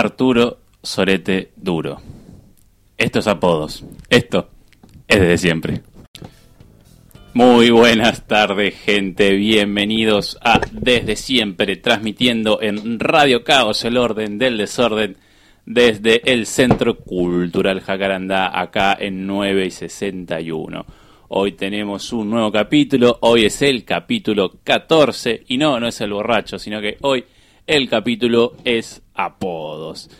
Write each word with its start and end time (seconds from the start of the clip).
Arturo 0.00 0.60
Sorete 0.82 1.52
Duro. 1.56 2.00
Estos 2.96 3.26
apodos. 3.26 3.84
Esto 4.08 4.48
es 5.06 5.20
desde 5.20 5.36
siempre. 5.36 5.82
Muy 7.34 7.68
buenas 7.68 8.26
tardes, 8.26 8.80
gente. 8.80 9.32
Bienvenidos 9.32 10.38
a 10.40 10.62
Desde 10.72 11.16
Siempre, 11.16 11.76
transmitiendo 11.76 12.62
en 12.62 12.98
Radio 12.98 13.44
Caos 13.44 13.84
el 13.84 13.98
orden 13.98 14.38
del 14.38 14.56
desorden 14.56 15.18
desde 15.66 16.32
el 16.32 16.46
Centro 16.46 16.96
Cultural 16.96 17.82
Jacarandá, 17.82 18.58
acá 18.58 18.96
en 18.98 19.26
9 19.26 19.66
y 19.66 19.70
61. 19.70 20.86
Hoy 21.28 21.52
tenemos 21.52 22.10
un 22.14 22.30
nuevo 22.30 22.50
capítulo, 22.50 23.18
hoy 23.20 23.44
es 23.44 23.60
el 23.60 23.84
capítulo 23.84 24.60
14, 24.64 25.44
y 25.48 25.58
no, 25.58 25.78
no 25.78 25.88
es 25.88 26.00
el 26.00 26.14
borracho, 26.14 26.58
sino 26.58 26.80
que 26.80 26.96
hoy 27.02 27.22
el 27.70 27.88
capítulo 27.88 28.54
es 28.64 29.00
apodos. 29.14 30.10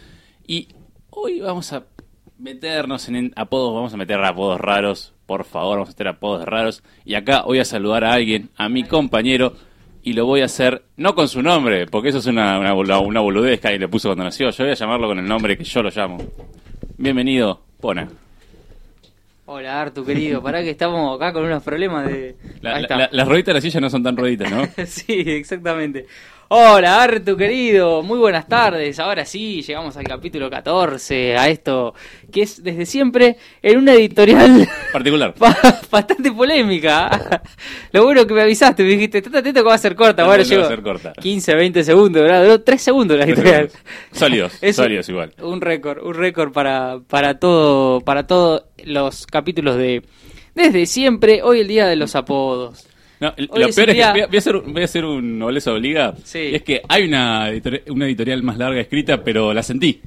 Y 0.46 0.68
hoy 1.10 1.40
vamos 1.40 1.72
a 1.72 1.82
meternos 2.38 3.08
en 3.08 3.32
apodos, 3.34 3.74
vamos 3.74 3.92
a 3.92 3.96
meter 3.96 4.22
apodos 4.24 4.60
raros, 4.60 5.12
por 5.26 5.44
favor, 5.44 5.78
vamos 5.78 5.88
a 5.88 5.92
meter 5.92 6.08
apodos 6.08 6.44
raros. 6.44 6.84
Y 7.04 7.14
acá 7.14 7.42
voy 7.42 7.58
a 7.58 7.64
saludar 7.64 8.04
a 8.04 8.12
alguien, 8.12 8.50
a 8.56 8.68
mi 8.68 8.84
compañero, 8.84 9.54
y 10.00 10.12
lo 10.12 10.26
voy 10.26 10.42
a 10.42 10.44
hacer 10.44 10.84
no 10.96 11.16
con 11.16 11.26
su 11.26 11.42
nombre, 11.42 11.86
porque 11.88 12.10
eso 12.10 12.18
es 12.18 12.26
una, 12.26 12.56
una, 12.60 13.00
una 13.00 13.20
boludez 13.20 13.60
que 13.60 13.66
alguien 13.66 13.80
le 13.80 13.88
puso 13.88 14.10
cuando 14.10 14.22
nació. 14.22 14.50
Yo 14.50 14.62
voy 14.62 14.70
a 14.70 14.76
llamarlo 14.76 15.08
con 15.08 15.18
el 15.18 15.26
nombre 15.26 15.58
que 15.58 15.64
yo 15.64 15.82
lo 15.82 15.90
llamo. 15.90 16.18
Bienvenido, 16.98 17.62
Pona. 17.80 18.08
Hola 19.46 19.80
Artu, 19.80 20.04
querido. 20.04 20.40
Pará 20.40 20.62
que 20.62 20.70
estamos 20.70 21.16
acá 21.16 21.32
con 21.32 21.44
unos 21.44 21.64
problemas 21.64 22.06
de... 22.06 22.36
La, 22.60 22.80
la, 22.80 23.08
las 23.10 23.26
rueditas 23.26 23.48
de 23.48 23.54
la 23.54 23.60
silla 23.60 23.80
no 23.80 23.90
son 23.90 24.04
tan 24.04 24.16
rueditas, 24.16 24.48
¿no? 24.48 24.62
sí, 24.86 25.24
exactamente. 25.26 26.06
Hola 26.52 27.00
Artu, 27.04 27.36
querido. 27.36 28.02
Muy 28.02 28.18
buenas 28.18 28.48
tardes. 28.48 28.98
Ahora 28.98 29.24
sí, 29.24 29.62
llegamos 29.62 29.96
al 29.96 30.02
capítulo 30.02 30.50
14, 30.50 31.36
a 31.36 31.48
esto 31.48 31.94
que 32.32 32.42
es 32.42 32.60
desde 32.60 32.86
siempre 32.86 33.36
en 33.62 33.78
una 33.78 33.92
editorial... 33.92 34.68
Particular. 34.92 35.32
bastante 35.88 36.32
polémica. 36.32 37.40
Lo 37.92 38.02
bueno 38.02 38.26
que 38.26 38.34
me 38.34 38.42
avisaste, 38.42 38.82
me 38.82 38.88
dijiste, 38.88 39.18
estate 39.18 39.38
atento 39.38 39.62
que 39.62 39.68
va 39.68 39.74
a 39.74 39.78
ser 39.78 39.94
corta. 39.94 40.26
Bueno, 40.26 40.42
va 40.44 40.64
a 40.64 40.68
ser 40.68 40.82
corta. 40.82 41.12
15, 41.12 41.54
20 41.54 41.84
segundos, 41.84 42.20
¿verdad? 42.20 42.42
Duró 42.42 42.60
3 42.60 42.82
segundos 42.82 43.16
la 43.16 43.26
editorial. 43.26 43.70
Sólidos, 44.10 44.58
sólidos 44.72 45.08
igual. 45.08 45.32
Un 45.40 45.60
récord, 45.60 46.04
un 46.04 46.14
récord 46.14 46.50
para, 46.50 46.98
para 47.06 47.38
todo, 47.38 48.00
para 48.00 48.26
todos 48.26 48.64
los 48.82 49.24
capítulos 49.28 49.76
de 49.76 50.02
Desde 50.56 50.84
siempre, 50.86 51.44
hoy 51.44 51.60
el 51.60 51.68
día 51.68 51.86
de 51.86 51.94
los 51.94 52.16
apodos. 52.16 52.89
No, 53.20 53.34
lo 53.36 53.68
peor 53.68 53.68
es 53.68 53.76
que 53.76 53.82
voy 53.92 54.00
a, 54.00 54.38
hacer, 54.38 54.56
voy 54.60 54.82
a 54.82 54.84
hacer 54.84 55.04
un 55.04 55.38
nobleza 55.38 55.72
obliga. 55.72 56.14
Sí. 56.24 56.38
Y 56.38 56.54
es 56.54 56.62
que 56.62 56.82
hay 56.88 57.04
una, 57.04 57.50
una 57.88 58.06
editorial 58.06 58.42
más 58.42 58.56
larga 58.56 58.80
escrita, 58.80 59.22
pero 59.22 59.52
la 59.52 59.62
sentí. 59.62 60.00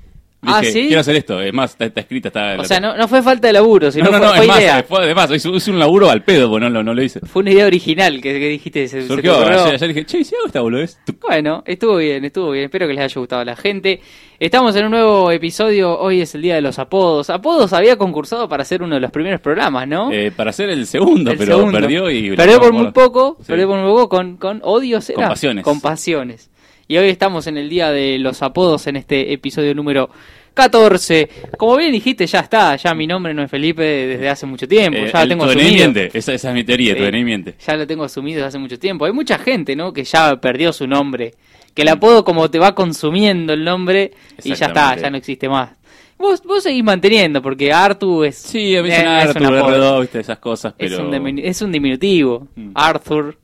Ah, 0.45 0.61
¿sí? 0.63 0.88
Quiero 0.88 1.02
hacer 1.02 1.16
esto. 1.16 1.41
Es 1.41 1.53
más, 1.53 1.75
está, 1.80 2.02
escrita. 2.02 2.30
Está, 2.30 2.55
o 2.59 2.63
sea, 2.63 2.80
no, 2.80 2.95
no, 2.95 3.08
fue 3.08 3.22
falta 3.22 3.47
de 3.47 3.53
laburo, 3.53 3.91
sino 3.91 4.05
no, 4.05 4.11
no, 4.11 4.17
fue, 4.17 4.27
no, 4.27 4.33
fue 4.53 4.61
idea. 4.61 4.75
Más, 4.75 4.85
fue, 4.85 5.03
además, 5.03 5.31
hice, 5.31 5.72
un 5.72 5.80
laburo 5.80 6.09
al 6.09 6.23
pedo, 6.23 6.50
pues 6.50 6.61
no, 6.61 6.81
lo 6.81 7.03
hice. 7.03 7.19
Fue 7.22 7.41
una 7.41 7.52
idea 7.52 7.66
original 7.66 8.22
que, 8.22 8.39
que 8.39 8.50
dijiste. 8.50 8.88
Se, 8.88 9.08
Surgió, 9.08 9.35
se 9.35 9.44
ayer, 9.44 9.75
ayer, 9.75 9.88
dije, 9.88 10.05
che, 10.05 10.23
si 10.23 10.35
hago 10.35 10.47
esta 10.47 10.61
boludez. 10.61 11.00
Bueno, 11.22 11.63
estuvo 11.66 11.97
bien, 11.97 12.25
estuvo 12.25 12.52
bien. 12.52 12.66
Espero 12.66 12.88
que 12.88 12.94
les 12.94 13.03
haya 13.03 13.19
gustado 13.19 13.41
a 13.41 13.45
la 13.45 13.55
gente. 13.55 14.02
Estamos 14.39 14.75
en 14.75 14.85
un 14.85 14.91
nuevo 14.91 15.31
episodio. 15.31 15.97
Hoy 15.97 16.22
es 16.22 16.35
el 16.35 16.41
día 16.41 16.55
de 16.55 16.61
los 16.61 16.78
apodos. 16.80 17.30
Apodos 17.30 17.72
había 17.72 17.97
concursado 17.97 18.50
para 18.50 18.66
ser 18.66 18.83
uno 18.83 18.95
de 18.95 19.02
los 19.02 19.11
primeros 19.11 19.39
programas, 19.39 19.88
¿no? 19.88 20.11
Eh, 20.11 20.31
para 20.35 20.52
ser 20.52 20.69
el 20.69 20.85
segundo, 20.85 21.31
el 21.31 21.38
pero 21.38 21.57
segundo. 21.57 21.80
perdió 21.80 22.09
y. 22.09 22.35
Perdió 22.35 22.59
por 22.59 22.73
muy 22.73 22.91
poco. 22.91 23.38
Sí. 23.39 23.45
Perdió 23.47 23.67
por 23.67 23.80
muy 23.80 23.89
poco 23.91 24.09
con, 24.09 24.38
con 24.38 24.59
odios. 24.63 25.11
Con 25.16 25.28
pasiones. 25.28 25.63
Con 25.63 25.80
pasiones. 25.80 26.50
Y 26.87 26.97
hoy 26.97 27.09
estamos 27.09 27.47
en 27.47 27.57
el 27.57 27.69
día 27.69 27.91
de 27.91 28.19
los 28.19 28.41
apodos 28.41 28.87
en 28.87 28.97
este 28.97 29.31
episodio 29.33 29.73
número 29.73 30.09
14. 30.53 31.29
Como 31.57 31.77
bien 31.77 31.91
dijiste, 31.91 32.27
ya 32.27 32.41
está. 32.41 32.75
Ya 32.75 32.93
mi 32.93 33.07
nombre 33.07 33.33
no 33.33 33.41
es 33.43 33.49
Felipe 33.49 33.81
desde 33.83 34.29
hace 34.29 34.45
mucho 34.45 34.67
tiempo. 34.67 34.99
Eh, 34.99 35.09
ya 35.11 35.23
lo 35.23 35.29
tengo 35.29 35.45
asumido. 35.45 35.91
Esa, 36.13 36.33
esa, 36.33 36.49
es 36.49 36.53
mi 36.53 36.63
teoría, 36.63 36.93
Sí. 36.93 36.99
tu. 36.99 37.55
Ya 37.66 37.75
lo 37.77 37.88
tengo 37.88 38.03
asumido 38.03 38.38
desde 38.38 38.47
hace 38.49 38.59
mucho 38.59 38.77
tiempo. 38.77 39.05
Hay 39.05 39.13
mucha 39.13 39.39
gente, 39.39 39.75
¿no? 39.75 39.93
Que 39.93 40.03
ya 40.03 40.35
perdió 40.38 40.73
su 40.73 40.85
nombre. 40.85 41.33
Que 41.73 41.81
el 41.83 41.88
apodo 41.88 42.23
como 42.23 42.51
te 42.51 42.59
va 42.59 42.75
consumiendo 42.75 43.53
el 43.53 43.63
nombre 43.63 44.11
y 44.43 44.53
ya 44.53 44.67
está, 44.67 44.95
ya 44.95 45.09
no 45.09 45.17
existe 45.17 45.49
más. 45.49 45.72
Vos, 46.19 46.43
vos 46.43 46.61
seguís 46.61 46.83
manteniendo, 46.83 47.41
porque 47.41 47.73
Artu 47.73 48.23
es... 48.23 48.35
Sí, 48.38 48.77
a 48.77 48.83
mí 48.83 48.89
eh, 48.91 49.23
es 49.27 49.35
un 49.35 49.45
apodo. 49.45 49.97
R2, 49.97 50.01
viste, 50.01 50.19
esas 50.19 50.38
cosas, 50.38 50.75
Es, 50.77 50.91
pero. 50.91 51.07
un 51.09 51.39
es 51.39 51.61
un 51.63 51.72
diminutivo. 51.72 52.47
Mm. 52.55 52.69
Arthur. 52.75 53.38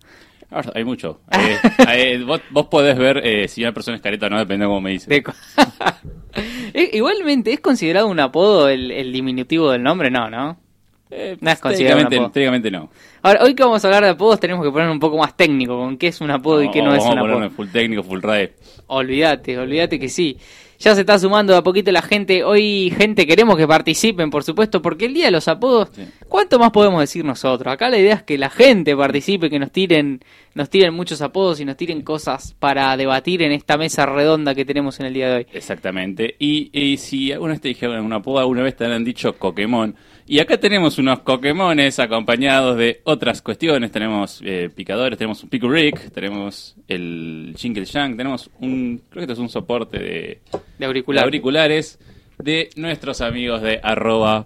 Hay 0.76 0.84
mucho. 0.84 1.22
Eh, 1.32 1.58
eh, 1.94 2.24
vos, 2.26 2.42
vos 2.50 2.68
podés 2.68 2.98
ver 2.98 3.22
eh, 3.26 3.48
si 3.48 3.62
una 3.64 3.72
persona 3.72 3.98
es 3.98 4.02
careta 4.02 4.28
o 4.28 4.30
no, 4.30 4.40
depende 4.40 4.66
de 4.66 4.70
cómo 4.70 4.82
me 4.82 4.92
dice. 4.92 5.10
de 5.10 5.24
co- 5.24 5.34
Eh, 6.74 6.90
Igualmente, 6.94 7.52
¿es 7.54 7.60
considerado 7.60 8.08
un 8.08 8.20
apodo 8.20 8.68
el, 8.70 8.92
el 8.92 9.12
diminutivo 9.12 9.72
del 9.72 9.84
nombre? 9.84 10.10
No, 10.10 10.30
¿no? 10.30 10.58
Eh, 11.12 11.38
No 11.42 11.50
es 11.52 11.60
considerado 11.60 11.98
un 12.02 12.10
técnicamente, 12.10 12.16
apodo. 12.18 12.32
técnicamente 12.32 12.72
no. 12.72 12.90
Ahora, 13.24 13.44
hoy 13.44 13.56
que 13.56 13.64
vamos 13.64 13.84
a 13.84 13.88
hablar 13.88 14.04
de 14.04 14.10
apodos, 14.12 14.40
tenemos 14.40 14.64
que 14.66 14.72
poner 14.72 14.90
un 14.90 15.00
poco 15.00 15.18
más 15.18 15.36
técnico 15.36 15.76
con 15.78 15.98
qué 15.98 16.08
es 16.08 16.22
un 16.22 16.30
apodo 16.32 16.62
y 16.64 16.70
qué 16.72 16.82
no 16.82 16.94
es 16.94 17.00
vamos 17.00 17.06
un 17.14 17.18
a 17.18 17.22
apodo. 17.22 17.34
ponerme 17.34 17.56
full 17.56 17.68
técnico, 17.70 18.04
full 18.04 18.22
RAE. 18.22 18.54
Olvídate, 18.88 19.58
olvídate 19.58 20.00
que 20.00 20.08
sí. 20.10 20.38
Ya 20.80 20.96
se 20.96 21.02
está 21.02 21.20
sumando 21.20 21.52
de 21.52 21.60
a 21.60 21.62
poquito 21.62 21.92
la 21.92 22.02
gente. 22.02 22.44
Hoy, 22.44 22.94
gente, 22.98 23.28
queremos 23.28 23.58
que 23.58 23.68
participen, 23.68 24.30
por 24.30 24.46
supuesto, 24.46 24.82
porque 24.82 25.06
el 25.08 25.14
día 25.14 25.26
de 25.26 25.32
los 25.32 25.50
apodos, 25.50 25.90
Sí. 25.92 26.04
¿cuánto 26.30 26.58
más 26.58 26.72
podemos 26.72 27.02
decir 27.02 27.26
nosotros? 27.26 27.72
Acá 27.74 27.90
la 27.90 27.98
idea 27.98 28.16
es 28.16 28.24
que 28.24 28.38
la 28.38 28.50
gente 28.50 28.96
participe, 28.96 29.50
que 29.50 29.60
nos 29.60 29.72
tiren, 29.72 30.22
nos 30.54 30.70
tiren 30.70 30.94
muchos 30.94 31.22
apodos 31.22 31.60
y 31.60 31.66
nos 31.66 31.76
tiren 31.76 32.02
cosas 32.02 32.56
para 32.60 32.96
debatir 32.96 33.42
en 33.42 33.52
esta 33.52 33.78
mesa 33.78 34.06
redonda 34.06 34.56
que 34.56 34.64
tenemos 34.64 35.00
en 35.02 35.08
el 35.08 35.14
día 35.14 35.30
de 35.30 35.36
hoy. 35.40 35.48
Exactamente. 35.52 36.36
Y, 36.40 36.70
y 36.72 36.96
si 36.96 37.34
alguna 37.34 37.52
vez 37.54 37.62
te 37.62 37.68
dijeron 37.68 38.06
un 38.06 38.14
apodo, 38.14 38.40
alguna 38.40 38.64
vez 38.64 38.78
te 38.78 38.86
han 38.86 39.04
dicho 39.04 39.34
Coquemón. 39.34 39.96
Y 40.32 40.40
acá 40.40 40.60
tenemos 40.60 41.00
unos 41.00 41.22
Coquemones 41.22 41.98
acompañados 41.98 42.78
de 42.78 43.02
otras 43.04 43.42
cuestiones. 43.42 43.92
Tenemos 43.92 44.42
eh, 44.46 44.70
picadores, 44.74 45.18
tenemos 45.18 45.42
un 45.44 45.50
Pico 45.50 45.68
Rick, 45.68 46.12
tenemos 46.12 46.76
el 46.88 47.56
Jingle 47.58 47.86
Shank, 47.86 48.16
tenemos 48.16 48.50
un, 48.60 49.02
creo 49.10 49.22
que 49.22 49.24
esto 49.24 49.34
es 49.34 49.40
un 49.40 49.50
soporte 49.50 49.98
de, 49.98 50.40
De 50.78 50.86
auricular. 50.86 51.24
de 51.24 51.26
auriculares 51.26 51.98
de 52.38 52.70
nuestros 52.76 53.22
amigos 53.22 53.64
de 53.64 53.80
arroba 53.82 54.46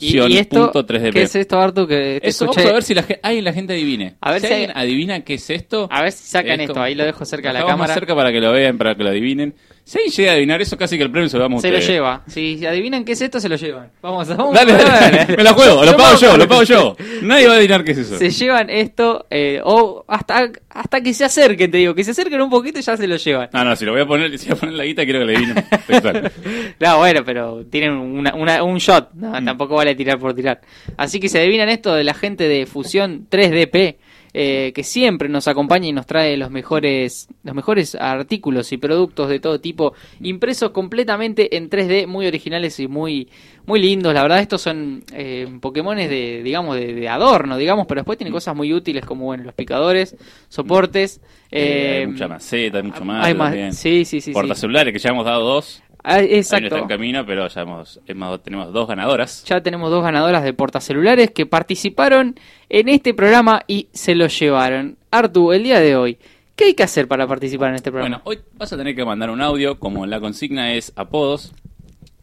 ¿Y, 0.00 0.18
y 0.18 0.36
esto? 0.38 0.72
fusión.3dp. 0.72 1.12
¿Qué 1.12 1.22
es 1.22 1.34
esto, 1.36 1.58
Artu? 1.58 1.86
Que 1.86 2.18
te 2.20 2.28
Eso, 2.28 2.44
escuché- 2.46 2.56
vamos 2.64 2.70
a 2.70 2.74
ver 2.74 2.82
si 2.82 2.94
la, 2.94 3.04
ay, 3.22 3.40
la 3.40 3.52
gente 3.52 3.72
adivine. 3.72 4.16
A 4.20 4.32
ver 4.32 4.40
si 4.42 4.48
si 4.48 4.52
alguien 4.52 4.72
hay- 4.74 4.84
adivina 4.88 5.20
qué 5.20 5.34
es 5.34 5.48
esto. 5.48 5.88
A 5.90 6.02
ver 6.02 6.12
si 6.12 6.24
sacan 6.28 6.54
es 6.54 6.60
esto. 6.62 6.72
como- 6.74 6.84
Ahí 6.84 6.94
lo 6.96 7.04
dejo 7.04 7.24
cerca 7.24 7.48
de 7.52 7.60
la 7.60 7.64
cámara. 7.66 7.94
cerca 7.94 8.14
para 8.16 8.30
que 8.32 8.40
lo 8.40 8.50
vean, 8.52 8.76
para 8.76 8.94
que 8.96 9.04
lo 9.04 9.08
adivinen. 9.10 9.54
Si 9.90 9.98
llega 10.10 10.30
a 10.30 10.34
adivinar 10.34 10.62
eso, 10.62 10.76
casi 10.78 10.96
que 10.96 11.02
el 11.02 11.10
premio 11.10 11.28
se 11.28 11.36
lo 11.36 11.42
damos 11.42 11.58
a 11.64 11.66
Se 11.66 11.72
lo 11.72 11.80
lleva. 11.80 12.22
Si 12.28 12.64
adivinan 12.64 13.04
qué 13.04 13.10
es 13.12 13.22
esto, 13.22 13.40
se 13.40 13.48
lo 13.48 13.56
llevan. 13.56 13.90
Vamos, 14.00 14.28
vamos 14.28 14.54
Dale, 14.54 14.72
dale, 14.74 15.36
me 15.36 15.42
la 15.42 15.52
juego, 15.52 15.84
lo 15.84 15.96
pago 15.96 16.16
yo, 16.16 16.36
lo 16.36 16.46
pago 16.46 16.62
yo. 16.62 16.96
Se 16.96 17.26
Nadie 17.26 17.46
va 17.48 17.54
a 17.54 17.56
adivinar 17.56 17.82
qué 17.82 17.90
es 17.90 17.98
eso. 17.98 18.18
llevan 18.44 18.70
esto, 18.70 19.26
eh, 19.30 19.60
o 19.64 20.04
hasta, 20.06 20.48
hasta 20.68 21.00
que 21.00 21.12
se 21.12 21.24
acerquen, 21.24 21.72
te 21.72 21.78
digo, 21.78 21.92
que 21.94 22.04
se 22.04 22.12
acerquen 22.12 22.40
un 22.40 22.48
poquito 22.50 22.78
y 22.78 22.82
ya 22.82 22.96
se 22.96 23.08
lo 23.08 23.16
llevan. 23.16 23.48
No, 23.52 23.64
no, 23.64 23.74
si 23.74 23.84
lo 23.84 23.90
voy 23.90 24.02
a 24.02 24.06
poner, 24.06 24.38
si 24.38 24.48
voy 24.48 24.56
a 24.56 24.60
poner 24.60 24.74
la 24.76 24.84
guita, 24.84 25.02
quiero 25.04 25.18
que 25.18 25.24
lo 25.24 25.32
adivinen. 25.32 25.64
Textual. 25.88 26.32
No, 26.78 26.98
bueno, 26.98 27.22
pero 27.24 27.64
tienen 27.66 27.90
una, 27.94 28.32
una- 28.34 28.62
un 28.62 28.78
shot, 28.78 29.10
no, 29.14 29.40
Mm. 29.40 29.44
tampoco 29.44 29.74
vale 29.74 29.96
tirar 29.96 30.18
por 30.20 30.34
tirar. 30.34 30.60
Así 30.96 31.18
que 31.18 31.28
se 31.28 31.40
adivinan 31.40 31.68
esto 31.68 31.92
de 31.94 32.04
la 32.04 32.14
gente 32.14 32.46
de 32.48 32.64
Fusión 32.66 33.26
3DP, 33.28 33.96
eh, 34.32 34.72
que 34.74 34.84
siempre 34.84 35.28
nos 35.28 35.48
acompaña 35.48 35.88
y 35.88 35.92
nos 35.92 36.06
trae 36.06 36.36
los 36.36 36.50
mejores, 36.50 37.28
los 37.42 37.54
mejores 37.54 37.94
artículos 37.94 38.72
y 38.72 38.76
productos 38.76 39.28
de 39.28 39.40
todo 39.40 39.60
tipo, 39.60 39.94
impresos 40.20 40.70
completamente 40.70 41.56
en 41.56 41.68
3D, 41.68 42.06
muy 42.06 42.26
originales 42.26 42.78
y 42.78 42.86
muy, 42.86 43.28
muy 43.66 43.80
lindos. 43.80 44.14
La 44.14 44.22
verdad, 44.22 44.40
estos 44.40 44.62
son 44.62 45.02
eh, 45.12 45.48
Pokémones 45.60 46.08
de, 46.08 46.42
digamos, 46.42 46.76
de, 46.76 46.94
de 46.94 47.08
adorno, 47.08 47.56
digamos, 47.56 47.86
pero 47.86 48.00
después 48.00 48.16
Mm. 48.16 48.18
tienen 48.18 48.32
cosas 48.32 48.54
muy 48.56 48.72
útiles 48.72 49.04
como, 49.04 49.26
bueno, 49.26 49.44
los 49.44 49.54
picadores, 49.54 50.16
soportes. 50.48 51.20
Eh, 51.50 51.96
eh, 51.96 51.98
hay 52.00 52.06
mucha 52.06 52.28
maceta, 52.28 52.78
hay 52.78 52.84
mucho 52.84 53.04
más. 53.04 53.26
hay 53.26 53.34
más, 53.34 53.54
sí, 53.76 54.04
sí, 54.04 54.20
sí. 54.20 54.32
sí. 54.32 54.32
Que 54.32 54.98
ya 54.98 55.10
hemos 55.10 55.24
dado 55.24 55.44
dos. 55.44 55.82
Ah, 56.02 56.14
Hay 56.16 56.26
uno 56.26 56.34
exacto. 56.36 56.64
está 56.66 56.78
en 56.78 56.88
camino, 56.88 57.26
pero 57.26 57.46
ya 57.48 57.60
hemos, 57.62 58.00
hemos- 58.06 58.42
tenemos 58.42 58.72
dos 58.72 58.88
ganadoras. 58.88 59.44
Ya 59.44 59.62
tenemos 59.62 59.90
dos 59.90 60.02
ganadoras 60.02 60.42
de 60.44 60.52
portacelulares 60.54 61.30
que 61.30 61.46
participaron 61.46 62.36
en 62.68 62.88
este 62.88 63.12
programa 63.14 63.62
y 63.66 63.88
se 63.92 64.14
lo 64.14 64.26
llevaron. 64.26 64.96
Artu, 65.10 65.52
el 65.52 65.62
día 65.64 65.80
de 65.80 65.96
hoy, 65.96 66.18
¿qué 66.56 66.64
hay 66.66 66.74
que 66.74 66.82
hacer 66.82 67.06
para 67.08 67.26
participar 67.26 67.68
en 67.70 67.74
este 67.76 67.90
programa? 67.90 68.22
Bueno, 68.24 68.42
hoy 68.42 68.44
vas 68.56 68.72
a 68.72 68.76
tener 68.76 68.94
que 68.96 69.04
mandar 69.04 69.30
un 69.30 69.40
audio, 69.42 69.78
como 69.78 70.06
la 70.06 70.20
consigna 70.20 70.72
es 70.74 70.92
apodos. 70.96 71.52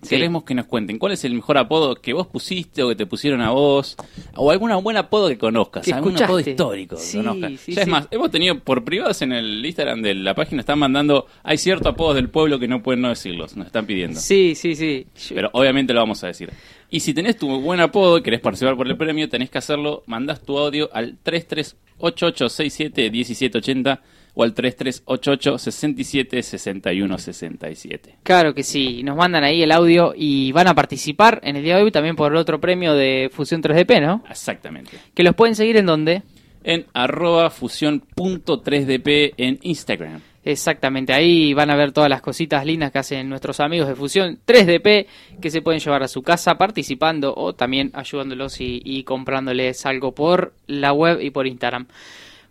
Sí. 0.01 0.09
Queremos 0.09 0.43
que 0.43 0.53
nos 0.53 0.67
cuenten 0.67 0.99
cuál 0.99 1.13
es 1.13 1.25
el 1.25 1.33
mejor 1.33 1.57
apodo 1.57 1.95
que 1.95 2.13
vos 2.13 2.27
pusiste 2.27 2.83
o 2.83 2.89
que 2.89 2.95
te 2.95 3.07
pusieron 3.07 3.41
a 3.41 3.49
vos, 3.49 3.95
o 4.35 4.51
algún 4.51 4.71
buen 4.83 4.95
apodo 4.95 5.27
que 5.27 5.39
conozcas, 5.39 5.83
Que 5.85 5.93
algún 5.93 6.15
apodo 6.21 6.39
histórico 6.39 6.95
que 6.97 7.01
Sí, 7.01 7.17
conozcas. 7.17 7.53
sí, 7.59 7.73
ya 7.73 7.81
es 7.81 7.87
más, 7.87 8.07
hemos 8.11 8.29
tenido 8.29 8.59
por 8.59 8.83
privados 8.83 9.21
en 9.23 9.31
el 9.33 9.65
Instagram 9.65 10.03
de 10.03 10.13
la 10.13 10.35
página, 10.35 10.59
están 10.61 10.77
mandando, 10.79 11.25
hay 11.43 11.57
ciertos 11.57 11.93
apodos 11.93 12.13
del 12.15 12.29
pueblo 12.29 12.59
que 12.59 12.67
no 12.67 12.83
pueden 12.83 13.01
no 13.01 13.09
decirlos, 13.09 13.57
nos 13.57 13.65
están 13.67 13.85
pidiendo. 13.87 14.19
Sí, 14.19 14.53
sí, 14.55 14.75
sí. 14.75 15.07
Pero 15.33 15.49
obviamente 15.53 15.93
lo 15.93 15.99
vamos 16.01 16.23
a 16.23 16.27
decir. 16.27 16.51
Y 16.89 16.99
si 17.01 17.13
tenés 17.13 17.35
tu 17.37 17.59
buen 17.59 17.79
apodo 17.79 18.19
y 18.19 18.21
querés 18.21 18.39
participar 18.39 18.77
por 18.77 18.87
el 18.87 18.95
premio, 18.97 19.27
tenés 19.27 19.49
que 19.49 19.57
hacerlo, 19.57 20.03
mandás 20.05 20.41
tu 20.43 20.57
audio 20.59 20.89
al 20.93 21.17
3388671780 21.23 23.99
o 24.39 24.43
al 24.43 24.53
3388 24.53 25.57
67 25.57 26.43
61 26.43 27.17
67. 27.17 28.15
Claro 28.21 28.53
que 28.53 28.61
sí, 28.61 29.01
nos 29.01 29.17
mandan 29.17 29.43
ahí 29.43 29.63
el 29.63 29.71
audio 29.71 30.13
y 30.15 30.51
van 30.51 30.67
a 30.67 30.75
participar 30.75 31.39
en 31.43 31.55
el 31.55 31.63
día 31.63 31.77
de 31.77 31.83
hoy 31.83 31.91
también 31.91 32.15
por 32.15 32.31
el 32.31 32.37
otro 32.37 32.61
premio 32.61 32.93
de 32.93 33.31
Fusión 33.33 33.63
3DP, 33.63 33.99
¿no? 33.99 34.23
Exactamente. 34.29 34.95
Que 35.15 35.23
los 35.23 35.33
pueden 35.33 35.55
seguir 35.55 35.77
en 35.77 35.87
donde? 35.87 36.21
En 36.63 36.85
arroba 36.93 37.49
fusión.3dp 37.49 39.33
en 39.37 39.57
Instagram. 39.63 40.21
Exactamente, 40.43 41.13
ahí 41.13 41.55
van 41.55 41.71
a 41.71 41.75
ver 41.75 41.91
todas 41.91 42.09
las 42.09 42.21
cositas 42.21 42.63
lindas 42.63 42.91
que 42.91 42.99
hacen 42.99 43.27
nuestros 43.27 43.59
amigos 43.59 43.87
de 43.87 43.95
Fusión 43.95 44.37
3DP 44.45 45.07
que 45.41 45.49
se 45.49 45.61
pueden 45.63 45.79
llevar 45.79 46.03
a 46.03 46.07
su 46.07 46.21
casa 46.21 46.59
participando 46.59 47.33
o 47.35 47.53
también 47.53 47.89
ayudándolos 47.95 48.61
y, 48.61 48.83
y 48.85 49.03
comprándoles 49.03 49.83
algo 49.87 50.13
por 50.13 50.53
la 50.67 50.93
web 50.93 51.21
y 51.21 51.31
por 51.31 51.47
Instagram. 51.47 51.87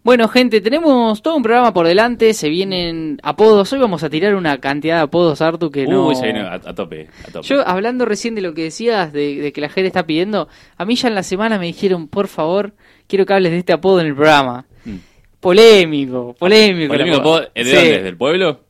Bueno, 0.07 0.29
gente, 0.29 0.61
tenemos 0.61 1.21
todo 1.21 1.35
un 1.35 1.43
programa 1.43 1.75
por 1.75 1.85
delante, 1.85 2.33
se 2.33 2.49
vienen 2.49 3.19
apodos. 3.25 3.73
Hoy 3.73 3.81
vamos 3.81 4.05
a 4.05 4.09
tirar 4.09 4.37
una 4.37 4.59
cantidad 4.59 4.99
de 4.99 5.03
apodos, 5.03 5.43
Artu, 5.43 5.73
que 5.73 5.85
no. 5.85 6.07
Uy, 6.07 6.15
se 6.15 6.27
viene 6.27 6.43
a, 6.43 6.53
a 6.55 6.61
tope, 6.77 7.09
a 7.27 7.33
tope. 7.33 7.45
Yo, 7.49 7.67
hablando 7.67 8.05
recién 8.05 8.37
de 8.37 8.41
lo 8.41 8.55
que 8.55 8.63
decías, 8.63 9.13
de, 9.13 9.35
de 9.41 9.53
que 9.53 9.61
la 9.61 9.69
gente 9.69 9.89
está 9.89 10.07
pidiendo, 10.07 10.47
a 10.77 10.85
mí 10.85 10.95
ya 10.95 11.09
en 11.09 11.17
la 11.17 11.25
semana 11.25 11.59
me 11.59 11.67
dijeron, 11.67 12.07
por 12.07 12.29
favor, 12.29 12.75
quiero 13.09 13.27
que 13.27 13.33
hables 13.35 13.51
de 13.51 13.59
este 13.59 13.73
apodo 13.73 13.99
en 14.01 14.07
el 14.07 14.15
programa. 14.15 14.67
Mm. 14.85 14.95
Polémico, 15.41 16.37
polémico. 16.39 16.93
¿Polémico 16.93 17.17
apodo. 17.19 17.41
de 17.53 17.65
Sí. 17.65 17.73
dónde? 17.75 17.97
¿Es 17.97 18.05
del 18.05 18.17
pueblo? 18.17 18.61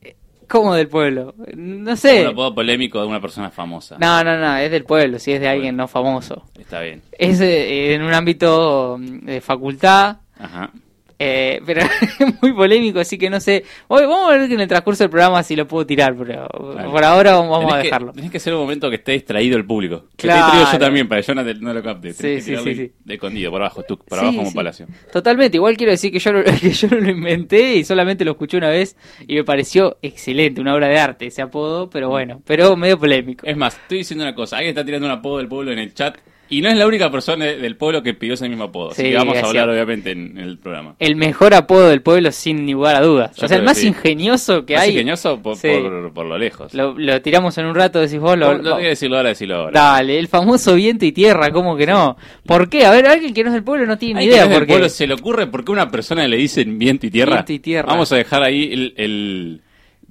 ¿Cómo 0.47 0.73
del 0.73 0.87
pueblo? 0.87 1.35
No 1.55 1.95
sé. 1.97 2.21
Un 2.23 2.27
apodo 2.29 2.55
polémico 2.55 2.99
de 2.99 3.05
una 3.05 3.21
persona 3.21 3.51
famosa. 3.51 3.95
No, 3.99 4.23
no, 4.23 4.39
no, 4.39 4.57
es 4.57 4.71
del 4.71 4.85
pueblo, 4.85 5.19
si 5.19 5.33
es 5.33 5.39
de 5.39 5.47
alguien 5.49 5.77
no 5.77 5.87
famoso. 5.87 6.45
Está 6.59 6.81
bien. 6.81 7.03
Es 7.11 7.39
eh, 7.41 7.93
en 7.93 8.01
un 8.01 8.15
ámbito 8.15 8.97
mm, 8.99 9.25
de 9.25 9.39
facultad, 9.39 10.17
Ajá. 10.39 10.71
Eh, 11.19 11.61
pero 11.65 11.81
es 12.19 12.41
muy 12.41 12.53
polémico, 12.53 12.99
así 12.99 13.17
que 13.17 13.29
no 13.29 13.39
sé. 13.39 13.63
Hoy 13.87 14.03
vamos 14.05 14.29
a 14.31 14.37
ver 14.37 14.47
que 14.47 14.53
en 14.53 14.59
el 14.61 14.67
transcurso 14.67 15.03
del 15.03 15.09
programa 15.09 15.41
si 15.43 15.55
lo 15.55 15.67
puedo 15.67 15.85
tirar, 15.85 16.15
pero 16.15 16.47
por 16.91 17.03
ahora 17.03 17.33
vamos 17.33 17.59
Tenés 17.59 17.73
a 17.73 17.77
que- 17.77 17.83
dejarlo. 17.83 18.11
tenés 18.13 18.31
que 18.31 18.39
ser 18.39 18.53
un 18.53 18.59
momento 18.61 18.89
que 18.89 18.97
esté 18.97 19.13
distraído 19.13 19.57
el 19.57 19.65
público. 19.65 20.05
Que 20.15 20.27
Claro. 20.27 20.45
esté 20.47 20.57
distraído 20.59 20.79
yo 20.79 20.85
también, 20.85 21.07
para 21.07 21.21
que 21.21 21.27
yo 21.27 21.35
no, 21.35 21.43
te- 21.45 21.53
no 21.55 21.73
lo 21.73 21.81
capte. 21.83 22.13
Sí, 22.13 22.21
que 22.21 22.41
sí, 22.41 22.55
sí. 22.75 22.91
De 23.03 23.13
escondido, 23.15 23.51
por 23.51 23.61
abajo, 23.61 23.83
tú, 23.83 23.97
por 23.97 24.17
Sí, 24.19 24.23
abajo 24.23 24.37
como 24.37 24.49
sí. 24.51 24.55
palacio. 24.55 24.87
Totalmente, 25.11 25.57
igual 25.57 25.75
quiero 25.77 25.91
decir 25.91 26.11
que 26.11 26.19
yo, 26.19 26.31
que 26.61 26.69
yo 26.71 26.87
no 26.89 26.97
lo 26.97 27.09
inventé 27.09 27.75
y 27.77 27.83
solamente 27.83 28.23
lo 28.25 28.31
escuché 28.31 28.57
una 28.57 28.69
vez 28.69 28.95
y 29.27 29.35
me 29.35 29.43
pareció 29.43 29.97
excelente, 30.01 30.61
una 30.61 30.73
obra 30.75 30.87
de 30.87 30.99
arte 30.99 31.27
ese 31.27 31.41
apodo, 31.41 31.89
pero 31.89 32.09
bueno, 32.09 32.41
pero 32.45 32.75
medio 32.75 32.97
polémico. 32.99 33.45
Es 33.45 33.57
más, 33.57 33.75
estoy 33.75 33.99
diciendo 33.99 34.23
una 34.23 34.35
cosa. 34.35 34.57
Alguien 34.57 34.69
está 34.71 34.85
tirando 34.85 35.07
un 35.07 35.11
apodo 35.13 35.37
del 35.37 35.47
pueblo 35.47 35.71
en 35.71 35.79
el 35.79 35.93
chat. 35.93 36.17
Y 36.49 36.61
no 36.61 36.69
es 36.69 36.77
la 36.77 36.87
única 36.87 37.11
persona 37.11 37.45
de- 37.45 37.57
del 37.57 37.75
pueblo 37.75 38.01
que 38.03 38.13
pidió 38.13 38.33
ese 38.35 38.47
mismo 38.47 38.65
apodo. 38.65 38.91
Así 38.91 39.01
Sí, 39.03 39.09
que 39.09 39.15
vamos 39.15 39.35
a 39.35 39.39
hablar, 39.39 39.51
cierto. 39.53 39.71
obviamente, 39.71 40.11
en, 40.11 40.37
en 40.37 40.43
el 40.43 40.57
programa. 40.57 40.95
El 40.99 41.15
mejor 41.15 41.53
apodo 41.53 41.89
del 41.89 42.01
pueblo 42.01 42.31
sin 42.31 42.69
lugar 42.71 42.95
a 42.95 43.01
dudas. 43.01 43.35
Yo 43.35 43.45
o 43.45 43.47
sea, 43.49 43.57
el 43.57 43.63
más 43.63 43.77
sí. 43.77 43.87
ingenioso 43.87 44.65
que 44.65 44.75
¿Más 44.75 44.83
hay. 44.83 44.91
ingenioso? 44.91 45.41
Por, 45.41 45.55
Sí. 45.57 45.67
por, 45.81 46.13
por 46.13 46.25
lo 46.25 46.37
lejos. 46.37 46.73
Lo, 46.73 46.97
lo 46.97 47.21
tiramos 47.21 47.57
en 47.57 47.65
un 47.65 47.75
rato, 47.75 47.99
decís 47.99 48.19
vos. 48.19 48.37
Lo, 48.37 48.53
lo 48.53 48.63
tengo 48.63 48.77
que 48.77 48.87
decirlo 48.87 49.17
ahora, 49.17 49.29
decirlo 49.29 49.55
ahora. 49.55 49.71
Dale, 49.79 50.17
el 50.19 50.27
famoso 50.27 50.75
viento 50.75 51.05
y 51.05 51.11
tierra, 51.11 51.51
¿cómo 51.51 51.75
que 51.75 51.85
no? 51.85 52.17
¿Por 52.45 52.69
qué? 52.69 52.85
A 52.85 52.91
ver, 52.91 53.07
alguien 53.07 53.33
que 53.33 53.43
no 53.43 53.49
es 53.49 53.53
del 53.53 53.63
pueblo 53.63 53.85
no 53.85 53.97
tiene 53.97 54.19
ni 54.21 54.25
idea 54.27 54.43
que 54.43 54.49
del 54.49 54.59
qué. 54.61 54.65
pueblo 54.67 54.89
se 54.89 55.07
le 55.07 55.13
ocurre 55.13 55.47
por 55.47 55.65
qué 55.65 55.71
una 55.71 55.89
persona 55.91 56.27
le 56.27 56.37
dicen 56.37 56.77
viento 56.79 57.05
y 57.07 57.11
tierra. 57.11 57.33
Viento 57.33 57.53
y 57.53 57.59
tierra. 57.59 57.87
Vamos 57.87 58.11
a 58.11 58.15
dejar 58.15 58.43
ahí 58.43 58.69
el, 58.71 58.93
el 58.97 59.61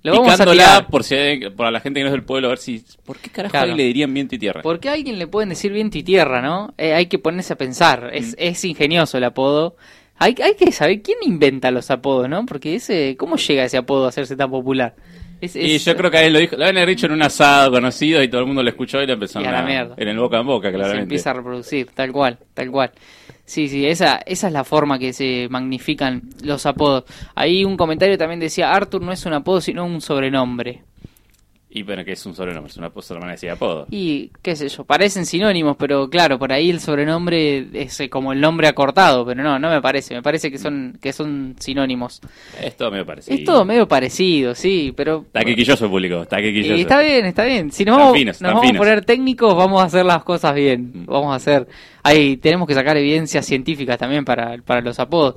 Lo 0.06 0.20
vamos 0.22 0.40
a 0.40 0.46
tirar. 0.46 0.86
por 0.88 1.04
si 1.04 1.14
hay- 1.14 1.50
por 1.50 1.70
la 1.72 1.80
gente 1.80 2.00
que 2.00 2.04
no 2.04 2.08
es 2.08 2.12
del 2.12 2.22
pueblo 2.24 2.48
a 2.48 2.50
ver 2.50 2.58
si 2.58 2.82
¿por 3.04 3.18
qué 3.18 3.30
carajo 3.30 3.52
Claro. 3.52 3.74
le 3.74 3.82
dirían 3.84 4.12
viento 4.14 4.34
y 4.34 4.38
tierra? 4.38 4.62
¿Por 4.62 4.80
qué 4.80 4.88
a 4.88 4.92
alguien 4.92 5.18
le 5.18 5.26
pueden 5.26 5.48
decir 5.50 5.72
viento 5.72 5.98
y 5.98 6.02
tierra, 6.02 6.40
no? 6.42 6.74
Eh, 6.78 6.94
hay 6.94 7.06
que 7.06 7.18
ponerse 7.18 7.52
a 7.52 7.56
pensar. 7.56 8.10
Es, 8.12 8.32
Mm. 8.32 8.34
es 8.38 8.64
ingenioso 8.64 9.18
el 9.18 9.24
apodo. 9.24 9.76
Hay, 10.18 10.34
hay 10.42 10.54
que 10.54 10.72
saber 10.72 11.02
quién 11.02 11.18
inventa 11.22 11.70
los 11.70 11.90
apodos, 11.90 12.28
¿no? 12.28 12.46
Porque 12.46 12.74
ese, 12.74 13.16
¿cómo 13.18 13.36
llega 13.36 13.64
ese 13.64 13.76
apodo 13.76 14.06
a 14.06 14.08
hacerse 14.08 14.34
tan 14.36 14.50
popular? 14.50 14.94
Es- 15.40 15.54
Y 15.56 15.78
yo 15.78 15.96
creo 15.96 16.10
que 16.10 16.16
a 16.18 16.22
él 16.24 16.32
lo 16.32 16.38
dijo, 16.38 16.56
lo 16.56 16.64
habían 16.66 16.86
dicho 16.88 17.06
en 17.06 17.12
un 17.12 17.22
asado 17.22 17.70
conocido 17.70 18.22
y 18.22 18.28
todo 18.28 18.40
el 18.40 18.46
mundo 18.46 18.62
lo 18.62 18.68
escuchó 18.70 19.02
y 19.02 19.06
lo 19.06 19.12
empezó 19.14 19.40
Y 19.40 19.44
a 19.44 19.52
la 19.52 19.62
mierda. 19.62 19.94
en 19.98 20.08
el 20.08 20.18
boca 20.18 20.38
en 20.38 20.46
boca, 20.46 20.68
se 20.68 20.74
claramente. 20.74 21.02
empieza 21.02 21.30
a 21.30 21.34
reproducir, 21.34 21.88
tal 21.94 22.12
cual, 22.12 22.38
tal 22.54 22.70
cual. 22.70 22.90
Sí, 23.44 23.68
sí, 23.68 23.86
esa, 23.86 24.16
esa 24.26 24.46
es 24.48 24.52
la 24.52 24.64
forma 24.64 24.98
que 24.98 25.12
se 25.12 25.46
magnifican 25.50 26.22
los 26.42 26.66
apodos. 26.66 27.04
Ahí 27.34 27.64
un 27.64 27.76
comentario 27.76 28.16
también 28.18 28.40
decía, 28.40 28.72
Arthur 28.72 29.02
no 29.02 29.12
es 29.12 29.24
un 29.26 29.34
apodo, 29.34 29.60
sino 29.60 29.84
un 29.84 30.00
sobrenombre. 30.00 30.82
Y 31.68 31.82
bueno, 31.82 32.04
que 32.04 32.12
es 32.12 32.24
un 32.24 32.34
sobrenombre, 32.34 32.70
es 32.70 32.76
una 32.78 32.90
de 32.90 33.32
decir 33.32 33.50
apodo. 33.50 33.86
Y 33.90 34.30
qué 34.40 34.54
sé 34.54 34.68
yo, 34.68 34.84
parecen 34.84 35.26
sinónimos, 35.26 35.76
pero 35.76 36.08
claro, 36.08 36.38
por 36.38 36.52
ahí 36.52 36.70
el 36.70 36.80
sobrenombre 36.80 37.66
es 37.72 38.00
eh, 38.00 38.08
como 38.08 38.32
el 38.32 38.40
nombre 38.40 38.68
acortado, 38.68 39.26
pero 39.26 39.42
no, 39.42 39.58
no 39.58 39.68
me 39.68 39.82
parece, 39.82 40.14
me 40.14 40.22
parece 40.22 40.50
que 40.50 40.58
son, 40.58 40.96
que 41.02 41.12
son 41.12 41.56
sinónimos. 41.58 42.20
Es 42.62 42.76
todo 42.76 42.92
medio 42.92 43.04
parecido. 43.04 43.36
Es 43.36 43.44
todo 43.44 43.64
medio 43.64 43.88
parecido, 43.88 44.54
sí, 44.54 44.94
pero... 44.96 45.24
Está 45.26 45.40
quequilloso 45.40 45.86
el 45.86 45.90
público, 45.90 46.22
está 46.22 46.36
quequilloso. 46.36 46.76
Y 46.76 46.82
está 46.82 47.00
bien, 47.00 47.26
está 47.26 47.44
bien. 47.44 47.72
Si 47.72 47.84
nos 47.84 47.98
vamos, 47.98 48.16
finos, 48.16 48.40
nos 48.40 48.48
están 48.48 48.54
vamos 48.54 48.74
a 48.74 48.78
poner 48.78 49.04
técnicos, 49.04 49.56
vamos 49.56 49.82
a 49.82 49.84
hacer 49.86 50.06
las 50.06 50.22
cosas 50.22 50.54
bien. 50.54 50.92
Mm. 50.94 51.06
Vamos 51.06 51.32
a 51.32 51.36
hacer. 51.36 51.66
Ahí 52.04 52.36
tenemos 52.36 52.68
que 52.68 52.74
sacar 52.74 52.96
evidencias 52.96 53.44
científicas 53.44 53.98
también 53.98 54.24
para, 54.24 54.56
para 54.64 54.80
los 54.80 55.00
apodos. 55.00 55.34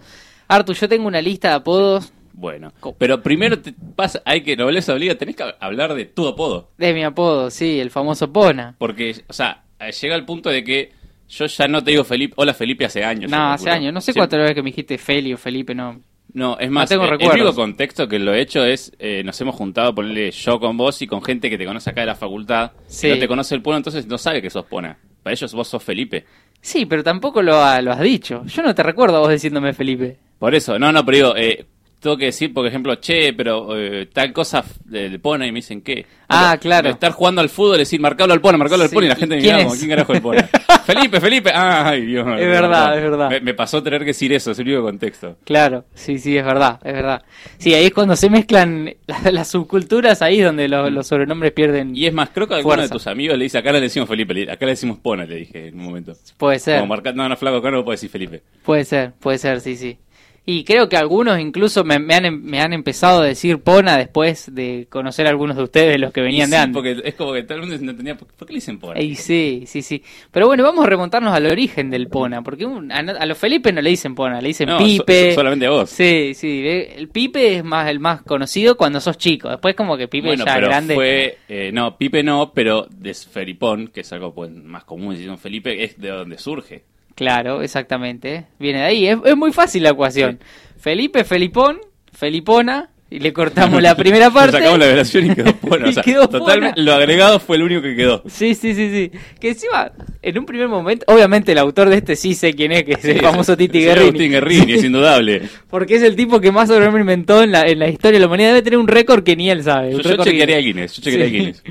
Artu, 0.47 0.73
yo 0.73 0.87
tengo 0.87 1.07
una 1.07 1.21
lista 1.21 1.49
de 1.49 1.55
apodos 1.55 2.13
Bueno, 2.39 2.71
pero 2.97 3.21
primero 3.21 3.59
te 3.59 3.73
pasa, 3.95 4.21
hay 4.23 4.41
que, 4.41 4.55
nobleza 4.55 4.93
obliga, 4.93 5.15
tenés 5.15 5.35
que 5.35 5.43
hablar 5.59 5.93
de 5.93 6.05
tu 6.05 6.25
apodo. 6.27 6.69
de 6.77 6.93
mi 6.93 7.03
apodo, 7.03 7.49
sí, 7.49 7.79
el 7.79 7.89
famoso 7.91 8.31
Pona. 8.31 8.75
Porque, 8.77 9.13
o 9.27 9.33
sea, 9.33 9.63
llega 10.01 10.15
el 10.15 10.23
punto 10.25 10.49
de 10.49 10.63
que 10.63 10.93
yo 11.27 11.45
ya 11.47 11.67
no 11.67 11.83
te 11.83 11.91
digo 11.91 12.03
Felipe, 12.05 12.33
hola 12.37 12.53
Felipe 12.53 12.85
hace 12.85 13.03
años. 13.03 13.29
No, 13.29 13.51
hace 13.51 13.69
años. 13.69 13.93
No 13.93 13.99
sé 14.01 14.13
cuántas 14.13 14.39
veces 14.39 14.55
que 14.55 14.63
me 14.63 14.69
dijiste 14.69 14.97
Feli 14.97 15.33
o 15.33 15.37
Felipe, 15.37 15.75
no. 15.75 15.99
No, 16.31 16.57
es 16.59 16.69
más, 16.69 16.87
tengo 16.87 17.03
eh, 17.03 17.05
el 17.07 17.11
recuerdos. 17.11 17.35
único 17.41 17.55
contexto 17.55 18.07
que 18.07 18.19
lo 18.19 18.33
he 18.33 18.39
hecho 18.41 18.63
es, 18.63 18.93
eh, 18.99 19.21
nos 19.25 19.39
hemos 19.41 19.55
juntado, 19.55 19.93
ponerle 19.93 20.31
yo 20.31 20.59
con 20.59 20.77
vos 20.77 21.01
y 21.01 21.07
con 21.07 21.21
gente 21.23 21.49
que 21.49 21.57
te 21.57 21.65
conoce 21.65 21.89
acá 21.89 22.01
de 22.01 22.07
la 22.07 22.15
facultad, 22.15 22.71
Sí. 22.87 23.07
que 23.07 23.15
no 23.15 23.19
te 23.19 23.27
conoce 23.27 23.55
el 23.55 23.61
pueblo, 23.61 23.77
entonces 23.77 24.05
no 24.07 24.17
sabe 24.17 24.41
que 24.41 24.49
sos 24.49 24.63
Pona. 24.65 24.97
Para 25.23 25.33
ellos 25.33 25.53
vos 25.53 25.67
sos 25.67 25.83
Felipe. 25.83 26.25
Sí, 26.61 26.85
pero 26.85 27.03
tampoco 27.03 27.41
lo, 27.41 27.61
ha- 27.61 27.81
lo 27.81 27.91
has 27.91 27.99
dicho. 28.01 28.43
Yo 28.45 28.61
no 28.61 28.73
te 28.75 28.83
recuerdo 28.83 29.17
a 29.17 29.19
vos 29.21 29.29
diciéndome 29.31 29.73
Felipe. 29.73 30.17
Por 30.37 30.53
eso, 30.55 30.77
no, 30.79 30.91
no, 30.91 31.03
pero 31.05 31.17
digo, 31.17 31.35
eh, 31.35 31.65
tengo 31.99 32.15
que 32.17 32.25
decir, 32.25 32.53
por 32.53 32.65
ejemplo, 32.65 32.95
che, 32.95 33.33
pero 33.33 33.77
eh, 33.77 34.07
tal 34.13 34.31
cosa 34.33 34.63
eh, 34.91 35.09
le 35.09 35.19
pone 35.19 35.47
y 35.47 35.51
me 35.51 35.57
dicen 35.57 35.81
qué. 35.81 36.05
Ah, 36.29 36.49
Pero, 36.51 36.61
claro. 36.61 36.89
Estar 36.89 37.11
jugando 37.11 37.41
al 37.41 37.49
fútbol, 37.49 37.77
decir, 37.79 37.99
marcalo 37.99 38.33
al 38.33 38.39
pone, 38.41 38.57
marcalo 38.57 38.83
al 38.83 38.89
Sí, 38.89 38.95
pone, 38.95 39.07
y 39.07 39.09
la 39.09 39.15
gente 39.15 39.35
me 39.35 39.41
¿quién 39.41 39.55
mira 39.55 39.65
como, 39.67 39.77
¿quién 39.77 39.89
carajo 39.89 40.13
el 40.13 40.21
pone? 40.21 40.43
Felipe, 40.85 41.19
Felipe, 41.19 41.51
ay, 41.53 42.05
Dios. 42.05 42.25
Es 42.39 42.47
verdad, 42.47 42.95
es 42.97 43.03
verdad. 43.03 43.29
Me, 43.29 43.41
me 43.41 43.53
pasó 43.53 43.81
tener 43.83 43.99
que 44.01 44.07
decir 44.07 44.31
eso, 44.33 44.51
es 44.51 44.59
el 44.59 44.67
único 44.67 44.83
contexto. 44.83 45.37
Claro, 45.43 45.85
sí, 45.93 46.17
sí, 46.19 46.37
es 46.37 46.45
verdad, 46.45 46.79
es 46.83 46.93
verdad. 46.93 47.23
Sí, 47.57 47.73
ahí 47.73 47.85
es 47.85 47.93
cuando 47.93 48.15
se 48.15 48.29
mezclan 48.29 48.93
la- 49.07 49.31
las 49.31 49.49
subculturas, 49.49 50.21
ahí 50.21 50.39
es 50.39 50.45
donde 50.45 50.67
lo- 50.67 50.89
los 50.89 51.07
sobrenombres 51.07 51.51
pierden. 51.51 51.95
Y 51.95 52.05
es 52.05 52.13
más, 52.13 52.29
creo 52.29 52.47
que 52.47 52.53
alguno 52.55 52.75
Fuerza. 52.75 52.93
de 52.93 52.97
tus 52.99 53.07
amigos 53.07 53.37
le 53.37 53.43
dice, 53.45 53.57
acá 53.57 53.71
le 53.71 53.81
decimos 53.81 54.07
Felipe, 54.07 54.33
le- 54.33 54.51
acá 54.51 54.65
le 54.65 54.71
decimos 54.73 54.99
Pona, 54.99 55.25
le 55.25 55.35
dije 55.35 55.67
en 55.67 55.79
un 55.79 55.85
momento. 55.85 56.13
Puede 56.37 56.59
ser. 56.59 56.79
Como 56.79 56.87
marcar, 56.87 57.15
no, 57.15 57.27
no, 57.27 57.35
flaco, 57.35 57.57
acá 57.57 57.71
no 57.71 57.83
puedo 57.83 57.95
decir 57.95 58.09
Felipe. 58.09 58.41
Puede 58.63 58.85
ser, 58.85 59.13
puede 59.19 59.37
ser, 59.39 59.59
sí, 59.61 59.75
sí. 59.75 59.97
Y 60.45 60.63
creo 60.63 60.89
que 60.89 60.97
algunos 60.97 61.39
incluso 61.39 61.83
me, 61.83 61.99
me 61.99 62.15
han, 62.15 62.25
em- 62.25 62.41
me 62.43 62.59
han 62.59 62.73
empezado 62.73 63.21
a 63.21 63.25
decir 63.25 63.59
Pona 63.59 63.97
después 63.97 64.53
de 64.55 64.87
conocer 64.89 65.27
a 65.27 65.29
algunos 65.29 65.55
de 65.57 65.63
ustedes, 65.63 65.99
los 65.99 66.11
que 66.11 66.21
venían 66.21 66.49
de 66.49 66.57
antes. 66.57 66.73
porque 66.73 67.01
es 67.07 67.13
como 67.15 67.33
que 67.33 67.43
todo 67.43 67.55
el 67.55 67.61
mundo 67.61 67.77
no 67.81 67.91
entendía, 67.91 68.17
¿por 68.17 68.27
qué 68.47 68.53
le 68.53 68.57
dicen 68.57 68.79
Pona? 68.79 68.99
Y 68.99 69.15
sí, 69.15 69.63
sí, 69.67 69.81
sí. 69.83 70.01
Pero 70.31 70.47
bueno, 70.47 70.63
vamos 70.63 70.83
a 70.85 70.89
remontarnos 70.89 71.33
al 71.33 71.45
origen 71.45 71.89
del 71.91 72.07
Pona, 72.07 72.41
porque 72.41 72.65
un- 72.65 72.91
a, 72.91 72.97
a 72.99 73.25
los 73.27 73.37
Felipe 73.37 73.71
no 73.71 73.81
le 73.81 73.91
dicen 73.91 74.15
Pona, 74.15 74.41
le 74.41 74.47
dicen 74.47 74.69
No, 74.69 74.77
Pipe. 74.79 75.29
so- 75.31 75.35
solamente 75.35 75.65
a 75.67 75.69
vos. 75.69 75.89
Sí, 75.89 76.31
sí. 76.33 76.63
El 76.65 77.09
Pipe 77.09 77.57
es 77.57 77.63
más 77.63 77.87
el 77.89 77.99
más 77.99 78.21
conocido 78.23 78.75
cuando 78.75 78.99
sos 79.01 79.17
chico. 79.17 79.49
Después 79.49 79.75
como 79.75 79.97
que 79.97 80.07
Pipe 80.07 80.27
bueno, 80.29 80.45
ya 80.45 80.55
pero 80.55 80.67
grande. 80.67 80.95
fue, 80.95 81.37
eh, 81.47 81.71
no, 81.71 81.95
Pipe 81.97 82.23
no, 82.23 82.51
pero 82.53 82.87
Desferipón, 82.89 83.89
que 83.89 84.01
es 84.01 84.11
algo 84.13 84.33
pues, 84.33 84.49
más 84.51 84.83
común 84.83 85.13
decir 85.15 85.29
Felipe, 85.37 85.83
es 85.83 85.99
de 85.99 86.09
donde 86.09 86.37
surge. 86.37 86.83
Claro, 87.19 87.61
exactamente. 87.61 88.45
Viene 88.59 88.79
de 88.79 88.85
ahí. 88.85 89.07
Es, 89.07 89.17
es 89.25 89.35
muy 89.35 89.51
fácil 89.51 89.83
la 89.83 89.89
ecuación. 89.89 90.39
Felipe, 90.79 91.25
Felipón, 91.25 91.77
Felipona, 92.13 92.91
y 93.11 93.19
le 93.19 93.33
cortamos 93.33 93.81
la 93.81 93.93
primera 93.97 94.29
parte. 94.31 94.53
sacamos 94.53 94.79
la 94.79 94.85
violación 94.87 95.25
y 95.31 95.35
quedó. 95.35 95.49
Y 95.85 95.89
o 95.89 95.91
sea, 95.91 96.01
quedó 96.03 96.29
totalmente, 96.29 96.75
Pona. 96.75 96.85
lo 96.85 96.93
agregado 96.93 97.39
fue 97.41 97.57
el 97.57 97.63
único 97.63 97.81
que 97.81 97.93
quedó. 97.97 98.23
Sí, 98.27 98.55
sí, 98.55 98.73
sí, 98.73 98.89
sí. 98.89 99.19
Que 99.37 99.49
encima, 99.49 99.91
en 100.21 100.37
un 100.39 100.45
primer 100.45 100.69
momento, 100.69 101.03
obviamente 101.09 101.51
el 101.51 101.57
autor 101.57 101.89
de 101.89 101.97
este 101.97 102.15
sí 102.15 102.33
sé 102.35 102.53
quién 102.53 102.71
es, 102.71 102.83
que 102.85 102.93
es 102.93 103.03
el 103.03 103.19
famoso 103.19 103.57
Titi 103.57 103.81
Guerrini. 103.81 104.07
Agustín 104.09 104.31
Guerrini, 104.31 104.73
es 104.73 104.83
indudable. 104.85 105.41
Porque 105.69 105.95
es 105.95 106.03
el 106.03 106.15
tipo 106.15 106.39
que 106.39 106.53
más 106.53 106.69
sobrenombre 106.69 107.01
inventó 107.01 107.43
en 107.43 107.51
la, 107.51 107.67
en 107.67 107.79
la 107.79 107.89
historia 107.89 108.13
de 108.17 108.21
la 108.21 108.27
humanidad. 108.27 108.49
Debe 108.51 108.61
tener 108.61 108.79
un 108.79 108.87
récord 108.87 109.23
que 109.25 109.35
ni 109.35 109.49
él 109.49 109.61
sabe. 109.61 109.91
Yo, 109.91 109.99
yo 109.99 110.23
chequearía 110.23 110.57
Guinness. 110.59 110.93
Guinness, 110.93 110.95
yo 110.95 111.01
chequearía 111.03 111.27
Sí. 111.27 111.33
Guinness. 111.37 111.63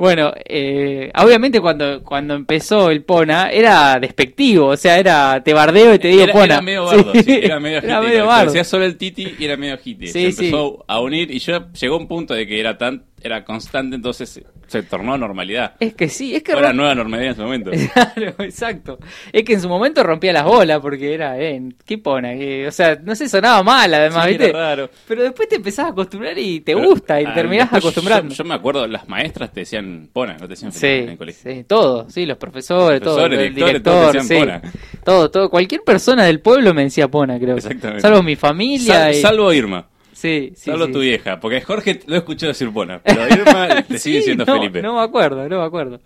Bueno, 0.00 0.32
eh, 0.46 1.12
obviamente 1.14 1.60
cuando, 1.60 2.02
cuando 2.02 2.34
empezó 2.34 2.90
el 2.90 3.04
Pona 3.04 3.50
era 3.50 3.98
despectivo, 4.00 4.68
o 4.68 4.76
sea, 4.76 4.98
era 4.98 5.42
te 5.44 5.52
bardeo 5.52 5.94
y 5.94 5.98
te 5.98 6.08
digo 6.08 6.22
Era, 6.22 6.32
Pona. 6.32 6.44
era 6.54 6.62
medio 6.62 6.84
bardo, 6.86 7.12
Sí. 7.12 7.22
sí, 7.22 7.40
era 7.42 7.60
medio 7.60 7.78
Era 7.82 8.00
medio 8.00 8.26
bardo. 8.26 8.46
Decía 8.46 8.64
solo 8.64 8.84
el 8.86 8.96
Titi 8.96 9.34
y 9.38 9.44
era 9.44 9.56
medio 9.58 9.78
hiti. 9.84 10.06
Sí, 10.06 10.32
se 10.32 10.44
empezó 10.46 10.84
a 10.88 11.00
unir 11.00 11.30
y 11.30 11.38
yo 11.38 11.70
llegó 11.72 11.98
un 11.98 12.08
punto 12.08 12.32
de 12.34 12.46
que 12.46 12.58
era 12.58 12.78
tan 12.78 13.04
era 13.22 13.44
constante, 13.44 13.96
entonces 13.96 14.30
se, 14.30 14.44
se 14.66 14.82
tornó 14.82 15.18
normalidad. 15.18 15.74
Es 15.78 15.92
que 15.92 16.08
sí, 16.08 16.34
es 16.34 16.42
que 16.42 16.54
rom- 16.54 16.72
nueva 16.74 16.94
normalidad 16.94 17.26
en 17.26 17.32
ese 17.32 17.42
momento. 17.42 17.70
Claro, 18.14 18.34
exacto. 18.38 18.98
Es 19.30 19.44
que 19.44 19.52
en 19.52 19.60
su 19.60 19.68
momento 19.68 20.02
rompía 20.02 20.32
las 20.32 20.44
bolas 20.44 20.78
porque 20.80 21.12
era, 21.12 21.38
eh, 21.38 21.60
¿qué 21.84 21.98
Pona? 21.98 22.32
Que- 22.32 22.66
o 22.66 22.72
sea, 22.72 22.98
no 23.04 23.14
sé, 23.14 23.28
sonaba 23.28 23.62
mal 23.62 23.92
además, 23.92 24.24
Sí, 24.24 24.30
¿viste? 24.30 24.48
era 24.48 24.58
raro. 24.58 24.90
Pero 25.06 25.22
después 25.24 25.50
te 25.50 25.56
empezás 25.56 25.84
a 25.84 25.88
acostumbrar 25.90 26.38
y 26.38 26.60
te 26.60 26.74
Pero, 26.74 26.88
gusta 26.88 27.20
y 27.20 27.24
te 27.24 27.30
ah, 27.30 27.34
terminás 27.34 27.70
acostumbrando. 27.74 28.30
Yo, 28.34 28.42
yo 28.42 28.44
me 28.48 28.54
acuerdo, 28.54 28.86
las 28.86 29.06
maestras 29.06 29.52
te 29.52 29.60
decían 29.60 29.89
Pona, 30.12 30.34
no 30.34 30.40
te 30.40 30.48
decían 30.48 30.72
Sí, 30.72 30.86
en 30.86 31.08
el 31.10 31.18
colegio. 31.18 31.52
sí, 31.52 31.64
todo, 31.64 32.08
sí, 32.10 32.26
los 32.26 32.36
profesores, 32.38 33.00
Los 33.00 33.08
todo, 33.08 33.16
profesores, 33.24 33.48
el 33.48 33.54
director, 33.54 33.82
todos 33.82 34.12
sí, 34.26 34.34
decían 34.34 34.62
todo, 35.04 35.30
todo, 35.30 35.50
cualquier 35.50 35.82
persona 35.82 36.24
del 36.24 36.40
pueblo 36.40 36.72
me 36.74 36.84
decía 36.84 37.08
Pona, 37.08 37.38
creo. 37.38 37.56
Exactamente. 37.56 38.00
Salvo 38.02 38.22
mi 38.22 38.36
familia. 38.36 38.94
Sal- 38.94 39.12
y- 39.14 39.20
Salvo 39.20 39.52
Irma. 39.52 39.86
Sí, 40.12 40.52
sí. 40.54 40.70
tu 40.92 41.00
vieja, 41.00 41.38
porque 41.40 41.60
Jorge 41.60 42.00
lo 42.06 42.16
escuchó 42.16 42.46
decir 42.48 42.70
Pona, 42.72 43.00
pero 43.02 43.26
Irma 43.28 43.82
te 43.88 43.98
sigue 43.98 43.98
Sí, 43.98 44.12
diciendo 44.18 44.44
no, 44.46 44.54
Felipe. 44.54 44.82
No 44.82 44.94
me 44.96 45.02
acuerdo, 45.02 45.48
no 45.48 45.58
me 45.60 45.64
acuerdo. 45.64 46.00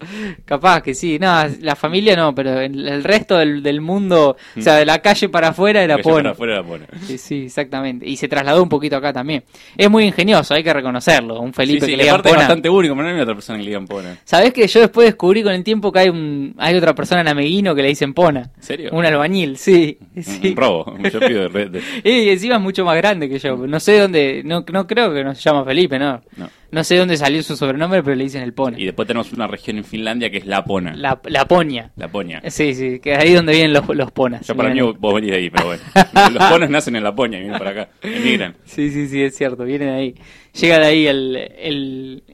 Capaz 0.45 0.83
que 0.83 0.95
sí. 0.95 1.19
No, 1.19 1.45
la 1.61 1.77
familia 1.77 2.17
no, 2.17 2.35
pero 2.35 2.61
el, 2.61 3.03
resto 3.05 3.39
del, 3.39 3.63
del 3.63 3.81
mundo, 3.81 4.37
o 4.57 4.61
sea, 4.61 4.77
de 4.77 4.85
la 4.87 5.01
calle 5.01 5.29
para 5.29 5.49
afuera 5.49 5.83
era 5.83 5.99
Pona. 5.99 6.35
para 6.35 6.61
afuera 6.61 6.87
era. 6.91 6.99
Sí, 7.07 7.19
sí, 7.19 7.45
exactamente. 7.47 8.07
Y 8.09 8.17
se 8.17 8.29
trasladó 8.29 8.63
un 8.63 8.69
poquito 8.69 8.97
acá 8.97 9.13
también. 9.13 9.45
Es 9.77 9.91
muy 9.91 10.05
ingenioso, 10.05 10.55
hay 10.55 10.63
que 10.63 10.73
reconocerlo. 10.73 11.41
Un 11.41 11.53
Felipe 11.53 11.87
Sí, 11.87 11.93
que 11.93 11.97
le 11.97 12.03
digan 12.05 12.15
aparte 12.21 12.31
es 12.31 12.37
bastante 12.37 12.69
único, 12.69 12.95
pero 12.95 13.09
no 13.09 13.15
hay 13.15 13.21
otra 13.21 13.35
persona 13.35 13.59
que 13.59 13.65
le 13.65 13.71
digan 13.71 13.87
Pona. 13.87 14.19
¿Sabés 14.25 14.53
que 14.53 14.67
yo 14.67 14.81
después 14.81 15.07
descubrí 15.07 15.43
con 15.43 15.53
el 15.53 15.65
tiempo 15.65 15.91
que 15.93 15.99
hay 16.01 16.09
un 16.09 16.55
hay 16.59 16.75
otra 16.77 16.95
persona 16.95 17.21
en 17.23 17.29
Ameguino 17.29 17.75
que 17.75 17.83
le 17.83 17.89
dicen 17.89 18.15
Pona? 18.15 18.51
¿En 18.57 18.63
serio? 18.63 18.91
Un 18.93 19.05
albañil, 19.05 19.57
sí. 19.57 19.99
Un-. 20.15 20.25
Un 20.51 20.57
robo. 20.57 20.97
Yo 21.13 21.21
pido 21.21 21.49
de, 21.49 21.67
de- 21.69 21.83
Y 22.05 22.29
encima 22.31 22.57
es 22.57 22.61
mucho 22.61 22.85
más 22.85 22.97
grande 22.97 23.29
que 23.29 23.39
yo. 23.39 23.57
No 23.67 23.81
sé 23.81 23.94
dónde, 23.99 24.43
no, 24.45 24.65
no 24.73 24.87
creo 24.87 25.13
que 25.13 25.25
nos 25.25 25.43
llama 25.43 25.65
Felipe, 25.65 25.99
no. 25.99 26.21
no. 26.37 26.49
No 26.71 26.83
sé 26.83 26.97
dónde 26.97 27.17
salió 27.17 27.41
su 27.45 27.57
sobrenombre, 27.57 28.03
pero 28.03 28.17
le 28.17 28.25
dicen 28.25 28.43
el 28.43 28.53
Pona. 28.53 28.79
Y 28.81 28.85
después 28.85 29.07
tenemos 29.07 29.33
una 29.33 29.47
región 29.47 29.79
en 29.79 29.85
Finlandia 29.85 30.29
que 30.29 30.39
es 30.39 30.47
Lapona. 30.47 30.97
La, 30.97 31.21
la 31.27 31.47
Poña. 31.47 31.93
Laponia. 31.95 32.43
Sí, 32.51 32.75
sí, 32.75 32.99
que 32.99 33.13
es 33.13 33.19
ahí 33.19 33.33
donde 33.33 33.53
vienen 33.53 33.73
los, 33.73 33.89
los 33.91 34.11
Ponas. 34.11 34.45
Yo 34.45 34.57
para 34.57 34.71
mí 34.71 34.81
vos 34.81 35.15
venís 35.15 35.31
de 35.31 35.37
ahí, 35.37 35.51
pero 35.51 35.67
bueno. 35.67 35.83
Los 36.33 36.51
pones 36.51 36.71
nacen 36.71 36.97
en 36.97 37.05
Laponia 37.05 37.39
y 37.39 37.43
vienen 37.43 37.59
para 37.59 37.71
acá. 37.71 37.89
Emigran. 38.03 38.57
Sí, 38.65 38.91
sí, 38.91 39.07
sí, 39.07 39.23
es 39.23 39.37
cierto, 39.37 39.65
vienen 39.65 39.91
ahí. 39.91 40.15
Llega 40.53 40.79
de 40.81 40.87
ahí 40.87 41.07
el, 41.07 41.37
el, 41.37 42.25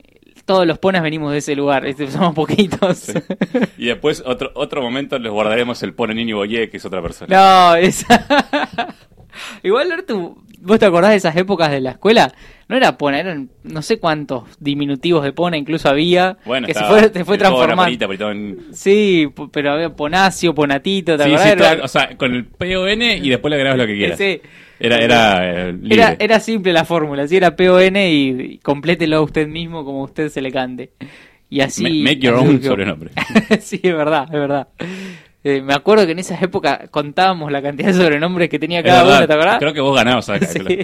todos 0.50 0.67
los 0.67 0.79
ponas 0.79 1.02
venimos 1.02 1.33
de 1.33 1.38
ese 1.38 1.55
lugar, 1.55 1.87
este, 1.87 2.11
somos 2.11 2.35
poquitos. 2.35 3.12
Y 3.79 3.87
después, 3.87 4.23
otro 4.26 4.50
otro 4.55 4.83
momento, 4.83 5.19
les 5.19 5.31
guardaremos 5.31 5.83
el 5.83 5.95
pone 5.95 6.14
Nini 6.14 6.33
Boye, 6.33 6.69
que 6.71 6.79
es 6.79 6.85
otra 6.85 7.00
persona. 7.02 7.37
no, 7.37 7.76
esa... 7.76 8.26
Igual, 9.62 9.93
Artu, 9.93 10.43
¿vos 10.61 10.79
te 10.79 10.87
acordás 10.87 11.11
de 11.11 11.17
esas 11.17 11.37
épocas 11.37 11.71
de 11.71 11.81
la 11.81 11.90
escuela? 11.90 12.33
No 12.69 12.76
era 12.76 12.97
pona, 12.97 13.19
eran 13.19 13.50
no 13.64 13.83
sé 13.83 13.99
cuántos 13.99 14.45
diminutivos 14.61 15.25
de 15.25 15.33
pona 15.33 15.57
incluso 15.57 15.88
había, 15.88 16.38
Bueno, 16.45 16.67
que 16.67 16.75
se 16.75 16.81
estaba 16.81 16.99
fue, 17.00 17.09
se 17.12 17.25
fue 17.25 17.37
Pona, 17.38 17.38
transformando. 17.38 18.64
Sí, 18.73 19.29
pero 19.52 19.73
había 19.73 19.90
Ponacio, 19.90 20.55
Ponatito, 20.55 21.17
¿te 21.17 21.25
Sí, 21.25 21.29
acordás? 21.31 21.47
sí, 21.47 21.52
Era- 21.59 21.75
todo- 21.76 21.85
o 21.85 21.88
sea, 21.88 22.17
con 22.17 22.35
el 22.35 22.45
PON 22.45 23.02
y 23.02 23.29
después 23.29 23.50
le 23.50 23.57
agregás 23.57 23.79
lo 23.79 23.87
que 23.87 23.97
quieras. 23.97 24.19
Sí. 24.19 24.40
Era, 24.83 24.97
era 24.99 25.69
eh, 25.69 25.73
libre. 25.73 25.95
Era, 25.95 26.17
era 26.19 26.40
simple 26.40 26.73
la 26.73 26.85
fórmula, 26.85 27.26
si 27.29 27.37
era 27.37 27.55
PON 27.57 27.97
y, 27.97 28.29
y 28.55 28.59
complételo 28.59 29.23
usted 29.23 29.47
mismo 29.47 29.85
como 29.85 30.02
usted 30.02 30.29
se 30.31 30.40
le 30.40 30.50
cante. 30.52 30.93
Y 31.50 31.61
así. 31.61 31.83
Ma- 31.83 32.11
make 32.12 32.21
your 32.21 32.35
own 32.35 32.62
sobrenombre. 32.62 33.11
sí, 33.61 33.81
es 33.83 33.95
verdad, 33.95 34.25
es 34.26 34.31
verdad. 34.38 34.69
Eh, 35.43 35.63
me 35.63 35.73
acuerdo 35.73 36.05
que 36.05 36.13
en 36.13 36.19
esa 36.19 36.39
época 36.39 36.87
contábamos 36.91 37.51
la 37.51 37.63
cantidad 37.63 37.89
de 37.89 37.95
sobrenombres 37.95 38.51
que 38.51 38.59
tenía 38.59 38.83
cada 38.83 39.05
uno, 39.05 39.27
¿te 39.27 39.33
acordás? 39.33 39.59
Creo 39.59 39.73
que 39.73 39.81
vos 39.81 39.97
ganabas 39.97 40.29
acá. 40.29 40.47
Sí, 40.47 40.59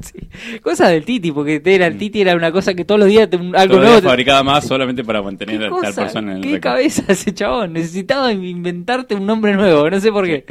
sí. 0.00 0.58
Cosas 0.62 0.90
del 0.90 1.04
Titi, 1.04 1.32
porque 1.32 1.60
era, 1.64 1.88
el 1.88 1.98
Titi 1.98 2.20
era 2.20 2.36
una 2.36 2.52
cosa 2.52 2.74
que 2.74 2.84
todos 2.84 3.00
los 3.00 3.08
días 3.08 3.28
te- 3.28 3.36
algo 3.54 3.78
nuevo. 3.78 3.96
te- 4.00 4.02
fabricaba 4.06 4.44
más 4.44 4.64
solamente 4.68 5.02
para 5.02 5.20
mantener 5.20 5.58
¿Qué, 5.60 5.66
a 5.66 5.80
tal 5.82 5.94
persona 5.94 6.30
en 6.30 6.36
el 6.38 6.42
¿Qué 6.44 6.48
récord. 6.52 6.62
cabeza 6.74 7.02
ese 7.08 7.34
chabón? 7.34 7.72
Necesitaba 7.72 8.32
inventarte 8.32 9.16
un 9.16 9.26
nombre 9.26 9.54
nuevo, 9.54 9.90
no 9.90 9.98
sé 9.98 10.12
por 10.12 10.26
qué. 10.26 10.44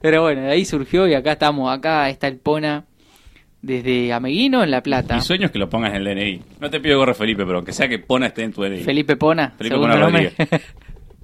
Pero 0.00 0.22
bueno, 0.22 0.40
de 0.42 0.50
ahí 0.50 0.64
surgió 0.64 1.06
y 1.06 1.14
acá 1.14 1.32
estamos. 1.32 1.72
Acá 1.72 2.08
está 2.08 2.26
el 2.26 2.38
Pona 2.38 2.86
desde 3.62 4.12
Ameguino 4.12 4.64
en 4.64 4.70
La 4.72 4.82
Plata. 4.82 5.14
Mi 5.14 5.20
sueño 5.20 5.46
es 5.46 5.52
que 5.52 5.58
lo 5.60 5.68
pongas 5.70 5.94
en 5.94 6.04
el 6.04 6.16
DNI. 6.16 6.42
No 6.58 6.70
te 6.70 6.80
pido 6.80 6.98
gorro 6.98 7.14
Felipe, 7.14 7.44
pero 7.44 7.58
aunque 7.58 7.72
sea 7.72 7.86
que 7.86 7.98
Pona 8.00 8.26
esté 8.26 8.42
en 8.42 8.52
tu 8.52 8.62
DNI. 8.62 8.82
Felipe 8.82 9.14
Pona, 9.16 9.52
Felipe 9.56 9.76
Pona 9.76 9.96
nombre. 9.96 10.32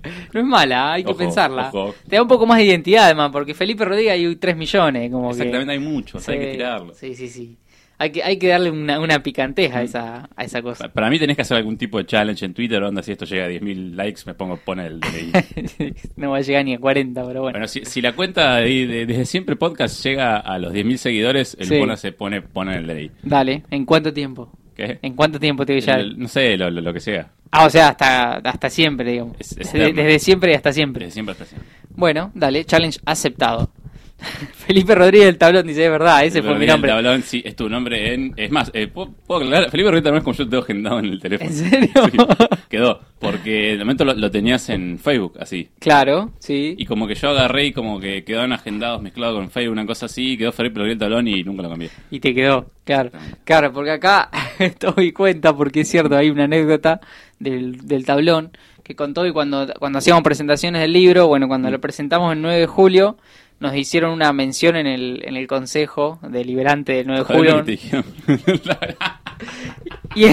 no 0.33 0.41
es 0.41 0.47
mala, 0.47 0.93
hay 0.95 1.05
que 1.05 1.11
Ojo, 1.11 1.19
pensarla. 1.19 1.69
ojo. 1.73 1.95
Te 2.09 2.17
da 2.17 2.23
un 2.23 2.29
poco 2.29 2.47
más 2.47 2.59
de 2.59 2.65
identidad 2.65 3.05
además, 3.07 3.31
porque 3.33 3.55
Felipe 3.55 3.85
Rodríguez 3.85 4.13
hay 4.13 4.37
3 4.37 4.57
millones. 4.57 5.11
Como 5.11 5.29
que- 5.31 5.37
Exactamente, 5.37 5.73
hay 5.73 5.79
muchos, 5.79 6.29
hay 6.29 6.39
que 6.39 6.53
tirarlo. 6.53 6.95
Sí, 6.95 7.15
sí, 7.15 7.29
sí. 7.29 7.57
Hay 7.99 8.11
que, 8.11 8.23
hay 8.23 8.39
que 8.39 8.49
darle 8.49 8.71
una, 8.71 9.01
una 9.01 9.23
picanteja 9.23 9.79
a 9.79 9.83
esa, 9.83 10.29
a 10.37 10.45
esa 10.45 10.61
cosa. 10.61 10.91
Para 10.93 11.09
mí 11.09 11.19
tenés 11.19 11.35
que 11.35 11.41
hacer 11.41 11.57
algún 11.57 11.79
tipo 11.79 11.97
de 11.97 12.05
challenge 12.05 12.45
en 12.45 12.53
Twitter, 12.53 12.83
onda, 12.83 13.03
si 13.03 13.13
esto 13.13 13.25
llega 13.25 13.47
a 13.47 13.49
10.000 13.49 13.95
likes, 13.95 14.21
me 14.27 14.35
pongo 14.35 14.59
Pona 14.59 14.87
el 14.87 15.01
DNI. 15.01 15.33
no 16.17 16.31
va 16.33 16.37
a 16.37 16.41
llegar 16.43 16.63
ni 16.67 16.75
a 16.75 16.79
40, 16.79 17.27
pero 17.27 17.41
bueno. 17.41 17.55
Bueno, 17.55 17.67
si, 17.69 17.87
si 17.87 18.03
la 18.03 18.13
cuenta 18.15 18.57
de, 18.57 18.87
de- 18.87 19.07
desde 19.07 19.25
siempre 19.25 19.57
podcast 19.57 20.05
llega 20.05 20.37
a 20.37 20.59
los 20.59 20.75
10.000 20.75 20.97
seguidores, 20.99 21.57
el 21.59 21.69
Sí. 21.69 21.81
Se 21.97 22.13
pone 22.13 22.43
Pona 22.43 22.77
en 22.77 22.81
el 22.81 22.87
DNI. 22.87 23.11
Dale, 23.23 23.63
¿en 23.71 23.87
cuánto 23.87 24.13
tiempo? 24.13 24.53
¿Qué? 24.77 24.99
¿En 25.03 25.15
cuánto 25.15 25.41
tiempo 25.41 25.65
te 25.65 25.73
voy 25.75 25.83
a? 25.91 25.95
El- 25.99 26.19
no 26.19 26.29
sé, 26.29 26.57
lo, 26.57 26.71
lo- 26.71 26.81
lo 26.83 26.93
que 26.93 27.01
sea. 27.01 27.29
Ah, 27.51 27.65
o 27.65 27.71
sea, 27.71 27.89
hasta, 27.89 28.35
hasta 28.35 28.69
siempre, 28.71 29.11
digamos. 29.11 29.37
Es- 29.39 29.53
es 29.53 29.73
desde, 29.73 29.93
desde 29.93 30.19
siempre 30.19 30.53
y 30.53 30.55
hasta 30.55 30.73
siempre. 30.73 31.07
Desde 31.07 31.15
siempre 31.15 31.33
hasta 31.33 31.47
siempre. 31.47 31.69
Bueno, 31.95 32.31
dale, 32.35 32.65
challenge 32.65 32.99
aceptado. 33.07 33.71
Felipe 34.67 34.95
Rodríguez 34.95 35.27
del 35.27 35.39
tablón 35.39 35.67
dice, 35.67 35.85
es 35.85 35.91
verdad, 35.91 36.25
ese 36.25 36.41
fue 36.41 36.51
mi 36.51 36.67
Rodríguez 36.67 36.75
nombre. 36.75 36.93
del 36.93 37.05
Tablón, 37.05 37.23
sí, 37.23 37.43
es 37.45 37.55
tu 37.55 37.69
nombre 37.69 38.15
en... 38.15 38.33
Es 38.37 38.51
más, 38.51 38.71
eh, 38.75 38.87
¿puedo, 38.89 39.13
puedo 39.27 39.43
aclarar? 39.45 39.71
Felipe 39.71 39.91
Rodríguez 39.91 40.05
Tablón 40.05 40.19
es 40.19 40.25
como 40.25 40.35
yo 40.37 40.45
te 40.45 40.51
tengo 40.51 40.63
agendado 40.63 40.99
en 40.99 41.05
el 41.07 41.21
teléfono. 41.21 41.51
¿En 41.51 41.57
serio? 41.57 41.89
Sí, 42.11 42.19
quedó. 42.69 43.01
Porque 43.19 43.73
de 43.73 43.79
momento 43.79 44.05
lo, 44.05 44.15
lo 44.15 44.31
tenías 44.31 44.69
en 44.71 44.99
Facebook, 44.99 45.35
así. 45.41 45.69
Claro, 45.79 46.33
sí. 46.39 46.75
Y 46.79 46.87
como 46.87 47.07
que 47.07 47.15
yo 47.15 47.29
agarré 47.31 47.67
y 47.67 47.73
como 47.73 47.99
que 48.01 48.25
quedaron 48.25 48.53
agendados 48.53 49.03
mezclados 49.03 49.37
con 49.39 49.51
Facebook, 49.51 49.73
una 49.73 49.87
cosa 49.87 50.07
así, 50.07 50.33
y 50.33 50.37
quedó 50.39 50.53
Felipe 50.53 50.79
Rodríguez 50.79 50.99
Tablón 50.99 51.29
y 51.29 51.43
nunca 51.43 51.63
lo 51.63 51.71
cambié. 51.71 51.91
Y 52.11 52.21
te 52.21 52.35
quedó, 52.35 52.71
claro. 52.85 53.11
Claro, 53.45 53.73
porque 53.73 53.91
acá 53.93 54.31
estoy 54.59 55.13
cuenta, 55.13 55.55
porque 55.55 55.81
es 55.81 55.89
cierto, 55.89 56.17
hay 56.17 56.31
una 56.31 56.45
anécdota 56.45 57.01
del, 57.39 57.87
del 57.87 58.05
tablón 58.05 58.51
que 58.83 58.95
contó 58.95 59.27
y 59.27 59.33
cuando, 59.33 59.67
cuando 59.79 59.99
hacíamos 59.99 60.23
presentaciones 60.23 60.81
del 60.81 60.93
libro, 60.93 61.27
bueno, 61.27 61.49
cuando 61.49 61.71
lo 61.71 61.81
presentamos 61.81 62.33
el 62.33 62.41
9 62.41 62.61
de 62.61 62.67
julio, 62.67 63.17
nos 63.59 63.75
hicieron 63.75 64.13
una 64.13 64.33
mención 64.33 64.77
en 64.77 64.87
el, 64.87 65.23
en 65.25 65.37
el 65.37 65.47
Consejo 65.47 66.19
Deliberante 66.23 66.93
del 66.93 67.07
9 67.07 67.25
de 67.27 67.35
julio. 67.35 67.65
Y 70.15 70.25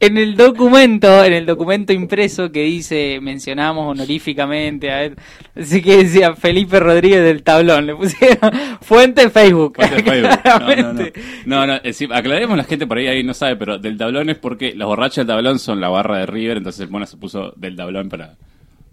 en 0.00 0.16
el 0.16 0.34
documento, 0.34 1.24
en 1.24 1.34
el 1.34 1.44
documento 1.44 1.92
impreso 1.92 2.50
que 2.50 2.62
dice, 2.62 3.18
mencionamos 3.20 3.90
honoríficamente 3.90 4.90
a 4.90 5.04
él, 5.04 5.16
así 5.54 5.82
que 5.82 5.98
decía 5.98 6.34
Felipe 6.34 6.80
Rodríguez 6.80 7.22
del 7.22 7.42
tablón, 7.42 7.86
le 7.86 7.94
pusieron 7.94 8.50
fuente 8.80 9.28
Facebook. 9.28 9.76
Fuente 9.76 10.02
Facebook. 10.02 10.40
No, 10.46 10.76
no, 10.76 10.92
no. 10.92 11.04
No, 11.44 11.66
no, 11.66 11.74
eh, 11.82 11.94
aclaremos 12.12 12.56
la 12.56 12.64
gente 12.64 12.86
por 12.86 12.98
ahí, 12.98 13.08
ahí 13.08 13.22
no 13.22 13.34
sabe, 13.34 13.56
pero 13.56 13.78
del 13.78 13.98
tablón 13.98 14.30
es 14.30 14.38
porque 14.38 14.74
los 14.74 14.86
borrachos 14.86 15.16
del 15.16 15.26
tablón 15.26 15.58
son 15.58 15.80
la 15.80 15.88
barra 15.88 16.18
de 16.18 16.26
River, 16.26 16.56
entonces 16.56 16.80
el 16.80 16.88
Pona 16.88 17.06
se 17.06 17.16
puso 17.16 17.52
del 17.56 17.76
tablón 17.76 18.08
para... 18.08 18.36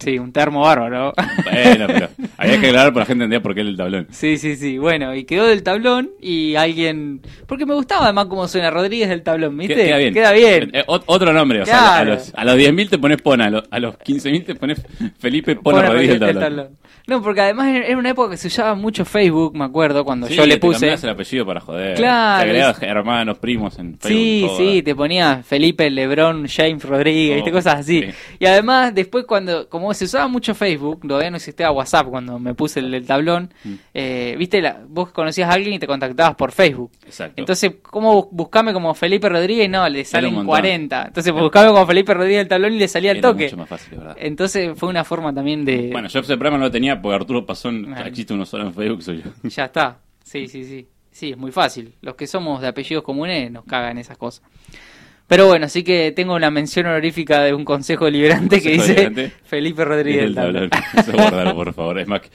Sí, 0.04 0.20
un 0.20 0.32
termo 0.32 0.62
bárbaro. 0.62 1.14
Bueno, 1.44 1.88
pero 1.88 2.10
había 2.38 2.60
que 2.60 2.68
aclarar 2.68 2.94
para 2.94 3.02
la 3.02 3.06
gente 3.06 3.24
entender 3.26 3.42
por 3.42 3.54
qué 3.56 3.62
el 3.62 3.78
tablón. 3.78 4.08
Sí, 4.12 4.38
sí, 4.38 4.56
sí. 4.56 4.78
Bueno, 4.78 5.16
y 5.16 5.24
quedó 5.26 5.48
del 5.48 5.64
tablón 5.64 6.10
y 6.22 6.56
alguien... 6.56 7.22
Porque 7.48 7.66
me 7.66 7.74
gustaba 7.74 8.06
además 8.06 8.26
cómo 8.28 8.48
suena 8.48 8.70
Rodríguez 8.72 9.10
del 9.10 9.24
tablón, 9.24 9.58
¿viste? 9.58 9.76
Queda 9.76 9.98
bien. 9.98 10.14
Queda 10.14 10.32
bien. 10.32 10.70
Eh, 10.74 10.84
ot- 10.88 11.04
otro 11.06 11.34
nombre, 11.34 11.62
o 11.62 11.66
sea, 11.66 11.98
a 11.98 12.04
los, 12.04 12.34
a 12.36 12.44
los 12.46 12.56
10.000 12.56 12.90
te 12.90 12.98
pones 12.98 13.22
Pona, 13.22 13.46
a 13.46 13.50
los, 13.50 13.64
a 13.70 13.80
los 13.80 13.96
15.000 14.00 14.46
te 14.46 14.56
pones 14.56 14.82
Felipe 15.20 15.56
Pona 15.56 15.82
Rodríguez 15.84 16.20
del 16.20 16.20
Rodríguez 16.20 16.20
del 16.20 16.34
tablón. 16.44 16.58
tablón. 16.68 16.84
No, 17.06 17.22
porque 17.22 17.42
además 17.42 17.68
era 17.68 17.98
una 17.98 18.12
época 18.12 18.30
que 18.32 18.38
se 18.38 18.48
usaba 18.48 18.76
mucho 18.76 19.04
Facebook, 19.04 19.54
me 19.58 19.66
acuerdo, 19.66 20.06
cuando 20.06 20.26
Sí, 20.28 20.36
yo 20.36 20.46
le 20.46 20.54
te 20.56 20.62
puse... 20.62 20.76
cambiabas 20.80 21.04
el 21.04 21.10
apellido 21.10 21.46
para 21.46 21.60
joder. 21.60 21.96
Claro, 21.98 22.44
Te 22.44 22.50
agregabas 22.50 22.78
es- 22.78 22.84
hermanos, 22.84 23.38
primos 23.40 23.78
en 23.78 23.98
Facebook. 24.00 24.10
Sí, 24.22 24.44
todo. 24.48 24.58
sí, 24.58 24.82
te 24.84 24.96
ponía 24.96 25.44
Felipe, 25.44 25.90
Lebrón, 25.90 26.48
James 26.48 26.82
Rodríguez, 26.84 27.36
¿viste? 27.36 27.50
Oh, 27.50 27.54
cosas 27.54 27.80
así. 27.82 28.04
sí. 28.04 28.08
Y 28.40 28.46
además, 28.46 28.96
después 28.96 29.26
cuando, 29.26 29.68
como 29.68 29.93
se 29.94 30.06
usaba 30.06 30.28
mucho 30.28 30.54
Facebook, 30.56 31.08
todavía 31.08 31.30
no 31.32 31.38
existía 31.38 31.72
WhatsApp 31.72 32.08
cuando 32.08 32.40
me 32.40 32.54
puse 32.54 32.80
el, 32.80 32.94
el 32.94 33.06
tablón, 33.06 33.54
Mm. 33.64 33.74
eh, 33.94 34.36
viste, 34.38 34.62
la- 34.62 34.82
vos 34.88 35.12
conocías 35.12 35.50
a 35.50 35.54
alguien 35.54 35.74
y 35.76 35.80
te 35.80 35.88
contactabas 35.88 36.36
por 36.36 36.52
Facebook. 36.52 36.92
Exacto. 37.06 37.34
Entonces, 37.38 37.74
¿cómo 37.82 38.30
buscame 38.32 38.74
como 38.74 38.94
Felipe 38.94 39.30
Rodríguez? 39.30 39.70
No, 39.70 39.88
le 39.90 40.04
salen 40.06 40.30
un 40.30 40.36
montón. 40.38 40.48
40. 40.48 41.06
Entonces, 41.08 41.34
buscame 41.34 41.68
como 41.70 41.86
Felipe 41.86 42.14
Rodríguez 42.14 42.40
del 42.40 42.48
tablón 42.48 42.74
y 42.74 42.80
le 42.80 42.88
salía 42.88 43.12
al 43.12 43.18
Era 43.18 43.30
toque. 43.32 43.44
mucho 43.46 43.58
más 43.58 43.70
fácil, 43.70 43.98
verdad. 43.98 44.16
Entonces, 44.20 44.72
fue 44.78 44.90
una 44.90 45.04
forma 45.04 45.34
también 45.34 45.66
de... 45.66 45.90
Bueno, 45.92 46.08
yo 46.08 46.20
ese 46.20 46.36
programa 46.38 46.58
no 46.58 46.64
lo 46.66 46.72
tenía 46.72 47.02
porque 47.02 47.16
Arturo 47.16 47.46
Pasón 47.46 47.84
Bueno. 47.84 48.06
existe 48.06 48.34
uno 48.34 48.46
solo 48.46 48.66
en 48.68 48.74
Facebook, 48.74 49.02
soy 49.04 49.24
yo. 49.24 49.32
Ya 49.50 49.66
está. 49.66 49.98
Sí, 50.24 50.48
sí, 50.48 50.64
sí. 50.66 50.88
Sí, 51.12 51.30
es 51.32 51.38
muy 51.38 51.52
fácil. 51.52 51.94
Los 52.02 52.16
que 52.16 52.26
somos 52.26 52.60
de 52.62 52.68
apellidos 52.70 53.04
comunes 53.04 53.52
nos 53.52 53.66
cagan 53.66 54.00
esas 54.00 54.18
cosas. 54.18 54.44
Pero 55.26 55.48
bueno, 55.48 55.68
sí 55.70 55.84
que 55.84 56.12
tengo 56.12 56.36
una 56.36 56.52
mención 56.52 56.86
honorífica 56.86 57.42
de 57.44 57.54
un 57.54 57.64
consejo 57.66 58.06
deliberante 58.06 58.62
que 58.62 58.76
Consejo 58.76 58.82
dice 58.84 58.94
deliberante. 59.10 59.38
Felipe 59.46 59.86
Rodríguez. 59.86 60.22
del 60.24 60.36
Tablón. 60.36 60.70
Eso 60.98 61.12
guardalo, 61.14 61.56
por 61.56 61.74
favor. 61.74 61.98
Es 62.00 62.08
más, 62.08 62.22
que- 62.22 62.30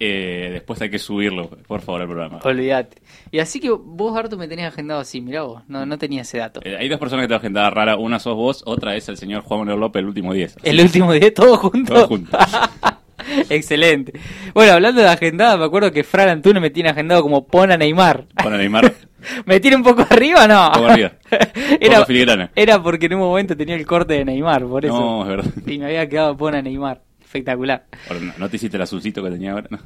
eh, 0.00 0.50
después 0.52 0.82
hay 0.82 0.90
que 0.90 0.98
subirlo, 0.98 1.48
por 1.66 1.80
favor, 1.82 2.02
al 2.02 2.08
programa. 2.08 2.40
Olvídate. 2.42 2.98
Y 3.30 3.38
así 3.38 3.60
que 3.60 3.70
vos, 3.70 4.18
Artu, 4.18 4.36
me 4.36 4.48
tenías 4.48 4.72
agendado 4.72 5.00
así, 5.00 5.20
mirá 5.20 5.42
vos, 5.42 5.62
no, 5.68 5.86
no 5.86 5.98
tenía 5.98 6.22
ese 6.22 6.38
dato. 6.38 6.60
Eh, 6.64 6.76
hay 6.78 6.88
dos 6.88 6.98
personas 6.98 7.24
que 7.24 7.28
tengo 7.28 7.38
agendada 7.38 7.70
rara. 7.70 7.96
Una 7.96 8.18
sos 8.18 8.34
vos, 8.34 8.62
otra 8.66 8.96
es 8.96 9.08
el 9.08 9.16
señor 9.16 9.42
Juan 9.42 9.60
Manuel 9.60 9.80
López, 9.80 10.00
el 10.00 10.06
último 10.08 10.32
10. 10.34 10.56
El 10.64 10.80
último 10.80 11.12
día, 11.12 11.32
todos 11.32 11.58
juntos. 11.58 11.94
Todos 11.94 12.08
juntos. 12.08 12.38
Excelente. 13.50 14.12
Bueno, 14.54 14.72
hablando 14.74 15.00
de 15.00 15.08
agendada, 15.08 15.56
me 15.56 15.64
acuerdo 15.64 15.90
que 15.90 16.04
Fran 16.04 16.28
Antunes 16.28 16.60
me 16.62 16.70
tiene 16.70 16.90
agendado 16.90 17.22
como 17.22 17.46
pon 17.46 17.72
a 17.72 17.76
Neymar. 17.76 18.26
Para 18.34 18.56
Neymar, 18.56 18.92
¿Me 19.46 19.60
tiene 19.60 19.76
un 19.76 19.82
poco 19.82 20.04
arriba 20.08 20.46
no? 20.46 20.66
Un 20.68 20.72
poco 20.72 20.86
arriba. 20.86 21.12
era, 21.80 21.94
Poco 21.96 22.06
filigrana. 22.06 22.50
era 22.54 22.82
porque 22.82 23.06
en 23.06 23.14
un 23.14 23.20
momento 23.20 23.56
tenía 23.56 23.74
el 23.74 23.86
corte 23.86 24.14
de 24.14 24.24
Neymar, 24.24 24.64
por 24.66 24.84
eso. 24.84 24.98
No, 24.98 25.22
es 25.22 25.28
verdad. 25.28 25.52
Y 25.66 25.78
me 25.78 25.86
había 25.86 26.08
quedado 26.08 26.36
pon 26.36 26.54
a 26.54 26.62
Neymar. 26.62 27.00
Espectacular. 27.24 27.84
¿no- 28.20 28.32
¿No 28.38 28.48
te 28.48 28.56
hiciste 28.56 28.76
el 28.76 28.82
azulcito 28.82 29.22
que 29.22 29.30
tenía 29.30 29.52
ahora? 29.52 29.68
No. 29.70 29.78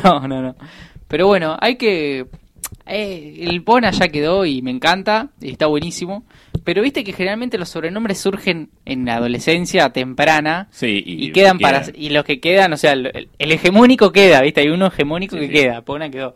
no, 0.20 0.28
no, 0.28 0.42
no. 0.42 0.56
Pero 1.08 1.26
bueno, 1.26 1.56
hay 1.60 1.76
que... 1.76 2.26
eh, 2.86 3.36
el 3.40 3.62
Pona 3.62 3.90
ya 3.90 4.08
quedó 4.08 4.44
y 4.44 4.60
me 4.62 4.70
encanta, 4.70 5.28
y 5.40 5.50
está 5.50 5.66
buenísimo. 5.66 6.24
Pero 6.64 6.82
viste 6.82 7.02
que 7.02 7.14
generalmente 7.14 7.56
los 7.56 7.70
sobrenombres 7.70 8.18
surgen 8.18 8.68
en 8.84 9.06
la 9.06 9.14
adolescencia 9.16 9.88
temprana 9.90 10.68
Sí, 10.70 11.02
y, 11.06 11.26
y, 11.28 11.32
quedan 11.32 11.58
para... 11.58 11.82
Y 11.94 12.10
los 12.10 12.24
que 12.24 12.40
quedan, 12.40 12.74
o 12.74 12.76
sea, 12.76 12.92
el, 12.92 13.28
el 13.38 13.52
hegemónico 13.52 14.12
queda, 14.12 14.42
viste, 14.42 14.60
hay 14.60 14.68
uno 14.68 14.88
hegemónico 14.88 15.36
Sí, 15.36 15.40
que 15.42 15.46
sí. 15.46 15.52
queda, 15.52 15.80
Pona 15.82 16.10
quedó. 16.10 16.34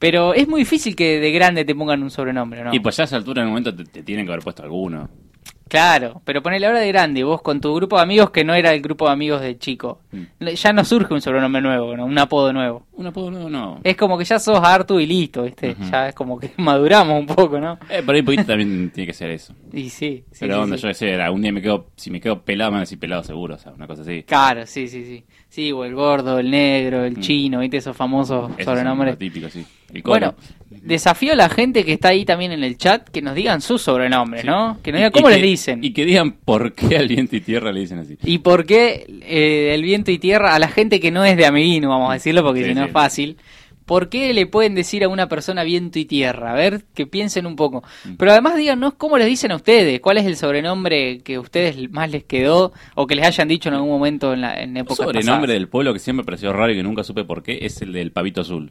Pero 0.00 0.32
es 0.32 0.48
muy 0.48 0.62
difícil 0.62 0.96
que 0.96 1.20
de 1.20 1.30
grande 1.30 1.64
te 1.66 1.74
pongan 1.74 2.02
un 2.02 2.10
sobrenombre, 2.10 2.64
¿no? 2.64 2.74
Y 2.74 2.80
pues 2.80 2.96
ya 2.96 3.02
a 3.02 3.04
esa 3.04 3.16
altura 3.16 3.42
en 3.42 3.48
un 3.48 3.52
momento 3.52 3.76
te, 3.76 3.84
te 3.84 4.02
tienen 4.02 4.24
que 4.24 4.32
haber 4.32 4.42
puesto 4.42 4.62
alguno. 4.62 5.10
Claro, 5.70 6.20
pero 6.24 6.42
ponele 6.42 6.66
ahora 6.66 6.80
de 6.80 6.88
grande, 6.88 7.22
vos 7.22 7.42
con 7.42 7.60
tu 7.60 7.72
grupo 7.72 7.94
de 7.96 8.02
amigos 8.02 8.30
que 8.30 8.42
no 8.44 8.54
era 8.54 8.74
el 8.74 8.82
grupo 8.82 9.06
de 9.06 9.12
amigos 9.12 9.40
de 9.40 9.56
chico. 9.56 10.00
Mm. 10.10 10.46
Ya 10.48 10.72
no 10.72 10.84
surge 10.84 11.14
un 11.14 11.20
sobrenombre 11.20 11.62
nuevo, 11.62 11.96
¿no? 11.96 12.06
un 12.06 12.18
apodo 12.18 12.52
nuevo. 12.52 12.86
Un 12.94 13.06
apodo 13.06 13.30
nuevo 13.30 13.48
no. 13.48 13.78
Es 13.84 13.96
como 13.96 14.18
que 14.18 14.24
ya 14.24 14.40
sos 14.40 14.58
Artu 14.60 14.98
y 14.98 15.06
listo, 15.06 15.44
¿viste? 15.44 15.76
Ya 15.90 16.08
es 16.08 16.14
como 16.16 16.40
que 16.40 16.50
maduramos 16.56 17.20
un 17.20 17.26
poco, 17.26 17.60
¿no? 17.60 17.78
Eh, 17.88 18.02
por 18.02 18.16
ahí 18.16 18.20
un 18.20 18.26
poquito 18.26 18.44
también 18.46 18.90
tiene 18.94 19.06
que 19.06 19.12
ser 19.14 19.30
eso. 19.30 19.54
Y 19.72 19.88
sí, 19.90 20.24
sí. 20.32 20.38
Pero 20.40 20.54
sí, 20.56 20.60
onda, 20.60 20.76
sí. 20.76 20.82
yo 20.82 20.88
qué 20.88 20.94
sé, 20.94 21.14
algún 21.22 21.40
día 21.40 21.52
me 21.52 21.62
quedo, 21.62 21.86
si 21.94 22.10
me 22.10 22.20
quedo 22.20 22.42
pelado, 22.42 22.72
me 22.72 22.74
van 22.74 22.80
a 22.80 22.82
decir 22.82 22.98
pelado 22.98 23.22
seguro, 23.22 23.54
o 23.54 23.58
sea, 23.58 23.70
una 23.72 23.86
cosa 23.86 24.02
así. 24.02 24.24
Claro, 24.24 24.66
sí, 24.66 24.88
sí, 24.88 25.04
sí. 25.04 25.24
Sí, 25.48 25.70
o 25.72 25.84
el 25.84 25.94
gordo, 25.94 26.38
el 26.40 26.50
negro, 26.50 27.04
el 27.04 27.16
Mm. 27.16 27.20
chino, 27.20 27.60
¿viste? 27.60 27.76
Esos 27.76 27.96
famosos 27.96 28.50
Eso 28.58 28.70
sobrenombres. 28.70 29.12
es 29.12 29.14
lo 29.14 29.18
típico, 29.18 29.48
sí. 29.48 29.64
El. 29.94 30.02
Bueno, 30.02 30.34
desafío 30.82 31.32
a 31.32 31.36
la 31.36 31.48
gente 31.48 31.84
que 31.84 31.92
está 31.92 32.08
ahí 32.08 32.24
también 32.24 32.52
en 32.52 32.64
el 32.64 32.76
chat 32.78 33.08
que 33.08 33.22
nos 33.22 33.34
digan 33.34 33.60
sus 33.60 33.82
sobrenombres, 33.82 34.42
Sí. 34.42 34.46
¿no? 34.48 34.78
Que 34.82 34.92
nos 34.92 34.98
digan 35.00 35.12
cómo 35.12 35.28
les 35.30 35.42
dicen. 35.42 35.84
Y 35.84 35.92
que 35.92 36.04
digan 36.04 36.32
por 36.32 36.72
qué 36.72 36.96
al 36.96 37.08
viento 37.08 37.36
y 37.36 37.40
tierra 37.40 37.72
le 37.72 37.80
dicen 37.80 37.98
así. 37.98 38.16
¿Y 38.24 38.38
por 38.38 38.64
qué 38.66 39.06
eh, 39.22 39.72
el 39.74 39.82
viento 39.82 40.10
y 40.10 40.18
tierra 40.18 40.54
a 40.54 40.58
la 40.58 40.68
gente 40.68 41.00
que 41.00 41.10
no 41.10 41.24
es 41.24 41.36
de 41.36 41.46
amiguino, 41.46 41.88
vamos 41.90 42.10
a 42.10 42.14
decirlo, 42.14 42.42
porque 42.42 42.62
Sí, 42.62 42.68
si 42.70 42.74
no 42.74 42.82
sí. 42.82 42.86
es 42.88 42.92
fácil? 42.92 43.36
¿Por 43.86 44.08
qué 44.08 44.32
le 44.32 44.46
pueden 44.46 44.76
decir 44.76 45.02
a 45.02 45.08
una 45.08 45.28
persona 45.28 45.64
viento 45.64 45.98
y 45.98 46.04
tierra? 46.04 46.52
A 46.52 46.54
ver, 46.54 46.84
que 46.94 47.06
piensen 47.08 47.44
un 47.44 47.56
poco. 47.56 47.82
Mm. 48.04 48.14
Pero 48.18 48.30
además 48.30 48.56
díganos 48.56 48.94
cómo 48.94 49.18
les 49.18 49.26
dicen 49.26 49.50
a 49.50 49.56
ustedes, 49.56 49.98
cuál 50.00 50.16
es 50.18 50.26
el 50.26 50.36
sobrenombre 50.36 51.18
que 51.24 51.34
a 51.34 51.40
ustedes 51.40 51.90
más 51.90 52.08
les 52.08 52.22
quedó 52.22 52.72
o 52.94 53.06
que 53.08 53.16
les 53.16 53.26
hayan 53.26 53.48
dicho 53.48 53.68
en 53.68 53.74
algún 53.74 53.90
momento 53.90 54.32
en, 54.32 54.42
la, 54.42 54.54
en 54.62 54.76
época 54.76 55.02
sobrenombre 55.04 55.54
del 55.54 55.66
pueblo 55.66 55.92
que 55.92 55.98
siempre 55.98 56.22
me 56.22 56.26
pareció 56.26 56.52
raro 56.52 56.70
y 56.72 56.76
que 56.76 56.84
nunca 56.84 57.02
supe 57.02 57.24
por 57.24 57.42
qué 57.42 57.58
es 57.62 57.82
el 57.82 57.92
del 57.92 58.12
pavito 58.12 58.42
azul. 58.42 58.70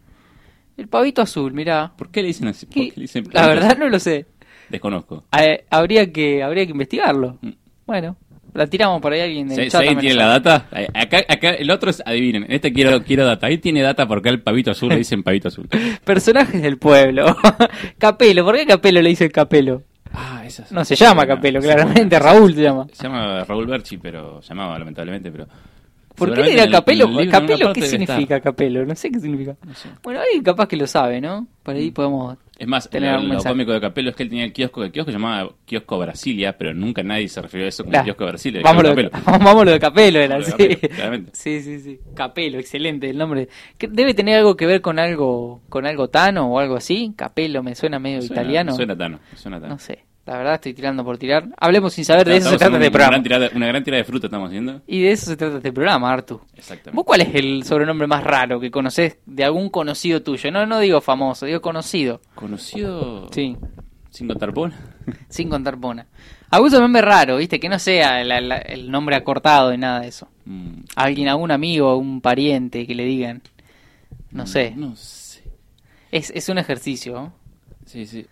El 0.80 0.88
pavito 0.88 1.22
azul, 1.22 1.52
mirá. 1.52 1.92
¿Por 1.98 2.10
qué 2.10 2.22
le 2.22 2.28
dicen 2.30 2.48
así? 2.48 2.66
¿Por 2.66 2.74
qué 2.76 2.94
le 2.96 3.02
dicen 3.02 3.26
La 3.34 3.48
verdad 3.48 3.72
azul? 3.72 3.80
no 3.80 3.90
lo 3.90 4.00
sé. 4.00 4.28
Desconozco. 4.70 5.26
Eh, 5.38 5.66
habría 5.70 6.10
que 6.10 6.42
habría 6.42 6.66
que 6.66 6.72
investigarlo. 6.72 7.38
Mm. 7.42 7.50
Bueno, 7.86 8.16
la 8.54 8.66
tiramos 8.68 9.02
por 9.02 9.12
ahí 9.12 9.20
alguien 9.20 9.50
del 9.50 9.70
chat. 9.70 9.82
también 9.82 10.00
tiene 10.00 10.16
la 10.16 10.28
data, 10.28 10.68
eh, 10.72 10.88
acá, 10.94 11.18
acá 11.28 11.50
el 11.52 11.70
otro 11.70 11.90
es, 11.90 12.02
adivinen, 12.06 12.46
en 12.46 12.54
este 12.54 12.72
quiero, 12.72 13.04
quiero 13.04 13.26
data. 13.26 13.48
Ahí 13.48 13.58
tiene 13.58 13.82
data 13.82 14.08
porque 14.08 14.30
al 14.30 14.42
pavito 14.42 14.72
azul 14.72 14.88
le 14.88 14.98
dicen 15.00 15.22
pavito 15.22 15.50
azul. 15.50 15.68
Personajes 16.06 16.62
del 16.62 16.78
pueblo. 16.78 17.36
Capelo, 17.98 18.46
¿por 18.46 18.56
qué 18.56 18.66
Capelo 18.66 19.02
le 19.02 19.10
dice 19.10 19.30
Capelo? 19.30 19.84
Ah, 20.14 20.44
esa 20.46 20.66
No 20.72 20.86
se 20.86 20.96
llama 20.96 21.28
Capelo, 21.28 21.60
claramente, 21.60 22.18
Raúl 22.20 22.56
se 22.56 22.62
llama. 22.62 22.88
Se 22.94 23.04
llama 23.04 23.44
Raúl 23.44 23.68
Berchi, 23.68 23.98
pero 23.98 24.40
llamaba 24.40 24.80
lamentablemente, 24.80 25.30
pero... 25.30 25.46
¿Por 26.20 26.34
qué 26.34 26.42
le 26.44 26.50
dirá 26.52 26.64
el- 26.64 26.72
Capelo? 26.72 27.06
el 27.06 27.12
libro, 27.16 27.32
¿Capelo 27.32 27.74
qué 27.74 27.82
significa. 27.84 28.40
Capelo? 28.42 28.86
No 28.86 28.96
sé 28.96 29.10
qué 29.12 29.20
significa. 29.20 29.56
No 29.66 29.74
sé. 29.74 29.90
Bueno, 30.04 30.20
alguien 30.22 30.44
capaz 30.44 30.68
que 30.68 30.76
lo 30.78 30.86
sabe, 30.88 31.20
¿no? 31.22 31.48
Por 31.64 31.76
ahí 31.76 31.92
podemos... 31.92 32.38
Es 32.58 32.68
más, 32.68 32.90
Tener 32.90 33.22
lo, 33.22 33.42
cómico 33.42 33.72
de 33.72 33.80
Capello 33.80 34.10
es 34.10 34.16
que 34.18 34.24
él 34.24 34.30
tenía 34.30 34.44
el 34.44 34.52
kiosco, 34.52 34.84
el 34.84 34.92
kiosco 34.92 35.12
se 35.12 35.18
llamaba 35.18 35.50
Kiosco 35.66 35.98
Brasilia, 35.98 36.58
pero 36.58 36.74
nunca 36.74 37.02
nadie 37.04 37.30
se 37.30 37.42
refirió 37.42 37.66
a 37.66 37.70
eso 37.70 37.86
como 37.86 38.04
kiosco 38.04 38.26
Brasilia. 38.26 38.62
Lo, 38.62 38.84
de, 38.84 38.90
Capello. 38.90 39.10
vamos 39.26 39.66
lo 39.66 39.72
de 39.72 39.80
Capelo, 39.80 40.20
era 40.20 40.36
así. 40.38 40.52
Sí, 41.32 41.62
sí, 41.62 41.80
sí. 41.80 42.00
Capelo, 42.16 42.60
excelente 42.60 43.10
el 43.10 43.18
nombre. 43.18 43.48
¿Qué- 43.78 43.88
¿Debe 43.88 44.14
tener 44.14 44.38
algo 44.40 44.58
que 44.58 44.66
ver 44.66 44.82
con 44.82 45.00
algo 45.00 45.62
con 45.70 45.86
algo 45.86 46.10
tano 46.10 46.52
o 46.52 46.60
algo 46.60 46.76
así? 46.76 47.14
Capelo 47.16 47.64
me 47.64 47.76
suena 47.76 47.98
medio 47.98 48.22
Suena- 48.22 48.42
italiano. 48.42 48.76
Suena 48.76 48.98
Tano, 48.98 49.20
suena 49.36 49.60
Tano. 49.62 49.74
No 49.76 49.80
sé. 49.80 50.04
La 50.30 50.38
verdad 50.38 50.54
estoy 50.56 50.76
tirando 50.76 51.04
por 51.04 51.18
tirar. 51.18 51.48
Hablemos 51.58 51.92
sin 51.92 52.06
saber, 52.06 52.28
de 52.28 52.38
eso 52.38 52.52
se 52.52 52.58
trata 52.60 52.76
en 52.76 52.84
este 52.84 52.92
programa. 52.92 53.12
gran 53.14 53.24
tirada- 53.24 53.50
una 53.56 53.66
gran 53.66 53.84
tirada 53.84 53.98
de 53.98 54.04
fruta 54.04 54.28
estamos 54.28 54.48
haciendo. 54.50 54.80
Y 54.86 55.02
de 55.02 55.12
eso 55.12 55.26
se 55.26 55.36
trata 55.36 55.58
este 55.58 55.74
programa, 55.74 56.12
Artu. 56.14 56.40
Exactamente. 56.56 56.96
¿Vos 56.96 57.04
cuál 57.04 57.22
es 57.22 57.34
el 57.34 57.64
sobrenombre 57.64 58.06
más 58.06 58.24
raro 58.24 58.60
que 58.60 58.70
conoces 58.70 59.18
de 59.26 59.44
algún 59.44 59.70
conocido 59.72 60.22
tuyo? 60.22 60.52
No, 60.52 60.68
no 60.68 60.78
digo 60.80 61.02
famoso, 61.02 61.48
digo 61.48 61.62
conocido. 61.62 62.22
¿Conocido 62.36 63.28
Sí, 63.34 63.58
sin 64.12 64.28
contar 64.28 64.54
pon? 64.54 64.72
sin 65.30 65.50
contar 65.50 65.80
pona. 65.80 66.06
Algún 66.52 66.70
sobrenombre 66.70 67.02
raro, 67.02 67.38
¿viste? 67.38 67.60
Que 67.60 67.68
no 67.68 67.80
sea 67.80 68.24
la- 68.24 68.40
la- 68.40 68.58
el 68.60 68.92
nombre 68.92 69.16
acortado 69.16 69.74
y 69.74 69.80
nada 69.80 70.02
de 70.02 70.10
eso. 70.10 70.28
Mm, 70.46 70.82
Alguien, 70.96 71.28
algún 71.28 71.50
amigo, 71.50 71.96
un 71.98 72.22
pariente 72.22 72.86
que 72.86 72.94
le 72.94 73.06
digan. 73.06 73.42
No 74.30 74.46
sé. 74.46 74.74
No 74.76 74.96
sé. 74.96 75.42
Es, 76.12 76.30
es 76.30 76.50
un 76.50 76.60
ejercicio. 76.60 77.34
Sí, 77.88 78.06
sí. 78.06 78.28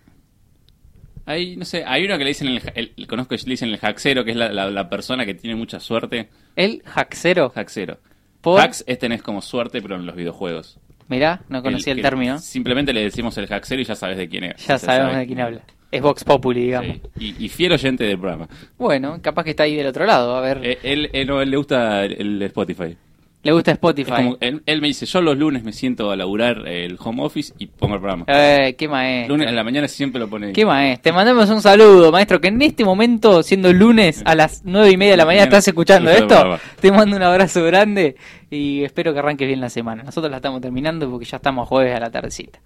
Hay, 1.28 1.56
no 1.56 1.64
sé, 1.64 1.84
hay 1.86 2.04
uno 2.04 2.16
que 2.16 2.24
le 2.24 2.28
dicen, 2.30 2.48
el, 2.48 2.62
el- 2.74 2.92
el- 2.96 3.06
conozco 3.06 3.36
que 3.36 3.42
le 3.44 3.50
dicen 3.50 3.68
el 3.68 3.78
jaxero, 3.78 4.24
que 4.24 4.30
es 4.30 4.36
la, 4.36 4.50
la- 4.50 4.70
la 4.70 4.88
persona 4.88 5.26
que 5.26 5.34
tiene 5.34 5.56
mucha 5.56 5.78
suerte. 5.78 6.28
El 6.56 6.82
haxero. 6.94 7.50
Jaxero. 7.50 7.98
Por... 8.40 8.60
Hax 8.60 8.84
es 8.86 8.98
tenés 8.98 9.22
como 9.22 9.42
suerte, 9.42 9.82
pero 9.82 9.96
en 9.96 10.06
los 10.06 10.16
videojuegos. 10.16 10.78
Mirá, 11.08 11.42
no 11.48 11.62
conocía 11.62 11.92
el, 11.92 11.98
que 11.98 12.02
término. 12.02 12.38
Simplemente 12.38 12.92
le 12.92 13.02
decimos 13.02 13.36
el 13.38 13.46
jaxero 13.46 13.80
y 13.80 13.84
ya 13.84 13.94
sabes 13.94 14.16
de 14.16 14.28
quién 14.28 14.44
es. 14.44 14.66
Ya 14.66 14.78
sabemos 14.78 15.16
de 15.16 15.26
quién 15.26 15.40
habla. 15.40 15.60
Es 15.90 16.02
Vox 16.02 16.22
Populi, 16.22 16.62
digamos. 16.64 16.96
Sí. 17.18 17.34
Y, 17.38 17.44
y 17.46 17.48
fiel 17.48 17.72
oyente 17.72 18.04
del 18.04 18.18
programa. 18.18 18.46
Bueno, 18.76 19.18
capaz 19.22 19.44
que 19.44 19.50
está 19.50 19.62
ahí 19.62 19.74
del 19.74 19.86
otro 19.86 20.04
lado. 20.06 20.36
A 20.36 20.40
ver, 20.42 20.60
Eh, 20.62 20.78
él, 20.82 21.08
él, 21.14 21.26
no, 21.26 21.40
él 21.40 21.50
le 21.50 21.56
gusta 21.56 22.04
el, 22.04 22.12
el 22.12 22.42
Spotify. 22.42 22.96
Le 23.42 23.52
gusta 23.52 23.70
Es 23.70 23.76
Spotify. 23.76 24.10
como- 24.10 24.36
él, 24.40 24.62
él 24.66 24.80
me 24.80 24.88
dice, 24.88 25.06
yo 25.06 25.22
los 25.22 25.38
lunes 25.38 25.62
me 25.64 25.72
siento 25.72 26.10
a 26.10 26.16
laburar 26.16 26.66
el 26.66 26.96
home 27.02 27.22
office 27.22 27.54
y 27.58 27.66
pongo 27.66 27.94
el 27.94 28.00
programa. 28.00 28.24
Eh, 28.28 28.74
qué 28.76 28.88
maestro. 28.88 29.34
Lunes 29.36 29.48
en 29.48 29.56
la 29.56 29.64
mañana 29.64 29.88
siempre 29.88 30.18
lo 30.20 30.28
pone. 30.28 30.52
Qué 30.52 30.66
maestro. 30.66 31.02
Te 31.04 31.12
mandamos 31.12 31.48
un 31.50 31.62
saludo, 31.62 32.10
maestro, 32.12 32.40
que 32.40 32.48
en 32.48 32.60
este 32.62 32.84
momento, 32.84 33.42
siendo 33.42 33.72
lunes 33.72 34.22
a 34.24 34.34
las 34.34 34.62
nueve 34.64 34.90
y 34.90 34.96
media 34.96 35.12
de 35.12 35.16
la 35.18 35.24
mañana, 35.24 35.44
estás 35.44 35.68
escuchando 35.68 36.10
esto. 36.10 36.58
Te 36.80 36.90
mando 36.92 37.16
un 37.16 37.22
abrazo 37.22 37.62
grande 37.64 38.16
y 38.50 38.84
espero 38.84 39.12
que 39.12 39.18
arranques 39.18 39.46
bien 39.46 39.60
la 39.60 39.70
semana. 39.70 40.02
Nosotros 40.02 40.30
la 40.30 40.36
estamos 40.38 40.60
terminando 40.60 41.10
porque 41.10 41.26
ya 41.26 41.36
estamos 41.36 41.68
jueves 41.68 41.94
a 41.94 42.00
la 42.00 42.10
tardecita. 42.10 42.60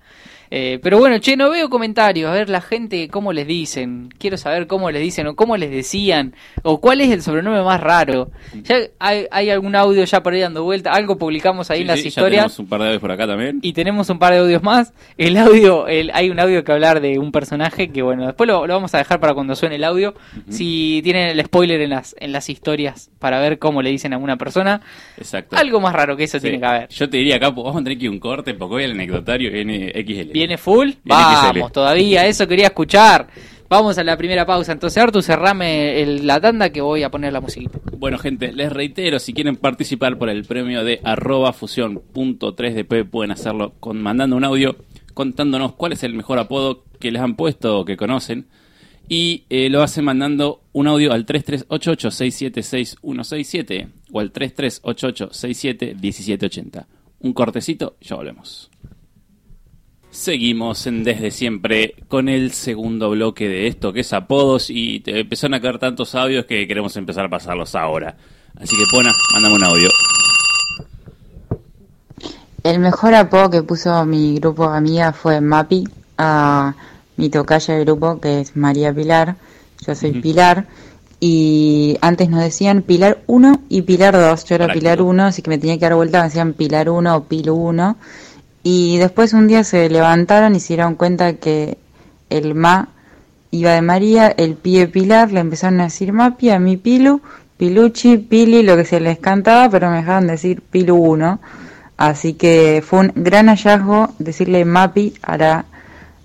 Eh, 0.55 0.79
pero 0.83 0.99
bueno, 0.99 1.19
che, 1.19 1.35
no 1.35 1.49
veo 1.49 1.71
comentarios. 1.71 2.31
A 2.31 2.35
ver, 2.35 2.51
la 2.51 2.61
gente, 2.61 3.09
cómo 3.09 3.33
les 3.33 3.47
dicen. 3.47 4.11
Quiero 4.19 4.37
saber 4.37 4.67
cómo 4.67 4.91
les 4.91 5.01
dicen 5.01 5.27
o 5.27 5.35
cómo 5.35 5.57
les 5.57 5.71
decían. 5.71 6.35
O 6.63 6.79
cuál 6.79 7.01
es 7.01 7.11
el 7.11 7.23
sobrenombre 7.23 7.63
más 7.63 7.81
raro. 7.81 8.31
Ya 8.65 8.77
hay, 8.99 9.27
hay 9.31 9.49
algún 9.49 9.75
audio 9.75 10.05
ya 10.05 10.23
por 10.23 10.35
ahí 10.35 10.41
dando 10.41 10.63
vuelta. 10.63 10.93
Algo 10.93 11.17
publicamos 11.17 11.71
ahí 11.71 11.79
Sí, 11.79 11.83
en 11.83 11.87
las 11.89 11.97
sí, 11.97 12.03
ya 12.05 12.09
historias. 12.11 12.43
tenemos 12.43 12.59
un 12.59 12.67
par 12.67 12.81
de 12.83 12.87
veces 12.89 13.01
por 13.01 13.11
acá 13.13 13.27
también. 13.27 13.61
Y 13.63 13.73
tenemos 13.73 14.11
un 14.11 14.19
par 14.19 14.35
de 14.35 14.41
audios 14.41 14.63
más. 14.63 14.93
El 15.17 15.39
audio, 15.39 15.87
el, 15.87 16.11
hay 16.13 16.29
un 16.29 16.39
audio 16.39 16.63
que 16.65 16.73
hablar 16.73 17.01
de 17.01 17.19
un 17.19 17.33
personaje 17.33 17.89
que, 17.91 18.03
bueno, 18.03 18.27
después 18.27 18.47
lo, 18.47 18.67
lo 18.67 18.75
vamos 18.75 18.95
a 18.95 18.99
dejar 18.99 19.21
para 19.21 19.33
cuando 19.33 19.57
suene 19.57 19.77
el 19.77 19.85
audio. 19.85 20.13
Si 20.51 21.01
tienen 21.03 21.29
el 21.29 21.43
spoiler 21.47 21.81
en 21.81 21.89
las, 21.91 22.15
en 22.21 22.31
las 22.31 22.51
historias 22.51 23.11
para 23.19 23.41
ver 23.41 23.59
cómo 23.59 23.81
le 23.81 23.89
dicen 23.89 24.13
a 24.13 24.19
una 24.19 24.37
persona. 24.37 24.83
Exacto. 25.17 25.57
Algo 25.57 25.72
más 25.81 25.93
raro 25.95 26.17
que 26.17 26.25
eso 26.25 26.39
Sí. 26.39 26.43
tiene 26.43 26.59
que 26.61 26.67
haber. 26.67 26.89
Yo 26.89 27.09
te 27.09 27.17
diría 27.17 27.37
acá, 27.37 27.55
pues, 27.55 27.65
vamos 27.65 27.81
a 27.81 27.85
tener 27.85 27.99
que 27.99 28.05
ir 28.05 28.11
un 28.11 28.19
corte 28.21 28.55
porque 28.55 28.75
hoy 28.77 28.85
el 28.85 28.93
anecdotario 28.93 29.51
viene 29.53 29.91
XL. 29.95 30.33
¿Viene 30.33 30.59
full? 30.59 30.87
Viene 30.87 31.01
Vamos, 31.05 31.51
XL. 31.67 31.73
todavía, 31.73 32.27
eso 32.27 32.47
quería 32.47 32.67
escuchar. 32.67 33.29
Vamos 33.69 33.97
a 33.97 34.05
la 34.05 34.17
primera 34.19 34.45
pausa. 34.45 34.73
Entonces, 34.73 35.03
Artu, 35.03 35.23
cerrame 35.23 36.03
el- 36.03 36.27
la 36.27 36.39
tanda 36.41 36.69
que 36.71 36.83
voy 36.83 37.03
a 37.05 37.11
poner 37.11 37.33
la 37.33 37.41
musiquita. 37.41 37.79
Bueno, 37.97 38.19
gente, 38.19 38.53
les 38.53 38.71
reitero, 38.71 39.19
si 39.19 39.33
quieren 39.33 39.57
participar 39.57 40.19
por 40.19 40.29
el 40.29 40.45
premio 40.45 40.85
de 40.85 41.01
arroba 41.03 41.55
fusión.3dp, 41.55 43.05
pueden 43.09 43.31
hacerlo 43.31 43.73
con, 43.81 44.03
mandando 44.03 44.37
un 44.37 44.45
audio 44.45 44.77
contándonos 45.15 45.73
cuál 45.75 45.93
es 45.93 46.03
el 46.05 46.13
mejor 46.15 46.39
apodo 46.39 46.85
que 47.01 47.11
les 47.11 47.23
han 47.23 47.35
puesto 47.35 47.79
o 47.79 47.85
que 47.87 47.97
conocen. 47.97 48.47
Y 49.09 49.45
eh, 49.51 49.69
lo 49.71 49.83
hacen 49.83 50.05
mandando 50.05 50.61
un 50.73 50.87
audio 50.87 51.13
al 51.13 51.25
3388-676-167 51.27 53.89
o 54.13 54.21
al 54.21 54.33
3388-67-1780. 54.33 56.87
Un 57.21 57.33
cortecito 57.33 57.97
ya 58.01 58.17
volvemos. 58.17 58.71
Seguimos 60.11 60.87
en 60.87 61.05
Desde 61.05 61.31
Siempre 61.31 61.95
con 62.09 62.29
el 62.29 62.53
segundo 62.53 63.09
bloque 63.11 63.49
de 63.49 63.67
esto, 63.67 63.95
que 63.95 64.01
es 64.01 64.13
apodos, 64.13 64.69
y 64.69 65.01
te 65.01 65.21
empezaron 65.21 65.55
a 65.55 65.61
caer 65.61 65.79
tantos 65.79 66.15
audios 66.15 66.45
que 66.45 66.69
queremos 66.69 66.95
empezar 66.99 67.25
a 67.25 67.31
pasarlos 67.31 67.75
ahora. 67.75 68.19
Así 68.57 68.77
que, 68.77 68.85
Pona, 68.91 69.11
mándame 69.33 69.55
un 69.55 69.65
audio. 69.65 69.89
El 72.63 72.79
mejor 72.79 73.15
apodo 73.15 73.49
que 73.49 73.63
puso 73.63 74.05
mi 74.05 74.39
grupo 74.39 74.71
de 74.71 74.77
amigas 74.77 75.17
fue 75.17 75.41
Mapi, 75.41 75.85
a 76.19 76.75
mi 77.17 77.31
tocaya 77.31 77.73
de 77.75 77.85
grupo, 77.85 78.21
que 78.21 78.41
es 78.41 78.55
María 78.55 78.93
Pilar. 78.93 79.37
Yo 79.87 79.95
soy 79.95 80.21
Pilar. 80.21 80.67
Y 81.25 81.99
antes 82.01 82.31
nos 82.31 82.41
decían 82.41 82.83
Pilar 82.83 83.23
1 83.29 83.61
y 83.69 83.83
Pilar 83.83 84.15
2. 84.15 84.45
Yo 84.45 84.57
era 84.57 84.65
Práctico. 84.65 84.81
Pilar 84.81 85.03
1, 85.03 85.23
así 85.23 85.41
que 85.41 85.51
me 85.51 85.59
tenía 85.59 85.79
que 85.79 85.85
dar 85.85 85.95
vuelta, 85.95 86.19
me 86.19 86.25
decían 86.25 86.53
Pilar 86.53 86.91
1 86.91 87.17
o 87.17 87.25
Pilu 87.29 87.55
1. 87.55 87.97
Y 88.65 88.97
después 88.99 89.33
un 89.33 89.47
día 89.47 89.63
se 89.63 89.89
levantaron 89.89 90.57
y 90.57 90.59
se 90.59 90.75
dieron 90.75 90.97
cuenta 90.97 91.35
que 91.35 91.79
el 92.29 92.57
Ma 92.57 92.89
iba 93.53 93.71
de 93.71 93.83
María, 93.83 94.35
el 94.37 94.57
Pi 94.57 94.79
de 94.79 94.89
Pilar, 94.89 95.31
le 95.31 95.39
empezaron 95.39 95.81
a 95.81 95.85
decir 95.85 96.13
Mapi, 96.13 96.51
a 96.51 96.59
mi 96.59 96.77
Pilu, 96.77 97.21
Piluchi, 97.57 98.19
Pili, 98.19 98.65
lo 98.65 98.77
que 98.77 98.85
se 98.85 98.99
les 98.99 99.21
cantaba, 99.21 99.71
pero 99.71 99.91
me 99.91 99.99
dejaban 99.99 100.27
decir 100.27 100.61
Pilu 100.61 100.97
1. 100.97 101.39
Así 101.99 102.35
que 102.35 102.83
fue 102.85 102.99
un 102.99 103.13
gran 103.15 103.47
hallazgo 103.47 104.09
decirle 104.19 104.65
Mapi 104.65 105.15
a 105.23 105.37
la, 105.37 105.67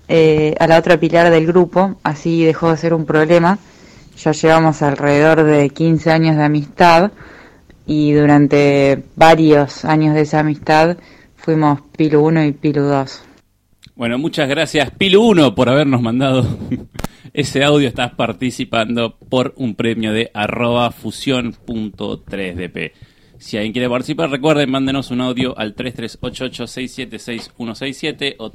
eh, 0.08 0.56
a 0.58 0.66
la 0.66 0.76
otra 0.76 0.98
pilar 0.98 1.30
del 1.30 1.46
grupo, 1.46 1.94
así 2.02 2.44
dejó 2.44 2.72
de 2.72 2.78
ser 2.78 2.94
un 2.94 3.06
problema. 3.06 3.60
Ya 4.18 4.32
llevamos 4.32 4.82
alrededor 4.82 5.44
de 5.44 5.70
15 5.70 6.10
años 6.10 6.36
de 6.36 6.42
amistad 6.42 7.12
y 7.86 8.12
durante 8.12 9.04
varios 9.14 9.84
años 9.84 10.12
de 10.14 10.22
esa 10.22 10.40
amistad 10.40 10.96
fuimos 11.36 11.82
Pilu 11.96 12.26
1 12.26 12.46
y 12.46 12.52
Pilu 12.52 12.82
2. 12.82 13.22
Bueno, 13.94 14.18
muchas 14.18 14.48
gracias, 14.48 14.92
Pilu1, 14.92 15.54
por 15.54 15.68
habernos 15.68 16.02
mandado 16.02 16.44
ese 17.32 17.62
audio. 17.62 17.86
Estás 17.86 18.12
participando 18.14 19.16
por 19.16 19.54
un 19.56 19.76
premio 19.76 20.12
de 20.12 20.32
arroba 20.34 20.90
fusión.3dp. 20.90 22.90
Si 23.38 23.56
alguien 23.56 23.72
quiere 23.72 23.88
participar, 23.88 24.30
recuerden, 24.30 24.68
mándenos 24.68 25.12
un 25.12 25.20
audio 25.20 25.56
al 25.56 25.76
3388-676-167 25.76 28.34
o 28.38 28.50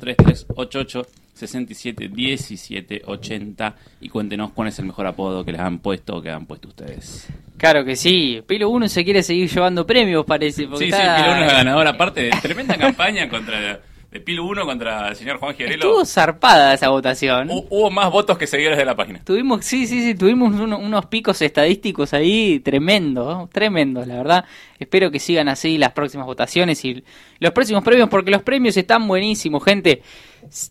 3388-671780 1.39 3.73
y 4.01 4.09
cuéntenos 4.09 4.51
cuál 4.51 4.67
es 4.69 4.79
el 4.79 4.85
mejor 4.85 5.07
apodo 5.07 5.43
que 5.45 5.51
les 5.51 5.61
han 5.61 5.79
puesto 5.79 6.15
o 6.17 6.21
que 6.21 6.29
han 6.29 6.45
puesto 6.45 6.67
ustedes. 6.69 7.27
Claro 7.57 7.83
que 7.85 7.95
sí. 7.95 8.41
Pilo 8.45 8.69
1 8.69 8.87
se 8.89 9.03
quiere 9.03 9.23
seguir 9.23 9.49
llevando 9.49 9.85
premios, 9.85 10.25
parece. 10.25 10.67
porque 10.67 10.85
Sí, 10.85 10.91
sí, 10.91 10.97
está- 10.97 11.17
Pilu1 11.17 11.41
es 11.41 11.47
la 11.47 11.53
ganadora. 11.59 11.89
Aparte 11.91 12.21
de 12.23 12.31
tremenda 12.41 12.77
campaña 12.77 13.29
contra 13.29 13.79
de 14.13 14.23
Pilu1 14.23 14.63
contra 14.65 15.07
el 15.09 15.15
señor 15.15 15.37
Juan 15.39 15.55
Giarelo. 15.55 15.85
Estuvo 15.85 16.05
zarpada 16.05 16.73
esa 16.73 16.89
votación. 16.89 17.49
Hu- 17.49 17.65
Hubo 17.69 17.89
más 17.91 18.11
votos 18.11 18.37
que 18.37 18.47
seguidores 18.47 18.77
de 18.77 18.85
la 18.85 18.95
página. 18.95 19.21
Tuvimos, 19.25 19.65
sí, 19.65 19.87
sí, 19.87 20.01
sí, 20.03 20.15
tuvimos 20.15 20.53
uno- 20.59 20.77
unos 20.77 21.07
picos 21.07 21.41
estadísticos 21.41 22.13
ahí 22.13 22.59
tremendos, 22.59 23.49
tremendos, 23.49 24.05
la 24.07 24.15
verdad. 24.17 24.45
Espero 24.79 25.11
que 25.11 25.19
sigan 25.19 25.49
así 25.49 25.77
las 25.77 25.93
próximas 25.93 26.25
votaciones 26.27 26.83
y 26.85 27.03
los 27.39 27.51
próximos 27.51 27.83
premios, 27.83 28.09
porque 28.09 28.31
los 28.31 28.43
premios 28.43 28.77
están 28.77 29.07
buenísimos, 29.07 29.63
gente. 29.63 30.01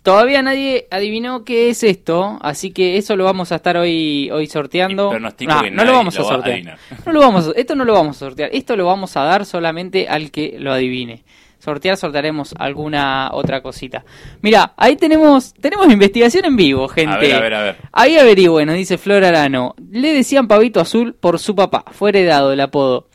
Todavía 0.03 0.43
nadie 0.43 0.87
adivinó 0.91 1.45
qué 1.45 1.71
es 1.71 1.83
esto, 1.83 2.39
así 2.43 2.73
que 2.73 2.99
eso 2.99 3.17
lo 3.17 3.25
vamos 3.25 3.53
a 3.53 3.57
estar 3.57 3.77
hoy, 3.79 4.31
hoy 4.31 4.47
sorteando. 4.47 5.11
No, 5.19 5.63
no 5.71 5.85
lo 5.85 5.93
vamos 5.93 6.15
a 6.17 6.19
lo 6.23 6.25
va 6.29 6.31
a 6.35 6.37
sortear. 6.37 6.79
No 7.07 7.13
lo 7.13 7.21
vamos, 7.21 7.53
esto 7.57 7.75
no 7.75 7.85
lo 7.87 7.95
vamos 7.95 8.17
a 8.17 8.19
sortear, 8.21 8.51
esto 8.53 8.77
lo 8.77 8.85
vamos 8.87 9.17
a 9.17 9.23
dar 9.25 9.47
solamente 9.47 10.09
al 10.09 10.31
que 10.31 10.57
lo 10.59 10.73
adivine. 10.73 11.23
Sortear, 11.63 11.97
sortearemos 11.97 12.55
alguna 12.59 13.31
otra 13.33 13.63
cosita. 13.63 14.05
Mira, 14.41 14.73
ahí 14.77 14.97
tenemos, 14.97 15.55
tenemos 15.55 15.87
investigación 15.93 16.45
en 16.47 16.57
vivo, 16.57 16.89
gente. 16.89 17.15
A 17.15 17.19
ver, 17.19 17.35
a 17.35 17.41
ver, 17.41 17.55
a 17.55 17.63
ver. 17.63 17.77
Ahí 17.93 18.17
averigüe, 18.19 18.67
nos 18.67 18.75
dice 18.75 18.99
Flor 18.99 19.23
Arano. 19.25 19.77
Le 19.93 20.13
decían 20.13 20.49
pavito 20.49 20.81
azul 20.81 21.15
por 21.15 21.39
su 21.39 21.55
papá. 21.55 21.85
Fue 21.93 22.09
heredado 22.11 22.53
el 22.53 22.61
apodo. 22.61 23.07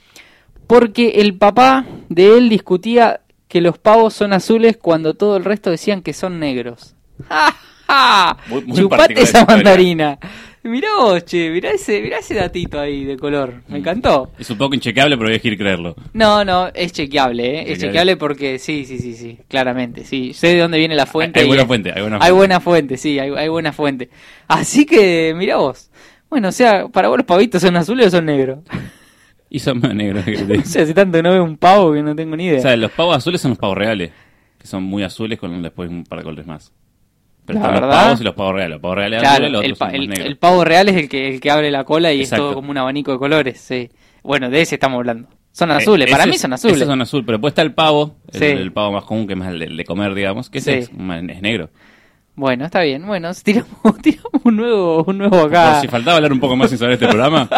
Porque 0.65 1.21
el 1.21 1.35
papá 1.35 1.85
de 2.07 2.37
él 2.37 2.47
discutía 2.47 3.19
que 3.49 3.59
los 3.59 3.77
pavos 3.77 4.13
son 4.13 4.31
azules 4.31 4.77
cuando 4.81 5.13
todo 5.13 5.35
el 5.35 5.43
resto 5.43 5.69
decían 5.69 6.01
que 6.01 6.13
son 6.13 6.39
negros. 6.39 6.95
¡Ja, 7.27 7.53
ja! 7.87 8.37
Muy- 8.47 8.63
muy 8.63 8.77
Chupate 8.77 9.13
esa 9.23 9.41
historia. 9.41 10.19
Mirá 10.67 10.89
vos, 10.99 11.23
che, 11.25 11.49
mirá 11.49 11.71
ese, 11.71 12.01
mirá 12.01 12.19
ese 12.19 12.35
datito 12.35 12.79
ahí 12.79 13.03
de 13.05 13.17
color. 13.17 13.63
Mm. 13.67 13.71
Me 13.71 13.77
encantó. 13.79 14.31
Es 14.37 14.49
un 14.49 14.57
poco 14.57 14.75
inchecable, 14.75 15.15
pero 15.17 15.27
voy 15.27 15.33
a 15.33 15.35
elegir 15.35 15.57
creerlo. 15.57 15.95
No, 16.13 16.43
no, 16.45 16.67
es 16.73 16.91
chequeable, 16.91 17.59
¿eh? 17.61 17.71
Es 17.71 17.79
Chequeable. 17.79 18.17
porque 18.17 18.59
sí, 18.59 18.85
sí, 18.85 18.99
sí, 18.99 19.13
sí, 19.13 19.39
claramente. 19.47 20.03
Sí, 20.05 20.33
sé 20.33 20.47
de 20.49 20.59
dónde 20.59 20.77
viene 20.77 20.95
la 20.95 21.05
fuente. 21.05 21.39
Hay 21.39 21.47
buena 21.47 21.63
es- 21.63 21.67
fuente, 21.67 21.91
hay 21.93 22.01
buena 22.01 22.15
Hay 22.17 22.19
fuente. 22.21 22.33
buena 22.35 22.59
fuente, 22.59 22.97
sí, 22.97 23.19
hay, 23.19 23.29
hay 23.31 23.47
buena 23.47 23.71
fuente. 23.73 24.09
Así 24.47 24.85
que, 24.85 25.33
mirá 25.35 25.57
vos. 25.57 25.89
Bueno, 26.29 26.49
o 26.49 26.51
sea, 26.51 26.87
para 26.89 27.07
vos 27.07 27.17
los 27.17 27.25
pavitos 27.25 27.61
son 27.61 27.75
azules 27.77 28.07
o 28.07 28.09
son 28.11 28.25
negros. 28.25 28.59
Y 29.49 29.59
son 29.59 29.79
más 29.79 29.95
negros 29.95 30.25
que 30.25 30.33
te 30.33 30.57
O 30.59 30.65
sea, 30.65 30.83
hace 30.83 30.93
tanto 30.93 31.23
no 31.23 31.31
veo 31.31 31.41
un 31.41 31.55
pavo 31.55 31.93
que 31.93 32.03
no 32.03 32.13
tengo 32.13 32.35
ni 32.35 32.47
idea. 32.47 32.59
O 32.59 32.61
sea, 32.61 32.75
los 32.75 32.91
pavos 32.91 33.15
azules 33.15 33.39
son 33.39 33.51
los 33.51 33.57
pavos 33.57 33.77
reales. 33.77 34.11
Que 34.57 34.67
son 34.67 34.83
muy 34.83 35.03
azules 35.03 35.39
con 35.39 35.61
después 35.61 35.89
un 35.89 36.03
par 36.03 36.19
de 36.19 36.23
colores 36.25 36.45
más. 36.45 36.73
Pero 37.47 37.59
están 37.59 37.73
los 37.81 37.89
pavos 37.95 38.21
y 38.21 38.23
los 38.23 38.35
pavos 38.35 38.53
reales. 38.53 38.71
Los 38.73 38.81
pavos 38.81 38.95
reales 38.97 39.19
claro, 39.21 39.61
el, 39.61 39.75
pa- 39.75 39.89
el- 39.89 40.19
el 40.21 40.37
pavo 40.37 40.63
real 40.65 40.89
es 40.89 40.95
el 40.97 41.09
que, 41.09 41.29
el 41.29 41.39
que 41.39 41.49
abre 41.49 41.71
la 41.71 41.83
cola 41.85 42.13
y 42.13 42.19
Exacto. 42.21 42.35
es 42.35 42.49
todo 42.49 42.55
como 42.55 42.69
un 42.71 42.77
abanico 42.77 43.11
de 43.13 43.17
colores, 43.17 43.59
sí. 43.59 43.89
Bueno, 44.21 44.49
de 44.49 44.61
ese 44.61 44.75
estamos 44.75 44.97
hablando. 44.97 45.29
Son 45.53 45.71
Eh, 45.71 45.75
azules, 45.75 46.11
para 46.11 46.25
mí 46.27 46.35
es- 46.35 46.41
son 46.41 46.53
azules. 46.53 46.75
Esos 46.75 46.87
son 46.87 47.01
azules, 47.01 47.25
pero 47.25 47.37
después 47.39 47.51
está 47.51 47.63
el 47.63 47.73
pavo, 47.73 48.17
el, 48.31 48.39
Sí. 48.39 48.45
el 48.45 48.71
pavo 48.71 48.91
más 48.91 49.05
común, 49.05 49.25
que 49.25 49.33
es 49.33 49.39
más 49.39 49.47
el 49.49 49.75
de, 49.77 49.85
comer, 49.85 50.13
digamos, 50.13 50.49
que 50.51 50.61
Sí. 50.61 50.69
es, 50.71 50.89
es 50.91 51.41
negro. 51.41 51.69
Bueno, 52.35 52.65
está 52.65 52.81
bien. 52.81 53.07
Bueno, 53.07 53.31
tiramos, 53.43 53.97
tiramos 54.03 54.31
un 54.43 54.55
nuevo, 54.57 55.03
un 55.07 55.17
nuevo 55.17 55.37
acá. 55.39 55.71
Por 55.73 55.81
si 55.81 55.87
faltaba 55.87 56.17
hablar 56.17 56.31
un 56.33 56.39
poco 56.39 56.55
más 56.55 56.69
saber 56.69 56.93
este 56.93 57.07
programa, 57.07 57.49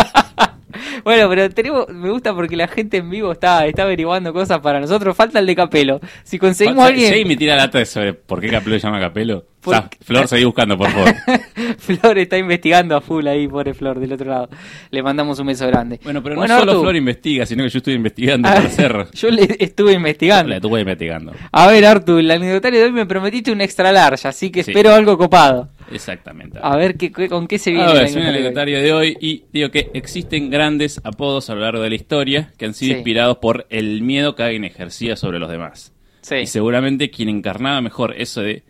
Bueno, 1.03 1.27
pero 1.29 1.49
tenemos, 1.49 1.89
me 1.89 2.09
gusta 2.11 2.33
porque 2.33 2.55
la 2.55 2.67
gente 2.67 2.97
en 2.97 3.09
vivo 3.09 3.31
está, 3.31 3.65
está 3.65 3.83
averiguando 3.83 4.31
cosas 4.33 4.59
para 4.59 4.79
nosotros. 4.79 5.15
Falta 5.15 5.39
el 5.39 5.45
de 5.45 5.55
Capelo. 5.55 5.99
Si 6.23 6.37
conseguimos 6.37 6.83
Si 6.85 6.89
alguien. 6.91 7.07
alguien 7.09 7.27
me 7.27 7.35
tira 7.37 7.55
lata 7.55 7.83
sobre 7.85 8.13
por 8.13 8.39
qué 8.39 8.49
Capelo 8.49 8.75
se 8.79 8.85
llama 8.85 8.99
Capelo, 8.99 9.45
Por- 9.61 9.75
Sa- 9.75 9.89
Flor, 10.01 10.27
seguí 10.27 10.45
buscando, 10.45 10.77
por 10.77 10.89
favor. 10.89 11.13
Flor 11.79 12.17
está 12.17 12.37
investigando 12.37 12.95
a 12.95 13.01
full 13.01 13.27
ahí, 13.27 13.47
pobre 13.47 13.73
Flor, 13.73 13.99
del 13.99 14.13
otro 14.13 14.29
lado. 14.29 14.49
Le 14.89 15.03
mandamos 15.03 15.37
un 15.39 15.47
beso 15.47 15.67
grande. 15.67 15.99
Bueno, 16.03 16.23
pero 16.23 16.35
Bueno, 16.37 16.53
no 16.53 16.59
solo 16.61 16.71
Artu, 16.71 16.81
Flor 16.83 16.95
investiga, 16.95 17.45
sino 17.45 17.63
que 17.63 17.69
yo 17.69 17.77
estoy 17.79 17.93
investigando 17.95 18.47
a 18.47 18.51
para 18.53 18.61
ver, 18.63 18.71
hacer. 18.71 19.07
Yo 19.13 19.29
le 19.29 19.55
estuve 19.59 19.93
investigando. 19.93 20.49
La 20.49 20.55
estuve 20.57 20.79
investigando. 20.79 21.33
A 21.51 21.67
ver, 21.67 21.85
Artu, 21.85 22.17
el 22.19 22.31
anecdotario 22.31 22.79
de 22.79 22.85
hoy 22.85 22.91
me 22.93 23.05
prometiste 23.05 23.51
un 23.51 23.59
extra 23.61 23.91
large, 23.91 24.27
así 24.27 24.49
que 24.49 24.63
Sí. 24.63 24.71
espero 24.71 24.93
algo 24.93 25.17
copado. 25.17 25.69
Exactamente. 25.91 26.59
A 26.61 26.77
ver 26.77 26.95
qué, 26.95 27.11
con 27.11 27.47
qué 27.47 27.59
se 27.59 27.71
viene. 27.71 27.85
A 27.85 27.91
el 27.91 27.97
ver, 27.99 28.09
soy 28.09 28.21
un 28.21 28.27
anecdotario 28.27 28.81
de 28.81 28.93
hoy. 28.93 29.07
anecdotario 29.07 29.17
de 29.17 29.17
hoy 29.17 29.17
y 29.19 29.43
digo 29.51 29.71
que 29.71 29.89
existen 29.93 30.49
grandes 30.49 31.01
apodos 31.03 31.49
a 31.49 31.55
lo 31.55 31.61
largo 31.61 31.81
de 31.81 31.89
la 31.89 31.95
historia 31.95 32.53
que 32.57 32.65
han 32.65 32.73
sido 32.73 32.93
Sí. 32.93 32.97
inspirados 32.99 33.37
por 33.39 33.65
el 33.69 34.01
miedo 34.03 34.35
que 34.35 34.43
alguien 34.43 34.63
ejercía 34.63 35.15
sobre 35.15 35.39
los 35.39 35.49
demás. 35.49 35.93
Sí. 36.21 36.35
Y 36.35 36.47
seguramente 36.47 37.09
quien 37.09 37.27
encarnaba 37.29 37.81
mejor 37.81 38.13
eso 38.17 38.41
de... 38.41 38.63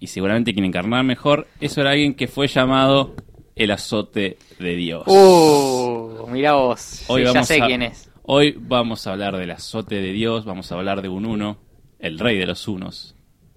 y 0.00 0.06
seguramente 0.08 0.52
quien 0.52 0.64
encarnaba 0.64 1.02
mejor 1.04 1.46
eso 1.60 1.80
era 1.82 1.90
alguien 1.90 2.14
que 2.14 2.26
fue 2.26 2.48
llamado 2.48 3.14
el 3.54 3.70
azote 3.70 4.38
de 4.58 4.74
Dios. 4.74 5.02
Uh, 5.06 6.26
mira 6.28 6.54
vos. 6.54 7.04
Hoy 7.08 7.20
Sí, 7.20 7.26
ya 7.26 7.32
vamos 7.32 7.46
sé 7.46 7.62
a- 7.62 7.66
quién 7.66 7.82
es. 7.82 8.10
Hoy 8.22 8.54
vamos 8.58 9.06
a 9.06 9.12
hablar 9.12 9.36
del 9.36 9.50
azote 9.50 9.96
de 9.96 10.12
Dios, 10.12 10.44
vamos 10.44 10.70
a 10.72 10.76
hablar 10.76 11.02
de 11.02 11.08
un 11.08 11.26
uno, 11.26 11.58
el 11.98 12.18
rey 12.18 12.38
de 12.38 12.46
los 12.46 12.66
unos, 12.68 13.14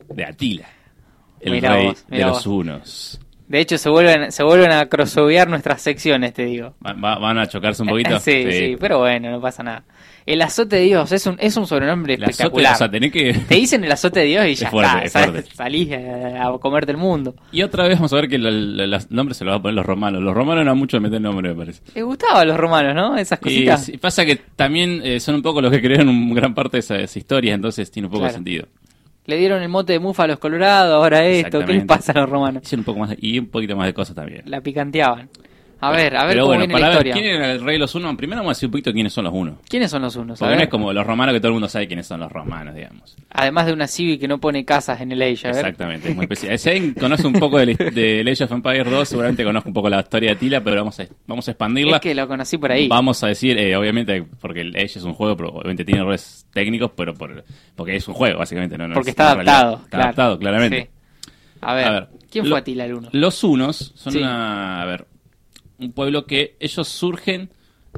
de 0.09 0.25
Atila, 0.25 0.67
el 1.39 1.51
Mirá 1.53 1.73
rey 1.75 1.87
vos, 1.87 2.05
mirá 2.09 2.25
de 2.25 2.31
vos. 2.31 2.37
los 2.45 2.47
unos. 2.47 3.19
De 3.47 3.59
hecho, 3.59 3.77
se 3.77 3.89
vuelven, 3.89 4.31
se 4.31 4.41
vuelven 4.43 4.71
a 4.71 4.87
crossovear 4.87 5.47
nuestras 5.47 5.81
secciones, 5.81 6.33
te 6.33 6.45
digo. 6.45 6.73
Va- 6.85 6.93
va- 6.93 7.19
¿Van 7.19 7.37
a 7.37 7.47
chocarse 7.47 7.83
un 7.83 7.89
poquito? 7.89 8.19
Sí, 8.19 8.45
sí, 8.51 8.77
pero 8.79 8.99
bueno, 8.99 9.29
no 9.29 9.39
pasa 9.39 9.61
nada. 9.63 9.83
El 10.25 10.41
azote 10.41 10.77
de 10.77 10.81
Dios 10.83 11.11
es 11.11 11.25
un, 11.27 11.35
es 11.39 11.57
un 11.57 11.67
sobrenombre 11.67 12.13
El 12.13 12.23
azote, 12.23 12.31
espectacular. 12.31 12.73
o 12.75 12.77
sea, 12.77 12.89
tenés 12.89 13.11
que... 13.11 13.33
Te 13.33 13.55
dicen 13.55 13.83
el 13.83 13.91
azote 13.91 14.21
de 14.21 14.25
Dios 14.27 14.45
y 14.47 14.55
ya 14.55 14.69
fuerte, 14.69 15.05
está, 15.05 15.25
es 15.25 15.45
salís 15.53 15.89
a, 15.91 16.47
a 16.47 16.57
comerte 16.59 16.91
el 16.91 16.97
mundo. 16.97 17.35
Y 17.51 17.61
otra 17.61 17.87
vez 17.87 17.97
vamos 17.97 18.13
a 18.13 18.15
ver 18.17 18.29
que 18.29 18.37
los 18.37 19.11
nombres 19.11 19.37
se 19.37 19.43
los 19.45 19.51
van 19.51 19.59
a 19.59 19.61
poner 19.63 19.75
los 19.75 19.85
romanos. 19.85 20.21
Los 20.21 20.33
romanos 20.33 20.63
no 20.65 20.75
mucho 20.75 20.97
de 20.97 21.01
meter 21.01 21.19
nombre, 21.21 21.49
me 21.49 21.55
parece. 21.55 21.81
Les 21.95 22.03
gustaba 22.03 22.41
a 22.41 22.45
los 22.45 22.57
romanos, 22.57 22.95
¿no? 22.95 23.17
Esas 23.17 23.39
Y 23.39 23.43
cositas. 23.43 23.85
sí, 23.85 23.97
pasa 23.97 24.25
que 24.25 24.37
también 24.55 25.01
eh, 25.03 25.19
son 25.19 25.35
un 25.35 25.41
poco 25.41 25.61
los 25.61 25.71
que 25.71 25.81
crearon 25.81 26.07
un 26.09 26.33
gran 26.33 26.53
parte 26.53 26.77
de 26.77 26.79
esas 26.79 27.17
historias, 27.17 27.55
entonces 27.55 27.91
tiene 27.91 28.07
un 28.07 28.11
poco 28.11 28.23
de 28.23 28.29
Claro. 28.29 28.37
sentido. 28.37 28.67
Le 29.25 29.37
dieron 29.37 29.61
el 29.61 29.69
mote 29.69 29.93
de 29.93 29.99
mufa 29.99 30.23
a 30.23 30.27
los 30.27 30.37
colorados, 30.39 30.93
ahora 30.93 31.25
esto. 31.25 31.63
¿Qué 31.65 31.73
les 31.73 31.85
pasa 31.85 32.11
a 32.13 32.19
los 32.21 32.29
romanos? 32.29 32.63
Hicieron 32.63 32.81
un 32.81 32.85
poco 32.85 32.99
más 32.99 33.09
de- 33.09 33.17
y 33.21 33.39
un 33.39 33.47
poquito 33.47 33.75
más 33.77 33.87
de 33.87 33.93
cosas 33.93 34.15
también. 34.15 34.43
La 34.47 34.59
picanteaban. 34.61 35.29
A 35.85 35.91
ver, 35.91 36.15
a 36.15 36.23
ver 36.23 36.33
Pero 36.33 36.43
cómo 36.43 36.47
bueno, 36.55 36.59
viene 36.61 36.73
para 36.73 36.87
la 36.89 36.97
ver 36.97 37.07
historia. 37.07 37.13
quién 37.31 37.35
era 37.35 37.51
el 37.51 37.61
rey 37.63 37.73
de 37.75 37.79
los 37.79 37.93
unos, 37.95 38.15
primero 38.15 38.39
vamos 38.41 38.51
a 38.51 38.53
decir 38.55 38.67
un 38.67 38.71
poquito 38.71 38.93
quiénes 38.93 39.11
son 39.13 39.25
los 39.25 39.33
unos. 39.33 39.55
¿Quiénes 39.67 39.91
son 39.91 40.01
los 40.01 40.15
unos? 40.15 40.39
A 40.41 40.45
Porque 40.45 40.51
no 40.55 40.57
ver. 40.59 40.63
es 40.65 40.69
como 40.69 40.93
los 40.93 41.05
romanos 41.05 41.33
que 41.33 41.39
todo 41.39 41.47
el 41.49 41.53
mundo 41.53 41.67
sabe 41.67 41.87
quiénes 41.87 42.07
son 42.07 42.19
los 42.21 42.31
romanos, 42.31 42.73
digamos. 42.75 43.15
Además 43.31 43.65
de 43.65 43.73
una 43.73 43.87
Civi 43.87 44.17
que 44.17 44.27
no 44.27 44.39
pone 44.39 44.63
casas 44.65 45.01
en 45.01 45.11
el 45.11 45.21
Age, 45.21 45.47
a 45.47 45.51
ver. 45.51 45.57
Exactamente, 45.59 46.09
es 46.09 46.15
muy 46.15 46.23
especial. 46.23 46.57
Si 46.57 46.69
alguien 46.69 46.93
conoce 46.93 47.27
un 47.27 47.33
poco 47.33 47.57
de, 47.59 47.65
la- 47.67 47.73
de 47.91 48.21
Age 48.31 48.43
of 48.45 48.51
Empires 48.53 48.89
2, 48.89 49.09
seguramente 49.09 49.43
conozca 49.43 49.67
un 49.69 49.73
poco 49.73 49.89
la 49.89 49.99
historia 49.99 50.29
de 50.29 50.35
Tila, 50.37 50.63
pero 50.63 50.77
vamos 50.77 50.99
a, 50.99 51.05
vamos 51.27 51.47
a 51.47 51.51
expandirla. 51.51 51.95
Es 51.97 52.01
que 52.01 52.15
lo 52.15 52.27
conocí 52.27 52.57
por 52.57 52.71
ahí. 52.71 52.87
Vamos 52.87 53.23
a 53.23 53.27
decir, 53.27 53.57
eh, 53.57 53.75
obviamente, 53.75 54.23
porque 54.39 54.61
el 54.61 54.69
Age 54.75 54.85
es 54.99 55.03
un 55.03 55.13
juego, 55.13 55.35
pero 55.35 55.49
obviamente 55.49 55.83
tiene 55.83 56.01
errores 56.01 56.47
técnicos, 56.53 56.91
pero 56.95 57.13
por, 57.13 57.43
porque 57.75 57.95
es 57.97 58.07
un 58.07 58.13
juego, 58.13 58.39
básicamente. 58.39 58.77
No, 58.77 58.87
no 58.87 58.93
porque 58.93 59.09
es 59.09 59.13
está 59.13 59.31
adaptado. 59.31 59.73
Está 59.75 59.89
claro. 59.89 60.03
adaptado, 60.05 60.39
claramente. 60.39 60.89
Sí. 60.93 61.29
A 61.61 61.73
ver, 61.73 61.85
A 61.87 61.91
ver, 61.91 62.07
¿quién 62.31 62.45
lo- 62.45 62.51
fue 62.51 62.59
Atila 62.59 62.85
el 62.85 62.93
uno? 62.93 63.09
Los 63.11 63.43
unos 63.43 63.93
son 63.95 64.13
Sí. 64.13 64.19
una, 64.19 64.81
a 64.81 64.85
ver, 64.85 65.05
un 65.79 65.91
pueblo 65.91 66.25
que 66.25 66.55
ellos 66.59 66.87
surgen 66.87 67.49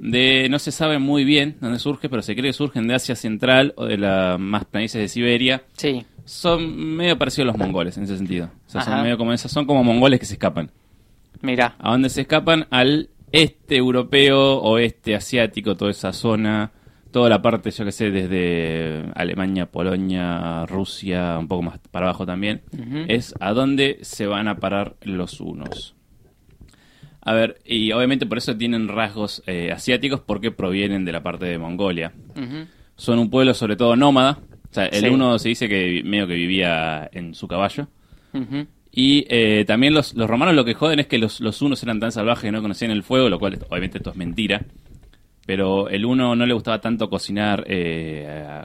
de, 0.01 0.47
no 0.49 0.59
se 0.59 0.71
sabe 0.71 0.99
muy 0.99 1.23
bien 1.23 1.57
dónde 1.61 1.79
surge, 1.79 2.09
pero 2.09 2.21
se 2.21 2.35
cree 2.35 2.49
que 2.49 2.53
surgen 2.53 2.88
de 2.88 2.95
Asia 2.95 3.15
Central 3.15 3.73
o 3.77 3.85
de 3.85 3.97
las 3.97 4.39
más 4.39 4.65
planicies 4.65 5.01
de 5.01 5.07
Siberia. 5.07 5.63
Sí. 5.73 6.05
Son 6.25 6.95
medio 6.95 7.17
parecidos 7.17 7.49
a 7.49 7.51
los 7.51 7.57
mongoles 7.57 7.97
en 7.97 8.03
ese 8.03 8.17
sentido. 8.17 8.49
O 8.67 8.69
sea, 8.69 8.81
Ajá. 8.81 8.91
son 8.91 9.03
medio 9.03 9.17
como 9.17 9.31
esas, 9.31 9.51
son 9.51 9.65
como 9.65 9.83
mongoles 9.83 10.19
que 10.19 10.25
se 10.25 10.33
escapan. 10.33 10.71
Mira. 11.41 11.75
¿A 11.79 11.91
dónde 11.91 12.09
se 12.09 12.21
escapan? 12.21 12.67
Al 12.71 13.09
este 13.31 13.77
europeo, 13.77 14.61
oeste 14.61 15.15
asiático, 15.15 15.75
toda 15.75 15.91
esa 15.91 16.13
zona, 16.13 16.71
toda 17.11 17.29
la 17.29 17.41
parte, 17.41 17.71
yo 17.71 17.85
que 17.85 17.91
sé, 17.91 18.11
desde 18.11 19.11
Alemania, 19.15 19.67
Polonia, 19.67 20.65
Rusia, 20.65 21.38
un 21.39 21.47
poco 21.47 21.63
más 21.63 21.79
para 21.91 22.07
abajo 22.07 22.25
también, 22.25 22.61
es 23.07 23.33
a 23.39 23.53
dónde 23.53 23.99
se 24.01 24.27
van 24.27 24.47
a 24.47 24.57
parar 24.57 24.95
los 25.01 25.39
unos. 25.39 25.95
A 27.25 27.33
ver, 27.33 27.59
y 27.65 27.91
obviamente 27.91 28.25
por 28.25 28.38
eso 28.38 28.55
tienen 28.55 28.88
rasgos 28.88 29.41
eh, 29.47 29.71
asiáticos 29.71 30.21
porque 30.21 30.51
provienen 30.51 31.03
de 31.05 31.11
la 31.11 31.21
parte 31.23 31.45
de 31.45 31.57
Mongolia. 31.57 32.13
Son 32.95 33.19
un 33.19 33.29
pueblo 33.29 33.53
sobre 33.53 33.75
todo 33.75 33.95
nómada. 33.95 34.39
O 34.69 34.73
sea, 34.75 34.85
el 34.85 35.01
Sí. 35.01 35.07
uno 35.09 35.38
se 35.39 35.49
dice 35.49 35.67
que 35.67 36.01
medio 36.05 36.27
que 36.27 36.35
vivía 36.35 37.09
en 37.11 37.33
su 37.33 37.47
caballo. 37.47 37.88
Y 38.91 39.25
eh, 39.29 39.65
también 39.65 39.93
los, 39.93 40.13
los 40.13 40.29
romanos 40.29 40.55
lo 40.55 40.63
que 40.65 40.73
joden 40.73 40.99
es 40.99 41.07
que 41.07 41.17
los, 41.17 41.41
los 41.41 41.61
unos 41.61 41.81
eran 41.83 41.99
tan 41.99 42.11
salvajes 42.11 42.43
que 42.43 42.51
no 42.51 42.61
conocían 42.61 42.91
el 42.91 43.03
fuego, 43.03 43.27
lo 43.29 43.39
cual 43.39 43.59
obviamente 43.69 43.97
esto 43.97 44.11
es 44.11 44.15
mentira. 44.15 44.61
Pero 45.45 45.89
el 45.89 46.05
uno 46.05 46.35
no 46.35 46.45
le 46.45 46.53
gustaba 46.53 46.79
tanto 46.79 47.09
cocinar 47.09 47.65
eh, 47.67 48.61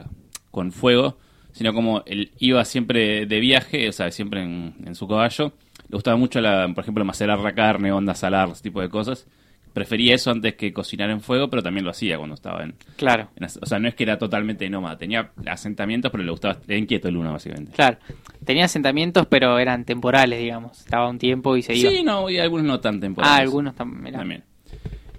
con 0.51 0.71
fuego, 0.71 1.17
sino 1.51 1.73
como 1.73 2.03
él 2.05 2.31
iba 2.39 2.63
siempre 2.65 3.25
de 3.25 3.39
viaje, 3.39 3.89
o 3.89 3.91
sea, 3.91 4.11
siempre 4.11 4.41
en, 4.43 4.75
en 4.85 4.95
su 4.95 5.07
caballo. 5.07 5.53
Le 5.91 5.95
gustaba 5.97 6.15
mucho, 6.15 6.39
la, 6.39 6.69
por 6.73 6.83
ejemplo, 6.85 7.03
macerar 7.03 7.37
la 7.39 7.53
carne, 7.53 7.91
onda 7.91 8.15
salar, 8.15 8.47
ese 8.49 8.63
tipo 8.63 8.79
de 8.79 8.87
cosas. 8.87 9.27
Prefería 9.73 10.15
eso 10.15 10.31
antes 10.31 10.55
que 10.55 10.71
cocinar 10.71 11.09
en 11.09 11.19
fuego, 11.19 11.49
pero 11.49 11.61
también 11.61 11.83
lo 11.83 11.91
hacía 11.91 12.17
cuando 12.17 12.35
estaba 12.35 12.63
en... 12.63 12.75
Claro. 12.95 13.29
en 13.35 13.43
o 13.45 13.65
sea, 13.65 13.77
no 13.77 13.89
es 13.89 13.95
que 13.95 14.03
era 14.03 14.17
totalmente 14.17 14.69
nómada, 14.69 14.97
tenía 14.97 15.31
asentamientos, 15.45 16.09
pero 16.09 16.23
le 16.23 16.31
gustaba, 16.31 16.57
era 16.65 16.77
inquieto 16.77 17.09
el 17.09 17.17
uno, 17.17 17.33
básicamente. 17.33 17.73
Claro. 17.73 17.97
Tenía 18.45 18.65
asentamientos, 18.65 19.25
pero 19.27 19.59
eran 19.59 19.83
temporales, 19.83 20.39
digamos. 20.39 20.79
Estaba 20.79 21.09
un 21.09 21.19
tiempo 21.19 21.57
y 21.57 21.61
se 21.61 21.75
iba. 21.75 21.89
Sí, 21.91 22.03
no, 22.03 22.29
y 22.29 22.37
algunos 22.39 22.65
no 22.65 22.79
tan 22.79 23.01
temporales. 23.01 23.37
ah, 23.37 23.41
algunos 23.41 23.75
tam-. 23.75 24.09
También. 24.13 24.43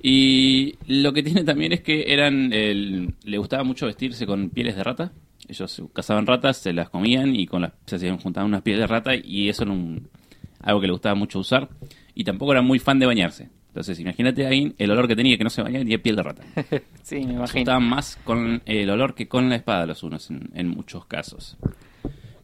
Y 0.03 0.75
lo 0.87 1.13
que 1.13 1.23
tiene 1.23 1.45
también 1.45 1.73
es 1.73 1.81
que 1.83 2.13
eran 2.13 2.51
el- 2.53 3.15
le 3.25 3.39
gustaba 3.39 3.63
mucho 3.63 3.87
vestirse 3.87 4.27
con 4.27 4.49
pieles 4.51 4.75
de 4.77 4.85
rata. 4.85 5.13
Ellos 5.49 5.83
cazaban 5.93 6.27
ratas, 6.27 6.57
se 6.57 6.73
las 6.73 6.89
comían 6.89 7.35
y 7.37 7.47
con 7.47 7.63
las 7.63 7.73
se 7.87 7.97
hacían 7.97 8.17
juntaban 8.19 8.49
unas 8.49 8.63
pieles 8.63 8.81
de 8.81 8.87
rata 8.87 9.13
y 9.15 9.49
eso 9.49 9.65
era 9.65 9.73
un- 9.73 10.09
algo 10.62 10.81
que 10.81 10.87
le 10.87 10.92
gustaba 10.92 11.14
mucho 11.14 11.38
usar. 11.38 11.68
Y 12.14 12.25
tampoco 12.25 12.53
era 12.53 12.62
muy 12.62 12.79
fan 12.79 12.98
de 12.98 13.07
bañarse. 13.07 13.51
Entonces, 13.68 13.98
imagínate 14.01 14.46
ahí 14.46 14.75
el 14.77 14.90
olor 14.90 15.09
que 15.09 15.16
tenía 15.16 15.38
que 15.38 15.44
no 15.44 15.51
se 15.51 15.62
bañaba 15.62 15.81
y 15.81 15.85
tenía 15.85 16.03
piel 16.03 16.16
de 16.16 16.22
rata. 16.22 16.42
Sí, 17.03 17.16
me 17.16 17.35
imagino. 17.35 17.81
más 17.81 18.16
con 18.25 18.62
el 18.64 18.88
olor 18.90 19.14
que 19.14 19.29
con 19.29 19.48
la 19.48 19.57
espada 19.57 19.87
los 19.87 20.03
unos 20.03 20.31
en, 20.31 20.51
en 20.55 20.68
muchos 20.68 21.07
casos. 21.07 21.57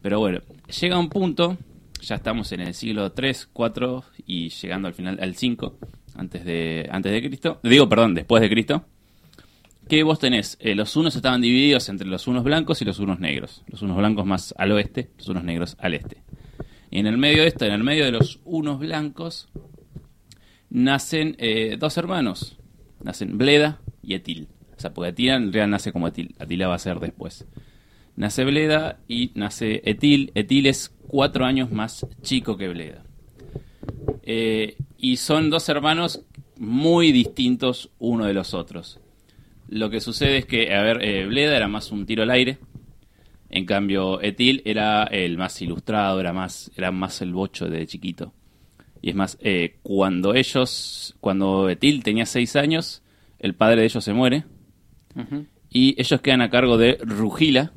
Pero 0.01 0.19
bueno, 0.19 0.41
llega 0.81 0.97
un 0.97 1.09
punto, 1.09 1.57
ya 2.01 2.15
estamos 2.15 2.51
en 2.51 2.61
el 2.61 2.73
siglo 2.73 3.11
3, 3.11 3.49
4 3.53 4.03
y 4.25 4.49
llegando 4.49 4.87
al 4.87 4.93
final 4.93 5.19
al 5.21 5.35
5 5.35 5.77
antes 6.15 6.45
de 6.45 6.87
antes 6.91 7.11
de 7.11 7.21
Cristo. 7.21 7.59
Digo, 7.63 7.87
perdón, 7.87 8.15
después 8.15 8.41
de 8.41 8.49
Cristo. 8.49 8.85
Que 9.87 10.03
vos 10.03 10.19
tenés, 10.19 10.57
eh, 10.59 10.75
los 10.75 10.95
unos 10.95 11.15
estaban 11.15 11.41
divididos 11.41 11.89
entre 11.89 12.07
los 12.07 12.27
unos 12.27 12.43
blancos 12.43 12.81
y 12.81 12.85
los 12.85 12.99
unos 12.99 13.19
negros. 13.19 13.63
Los 13.67 13.81
unos 13.81 13.97
blancos 13.97 14.25
más 14.25 14.53
al 14.57 14.71
oeste, 14.71 15.09
los 15.17 15.27
unos 15.29 15.43
negros 15.43 15.75
al 15.79 15.95
este. 15.95 16.21
Y 16.91 16.99
en 16.99 17.07
el 17.07 17.17
medio 17.17 17.43
de 17.43 17.49
esto, 17.49 17.65
en 17.65 17.73
el 17.73 17.83
medio 17.83 18.05
de 18.05 18.11
los 18.11 18.39
unos 18.45 18.79
blancos, 18.79 19.49
nacen 20.69 21.35
eh, 21.39 21.77
dos 21.79 21.97
hermanos. 21.97 22.57
Nacen 23.01 23.37
Bleda 23.37 23.79
y 24.01 24.15
Etil. 24.15 24.47
O 24.75 24.79
sea, 24.79 24.93
porque 24.93 25.09
Atila 25.09 25.35
en 25.35 25.53
realidad 25.53 25.67
nace 25.67 25.91
como 25.91 26.07
Etil. 26.07 26.35
Atila 26.39 26.67
va 26.67 26.75
a 26.75 26.79
ser 26.79 26.99
después. 26.99 27.45
Nace 28.15 28.43
Bleda 28.43 28.99
y 29.07 29.31
nace 29.35 29.81
Etil. 29.85 30.31
Etil 30.35 30.67
es 30.67 30.93
cuatro 31.07 31.45
años 31.45 31.71
más 31.71 32.05
chico 32.21 32.57
que 32.57 32.67
Bleda. 32.69 33.03
Eh, 34.23 34.77
y 34.97 35.17
son 35.17 35.49
dos 35.49 35.69
hermanos 35.69 36.25
muy 36.57 37.11
distintos 37.11 37.89
uno 37.99 38.25
de 38.25 38.33
los 38.33 38.53
otros. 38.53 38.99
Lo 39.67 39.89
que 39.89 40.01
sucede 40.01 40.39
es 40.39 40.45
que, 40.45 40.73
a 40.73 40.81
ver, 40.81 41.03
eh, 41.03 41.25
Bleda 41.27 41.55
era 41.55 41.67
más 41.67 41.91
un 41.91 42.05
tiro 42.05 42.23
al 42.23 42.31
aire. 42.31 42.57
En 43.49 43.65
cambio, 43.65 44.21
Etil 44.21 44.61
era 44.65 45.03
el 45.03 45.37
más 45.37 45.61
ilustrado, 45.61 46.19
era 46.19 46.33
más, 46.33 46.71
era 46.75 46.91
más 46.91 47.21
el 47.21 47.33
bocho 47.33 47.67
de 47.67 47.85
chiquito. 47.87 48.33
Y 49.01 49.09
es 49.09 49.15
más, 49.15 49.37
eh, 49.41 49.77
cuando 49.81 50.33
ellos, 50.35 51.15
cuando 51.19 51.69
Etil 51.69 52.03
tenía 52.03 52.25
seis 52.25 52.55
años, 52.55 53.01
el 53.39 53.55
padre 53.55 53.81
de 53.81 53.87
ellos 53.87 54.03
se 54.03 54.13
muere 54.13 54.43
y 55.69 55.99
ellos 55.99 56.21
quedan 56.21 56.41
a 56.41 56.49
cargo 56.49 56.77
de 56.77 56.97
Rugila, 57.01 57.71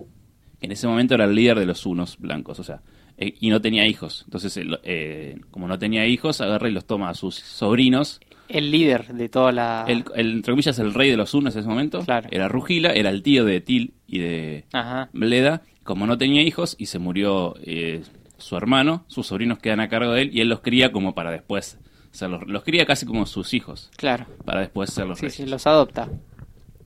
que 0.58 0.66
en 0.66 0.72
ese 0.72 0.86
momento 0.86 1.14
era 1.14 1.24
el 1.24 1.34
líder 1.34 1.58
de 1.58 1.66
los 1.66 1.86
unos 1.86 2.18
blancos, 2.18 2.58
o 2.58 2.64
sea, 2.64 2.82
eh, 3.16 3.34
y 3.40 3.50
no 3.50 3.60
tenía 3.60 3.86
hijos. 3.86 4.22
Entonces, 4.24 4.58
eh, 4.84 5.40
como 5.50 5.68
no 5.68 5.78
tenía 5.78 6.06
hijos, 6.06 6.40
agarra 6.40 6.68
y 6.68 6.72
los 6.72 6.86
toma 6.86 7.08
a 7.08 7.14
sus 7.14 7.36
sobrinos. 7.36 8.20
El 8.48 8.70
líder 8.70 9.14
de 9.14 9.28
toda 9.28 9.50
la. 9.52 9.84
El, 9.88 10.04
el, 10.14 10.32
entre 10.32 10.52
comillas, 10.52 10.78
el 10.78 10.92
rey 10.94 11.10
de 11.10 11.16
los 11.16 11.32
unos 11.34 11.54
en 11.54 11.60
ese 11.60 11.68
momento 11.68 12.00
Claro. 12.04 12.28
era 12.30 12.48
Rugila, 12.48 12.90
era 12.90 13.10
el 13.10 13.22
tío 13.22 13.44
de 13.44 13.56
Etil 13.56 13.94
y 14.06 14.18
de 14.18 14.64
Ajá. 14.72 15.08
Bleda. 15.12 15.62
Como 15.84 16.06
no 16.06 16.16
tenía 16.18 16.42
hijos 16.42 16.76
y 16.78 16.86
se 16.86 16.98
murió 16.98 17.54
eh, 17.64 18.02
su 18.38 18.56
hermano, 18.56 19.04
sus 19.08 19.26
sobrinos 19.26 19.58
quedan 19.58 19.80
a 19.80 19.88
cargo 19.88 20.12
de 20.12 20.22
él 20.22 20.30
y 20.32 20.40
él 20.40 20.48
los 20.48 20.60
cría 20.60 20.92
como 20.92 21.14
para 21.14 21.30
después. 21.30 21.78
O 22.12 22.14
sea, 22.14 22.28
los, 22.28 22.46
los 22.46 22.62
cría 22.62 22.84
casi 22.86 23.06
como 23.06 23.24
sus 23.26 23.54
hijos, 23.54 23.90
Claro. 23.96 24.26
para 24.44 24.60
después 24.60 24.90
ser 24.90 25.06
los 25.06 25.18
Sí, 25.18 25.22
reyes. 25.26 25.34
sí, 25.36 25.46
los 25.46 25.66
adopta. 25.66 26.08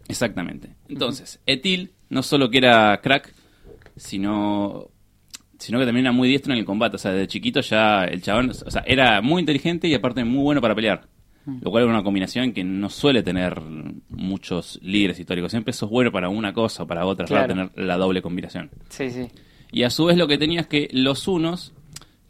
Exactamente. 0.09 0.77
Entonces, 0.88 1.40
Etil 1.47 1.92
no 2.11 2.23
solo 2.23 2.49
que 2.49 2.59
era 2.59 3.01
crack, 3.03 3.35
sino 3.97 4.88
sino 5.59 5.79
que 5.79 5.87
también 5.87 6.05
era 6.07 6.12
muy 6.12 6.29
diestro 6.29 6.53
en 6.53 6.59
el 6.59 6.64
combate. 6.64 6.97
O 6.97 6.99
sea, 6.99 7.12
desde 7.12 7.27
chiquito 7.29 7.61
ya 7.61 8.05
el 8.05 8.21
chabón, 8.23 8.51
o 8.51 8.71
sea, 8.71 8.83
era 8.87 9.21
muy 9.23 9.40
inteligente 9.40 9.88
y 9.88 9.95
aparte 9.95 10.23
muy 10.25 10.42
bueno 10.42 10.61
para 10.61 10.75
pelear. 10.75 11.09
Lo 11.47 11.71
cual 11.71 11.85
era 11.85 11.93
una 11.93 12.03
combinación 12.03 12.53
que 12.53 12.65
no 12.65 12.91
suele 12.91 13.23
tener 13.23 13.61
muchos 14.11 14.81
líderes 14.83 15.19
históricos. 15.21 15.53
Siempre 15.53 15.73
sos 15.73 15.89
bueno 15.89 16.11
para 16.11 16.29
una 16.29 16.53
cosa 16.53 16.83
o 16.83 16.87
para 16.87 17.07
otra, 17.07 17.25
es 17.25 17.31
Claro. 17.31 17.47
tener 17.49 17.71
la 17.77 17.97
doble 17.97 18.21
combinación. 18.21 18.71
Sí, 18.89 19.11
sí. 19.11 19.29
Y 19.71 19.85
a 19.85 19.91
su 19.91 20.07
vez 20.07 20.17
lo 20.17 20.27
que 20.27 20.39
tenía 20.39 20.61
es 20.61 20.67
que 20.67 20.89
los 20.93 21.29
unos, 21.29 21.73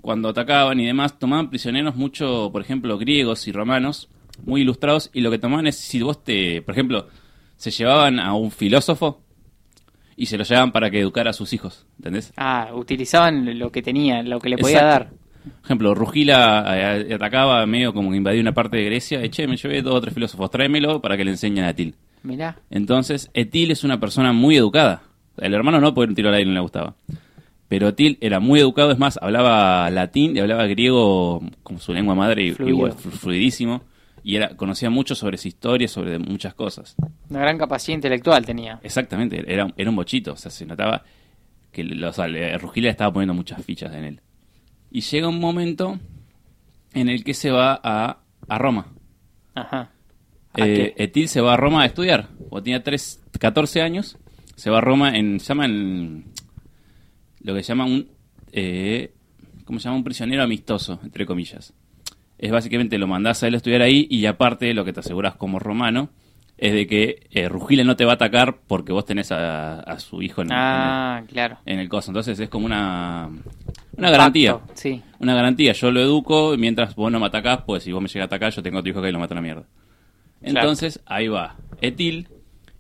cuando 0.03 0.29
atacaban 0.29 0.79
y 0.81 0.87
demás, 0.87 1.19
tomaban 1.19 1.49
prisioneros 1.51 1.97
mucho, 1.97 2.51
por 2.53 2.61
ejemplo, 2.63 2.99
griegos 2.99 3.49
y 3.49 3.53
romanos, 3.53 4.09
muy 4.45 4.61
ilustrados, 4.63 5.11
y 5.15 5.21
lo 5.23 5.31
que 5.31 5.39
tomaban 5.39 5.67
es, 5.67 5.77
si 5.77 6.03
vos 6.03 6.23
te, 6.23 6.61
por 6.63 6.75
ejemplo, 6.75 7.09
se 7.57 7.71
llevaban 7.71 8.21
a 8.21 8.35
un 8.35 8.51
filósofo 8.51 9.23
y 10.15 10.27
se 10.27 10.37
lo 10.37 10.45
llevaban 10.45 10.73
para 10.73 10.91
que 10.91 11.01
educara 11.01 11.31
a 11.31 11.33
sus 11.33 11.53
hijos, 11.55 11.87
¿entendés? 11.99 12.33
Ah, 12.37 12.71
utilizaban 12.75 13.59
lo 13.59 13.73
que 13.73 13.83
tenía, 13.83 14.23
lo 14.23 14.41
que 14.41 14.49
le 14.51 14.59
podía 14.59 14.79
Exacto. 14.81 15.05
dar. 15.11 15.26
Por 15.47 15.65
ejemplo, 15.65 15.95
Rugila 15.95 16.65
eh, 16.99 17.15
atacaba 17.15 17.65
medio 17.67 17.93
como 17.95 18.11
que 18.11 18.17
invadió 18.17 18.41
una 18.41 18.53
parte 18.53 18.77
de 18.77 18.85
Grecia, 18.85 19.25
y 19.25 19.29
che, 19.31 19.47
me 19.47 19.57
llevé 19.57 19.83
dos 19.83 19.95
o 19.95 20.01
tres 20.01 20.13
filósofos, 20.15 20.51
tráemelo 20.51 21.01
para 21.01 21.17
que 21.17 21.25
le 21.25 21.31
enseñen 21.31 21.65
a 21.65 21.71
Etil. 21.71 21.95
Mirá. 22.23 22.57
Entonces, 22.71 23.31
Etil 23.35 23.71
es 23.71 23.85
una 23.85 24.01
persona 24.01 24.33
muy 24.33 24.57
educada. 24.57 25.03
El 25.39 25.55
hermano 25.55 25.81
no, 25.81 25.95
porque 25.95 26.09
un 26.11 26.15
tiro 26.15 26.29
al 26.29 26.35
aire 26.35 26.49
no 26.49 26.55
le 26.55 26.61
gustaba. 26.61 26.95
Pero 27.69 27.89
Etil 27.89 28.19
era 28.21 28.41
muy 28.41 28.61
educado, 28.61 28.91
es 28.93 28.99
más, 28.99 29.19
hablaba 29.21 29.91
latín 29.91 30.37
y 30.37 30.41
hablaba 30.41 30.67
griego 30.67 31.43
como 31.63 31.79
su 31.81 31.93
lengua 31.93 32.15
madre 32.15 32.43
y, 32.45 32.49
y 32.49 32.53
flu- 32.53 32.93
fluidísimo. 32.95 33.83
Y 34.25 34.35
era, 34.37 34.57
conocía 34.57 34.91
mucho 34.91 35.15
sobre 35.15 35.37
su 35.39 35.47
historia, 35.49 35.87
sobre 35.87 36.19
muchas 36.19 36.53
cosas. 36.55 36.97
Una 37.31 37.41
gran 37.41 37.59
capacidad 37.59 37.95
intelectual 37.95 38.45
tenía. 38.45 38.81
Exactamente, 38.83 39.45
era, 39.47 39.73
era 39.77 39.91
un 39.91 39.95
bochito. 39.97 40.33
O 40.33 40.37
sea, 40.37 40.51
se 40.51 40.67
notaba 40.67 41.05
que 41.71 41.83
o 41.83 42.13
sea, 42.13 42.27
Rugila 42.59 42.91
estaba 42.91 43.13
poniendo 43.13 43.35
muchas 43.35 43.63
fichas 43.65 43.95
en 43.95 44.05
él. 44.05 44.21
Y 44.91 45.01
llega 45.03 45.29
un 45.29 45.41
momento 45.41 45.99
en 46.95 47.09
el 47.09 47.25
que 47.25 47.35
se 47.35 47.51
va 47.51 47.79
a, 47.83 48.19
a 48.49 48.59
Roma. 48.59 48.87
Ajá. 49.55 49.91
¿A 50.55 50.67
Eh? 50.67 50.95
Etil 50.97 51.29
se 51.29 51.41
va 51.41 51.55
a 51.55 51.57
Roma 51.57 51.83
a 51.83 51.87
estudiar. 51.87 52.29
Cuando 52.49 52.63
tenía 52.65 52.83
tres, 52.83 53.23
14 53.39 53.83
años, 53.83 54.17
se 54.55 54.71
va 54.71 54.79
a 54.79 54.81
Roma 54.81 55.17
en. 55.17 55.39
Se 55.41 55.49
llama 55.49 55.67
en- 55.67 56.25
lo 57.41 57.55
que 57.55 57.63
se 57.63 57.69
llama 57.69 57.85
un. 57.85 58.09
Eh, 58.53 59.13
¿Cómo 59.65 59.79
se 59.81 59.85
llama? 59.85 59.97
Un 59.97 60.05
prisionero 60.05 60.43
amistoso, 60.43 60.99
entre 61.03 61.27
comillas. 61.27 61.75
es 62.39 62.51
básicamente 62.53 62.99
lo 62.99 63.07
mandás 63.07 63.43
a 63.43 63.49
él 63.49 63.55
a 63.55 63.57
estudiar 63.57 63.83
ahí 63.83 64.07
y 64.11 64.25
aparte 64.27 64.73
lo 64.75 64.85
que 64.85 64.93
te 64.93 65.01
aseguras 65.01 65.35
como 65.37 65.59
romano 65.59 66.11
es 66.59 66.73
de 66.73 66.87
que 66.87 67.27
eh, 67.31 67.49
Rugila 67.49 67.83
no 67.85 67.97
te 67.97 68.05
va 68.05 68.13
a 68.13 68.15
atacar 68.15 68.59
porque 68.67 68.93
vos 68.93 69.05
tenés 69.07 69.33
a, 69.33 69.81
a 69.81 69.99
su 69.99 70.21
hijo 70.23 70.43
en, 70.43 70.49
Ah, 70.53 71.23
claro. 71.29 71.59
en 71.67 71.73
el, 71.73 71.75
en 71.75 71.81
el 71.81 71.89
coso. 71.89 72.11
Entonces 72.11 72.39
es 72.39 72.49
como 72.49 72.65
una, 72.67 73.29
una 73.97 74.11
garantía. 74.11 74.59
Pacto, 74.59 74.73
Sí. 74.75 75.03
Una 75.19 75.35
garantía. 75.35 75.73
Yo 75.73 75.91
lo 75.91 76.01
educo 76.01 76.55
y 76.55 76.59
mientras 76.59 76.95
vos 76.95 77.11
no 77.11 77.19
me 77.19 77.27
atacás, 77.27 77.63
pues 77.67 77.83
si 77.83 77.93
vos 77.93 78.03
me 78.03 78.09
llegas 78.09 78.25
a 78.25 78.27
atacar, 78.27 78.53
yo 78.53 78.63
tengo 78.63 78.79
a 78.79 78.83
tu 78.83 78.89
hijo 78.89 79.01
que 79.03 79.13
lo 79.13 79.19
mata 79.19 79.35
a 79.35 79.37
la 79.37 79.43
mierda. 79.43 79.65
Claro. 80.41 80.61
Entonces, 80.61 81.01
ahí 81.07 81.29
va. 81.29 81.57
Etil, 81.81 82.29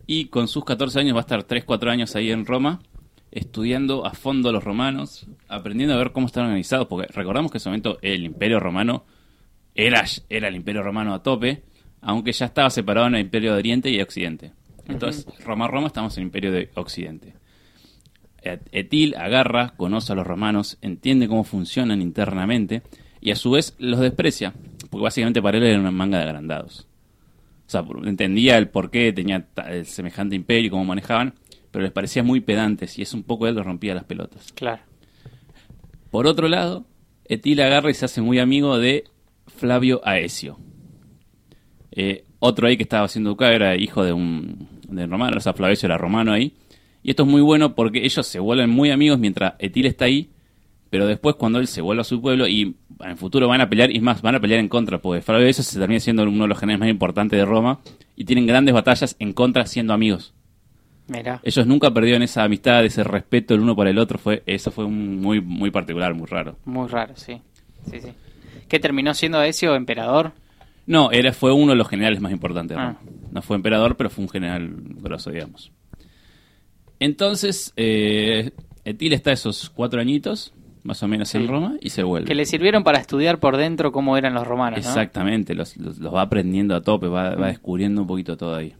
y 0.06 0.26
con 0.26 0.48
sus 0.48 0.64
14 0.64 1.00
años 1.00 1.14
va 1.14 1.20
a 1.20 1.22
estar 1.22 1.46
3-4 1.46 1.90
años 1.90 2.14
ahí 2.14 2.30
en 2.30 2.46
Roma, 2.46 2.80
estudiando 3.32 4.06
a 4.06 4.12
fondo 4.12 4.52
los 4.52 4.62
romanos, 4.62 5.26
aprendiendo 5.48 5.94
a 5.94 5.98
ver 5.98 6.12
cómo 6.12 6.26
están 6.26 6.44
organizados, 6.44 6.86
porque 6.86 7.12
recordamos 7.12 7.50
que 7.50 7.56
en 7.56 7.60
ese 7.60 7.68
momento 7.68 7.98
el 8.02 8.24
imperio 8.24 8.60
romano 8.60 9.04
era, 9.74 10.04
era 10.28 10.48
el 10.48 10.56
imperio 10.56 10.82
romano 10.82 11.12
a 11.12 11.22
tope, 11.22 11.62
aunque 12.00 12.32
ya 12.32 12.46
estaba 12.46 12.70
separado 12.70 13.08
en 13.08 13.16
el 13.16 13.22
imperio 13.22 13.52
de 13.52 13.58
Oriente 13.58 13.90
y 13.90 14.00
Occidente. 14.00 14.52
Entonces, 14.86 15.26
Roma-Roma 15.44 15.88
estamos 15.88 16.16
en 16.16 16.22
el 16.22 16.26
imperio 16.28 16.52
de 16.52 16.70
Occidente. 16.74 17.34
Et- 18.54 18.68
Etil 18.72 19.14
agarra, 19.16 19.74
conoce 19.76 20.12
a 20.12 20.16
los 20.16 20.26
romanos, 20.26 20.78
entiende 20.82 21.28
cómo 21.28 21.44
funcionan 21.44 22.00
internamente 22.02 22.82
y 23.20 23.30
a 23.30 23.36
su 23.36 23.50
vez 23.50 23.74
los 23.78 24.00
desprecia, 24.00 24.52
porque 24.90 25.04
básicamente 25.04 25.42
para 25.42 25.58
él 25.58 25.64
era 25.64 25.80
una 25.80 25.90
manga 25.90 26.18
de 26.18 26.24
agrandados. 26.24 26.86
O 27.66 27.70
sea, 27.70 27.84
entendía 28.04 28.58
el 28.58 28.68
por 28.68 28.90
qué 28.90 29.12
tenía 29.12 29.46
el 29.68 29.86
semejante 29.86 30.36
imperio 30.36 30.68
y 30.68 30.70
cómo 30.70 30.84
manejaban, 30.84 31.34
pero 31.72 31.82
les 31.82 31.92
parecía 31.92 32.22
muy 32.22 32.40
pedantes 32.40 32.98
y 32.98 33.02
eso 33.02 33.16
un 33.16 33.24
poco 33.24 33.46
él 33.48 33.54
los 33.56 33.66
rompía 33.66 33.94
las 33.94 34.04
pelotas. 34.04 34.52
Claro. 34.52 34.82
Por 36.10 36.26
otro 36.26 36.48
lado, 36.48 36.86
Etil 37.24 37.60
agarra 37.60 37.90
y 37.90 37.94
se 37.94 38.04
hace 38.04 38.22
muy 38.22 38.38
amigo 38.38 38.78
de 38.78 39.04
Flavio 39.48 40.00
Aesio. 40.04 40.58
Eh, 41.90 42.24
otro 42.38 42.68
ahí 42.68 42.76
que 42.76 42.82
estaba 42.82 43.08
siendo 43.08 43.30
educado 43.30 43.52
era 43.52 43.76
hijo 43.76 44.04
de 44.04 44.12
un 44.12 44.68
de 44.88 45.06
romano, 45.06 45.36
o 45.38 45.40
sea, 45.40 45.52
Flavio 45.52 45.76
era 45.82 45.98
romano 45.98 46.32
ahí. 46.32 46.54
Y 47.06 47.10
esto 47.10 47.22
es 47.22 47.28
muy 47.28 47.40
bueno 47.40 47.76
porque 47.76 48.04
ellos 48.04 48.26
se 48.26 48.40
vuelven 48.40 48.68
muy 48.68 48.90
amigos 48.90 49.20
mientras 49.20 49.54
Etil 49.60 49.86
está 49.86 50.06
ahí, 50.06 50.28
pero 50.90 51.06
después 51.06 51.36
cuando 51.36 51.60
él 51.60 51.68
se 51.68 51.80
vuelve 51.80 52.00
a 52.00 52.04
su 52.04 52.20
pueblo 52.20 52.48
y 52.48 52.62
en 52.98 53.10
el 53.10 53.16
futuro 53.16 53.46
van 53.46 53.60
a 53.60 53.68
pelear, 53.68 53.92
y 53.92 53.96
es 53.98 54.02
más, 54.02 54.22
van 54.22 54.34
a 54.34 54.40
pelear 54.40 54.58
en 54.58 54.68
contra, 54.68 54.98
porque 54.98 55.22
Flavio 55.22 55.46
Aesio 55.46 55.62
se 55.62 55.78
termina 55.78 56.00
siendo 56.00 56.24
uno 56.24 56.42
de 56.42 56.48
los 56.48 56.58
generales 56.58 56.80
más 56.80 56.88
importantes 56.88 57.38
de 57.38 57.44
Roma 57.44 57.78
y 58.16 58.24
tienen 58.24 58.44
grandes 58.44 58.74
batallas 58.74 59.14
en 59.20 59.32
contra 59.34 59.66
siendo 59.66 59.92
amigos. 59.92 60.34
Mira. 61.06 61.38
Ellos 61.44 61.64
nunca 61.68 61.92
perdieron 61.92 62.22
esa 62.24 62.42
amistad, 62.42 62.84
ese 62.84 63.04
respeto 63.04 63.54
el 63.54 63.60
uno 63.60 63.76
para 63.76 63.90
el 63.90 63.98
otro, 63.98 64.18
fue 64.18 64.42
eso 64.44 64.72
fue 64.72 64.84
un- 64.84 65.20
muy 65.20 65.40
muy 65.40 65.70
particular, 65.70 66.12
muy 66.12 66.26
raro. 66.26 66.56
Muy 66.64 66.88
raro, 66.88 67.14
sí. 67.14 67.40
Sí, 67.88 68.00
sí. 68.00 68.08
¿Qué 68.68 68.80
terminó 68.80 69.14
siendo 69.14 69.40
Ezio 69.42 69.76
emperador? 69.76 70.32
No, 70.86 71.12
era, 71.12 71.32
fue 71.32 71.52
uno 71.52 71.70
de 71.70 71.76
los 71.78 71.86
generales 71.88 72.20
más 72.20 72.32
importantes 72.32 72.76
de 72.76 72.82
Ah. 72.82 72.96
No 73.30 73.42
fue 73.42 73.54
emperador, 73.54 73.96
pero 73.96 74.10
fue 74.10 74.24
un 74.24 74.28
general 74.30 74.68
grosso, 75.00 75.30
digamos. 75.30 75.70
Entonces, 77.00 77.72
eh, 77.76 78.50
Etil 78.84 79.12
está 79.12 79.32
esos 79.32 79.70
cuatro 79.70 80.00
añitos, 80.00 80.52
más 80.82 81.02
o 81.02 81.08
menos 81.08 81.28
Sí. 81.28 81.38
en 81.38 81.48
Roma, 81.48 81.76
y 81.80 81.90
se 81.90 82.02
vuelve. 82.02 82.26
Que 82.28 82.34
le 82.34 82.44
sirvieron 82.46 82.84
para 82.84 82.98
estudiar 82.98 83.38
por 83.40 83.56
dentro 83.56 83.92
cómo 83.92 84.16
eran 84.16 84.34
los 84.34 84.46
romanos, 84.46 84.82
¿no? 84.82 84.88
Exactamente, 84.88 85.54
los, 85.54 85.76
los- 85.76 85.98
los 85.98 86.14
va 86.14 86.22
aprendiendo 86.22 86.74
a 86.74 86.80
tope, 86.82 87.08
va, 87.08 87.32
Mm. 87.36 87.42
va 87.42 87.46
descubriendo 87.48 88.00
un 88.02 88.06
poquito 88.06 88.36
todo 88.36 88.54
ahí. 88.54 88.74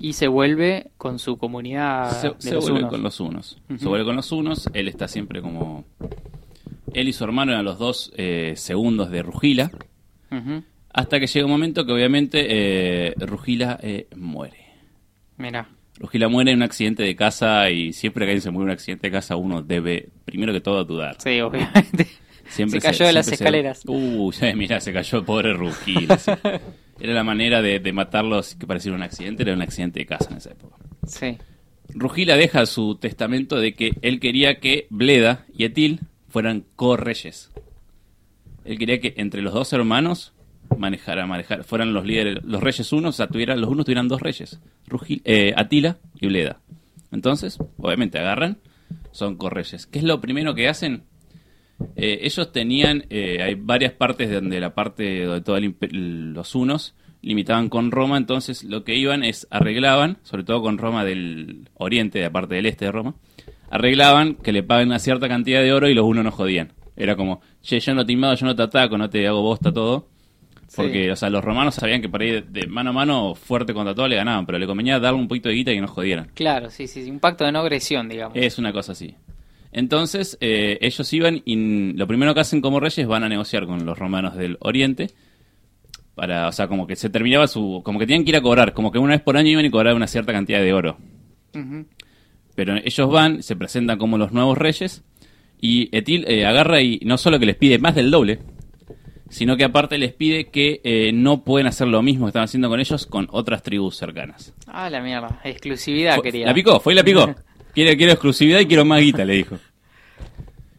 Y 0.00 0.14
se 0.14 0.26
vuelve 0.26 0.90
con 0.96 1.18
su 1.20 1.36
comunidad 1.36 2.10
se 2.10 2.28
de 2.30 2.34
se 2.38 2.54
los 2.54 2.64
vuelve 2.64 2.80
unos. 2.80 2.90
con 2.90 3.02
los 3.02 3.20
unos. 3.20 3.58
Se 3.78 3.86
vuelve 3.86 4.04
con 4.04 4.16
los 4.16 4.32
unos, 4.32 4.68
él 4.72 4.88
está 4.88 5.06
siempre 5.06 5.40
como... 5.40 5.84
Él 6.92 7.08
y 7.08 7.12
su 7.12 7.22
hermano 7.24 7.52
eran 7.52 7.64
los 7.64 7.78
dos 7.78 8.12
eh, 8.16 8.54
segundos 8.56 9.10
de 9.10 9.22
Rugila, 9.22 9.70
hasta 10.92 11.20
que 11.20 11.26
llega 11.26 11.46
un 11.46 11.52
momento 11.52 11.86
que 11.86 11.92
obviamente 11.92 12.46
eh, 13.08 13.14
Rugila 13.18 13.78
eh, 13.82 14.08
muere. 14.16 14.58
Mira. 15.38 15.68
Rugila 16.02 16.28
muere 16.28 16.50
en 16.50 16.58
un 16.58 16.62
accidente 16.64 17.02
de 17.04 17.16
casa 17.16 17.70
y 17.70 17.92
siempre 17.94 18.26
que 18.26 18.32
alguien 18.32 18.42
se 18.42 18.50
muere 18.50 18.64
en 18.64 18.68
un 18.70 18.74
accidente 18.74 19.06
de 19.06 19.10
casa 19.12 19.36
uno 19.36 19.62
debe, 19.62 20.08
primero 20.26 20.52
que 20.52 20.60
todo, 20.60 20.84
dudar. 20.84 21.16
Sí, 21.18 21.40
obviamente. 21.40 22.06
Siempre 22.48 22.80
se 22.80 22.88
cayó 22.88 23.06
de 23.06 23.12
las 23.14 23.24
siempre 23.24 23.38
se- 23.38 23.44
escaleras. 23.44 23.82
Uh, 23.86 24.30
ya, 24.32 24.54
mira, 24.54 24.78
se 24.80 24.92
cayó 24.92 25.18
el 25.18 25.24
pobre 25.24 25.54
Rugila. 25.54 26.18
Era 27.00 27.14
la 27.14 27.24
manera 27.24 27.62
de, 27.62 27.78
de 27.78 27.92
matarlos 27.92 28.56
que 28.56 28.66
pareciera 28.66 28.94
un 28.96 29.02
accidente, 29.02 29.42
era 29.42 29.54
un 29.54 29.62
accidente 29.62 30.00
de 30.00 30.06
casa 30.06 30.28
en 30.30 30.36
esa 30.36 30.50
época. 30.50 30.76
Sí. 31.06 31.38
Rugila 31.88 32.36
deja 32.36 32.66
su 32.66 32.96
testamento 32.96 33.56
de 33.58 33.74
que 33.74 33.92
él 34.02 34.20
quería 34.20 34.60
que 34.60 34.86
Bleda 34.90 35.46
y 35.56 35.64
Etil 35.64 36.00
fueran 36.28 36.64
co-reyes. 36.76 37.50
Él 38.64 38.78
quería 38.78 39.00
que 39.00 39.14
entre 39.16 39.40
los 39.42 39.54
dos 39.54 39.72
hermanos 39.72 40.32
manejara, 40.78 41.26
manejar, 41.26 41.64
fueran 41.64 41.92
los 41.94 42.04
líderes, 42.06 42.42
los 42.44 42.62
reyes 42.62 42.92
unos, 42.92 43.14
o 43.14 43.16
sea, 43.16 43.26
tuvieran, 43.28 43.60
los 43.60 43.70
unos 43.70 43.84
tuvieran 43.84 44.08
dos 44.08 44.20
reyes, 44.20 44.60
Rugil- 44.88 45.22
eh, 45.24 45.52
Atila 45.56 45.98
y 46.20 46.26
Bleda. 46.26 46.60
Entonces, 47.10 47.58
obviamente 47.78 48.18
agarran, 48.18 48.58
son 49.10 49.36
co-reyes. 49.36 49.86
¿Qué 49.86 49.98
es 49.98 50.04
lo 50.04 50.20
primero 50.20 50.54
que 50.54 50.68
hacen? 50.68 51.04
Eh, 51.96 52.20
ellos 52.22 52.52
tenían, 52.52 53.04
eh, 53.10 53.42
hay 53.42 53.54
varias 53.54 53.92
partes 53.92 54.28
de 54.28 54.36
donde 54.36 54.60
la 54.60 54.74
parte 54.74 55.24
donde 55.24 55.40
todos 55.42 55.60
los 55.82 56.54
unos 56.54 56.94
limitaban 57.22 57.68
con 57.68 57.90
Roma, 57.90 58.16
entonces 58.16 58.64
lo 58.64 58.84
que 58.84 58.96
iban 58.96 59.24
es 59.24 59.46
arreglaban, 59.50 60.18
sobre 60.22 60.44
todo 60.44 60.62
con 60.62 60.78
Roma 60.78 61.04
del 61.04 61.68
oriente, 61.74 62.18
de 62.18 62.24
la 62.26 62.32
parte 62.32 62.54
del 62.56 62.66
este 62.66 62.86
de 62.86 62.92
Roma, 62.92 63.14
arreglaban 63.70 64.34
que 64.34 64.52
le 64.52 64.62
paguen 64.62 64.88
una 64.88 64.98
cierta 64.98 65.28
cantidad 65.28 65.62
de 65.62 65.72
oro 65.72 65.88
y 65.88 65.94
los 65.94 66.04
unos 66.04 66.24
no 66.24 66.30
jodían. 66.30 66.72
Era 66.96 67.16
como, 67.16 67.40
che, 67.62 67.80
yo 67.80 67.94
no 67.94 68.04
te 68.04 68.14
yo 68.14 68.46
no 68.46 68.54
te 68.54 68.62
ataco, 68.62 68.98
no 68.98 69.08
te 69.08 69.26
hago 69.26 69.40
bosta 69.42 69.72
todo. 69.72 70.08
Porque, 70.74 71.04
Sí. 71.04 71.10
o 71.10 71.16
sea, 71.16 71.28
los 71.30 71.44
romanos 71.44 71.74
sabían 71.74 72.00
que 72.00 72.08
por 72.08 72.22
ahí 72.22 72.30
de, 72.30 72.42
de 72.42 72.66
mano 72.66 72.90
a 72.90 72.92
mano, 72.94 73.34
fuerte 73.34 73.74
contra 73.74 73.94
todo, 73.94 74.08
le 74.08 74.16
ganaban, 74.16 74.46
pero 74.46 74.58
le 74.58 74.66
convenía 74.66 74.98
darle 74.98 75.20
un 75.20 75.28
poquito 75.28 75.48
de 75.50 75.54
guita 75.56 75.70
y 75.72 75.74
que 75.74 75.80
no 75.82 75.88
jodieran. 75.88 76.30
Claro, 76.34 76.70
sí, 76.70 76.86
sí. 76.86 77.10
Un 77.10 77.20
pacto 77.20 77.44
de 77.44 77.52
no 77.52 77.58
agresión, 77.60 78.08
digamos. 78.08 78.36
Es 78.36 78.58
una 78.58 78.72
cosa 78.72 78.92
así. 78.92 79.14
Entonces, 79.70 80.36
eh, 80.40 80.78
ellos 80.80 81.12
iban 81.12 81.42
y 81.44 81.92
lo 81.94 82.06
primero 82.06 82.34
que 82.34 82.40
hacen 82.40 82.60
como 82.60 82.78
reyes 82.80 83.06
van 83.06 83.24
a 83.24 83.28
negociar 83.28 83.66
con 83.66 83.84
los 83.86 83.98
romanos 83.98 84.34
del 84.36 84.56
Oriente. 84.60 85.10
Para, 86.14 86.46
o 86.48 86.52
sea, 86.52 86.68
como 86.68 86.86
que 86.86 86.94
se 86.94 87.08
terminaba 87.08 87.46
su. 87.48 87.80
Como 87.82 87.98
que 87.98 88.06
tenían 88.06 88.24
que 88.24 88.30
ir 88.30 88.36
a 88.36 88.42
cobrar. 88.42 88.74
Como 88.74 88.92
que 88.92 88.98
una 88.98 89.14
vez 89.14 89.22
por 89.22 89.36
año 89.38 89.48
iban 89.48 89.64
y 89.64 89.70
cobraban 89.70 89.96
una 89.96 90.06
cierta 90.06 90.32
cantidad 90.32 90.60
de 90.60 90.72
oro. 90.74 90.98
Pero 92.54 92.76
ellos 92.76 93.10
van, 93.10 93.42
se 93.42 93.56
presentan 93.56 93.98
como 93.98 94.18
los 94.18 94.32
nuevos 94.32 94.58
reyes. 94.58 95.02
Y 95.60 95.88
Etil 95.96 96.24
eh, 96.28 96.44
agarra 96.44 96.82
y 96.82 97.00
no 97.04 97.16
solo 97.16 97.38
que 97.38 97.46
les 97.46 97.56
pide 97.56 97.78
más 97.78 97.94
del 97.94 98.10
doble, 98.10 98.40
sino 99.32 99.56
que 99.56 99.64
aparte 99.64 99.96
les 99.98 100.12
pide 100.12 100.48
que 100.50 100.80
eh, 100.84 101.10
no 101.12 101.42
pueden 101.42 101.66
hacer 101.66 101.88
lo 101.88 102.02
mismo 102.02 102.26
que 102.26 102.30
estaban 102.30 102.44
haciendo 102.44 102.68
con 102.68 102.78
ellos 102.80 103.06
con 103.06 103.26
otras 103.30 103.62
tribus 103.62 103.96
cercanas. 103.96 104.52
Ah, 104.66 104.90
la 104.90 105.00
mierda. 105.00 105.40
Exclusividad 105.42 106.16
Fue- 106.16 106.24
quería. 106.24 106.46
La 106.46 106.54
picó, 106.54 106.78
fue 106.80 106.92
y 106.92 106.96
la 106.96 107.02
picó. 107.02 107.34
quiero, 107.74 107.96
quiero 107.96 108.12
exclusividad 108.12 108.60
y 108.60 108.66
quiero 108.66 108.84
más 108.84 109.00
guita, 109.00 109.24
le 109.24 109.34
dijo. 109.34 109.58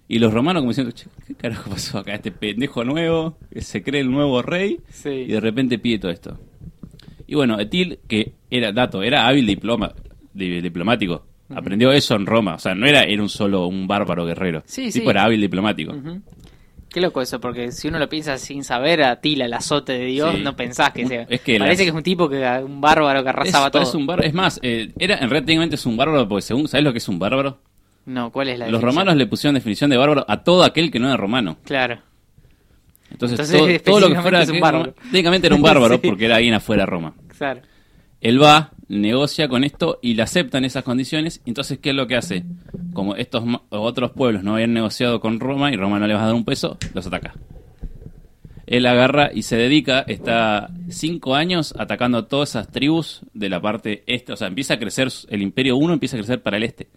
Y 0.07 0.19
los 0.19 0.31
romanos 0.33 0.61
como 0.61 0.71
diciendo, 0.71 0.91
"Che, 0.91 1.07
¿qué 1.27 1.33
carajo 1.35 1.69
pasó 1.71 1.97
acá? 1.99 2.13
Este 2.13 2.31
pendejo 2.31 2.83
nuevo, 2.83 3.37
que 3.51 3.61
se 3.61 3.81
cree 3.81 4.01
el 4.01 4.11
nuevo 4.11 4.41
rey, 4.41 4.77
Sí. 4.89 5.09
y 5.09 5.27
de 5.27 5.39
repente 5.39 5.79
pide 5.79 5.97
todo 5.97 6.11
esto. 6.11 6.39
Y 7.25 7.35
bueno, 7.35 7.59
Etil, 7.59 7.99
que 8.07 8.33
era, 8.51 8.71
dato, 8.71 9.01
era 9.01 9.27
hábil 9.27 9.47
diploma, 9.47 9.93
di- 10.33 10.61
diplomático. 10.61 11.25
Aprendió 11.49 11.91
eso 11.91 12.15
en 12.15 12.25
Roma. 12.25 12.55
O 12.55 12.59
sea, 12.59 12.75
no 12.75 12.85
era, 12.85 13.03
era 13.03 13.21
un 13.21 13.29
solo 13.29 13.65
un 13.67 13.87
bárbaro 13.87 14.25
guerrero. 14.25 14.61
Sí, 14.65 14.85
El 14.85 14.91
sí. 14.91 14.99
tipo 14.99 15.11
era 15.11 15.23
hábil 15.23 15.41
diplomático. 15.41 15.93
Ujú. 15.93 16.21
Qué 16.93 17.01
loco 17.01 17.21
eso, 17.21 17.41
porque 17.41 17.71
si 17.71 17.87
uno 17.87 17.97
lo 17.97 18.07
piensa 18.07 18.37
sin 18.37 18.63
saber 18.63 19.01
a 19.03 19.19
Tila, 19.19 19.45
el 19.45 19.53
azote 19.53 19.93
de 19.93 20.05
Dios, 20.05 20.35
Sí. 20.35 20.41
no 20.43 20.55
pensás 20.55 20.91
que 20.91 21.07
sea. 21.07 21.25
es 21.27 21.41
que 21.41 21.57
Parece 21.57 21.71
las- 21.83 21.85
que 21.85 21.89
es 21.89 21.95
un 21.95 22.03
tipo 22.03 22.29
que 22.29 22.37
un 22.63 22.79
bárbaro 22.79 23.23
que 23.23 23.29
arrasaba 23.29 23.65
es, 23.65 23.71
todo. 23.71 23.81
parece 23.81 23.97
un 23.97 24.05
bárbaro. 24.05 24.27
Es 24.27 24.33
más, 24.35 24.59
eh, 24.61 24.91
era, 24.99 25.15
en 25.15 25.21
realidad 25.21 25.41
técnicamente 25.47 25.75
es 25.75 25.85
un 25.87 25.97
bárbaro 25.97 26.27
porque 26.29 26.43
según, 26.43 26.67
¿sabes 26.67 26.83
lo 26.83 26.91
que 26.91 26.99
es 26.99 27.07
un 27.09 27.17
bárbaro? 27.17 27.57
No, 28.05 28.31
¿cuál 28.31 28.49
es 28.49 28.59
la 28.59 28.65
Los 28.65 28.73
definición? 28.79 28.91
romanos 29.05 29.15
le 29.17 29.25
pusieron 29.27 29.55
definición 29.55 29.89
de 29.89 29.97
bárbaro 29.97 30.23
a 30.27 30.43
todo 30.43 30.63
aquel 30.63 30.91
que 30.91 30.99
no 30.99 31.07
era 31.07 31.17
romano. 31.17 31.57
Claro. 31.65 31.99
Entonces, 33.11 33.39
Entonces, 33.39 33.81
todo, 33.83 33.99
todo 33.99 34.07
lo 34.09 34.13
que 34.15 34.21
fuera 34.21 34.41
es 34.43 34.49
un 34.49 34.59
bárbaro. 34.59 34.93
técnicamente 35.11 35.47
era 35.47 35.55
un 35.55 35.61
bárbaro 35.63 35.95
Sí. 35.95 36.07
porque 36.07 36.25
era 36.25 36.35
alguien 36.37 36.53
afuera 36.53 36.83
de 36.83 36.85
Roma. 36.87 37.13
Claro. 37.37 37.61
Él 38.21 38.41
va, 38.41 38.71
negocia 39.01 39.47
con 39.47 39.63
esto 39.63 39.99
y 40.01 40.13
le 40.13 40.23
aceptan 40.23 40.65
esas 40.65 40.83
condiciones. 40.83 41.41
Entonces, 41.45 41.79
¿qué 41.79 41.89
es 41.89 41.95
lo 41.95 42.07
que 42.07 42.15
hace? 42.15 42.43
Como 42.93 43.15
estos 43.15 43.43
otros 43.69 44.11
pueblos 44.11 44.43
no 44.43 44.55
habían 44.55 44.73
negociado 44.73 45.19
con 45.19 45.39
Roma 45.39 45.71
y 45.71 45.75
Roma 45.75 45.99
no 45.99 46.07
le 46.07 46.13
va 46.13 46.23
a 46.23 46.27
dar 46.27 46.35
un 46.35 46.45
peso, 46.45 46.77
los 46.93 47.07
ataca. 47.07 47.33
Él 48.65 48.85
agarra 48.85 49.29
y 49.33 49.43
se 49.43 49.57
dedica, 49.57 49.99
está 50.07 50.69
cinco 50.89 51.35
años 51.35 51.73
atacando 51.77 52.17
a 52.17 52.27
todas 52.27 52.51
esas 52.51 52.71
tribus 52.71 53.21
de 53.33 53.49
la 53.49 53.61
parte 53.61 54.03
este. 54.07 54.33
O 54.33 54.35
sea, 54.37 54.47
empieza 54.47 54.75
a 54.75 54.79
crecer, 54.79 55.09
el 55.29 55.41
imperio 55.41 55.75
1 55.77 55.93
empieza 55.93 56.15
a 56.15 56.19
crecer 56.19 56.41
para 56.41 56.57
el 56.57 56.63
este. 56.63 56.89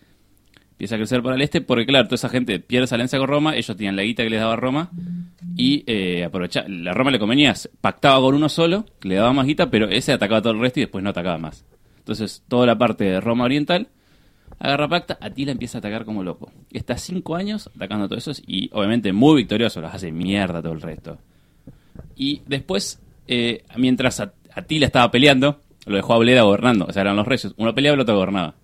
Empieza 0.73 0.95
a 0.95 0.99
crecer 0.99 1.23
para 1.23 1.37
el 1.37 1.43
este 1.43 1.61
porque, 1.63 1.87
claro, 1.87 2.07
toda 2.07 2.17
esa 2.17 2.29
gente 2.29 2.61
pierde 2.61 2.85
esa 2.85 2.95
alianza 2.95 3.19
con 3.19 3.29
Roma, 3.29 3.57
ellos 3.57 3.77
tenían 3.77 3.97
la 3.97 4.03
guita 4.03 4.23
que 4.23 4.31
les 4.31 4.41
daba 4.41 4.57
Roma 4.57 4.91
y 5.57 5.83
eh, 5.87 6.25
aprovecha, 6.25 6.67
la 6.69 6.93
Roma 6.93 7.11
le 7.11 7.19
convenía, 7.19 7.55
pactaba 7.81 8.21
con 8.21 8.35
uno 8.35 8.49
solo, 8.49 8.85
le 9.03 9.15
daba 9.15 9.33
más 9.33 9.47
guita, 9.47 9.71
pero 9.71 9.89
ese 9.89 10.13
atacaba 10.13 10.43
todo 10.43 10.53
el 10.53 10.61
resto 10.61 10.81
y 10.81 10.83
después 10.83 11.03
no 11.03 11.11
atacaba 11.11 11.39
más. 11.39 11.65
Entonces, 12.07 12.45
toda 12.47 12.67
la 12.67 12.79
parte 12.79 13.03
de 13.03 13.21
Roma 13.21 13.45
Oriental 13.45 13.89
agarra 14.61 14.87
pacta, 14.89 15.19
Atila 15.21 15.51
empieza 15.51 15.79
a 15.79 15.81
atacar 15.81 16.05
como 16.05 16.23
loco. 16.23 16.53
Está 16.73 16.97
cinco 16.99 17.35
años 17.35 17.69
atacando 17.75 18.05
a 18.05 18.09
todos 18.09 18.23
esos 18.29 18.43
y 18.47 18.71
obviamente 18.73 19.13
muy 19.13 19.35
victorioso, 19.39 19.81
los 19.81 19.93
hace 19.93 20.13
mierda 20.13 20.63
todo 20.63 20.73
el 20.73 20.81
resto. 20.81 21.19
Y 22.15 22.43
después, 22.47 23.01
eh, 23.27 23.65
mientras 23.77 24.21
At- 24.21 24.35
Atila 24.55 24.87
estaba 24.87 25.11
peleando, 25.11 25.61
lo 25.85 25.97
dejó 25.97 26.15
a 26.15 26.19
Bleda 26.19 26.43
gobernando. 26.43 26.87
O 26.89 26.93
sea, 26.93 27.03
eran 27.03 27.17
los 27.17 27.27
reyes. 27.27 27.53
Uno 27.57 27.75
peleaba 27.75 27.95
y 27.95 27.97
el 27.97 28.01
otro 28.03 28.15
gobernaba. 28.17 28.55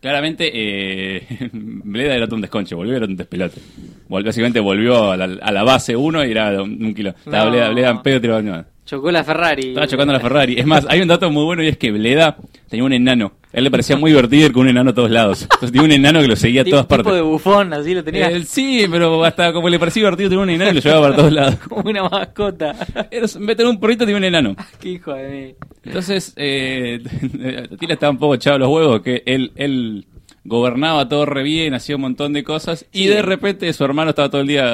Claramente, 0.00 0.50
eh, 0.52 1.48
Bleda 1.52 2.14
era 2.16 2.26
un 2.30 2.40
desconche, 2.40 2.74
volvió 2.74 2.96
era 2.96 3.06
un 3.06 3.16
despelote. 3.16 3.60
Vol- 4.08 4.24
básicamente 4.24 4.58
volvió 4.60 5.12
a 5.12 5.16
la, 5.16 5.24
a 5.40 5.52
la 5.52 5.62
base 5.62 5.94
uno 5.96 6.24
y 6.24 6.32
era 6.32 6.62
un, 6.62 6.84
un 6.84 6.94
kilo. 6.94 7.10
Estaba 7.10 7.44
No. 7.44 7.50
Bleda, 7.52 7.68
Bleda 7.70 7.90
en 7.90 8.02
pedo. 8.02 8.42
Chocó 8.86 9.10
la 9.10 9.24
Ferrari. 9.24 9.68
Estaba 9.68 9.86
chocando 9.88 10.12
la 10.12 10.20
Ferrari. 10.20 10.58
Es 10.58 10.64
más, 10.64 10.86
hay 10.88 11.00
un 11.00 11.08
dato 11.08 11.28
muy 11.30 11.44
bueno 11.44 11.62
y 11.62 11.66
es 11.68 11.76
que 11.76 11.90
Bleda 11.90 12.36
tenía 12.70 12.84
un 12.84 12.92
enano. 12.92 13.32
A 13.52 13.58
él 13.58 13.64
le 13.64 13.70
parecía 13.70 13.96
muy 13.96 14.12
divertido 14.12 14.46
ir 14.46 14.52
con 14.52 14.62
un 14.62 14.68
enano 14.68 14.90
a 14.90 14.94
todos 14.94 15.10
lados. 15.10 15.42
Entonces 15.42 15.72
tenía 15.72 15.84
un 15.86 15.92
enano 15.92 16.20
que 16.20 16.28
lo 16.28 16.36
seguía 16.36 16.60
a 16.60 16.64
Tipo- 16.64 16.70
todas 16.70 16.86
tipo 16.86 16.96
partes. 17.02 17.14
de 17.14 17.20
bufón, 17.22 17.72
así 17.72 17.94
lo 17.94 18.04
tenía. 18.04 18.30
Eh, 18.30 18.44
sí, 18.44 18.86
pero 18.90 19.24
hasta 19.24 19.52
como 19.52 19.68
le 19.68 19.78
parecía 19.80 20.02
divertido 20.02 20.28
tener 20.30 20.42
un 20.44 20.50
enano 20.50 20.70
y 20.70 20.74
lo 20.74 20.80
llevaba 20.80 21.02
para 21.02 21.16
todos 21.16 21.32
lados. 21.32 21.56
Como 21.68 21.90
una 21.90 22.08
mascota. 22.08 22.76
Era, 23.10 23.26
en 23.26 23.40
vez 23.40 23.46
de 23.46 23.54
tener 23.56 23.70
un 23.70 23.80
porrito, 23.80 24.04
tenía 24.04 24.18
un 24.18 24.24
enano. 24.24 24.54
Qué 24.80 24.90
hijo 24.90 25.12
de 25.14 25.28
mí. 25.28 25.54
Entonces, 25.84 26.32
eh, 26.36 27.00
Atila 27.72 27.94
estaba 27.94 28.10
un 28.12 28.18
poco 28.18 28.34
echado 28.36 28.58
los 28.58 28.68
huevos, 28.68 29.00
que 29.02 29.22
él, 29.26 29.50
él 29.56 30.06
gobernaba 30.44 31.08
todo 31.08 31.26
re 31.26 31.42
bien, 31.42 31.74
hacía 31.74 31.96
un 31.96 32.02
montón 32.02 32.32
de 32.32 32.44
cosas, 32.44 32.86
y 32.92 33.06
de 33.08 33.20
repente 33.22 33.72
su 33.72 33.84
hermano 33.84 34.10
estaba 34.10 34.28
todo 34.30 34.42
el 34.42 34.46
día 34.46 34.64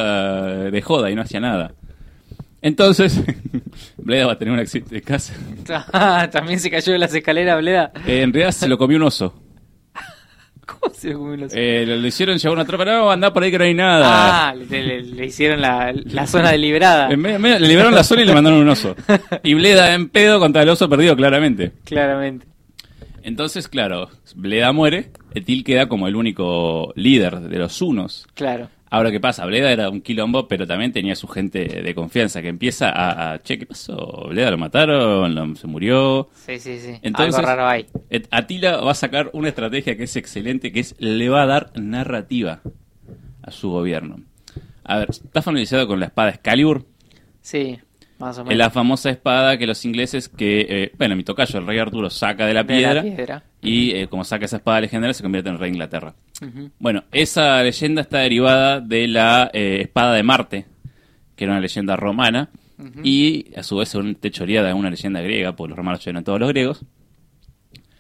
de 0.71 0.83
joda 0.83 1.11
y 1.11 1.15
no 1.15 1.23
hacía 1.23 1.41
nada. 1.41 1.73
Entonces, 2.63 3.21
Bleda 3.99 4.27
va 4.27 4.33
a 4.33 4.39
tener 4.39 4.55
un 4.55 4.61
accidente 4.61 4.95
de 4.95 5.03
casa. 5.03 5.35
Ah, 5.93 6.29
También 6.33 6.61
se 6.61 6.71
cayó 6.71 6.93
de 6.93 6.99
las 6.99 7.13
escaleras, 7.15 7.59
Bleda. 7.61 7.93
Eh, 8.07 8.23
en 8.23 8.33
realidad 8.33 8.53
se 8.53 8.69
lo 8.69 8.79
comió 8.79 8.97
un 8.99 9.03
oso. 9.05 9.35
¿Cómo 10.67 10.95
se 10.95 11.11
lo 11.11 11.19
comió 11.19 11.37
los 11.39 11.53
Eh, 11.55 11.85
le, 11.87 11.99
le 11.99 12.09
hicieron 12.09 12.39
llevar 12.39 12.57
una 12.57 12.65
tropa, 12.65 12.85
no, 12.85 13.11
anda 13.11 13.33
por 13.33 13.43
ahí 13.43 13.51
que 13.51 13.59
no 13.59 13.65
hay 13.65 13.75
nada. 13.75 14.49
Ah, 14.51 14.55
le, 14.55 14.65
le- 14.83 15.03
le 15.03 15.27
hicieron 15.27 15.61
la, 15.61 15.93
la 15.93 16.27
zona 16.27 16.53
deliberada. 16.53 17.11
En 17.11 17.21
medio- 17.21 17.37
en 17.37 17.43
medio- 17.43 17.59
le 17.59 17.67
liberaron 17.69 17.95
la 17.95 18.05
zona 18.05 18.23
y 18.23 18.27
le 18.27 18.35
mandaron 18.35 18.61
un 18.61 18.69
oso. 18.69 18.95
Y 19.43 19.55
Bleda 19.55 19.93
en 19.95 20.09
pedo 20.09 20.39
contra 20.39 20.63
el 20.63 20.69
oso 20.69 20.89
perdido, 20.89 21.17
claramente. 21.17 21.73
Claramente. 21.85 22.47
Entonces, 23.25 23.69
claro, 23.69 24.09
Bleda 24.35 24.73
muere, 24.73 25.11
Etil 25.35 25.63
queda 25.65 25.89
como 25.89 26.07
el 26.09 26.17
único 26.17 26.93
líder 26.97 27.41
de 27.41 27.59
los 27.59 27.81
Unos. 27.83 28.27
Claro. 28.35 28.69
Ahora, 28.95 29.11
¿qué 29.11 29.21
pasa? 29.21 29.47
Bleda 29.47 29.73
era 29.73 29.89
un 29.89 30.03
quilombo, 30.03 30.47
pero 30.47 30.67
también 30.67 30.93
tenía 30.93 31.17
su 31.17 31.27
gente 31.27 31.65
de 31.65 31.95
confianza 31.95 32.43
que 32.43 32.49
empieza 32.49 32.91
a, 32.91 33.33
a, 33.33 33.39
che, 33.43 33.59
¿qué 33.59 33.65
pasó? 33.65 34.27
Bleda 34.29 34.51
lo 34.51 34.59
mataron, 34.59 35.35
lo- 35.35 35.57
se 35.57 35.67
murió. 35.67 36.29
Sí, 36.35 36.59
sí, 36.59 36.79
sí. 36.79 36.99
Entonces, 37.01 37.35
Algo 37.37 37.47
raro 37.49 37.67
hay. 37.67 37.87
Atila 38.31 38.77
va 38.83 38.91
a 38.91 38.95
sacar 38.95 39.31
una 39.33 39.49
estrategia 39.49 39.97
que 39.97 40.03
es 40.05 40.15
excelente, 40.17 40.73
que 40.73 40.81
es 40.81 40.95
le 40.99 41.31
va 41.31 41.43
a 41.43 41.47
dar 41.47 41.73
narrativa 41.81 42.61
a 43.43 43.51
su 43.51 43.71
gobierno. 43.71 44.21
A 44.85 44.99
ver, 44.99 45.09
está 45.11 45.41
familiarizado 45.41 45.87
con 45.87 45.99
la 45.99 46.07
espada 46.07 46.29
Excalibur, 46.29 46.85
Sí, 47.41 47.79
más 48.19 48.37
o 48.37 48.45
menos. 48.45 48.59
la 48.59 48.69
famosa 48.69 49.09
espada 49.09 49.57
que 49.57 49.67
los 49.67 49.83
ingleses 49.87 50.29
que, 50.29 50.67
eh, 50.69 50.93
bueno, 50.99 51.17
mi 51.17 51.25
tocayo, 51.25 51.59
el 51.61 51.67
rey 51.67 51.79
Arturo, 51.79 52.11
saca 52.11 52.45
de 52.45 52.53
la 52.53 52.63
De 52.63 52.75
piedra, 52.75 52.95
la 52.95 53.03
piedra. 53.03 53.43
Y 53.63 53.93
eh, 53.93 54.09
como 54.09 54.25
saca 54.25 54.45
esa 54.45 54.57
espada 54.57 54.81
legendaria 54.81 55.15
se 55.15 55.23
convierte 55.23 55.49
en 55.49 55.59
rey 55.59 55.71
de 55.71 55.77
Inglaterra. 55.77 56.15
Bueno, 56.81 57.05
esa 57.13 57.63
leyenda 57.63 58.03
está 58.03 58.19
derivada 58.19 58.81
de 58.81 59.07
la 59.07 59.49
eh, 59.53 59.83
espada 59.83 60.15
de 60.15 60.25
Marte, 60.25 60.67
que 61.37 61.45
era 61.45 61.53
una 61.53 61.61
leyenda 61.61 61.95
romana, 61.95 62.51
y 63.05 63.55
a 63.57 63.63
su 63.63 63.77
vez 63.77 63.91
según 63.91 64.17
teoría 64.17 64.65
de 64.65 64.73
una 64.73 64.91
leyenda 64.91 65.21
griega, 65.21 65.55
porque 65.55 65.71
los 65.71 65.77
romanos 65.77 66.05
eran 66.05 66.25
todos 66.25 66.41
los 66.41 66.49
griegos. 66.49 66.85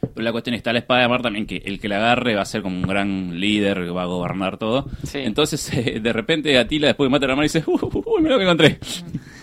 Pero 0.00 0.24
la 0.24 0.32
cuestión 0.32 0.54
está 0.56 0.72
la 0.72 0.80
espada 0.80 1.02
de 1.02 1.08
Marte 1.08 1.22
también, 1.22 1.46
que 1.46 1.62
el 1.64 1.78
que 1.78 1.88
la 1.88 1.98
agarre 1.98 2.34
va 2.34 2.42
a 2.42 2.46
ser 2.46 2.62
como 2.62 2.74
un 2.74 2.82
gran 2.82 3.38
líder, 3.38 3.84
que 3.84 3.90
va 3.90 4.02
a 4.02 4.06
gobernar 4.06 4.58
todo. 4.58 4.90
Sí. 5.04 5.18
Entonces, 5.18 5.72
eh, 5.74 6.00
de 6.00 6.12
repente, 6.12 6.58
Atila, 6.58 6.88
después 6.88 7.06
de 7.06 7.10
matar 7.12 7.30
a 7.30 7.32
la 7.32 7.36
mano, 7.36 7.44
dice, 7.44 7.62
uy, 7.64 7.78
uy, 7.80 8.02
uy, 8.04 8.22
mira 8.22 8.34
lo 8.34 8.38
que 8.38 8.44
encontré. 8.44 8.78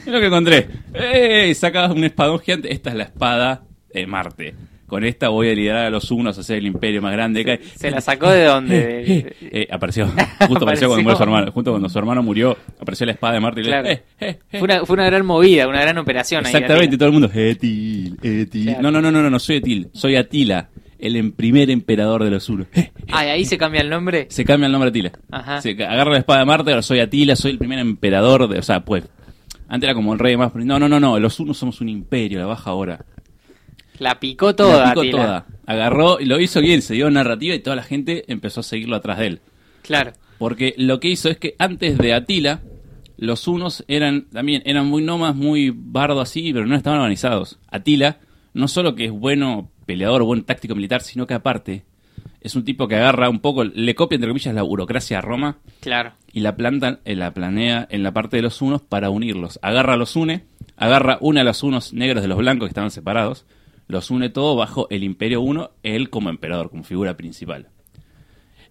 Mira 0.06 0.18
lo 0.18 0.20
que 0.20 0.28
encontré. 0.28 0.70
¡Ey! 0.94 1.56
Saca 1.56 1.90
un 1.90 2.04
espadón 2.04 2.40
gigante. 2.40 2.74
Esta 2.74 2.90
es 2.90 2.98
la 2.98 3.04
espada 3.04 3.64
de 3.94 4.06
Marte. 4.06 4.56
Con 4.90 5.06
esta 5.06 5.30
voy 5.30 5.50
a 5.50 5.54
liderar 5.56 5.86
a 5.86 5.90
los 5.90 6.12
unos 6.12 6.38
a 6.38 6.42
hacer 6.42 6.58
el 6.58 6.66
imperio 6.68 7.02
más 7.02 7.14
grande 7.14 7.46
que. 7.46 7.60
¿Se 7.76 7.90
la 7.90 8.02
sacó 8.02 8.30
de 8.30 8.44
dónde? 8.44 9.36
Eh, 9.52 9.68
apareció, 9.72 10.06
justo 10.08 10.18
apareció, 10.18 10.58
Apareció. 10.58 10.88
cuando 10.90 11.04
murió 11.04 11.16
su 11.18 11.24
hermano. 11.24 11.52
Justo 11.52 11.72
cuando 11.72 11.90
su 11.90 11.98
hermano 12.00 12.24
murió, 12.24 12.58
apareció 12.80 13.06
la 13.06 13.14
espada 13.14 13.34
de 13.36 13.40
Marte 13.40 13.62
y 13.62 13.64
le 13.64 13.70
Claro. 13.70 13.90
eh, 13.90 14.04
eh, 14.20 14.40
eh. 14.52 14.60
Fue 14.60 14.62
una, 14.64 14.86
fue 14.86 14.94
una 14.96 15.06
gran 15.06 15.26
movida, 15.26 15.68
una 15.68 15.82
gran 15.82 15.98
operación 15.98 16.46
ahí. 16.46 16.52
Exactamente, 16.52 16.88
Atila. 16.96 16.98
todo 16.98 17.08
el 17.08 17.14
mundo, 17.14 17.30
Etil, 17.34 18.18
Etil. 18.22 18.64
Claro. 18.66 18.82
No, 18.82 18.92
no, 18.92 19.02
no, 19.02 19.12
no, 19.12 19.22
no, 19.24 19.30
no 19.30 19.40
soy 19.40 19.58
Etil, 19.58 19.90
soy 19.94 20.16
Atila, 20.18 20.70
el 21.00 21.16
em- 21.16 21.32
primer 21.32 21.70
emperador 21.70 22.24
de 22.24 22.32
los 22.32 22.50
Unos. 22.50 22.68
Eh, 22.74 22.92
Ah, 23.12 23.26
¿y 23.26 23.30
ahí 23.30 23.46
se 23.46 23.58
cambia 23.58 23.82
el 23.82 23.90
nombre. 23.90 24.28
se 24.30 24.44
cambia 24.46 24.66
el 24.68 24.72
nombre 24.72 24.90
Atila. 24.90 25.12
Ajá. 25.32 25.62
Se 25.62 25.72
agarra 25.72 26.12
la 26.12 26.20
espada 26.20 26.40
de 26.42 26.46
Marte, 26.46 26.72
ahora 26.72 26.82
soy 26.82 27.00
Atila, 27.00 27.36
soy 27.36 27.52
el 27.52 27.58
primer 27.58 27.80
emperador 27.80 28.48
de, 28.48 28.60
o 28.60 28.64
sea, 28.64 28.82
pues, 28.82 29.04
antes 29.68 29.88
era 29.88 29.94
como 29.94 30.14
el 30.14 30.20
rey 30.20 30.36
más, 30.38 30.54
no, 30.56 30.80
no, 30.80 30.90
no, 30.90 31.00
no, 31.00 31.20
los 31.20 31.40
Unos 31.40 31.58
somos 31.58 31.80
un 31.82 31.90
imperio, 31.90 32.40
la 32.40 32.46
baja 32.46 32.70
ahora. 32.72 33.06
La 34.00 34.20
picó 34.20 34.56
toda, 34.56 34.86
La 34.86 34.90
picó 34.92 35.02
Atila. 35.02 35.22
toda. 35.24 35.46
Agarró 35.66 36.20
y 36.20 36.26
lo 36.26 36.40
hizo 36.40 36.62
bien, 36.62 36.82
se 36.82 36.94
dio 36.96 37.10
narrativa 37.12 37.54
y 37.56 37.60
toda 37.60 37.76
la 37.76 37.84
gente 37.84 38.24
empezó 38.32 38.62
a 38.62 38.64
seguirlo 38.64 38.96
atrás 38.96 39.20
de 39.20 39.28
él. 39.28 39.42
Claro. 39.82 40.14
Porque 40.38 40.74
lo 40.78 41.00
que 41.00 41.10
hizo 41.10 41.30
es 41.30 41.38
que 41.38 41.56
antes 41.60 41.98
de 41.98 42.14
Atila, 42.14 42.62
los 43.18 43.48
unos 43.48 43.84
eran 43.88 44.30
también 44.30 44.62
eran 44.66 44.86
muy 44.88 45.04
nomas, 45.04 45.36
muy 45.36 45.74
bardo 45.76 46.22
así, 46.22 46.54
pero 46.54 46.66
no 46.66 46.76
estaban 46.76 47.00
organizados. 47.00 47.60
Atila, 47.70 48.20
no 48.54 48.68
solo 48.70 48.96
que 48.96 49.06
es 49.06 49.12
bueno 49.12 49.70
peleador, 49.86 50.24
buen 50.24 50.44
táctico 50.44 50.76
militar, 50.76 51.02
sino 51.02 51.28
que 51.28 51.34
aparte 51.34 51.84
es 52.42 52.56
un 52.56 52.64
tipo 52.64 52.88
que 52.88 52.96
agarra 52.96 53.30
un 53.30 53.40
poco, 53.42 53.66
le 53.66 53.96
copia 53.96 54.16
entre 54.16 54.30
comillas 54.30 54.56
la 54.56 54.62
burocracia 54.62 55.18
a 55.18 55.22
Roma 55.22 55.58
Claro. 55.82 56.14
y 56.32 56.40
la 56.40 56.56
planta, 56.56 57.00
eh, 57.04 57.16
la 57.16 57.34
planea 57.34 57.86
en 57.92 58.02
la 58.04 58.14
parte 58.14 58.38
de 58.38 58.44
los 58.44 58.62
unos 58.62 58.82
para 58.82 59.10
unirlos. 59.10 59.60
Agarra 59.62 59.96
a 59.96 59.98
los 59.98 60.16
une, 60.16 60.46
agarra 60.78 61.18
una 61.20 61.42
a 61.42 61.44
los 61.44 61.64
unos 61.64 61.92
negros 61.94 62.22
de 62.22 62.30
los 62.30 62.38
blancos 62.38 62.68
que 62.68 62.72
estaban 62.72 62.92
separados, 62.92 63.46
los 63.90 64.10
une 64.12 64.30
todo 64.30 64.56
bajo 64.56 64.88
el 64.90 65.04
Imperio 65.04 65.42
Uno, 65.42 65.72
él 65.84 66.10
como 66.10 66.30
emperador, 66.30 66.70
como 66.70 66.84
figura 66.84 67.18
principal. 67.18 67.68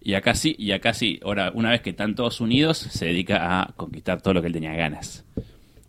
Y 0.01 0.13
acá 0.15 0.33
sí, 0.33 0.55
y 0.57 0.71
acá 0.71 0.93
sí, 0.93 1.19
ahora 1.23 1.51
una 1.53 1.69
vez 1.69 1.81
que 1.81 1.89
están 1.91 2.15
todos 2.15 2.39
unidos, 2.41 2.77
se 2.77 3.05
dedica 3.05 3.61
a 3.61 3.73
conquistar 3.75 4.21
todo 4.21 4.33
lo 4.33 4.41
que 4.41 4.47
él 4.47 4.53
tenía 4.53 4.73
ganas. 4.73 5.25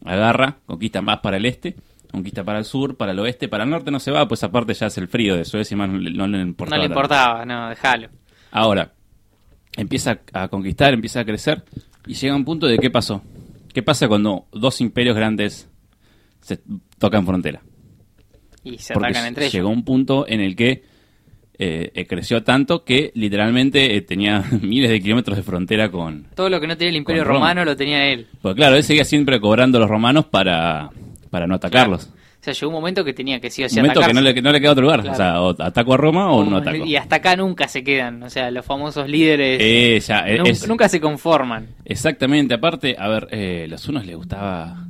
Agarra, 0.05 0.59
conquista 0.67 1.01
más 1.01 1.21
para 1.21 1.37
el 1.37 1.47
este, 1.47 1.77
conquista 2.11 2.43
para 2.43 2.59
el 2.59 2.65
sur, 2.65 2.97
para 2.97 3.13
el 3.13 3.19
oeste, 3.21 3.47
para 3.49 3.63
el 3.65 3.71
norte 3.71 3.91
no 3.93 4.01
se 4.01 4.11
va, 4.11 4.27
pues 4.27 4.43
aparte 4.43 4.75
ya 4.75 4.87
es 4.89 4.99
el 4.99 5.07
frío 5.09 5.37
de 5.37 5.45
Suecia 5.45 5.75
y 5.75 5.79
más 5.79 5.89
no, 5.89 5.99
le- 5.99 6.11
no 6.11 6.27
le 6.27 6.41
importaba. 6.43 6.77
no 6.77 6.83
le 6.83 6.89
tanto. 6.89 7.01
importaba, 7.01 7.45
no, 7.47 7.69
déjalo. 7.69 8.09
Ahora, 8.51 8.93
empieza 9.77 10.19
a 10.33 10.49
conquistar, 10.49 10.93
empieza 10.93 11.21
a 11.21 11.25
crecer 11.25 11.63
y 12.07 12.15
llega 12.15 12.35
un 12.35 12.45
punto 12.45 12.67
de 12.67 12.79
qué 12.79 12.91
pasó. 12.91 13.23
¿Qué 13.73 13.85
pasa 13.85 14.09
cuando 14.09 14.47
dos 14.51 14.81
imperios 14.81 15.15
grandes 15.15 15.69
se 16.41 16.59
tocan 16.99 17.25
frontera? 17.25 17.63
Y 18.65 18.79
se 18.79 18.95
Porque 18.95 19.09
atacan 19.11 19.27
entre 19.29 19.45
ellos. 19.45 19.55
llegó 19.55 19.69
un 19.71 19.85
punto 19.85 20.27
en 20.29 20.41
el 20.41 20.55
que 20.57 20.83
eh, 21.63 21.91
eh, 21.95 22.07
creció 22.07 22.43
tanto 22.43 22.85
que 22.85 23.11
literalmente 23.15 23.95
eh, 23.97 24.01
tenía 24.03 24.43
miles 24.63 24.91
de 24.91 25.01
kilómetros 25.01 25.37
de 25.37 25.43
frontera 25.43 25.91
con... 25.91 26.27
Todo 26.35 26.49
lo 26.49 26.61
que 26.61 26.67
no 26.67 26.77
tenía 26.77 26.91
el 26.91 26.97
Imperio. 26.97 27.25
Romano 27.25 27.65
lo 27.65 27.77
tenía 27.77 28.07
él. 28.07 28.27
Porque 28.41 28.57
claro, 28.57 28.77
él 28.77 28.85
seguía 28.85 29.05
siempre 29.05 29.41
cobrando 29.41 29.79
a 29.79 29.81
los 29.83 29.91
romanos 29.91 30.25
para, 30.27 30.91
para 31.31 31.47
no 31.47 31.55
atacarlos. 31.57 32.07
O 32.07 32.43
sea, 32.43 32.55
llegó 32.55 32.69
un 32.69 32.75
momento 32.77 33.05
que 33.05 33.13
tenía 33.13 33.39
que 33.39 33.51
sí 33.51 33.63
o 33.63 33.69
sí 33.69 33.77
un 33.79 33.83
momento 33.83 34.01
que 34.01 34.15
no 34.15 34.23
le, 34.23 34.33
que 34.33 34.41
no 34.41 34.51
le 34.51 34.61
queda 34.63 34.73
otro 34.73 34.85
lugar. 34.85 35.03
Claro. 35.03 35.13
O 35.13 35.17
sea, 35.17 35.43
o 35.43 35.63
ataco 35.63 35.93
a 35.93 35.97
Roma 35.99 36.33
o 36.33 36.43
no 36.43 36.57
ataco. 36.57 36.87
Y 36.87 36.97
hasta 36.97 37.17
acá 37.17 37.37
nunca 37.37 37.69
se 37.69 37.85
quedan. 37.85 38.23
O 38.23 38.31
sea, 38.31 38.51
los 38.51 38.65
famosos 38.65 39.07
líderes 39.11 39.61
es- 39.61 40.67
nunca 40.67 40.89
se 40.89 40.99
conforman. 41.03 41.67
Exactamente, 41.85 42.55
aparte, 42.55 42.97
a 42.99 43.09
ver, 43.09 43.29
eh, 43.31 43.67
los 43.69 43.87
unos 43.91 44.07
les 44.07 44.17
gustaba, 44.17 44.87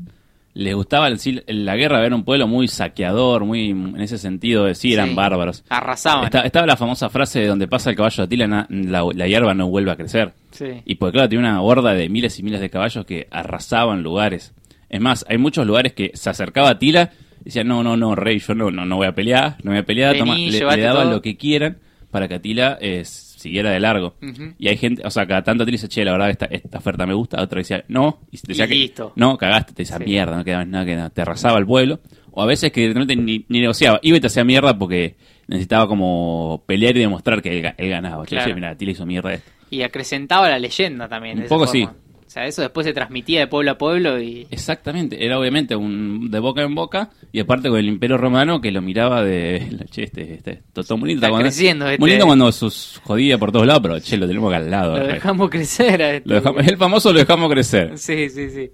les 0.54 0.74
gustaba 0.74 1.08
el- 1.08 1.44
la 1.46 1.76
guerra, 1.76 2.04
era 2.04 2.14
un 2.14 2.24
pueblo 2.24 2.48
muy 2.48 2.66
saqueador, 2.68 3.44
muy, 3.44 3.70
en 3.70 4.00
ese 4.00 4.18
sentido, 4.18 4.64
de 4.64 4.74
sí, 4.74 4.92
eran 4.92 5.10
Sí. 5.10 5.14
bárbaros. 5.14 5.64
Arrasaban. 5.68 6.24
Está- 6.24 6.40
estaba 6.42 6.66
la 6.66 6.76
famosa 6.76 7.08
frase 7.08 7.40
de 7.40 7.46
donde 7.46 7.68
pasa 7.68 7.90
el 7.90 7.96
caballo 7.96 8.16
de 8.16 8.22
Atila, 8.24 8.46
na- 8.46 8.66
la, 8.68 9.04
la 9.14 9.26
hierba 9.28 9.54
no 9.54 9.68
vuelve 9.68 9.92
a 9.92 9.96
crecer. 9.96 10.32
Sí. 10.50 10.66
Y 10.84 10.96
pues 10.96 11.12
claro, 11.12 11.28
tiene 11.28 11.44
una 11.48 11.62
horda 11.62 11.94
de 11.94 12.08
miles 12.08 12.38
y 12.38 12.42
miles 12.42 12.60
de 12.60 12.68
caballos 12.70 13.04
que 13.06 13.28
arrasaban 13.30 14.02
lugares. 14.02 14.52
Es 14.88 15.00
más, 15.00 15.24
hay 15.28 15.38
muchos 15.38 15.66
lugares 15.66 15.92
que 15.92 16.10
se 16.14 16.30
acercaba 16.30 16.68
a 16.68 16.72
Atila 16.72 17.10
y 17.42 17.44
decían, 17.44 17.68
no, 17.68 17.82
no, 17.84 17.96
no, 17.96 18.16
rey, 18.16 18.40
yo 18.40 18.54
no, 18.54 18.70
no, 18.72 18.84
no 18.84 18.96
voy 18.96 19.06
a 19.06 19.14
pelear, 19.14 19.56
no 19.62 19.70
voy 19.70 19.78
a 19.80 19.84
pelear, 19.86 20.14
Vení, 20.14 20.50
toma, 20.60 20.74
le, 20.76 20.82
daban 20.82 21.10
lo 21.10 21.22
que 21.22 21.36
quieran 21.36 21.78
para 22.10 22.26
que 22.26 22.34
Atila 22.34 22.76
eh, 22.80 23.04
siguiera 23.40 23.70
de 23.70 23.80
largo. 23.80 24.14
Y 24.58 24.68
hay 24.68 24.76
gente, 24.76 25.02
o 25.04 25.10
sea, 25.10 25.26
cada 25.26 25.42
tanto 25.42 25.62
Atila 25.64 25.74
dice, 25.74 25.88
che, 25.88 26.04
la 26.04 26.12
verdad 26.12 26.30
esta, 26.30 26.44
esta 26.46 26.78
oferta 26.78 27.06
me 27.06 27.14
gusta, 27.14 27.42
otra 27.42 27.58
decía, 27.58 27.84
no, 27.88 28.20
y 28.30 28.38
te 28.38 28.48
decía 28.48 28.66
Y 28.66 28.68
que, 28.68 28.74
listo. 28.74 29.12
no, 29.16 29.36
cagaste, 29.38 29.72
te 29.72 29.82
decía 29.82 29.98
Sí. 29.98 30.04
mierda, 30.04 30.36
no 30.36 30.44
quedaba 30.44 30.64
nada 30.64 30.84
que 30.84 30.96
nada, 30.96 31.10
te 31.10 31.22
arrasaba 31.22 31.58
el 31.58 31.66
pueblo. 31.66 32.00
O 32.32 32.42
a 32.42 32.46
veces 32.46 32.70
que 32.70 32.80
directamente 32.82 33.16
ni, 33.16 33.44
ni 33.48 33.60
negociaba, 33.60 33.98
iba 34.02 34.16
y 34.16 34.20
te 34.20 34.28
hacía 34.28 34.44
mierda 34.44 34.78
porque 34.78 35.16
necesitaba 35.48 35.88
como 35.88 36.62
pelear 36.66 36.96
y 36.96 37.00
demostrar 37.00 37.42
que 37.42 37.58
él, 37.58 37.74
él 37.76 37.88
ganaba. 37.90 38.24
Claro. 38.24 38.46
che, 38.48 38.54
mira, 38.54 38.70
Atila 38.70 38.92
hizo 38.92 39.04
mierda 39.06 39.32
esto. 39.34 39.50
Y 39.70 39.82
acrecentaba 39.82 40.48
la 40.48 40.58
leyenda 40.58 41.08
también. 41.08 41.36
Un 41.38 41.42
de 41.44 41.48
poco 41.48 41.66
sí. 41.66 41.88
O 42.30 42.32
sea, 42.32 42.46
eso 42.46 42.62
después 42.62 42.86
se 42.86 42.92
transmitía 42.92 43.40
de 43.40 43.48
pueblo 43.48 43.72
a 43.72 43.74
pueblo 43.76 44.20
y... 44.22 44.46
Exactamente, 44.52 45.24
era 45.26 45.36
obviamente 45.36 45.74
un 45.74 46.30
de 46.30 46.38
boca 46.38 46.62
en 46.62 46.76
boca 46.76 47.10
y 47.32 47.40
aparte 47.40 47.68
con 47.68 47.76
el 47.80 47.88
Imperio 47.88 48.18
Romano 48.18 48.60
que 48.60 48.70
lo 48.70 48.80
miraba 48.80 49.24
de 49.24 49.66
che, 49.90 50.04
este, 50.04 50.34
este, 50.34 50.62
todo, 50.72 50.96
muy 50.96 51.08
lindo, 51.08 51.22
Está 51.26 51.30
cuando- 51.30 51.46
creciendo 51.46 51.88
este. 51.88 51.98
muy 51.98 52.10
lindo 52.10 52.26
cuando 52.26 52.52
sus 52.52 53.00
jodía 53.02 53.36
por 53.36 53.50
todos 53.50 53.66
lados, 53.66 53.82
pero 53.82 53.98
che, 53.98 54.16
lo 54.16 54.28
tenemos 54.28 54.48
acá 54.48 54.62
al 54.62 54.70
lado. 54.70 54.96
Lo 54.96 55.08
dejamos 55.08 55.50
crecer 55.50 56.00
a 56.02 56.14
este. 56.14 56.28
Lo 56.28 56.36
dejamos- 56.36 56.64
el 56.68 56.76
famoso 56.76 57.12
lo 57.12 57.18
dejamos 57.18 57.50
crecer. 57.50 57.98
Sí, 57.98 58.28
sí, 58.30 58.48
sí. 58.50 58.70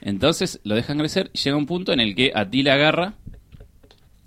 Entonces 0.00 0.60
lo 0.64 0.74
dejan 0.74 0.96
crecer 0.96 1.30
y 1.34 1.38
llega 1.40 1.56
un 1.58 1.66
punto 1.66 1.92
en 1.92 2.00
el 2.00 2.14
que 2.14 2.32
Atila 2.34 2.72
agarra. 2.72 3.12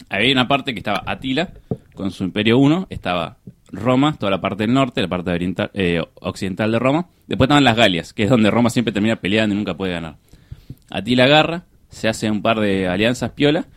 Había 0.10 0.32
una 0.34 0.48
parte 0.48 0.74
que 0.74 0.80
estaba 0.80 1.02
Atila 1.06 1.50
con 1.96 2.12
su 2.12 2.24
Imperio 2.24 2.60
1, 2.60 2.86
estaba 2.92 3.38
Roma, 3.72 4.16
toda 4.20 4.30
la 4.30 4.40
parte 4.40 4.64
del 4.68 4.74
norte, 4.76 5.02
la 5.02 5.08
parte 5.08 5.32
oriental, 5.32 5.72
eh, 5.74 6.00
occidental 6.22 6.72
de 6.72 6.78
Roma. 6.78 7.08
Después 7.28 7.48
estaban 7.48 7.64
las 7.64 7.76
Galias, 7.76 8.14
que 8.14 8.24
es 8.24 8.30
donde 8.30 8.50
Roma 8.50 8.70
siempre 8.70 8.94
termina 8.94 9.18
peleando 9.18 9.54
y 9.54 9.58
nunca 9.58 9.76
puede 9.76 9.94
ganar. 9.94 10.18
Atila 10.90 11.26
agarra, 11.26 11.66
se 11.90 12.08
hace 12.08 12.32
un 12.32 12.42
par 12.42 12.60
de 12.60 12.88
alianzas 12.88 13.32
piola, 13.32 13.68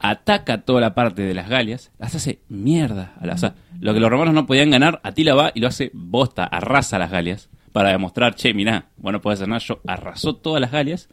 ataca 0.00 0.62
toda 0.62 0.80
la 0.80 0.94
parte 0.94 1.22
de 1.22 1.34
las 1.34 1.48
Galias, 1.48 1.92
las 1.98 2.14
hace 2.14 2.40
mierda. 2.48 3.14
O 3.20 3.38
sea, 3.38 3.54
lo 3.80 3.94
que 3.94 4.00
los 4.00 4.10
romanos 4.10 4.34
no 4.34 4.46
podían 4.46 4.70
ganar, 4.70 5.00
Atila 5.04 5.34
va 5.34 5.52
y 5.54 5.60
lo 5.60 5.68
hace 5.68 5.90
bosta, 5.92 6.44
arrasa 6.44 6.98
las 6.98 7.10
Galias, 7.10 7.48
para 7.72 7.90
demostrar, 7.90 8.34
che, 8.34 8.52
mirá, 8.52 8.88
bueno, 8.96 9.20
puedes 9.20 9.40
hacer 9.40 9.58
yo 9.60 9.80
arrasó 9.86 10.36
todas 10.36 10.60
las 10.60 10.72
Galias, 10.72 11.08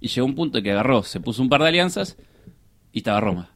y 0.00 0.08
llegó 0.08 0.26
un 0.26 0.36
punto 0.36 0.62
que 0.62 0.70
agarró, 0.70 1.02
se 1.02 1.18
puso 1.18 1.42
un 1.42 1.48
par 1.48 1.62
de 1.62 1.68
alianzas, 1.68 2.16
y 2.92 2.98
estaba 2.98 3.20
Roma. 3.20 3.50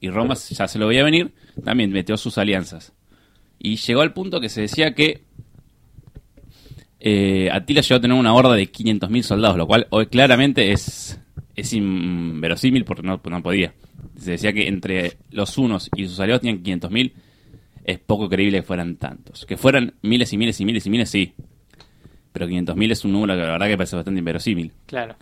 Y 0.00 0.08
Roma 0.08 0.34
ya 0.34 0.68
se 0.68 0.78
lo 0.78 0.86
veía 0.86 1.04
venir, 1.04 1.34
también 1.62 1.90
metió 1.90 2.16
sus 2.16 2.38
alianzas. 2.38 2.92
Y 3.58 3.76
llegó 3.76 4.00
al 4.02 4.12
punto 4.12 4.40
que 4.40 4.48
se 4.48 4.62
decía 4.62 4.94
que 4.94 5.24
eh, 7.06 7.50
Atila 7.52 7.82
llegó 7.82 7.98
a 7.98 8.00
tener 8.00 8.16
una 8.16 8.32
horda 8.32 8.54
de 8.54 8.72
500.000 8.72 9.22
soldados, 9.22 9.58
lo 9.58 9.66
cual 9.66 9.86
hoy 9.90 10.06
claramente 10.06 10.72
es, 10.72 11.20
es 11.54 11.74
inverosímil 11.74 12.86
porque 12.86 13.02
no, 13.02 13.20
no 13.22 13.42
podía. 13.42 13.74
Se 14.18 14.30
decía 14.30 14.54
que 14.54 14.68
entre 14.68 15.18
los 15.30 15.58
unos 15.58 15.90
y 15.94 16.08
sus 16.08 16.18
aliados 16.18 16.40
tenían 16.40 16.64
500.000. 16.64 17.12
Es 17.84 17.98
poco 17.98 18.30
creíble 18.30 18.60
que 18.60 18.62
fueran 18.62 18.96
tantos. 18.96 19.44
Que 19.44 19.58
fueran 19.58 19.92
miles 20.00 20.32
y 20.32 20.38
miles 20.38 20.58
y 20.58 20.64
miles 20.64 20.86
y 20.86 20.90
miles, 20.90 21.10
sí. 21.10 21.34
Pero 22.32 22.48
500.000 22.48 22.92
es 22.92 23.04
un 23.04 23.12
número 23.12 23.34
que 23.34 23.42
la 23.42 23.52
verdad 23.52 23.66
que 23.66 23.76
parece 23.76 23.96
bastante 23.96 24.20
inverosímil. 24.20 24.72
Claro. 24.86 25.16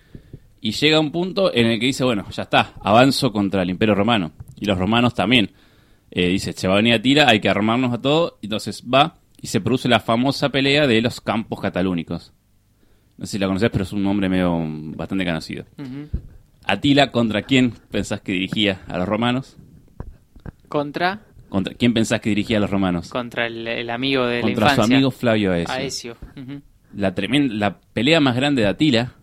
Y 0.60 0.70
llega 0.70 1.00
un 1.00 1.10
punto 1.10 1.52
en 1.52 1.66
el 1.66 1.80
que 1.80 1.86
dice, 1.86 2.04
bueno, 2.04 2.30
ya 2.30 2.44
está, 2.44 2.74
avanzo 2.80 3.32
contra 3.32 3.62
el 3.62 3.70
Imperio 3.70 3.96
Romano. 3.96 4.30
Y 4.56 4.66
los 4.66 4.78
romanos 4.78 5.14
también. 5.14 5.50
Eh, 6.12 6.28
dice, 6.28 6.52
se 6.52 6.68
va 6.68 6.74
a 6.74 6.76
venir 6.76 6.94
a 6.94 7.02
tira, 7.02 7.28
hay 7.28 7.40
que 7.40 7.48
armarnos 7.48 7.92
a 7.92 8.00
todo. 8.00 8.38
Entonces 8.40 8.84
va 8.84 9.16
y 9.43 9.49
se 9.49 9.61
produce 9.61 9.88
la 9.88 10.01
famosa 10.01 10.49
pelea 10.49 10.86
de 10.86 11.03
los 11.03 11.20
campos 11.20 11.61
catalúnicos. 11.61 12.32
No 13.18 13.26
sé 13.26 13.32
si 13.32 13.38
la 13.38 13.47
conoces, 13.49 13.68
pero 13.70 13.84
es 13.84 13.93
un 13.93 14.03
nombre 14.03 14.28
medio 14.30 14.57
bastante 14.97 15.24
conocido. 15.26 15.64
Atila, 16.64 17.11
¿contra 17.11 17.43
quién 17.43 17.72
pensás 17.90 18.20
que 18.22 18.32
dirigía 18.32 18.80
a 18.88 18.97
los 18.99 19.07
romanos? 19.09 19.57
Contra, 20.68 21.20
¿Contra 21.49 21.74
quién 21.74 21.93
pensás 21.93 22.20
que 22.20 22.30
dirigía 22.30 22.57
a 22.57 22.61
los 22.61 22.70
romanos? 22.70 23.11
contra 23.11 23.47
el, 23.47 23.66
el 23.68 23.90
amigo 23.90 24.24
de 24.26 24.40
Contra 24.40 24.61
la 24.66 24.68
su 24.70 24.74
infancia. 24.74 24.97
amigo 24.97 25.11
Flavio 25.11 25.53
Aesio. 25.53 25.74
Aesio. 25.74 26.16
La, 26.95 27.14
tremenda, 27.14 27.55
la 27.55 27.80
pelea 27.93 28.20
más 28.20 28.36
grande 28.36 28.62
de 28.62 28.68
Atila, 28.68 29.14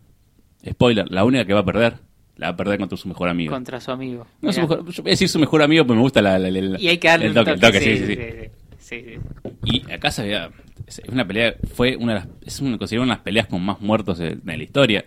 spoiler, 0.70 1.10
la 1.10 1.24
única 1.24 1.46
que 1.46 1.54
va 1.54 1.62
a 1.62 1.66
perder, 1.66 1.96
la 2.36 2.48
va 2.48 2.54
a 2.54 2.58
perder 2.58 2.78
contra 2.80 2.98
su 2.98 3.08
mejor 3.08 3.30
amigo. 3.30 3.52
Contra 3.54 3.80
su 3.80 3.92
amigo. 3.92 4.28
No, 4.42 4.52
su 4.54 4.62
mejor- 4.62 4.86
yo 4.92 5.02
voy 5.04 5.10
a 5.10 5.14
decir 5.14 5.30
su 5.30 5.40
mejor 5.40 5.64
amigo 5.64 5.86
porque 5.86 5.96
me 5.98 6.02
gusta 6.04 6.22
la, 6.22 6.38
la- 6.38 6.52
la- 6.52 6.80
Y 6.80 6.88
hay 6.90 6.98
que 6.98 7.08
darle 7.08 7.28
el 7.28 7.34
toque, 7.34 7.52
el 7.52 7.60
toque, 7.60 7.80
sí. 7.82 7.98
sí, 7.98 8.06
sí, 8.16 8.50
sí, 8.90 9.04
sí. 9.06 9.50
Y 9.64 9.92
acá 9.92 10.12
se 10.12 10.24
veía, 10.24 10.50
es 10.88 11.02
una 11.08 11.26
pelea, 11.28 11.56
fue 11.74 11.96
una 11.96 12.14
de 12.16 12.20
las, 12.20 12.28
es 12.46 12.60
una, 12.62 12.78
considerada 12.78 13.06
una 13.06 13.14
de 13.14 13.18
las 13.18 13.24
peleas 13.24 13.48
con 13.48 13.64
más 13.64 13.80
muertos 13.82 14.18
de, 14.18 14.36
de 14.36 14.58
la 14.58 14.64
historia. 14.64 15.06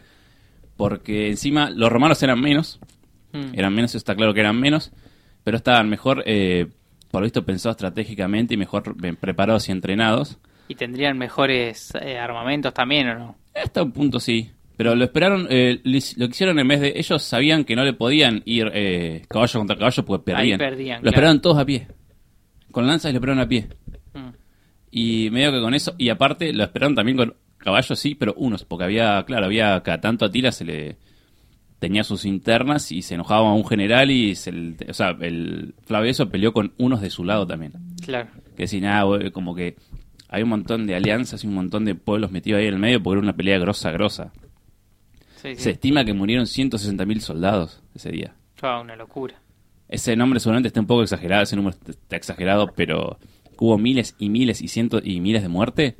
Porque 0.76 1.28
encima 1.28 1.70
los 1.70 1.90
romanos 1.90 2.22
eran 2.22 2.40
menos, 2.40 2.78
Mm. 3.34 3.54
eran 3.58 3.74
menos, 3.74 3.90
eso 3.92 3.98
está 3.98 4.14
claro 4.14 4.34
que 4.34 4.40
eran 4.40 4.60
menos, 4.60 4.92
pero 5.42 5.56
estaban 5.56 5.88
mejor, 5.88 6.22
eh, 6.26 6.66
por 7.10 7.22
lo 7.22 7.24
visto 7.24 7.42
pensados 7.46 7.76
estratégicamente 7.76 8.52
y 8.52 8.56
mejor 8.58 8.94
preparados 9.18 9.70
y 9.70 9.72
entrenados. 9.72 10.38
Y 10.68 10.74
tendrían 10.74 11.16
mejores 11.16 11.94
eh, 11.98 12.18
armamentos 12.18 12.74
también, 12.74 13.08
¿o 13.08 13.18
no? 13.18 13.36
Hasta 13.54 13.82
un 13.84 13.92
punto 13.92 14.20
sí. 14.20 14.50
Pero 14.76 14.94
lo 14.94 15.04
esperaron, 15.04 15.46
eh, 15.48 15.80
lo 15.82 16.26
que 16.26 16.30
hicieron 16.30 16.58
en 16.58 16.68
vez 16.68 16.80
de. 16.82 16.92
Ellos 16.96 17.22
sabían 17.22 17.64
que 17.64 17.74
no 17.74 17.84
le 17.84 17.94
podían 17.94 18.42
ir 18.44 18.70
eh, 18.74 19.22
caballo 19.30 19.60
contra 19.60 19.76
caballo 19.78 20.04
porque 20.04 20.32
Ahí 20.32 20.50
perdían. 20.50 20.58
perdían, 20.58 20.96
lo 20.96 21.02
claro. 21.02 21.14
esperaron 21.14 21.40
todos 21.40 21.58
a 21.58 21.64
pie. 21.64 21.88
Con 22.72 22.86
lanzas 22.86 23.10
y 23.10 23.12
lo 23.12 23.18
esperaron 23.18 23.40
a 23.42 23.48
pie. 23.48 23.68
Mm. 24.14 24.28
Y 24.90 25.30
medio 25.30 25.52
que 25.52 25.60
con 25.60 25.74
eso. 25.74 25.94
Y 25.98 26.08
aparte 26.08 26.52
lo 26.52 26.64
esperaron 26.64 26.94
también 26.94 27.16
con 27.16 27.34
caballos, 27.58 27.98
sí, 27.98 28.14
pero 28.14 28.34
unos. 28.36 28.64
Porque 28.64 28.84
había, 28.84 29.22
claro, 29.24 29.46
había 29.46 29.80
cada 29.82 30.00
tanto 30.00 30.24
a 30.24 30.30
Tila 30.30 30.52
se 30.52 30.64
le. 30.64 30.96
Tenía 31.78 32.04
sus 32.04 32.24
internas 32.24 32.92
y 32.92 33.02
se 33.02 33.14
enojaba 33.14 33.48
a 33.48 33.54
un 33.54 33.66
general 33.66 34.08
y 34.12 34.36
se 34.36 34.76
o 34.88 34.94
sea, 34.94 35.16
el 35.20 35.74
Flavio 35.84 36.30
peleó 36.30 36.52
con 36.52 36.72
unos 36.78 37.00
de 37.00 37.10
su 37.10 37.24
lado 37.24 37.44
también 37.44 37.72
Claro. 38.04 38.28
que 38.56 38.68
si 38.68 38.80
nada, 38.80 39.04
como 39.32 39.52
que 39.52 39.74
hay 40.28 40.44
un 40.44 40.50
montón 40.50 40.86
de 40.86 40.94
alianzas 40.94 41.42
y 41.42 41.48
un 41.48 41.54
montón 41.54 41.84
de 41.84 41.96
pueblos 41.96 42.30
metidos 42.30 42.60
ahí 42.60 42.68
en 42.68 42.74
el 42.74 42.78
medio 42.78 43.02
porque 43.02 43.18
era 43.18 43.24
una 43.24 43.36
pelea 43.36 43.58
grosa, 43.58 43.90
grosa. 43.90 44.32
Sí, 45.42 45.56
sí. 45.56 45.62
Se 45.62 45.70
estima 45.70 46.04
que 46.04 46.12
murieron 46.12 46.46
160.000 46.46 47.18
soldados 47.18 47.82
ese 47.96 48.12
día. 48.12 48.36
Fue 48.54 48.80
una 48.80 48.94
locura. 48.94 49.41
Ese 49.92 50.16
nombre 50.16 50.40
seguramente 50.40 50.68
está 50.68 50.80
un 50.80 50.86
poco 50.86 51.02
exagerado, 51.02 51.42
ese 51.42 51.54
número 51.56 51.76
está 51.86 52.16
exagerado, 52.16 52.68
pero 52.74 53.18
hubo 53.58 53.76
miles 53.78 54.14
y 54.18 54.28
miles 54.30 54.62
y 54.62 54.68
cientos 54.68 55.02
y 55.04 55.20
miles 55.20 55.42
de 55.42 55.48
muertes, 55.48 55.94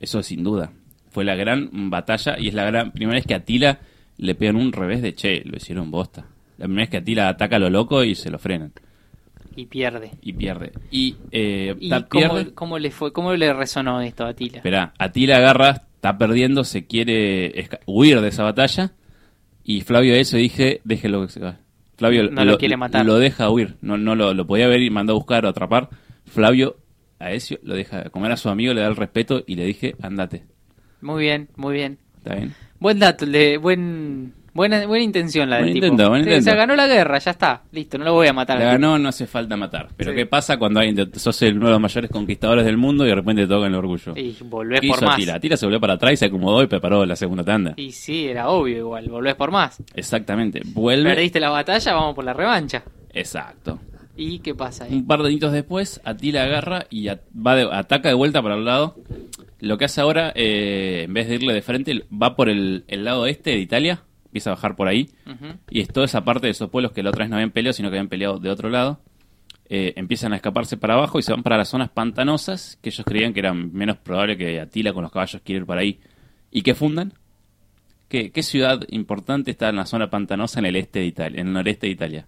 eso 0.00 0.22
sin 0.22 0.44
duda. 0.44 0.72
Fue 1.10 1.24
la 1.24 1.34
gran 1.34 1.90
batalla 1.90 2.36
y 2.38 2.48
es 2.48 2.54
la 2.54 2.64
gran 2.64 2.92
primera 2.92 3.16
vez 3.16 3.26
que 3.26 3.34
Atila 3.34 3.78
le 4.18 4.34
pegan 4.34 4.56
un 4.56 4.70
revés 4.72 5.00
de 5.00 5.14
che, 5.14 5.42
lo 5.46 5.56
hicieron 5.56 5.90
bosta. 5.90 6.26
La 6.58 6.66
primera 6.66 6.82
vez 6.82 6.90
que 6.90 6.96
Atila 6.98 7.28
ataca 7.30 7.56
a 7.56 7.58
lo 7.58 7.70
loco 7.70 8.04
y 8.04 8.14
se 8.14 8.28
lo 8.30 8.38
frenan 8.38 8.72
Y 9.56 9.64
pierde. 9.64 10.10
y 10.20 10.32
pierde. 10.34 10.72
Y, 10.90 11.16
eh, 11.32 11.74
¿Y 11.80 11.88
ta- 11.88 12.06
cómo, 12.06 12.34
pierde. 12.34 12.54
cómo 12.54 12.78
le 12.78 12.90
fue, 12.90 13.12
cómo 13.14 13.32
le 13.34 13.52
resonó 13.54 14.02
esto 14.02 14.26
a 14.26 14.34
Tila? 14.34 14.58
Esperá, 14.58 14.92
Atila 14.98 15.36
agarra, 15.38 15.70
está 15.94 16.18
perdiendo, 16.18 16.64
se 16.64 16.86
quiere 16.86 17.66
huir 17.86 18.20
de 18.20 18.28
esa 18.28 18.42
batalla. 18.42 18.92
Y 19.64 19.80
Flavio 19.80 20.14
eso 20.14 20.36
dije, 20.36 20.82
déjelo 20.84 21.26
que 21.26 21.32
se 21.32 21.40
va. 21.40 21.56
Flavio 21.96 22.30
No 22.30 22.44
lo 22.44 22.58
quiere 22.58 22.76
matar. 22.76 23.04
Lo 23.06 23.18
deja 23.18 23.50
huir. 23.50 23.76
No, 23.80 23.96
no 23.96 24.14
lo, 24.14 24.34
lo 24.34 24.46
podía 24.46 24.66
ver 24.68 24.82
y 24.82 24.90
mandó 24.90 25.12
a 25.12 25.16
buscar 25.16 25.46
o 25.46 25.48
atrapar. 25.48 25.88
Flavio 26.26 26.76
a 27.18 27.32
Ezio 27.32 27.58
lo 27.62 27.74
deja, 27.74 28.10
como 28.10 28.26
era 28.26 28.36
su 28.36 28.48
amigo, 28.48 28.74
le 28.74 28.82
da 28.82 28.88
el 28.88 28.96
respeto 28.96 29.42
y 29.46 29.56
le 29.56 29.64
dije, 29.64 29.96
andate. 30.02 30.44
Muy 31.00 31.22
bien, 31.22 31.48
muy 31.56 31.74
bien. 31.74 31.98
¿Está 32.18 32.34
bien? 32.34 32.54
Buen 32.78 32.98
dato, 32.98 33.24
de 33.24 33.56
buen, 33.56 34.34
buena, 34.56 34.86
buena 34.86 35.04
intención 35.04 35.48
la 35.50 35.56
del 35.56 35.66
Buen 35.66 35.74
tipo. 35.74 35.86
intento, 35.86 36.08
buen 36.10 36.22
intento. 36.22 36.50
Se 36.50 36.56
ganó 36.56 36.74
la 36.74 36.86
guerra, 36.86 37.18
ya 37.18 37.30
está. 37.30 37.62
Listo, 37.72 37.98
no 37.98 38.04
lo 38.06 38.14
voy 38.14 38.26
a 38.26 38.32
matar. 38.32 38.56
Tipo. 38.58 38.70
ganó, 38.70 38.98
no 38.98 39.08
hace 39.10 39.26
falta 39.26 39.56
matar. 39.56 39.88
Pero 39.96 40.10
Sí. 40.10 40.16
¿qué 40.16 40.26
pasa 40.26 40.56
cuando 40.56 40.80
hay, 40.80 40.94
sos 41.14 41.40
el- 41.42 41.56
uno 41.58 41.66
de 41.66 41.72
los 41.72 41.80
mayores 41.80 42.10
conquistadores 42.10 42.64
del 42.64 42.76
mundo 42.76 43.04
y 43.04 43.08
de 43.08 43.14
repente 43.14 43.42
te 43.42 43.48
toca 43.48 43.66
el 43.66 43.74
orgullo? 43.74 44.14
Y 44.16 44.34
volvés 44.44 44.80
¿Qué 44.80 44.88
por 44.88 44.96
hizo 44.96 45.06
más. 45.06 45.14
Atila? 45.14 45.34
Atila 45.34 45.56
se 45.56 45.66
volvió 45.66 45.80
para 45.80 45.92
atrás 45.94 46.12
y 46.14 46.16
se 46.16 46.24
acomodó 46.24 46.62
y 46.62 46.66
preparó 46.66 47.04
la 47.06 47.14
segunda 47.16 47.44
tanda. 47.44 47.74
Y 47.76 47.92
sí, 47.92 48.26
era 48.26 48.48
obvio 48.48 48.78
igual, 48.78 49.08
volvés 49.08 49.34
por 49.34 49.50
más. 49.50 49.82
Exactamente. 49.94 50.62
Vuelve. 50.64 51.10
Perdiste 51.10 51.38
la 51.38 51.50
batalla, 51.50 51.92
vamos 51.94 52.14
por 52.14 52.24
la 52.24 52.32
revancha. 52.32 52.82
Exacto. 53.12 53.78
¿Y 54.18 54.38
qué 54.38 54.54
pasa 54.54 54.84
ahí? 54.84 54.94
Un 54.94 55.06
par 55.06 55.20
de 55.20 55.28
añitos 55.28 55.52
después, 55.52 56.00
Atila 56.04 56.44
agarra 56.44 56.86
y 56.88 57.08
at- 57.08 57.20
va 57.36 57.54
de- 57.54 57.68
ataca 57.70 58.08
de 58.08 58.14
vuelta 58.14 58.40
para 58.42 58.54
el 58.54 58.64
lado. 58.64 58.96
Lo 59.60 59.76
que 59.78 59.84
hace 59.86 60.00
ahora, 60.00 60.32
eh, 60.34 61.02
en 61.04 61.12
vez 61.14 61.28
de 61.28 61.34
irle 61.34 61.52
de 61.52 61.60
frente, 61.62 62.04
va 62.10 62.34
por 62.36 62.48
el, 62.48 62.84
el 62.88 63.04
lado 63.04 63.26
este 63.26 63.50
de 63.50 63.58
Italia, 63.58 64.02
empieza 64.36 64.50
a 64.50 64.54
bajar 64.54 64.76
por 64.76 64.86
ahí. 64.88 65.08
Y 65.70 65.80
es 65.80 65.88
toda 65.88 66.06
esa 66.06 66.24
parte 66.24 66.46
de 66.46 66.50
esos 66.52 66.70
pueblos 66.70 66.92
que 66.92 67.02
la 67.02 67.10
otra 67.10 67.24
vez 67.24 67.30
no 67.30 67.36
habían 67.36 67.50
peleado, 67.50 67.72
sino 67.72 67.88
que 67.90 67.96
habían 67.96 68.08
peleado 68.08 68.38
de 68.38 68.50
otro 68.50 68.68
lado. 68.70 69.00
eh, 69.68 69.94
empiezan 69.96 70.32
a 70.32 70.36
escaparse 70.36 70.76
para 70.76 70.94
abajo 70.94 71.18
y 71.18 71.22
se 71.22 71.32
van 71.32 71.42
para 71.42 71.56
las 71.56 71.68
zonas 71.68 71.88
pantanosas, 71.90 72.78
que 72.80 72.90
ellos 72.90 73.04
creían 73.04 73.32
que 73.32 73.40
eran 73.40 73.72
menos 73.72 73.96
probable 73.96 74.36
que 74.36 74.60
Atila 74.60 74.92
con 74.92 75.02
los 75.02 75.10
caballos 75.10 75.42
quiera 75.44 75.60
ir 75.62 75.66
para 75.66 75.80
ahí. 75.80 75.98
¿Y 76.52 76.62
qué 76.62 76.74
fundan? 76.76 77.12
¿Qué, 78.08 78.30
qué 78.30 78.44
ciudad 78.44 78.82
importante 78.90 79.50
está 79.50 79.68
en 79.70 79.74
la 79.76 79.84
zona 79.86 80.08
pantanosa 80.08 80.60
en 80.60 80.66
el 80.66 80.76
este 80.76 81.00
de 81.00 81.06
Italia, 81.06 81.40
en 81.40 81.48
el 81.48 81.52
noreste 81.54 81.88
de 81.88 81.92
Italia? 81.94 82.26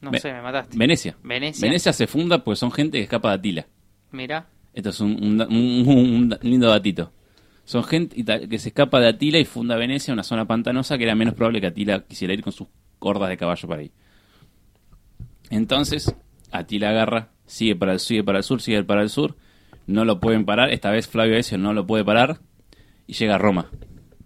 No 0.00 0.10
Ve- 0.10 0.18
sé, 0.20 0.32
me 0.32 0.40
mataste. 0.42 0.76
Venecia. 0.78 1.14
Venecia. 1.22 1.66
Venecia 1.68 1.92
se 1.92 2.06
funda 2.06 2.42
porque 2.42 2.56
son 2.56 2.72
gente 2.72 2.96
que 2.96 3.04
escapa 3.04 3.28
de 3.28 3.34
Atila. 3.34 3.66
Mira, 4.12 4.46
Esto 4.72 4.88
es 4.88 5.00
un, 5.00 5.12
un- 5.22 5.42
un- 5.42 5.88
un 5.88 6.38
lindo 6.40 6.68
datito. 6.70 7.12
Son 7.64 7.84
gente 7.84 8.24
que 8.48 8.58
se 8.58 8.68
escapa 8.68 9.00
de 9.00 9.08
Atila 9.08 9.38
y 9.38 9.44
funda 9.44 9.76
Venecia, 9.76 10.12
una 10.12 10.24
zona 10.24 10.46
pantanosa 10.46 10.98
que 10.98 11.04
era 11.04 11.14
menos 11.14 11.34
probable 11.34 11.60
que 11.60 11.68
Atila 11.68 12.00
quisiera 12.00 12.34
ir 12.34 12.42
con 12.42 12.52
sus 12.52 12.68
hordas 12.98 13.28
de 13.28 13.36
caballo 13.36 13.68
para 13.68 13.82
ahí. 13.82 13.92
Entonces, 15.50 16.14
Atila 16.50 16.90
agarra, 16.90 17.28
sigue 17.46 17.76
para 17.76 17.92
el 17.92 18.00
sigue 18.00 18.24
para 18.24 18.38
el 18.38 18.44
sur, 18.44 18.60
sigue 18.60 18.82
para 18.84 19.02
el 19.02 19.10
sur. 19.10 19.36
No 19.86 20.04
lo 20.04 20.20
pueden 20.20 20.44
parar. 20.44 20.70
Esta 20.70 20.90
vez 20.90 21.08
Flavio 21.08 21.36
Ezio 21.36 21.58
no 21.58 21.72
lo 21.72 21.86
puede 21.86 22.04
parar. 22.04 22.38
Y 23.06 23.14
llega 23.14 23.34
a 23.34 23.38
Roma. 23.38 23.66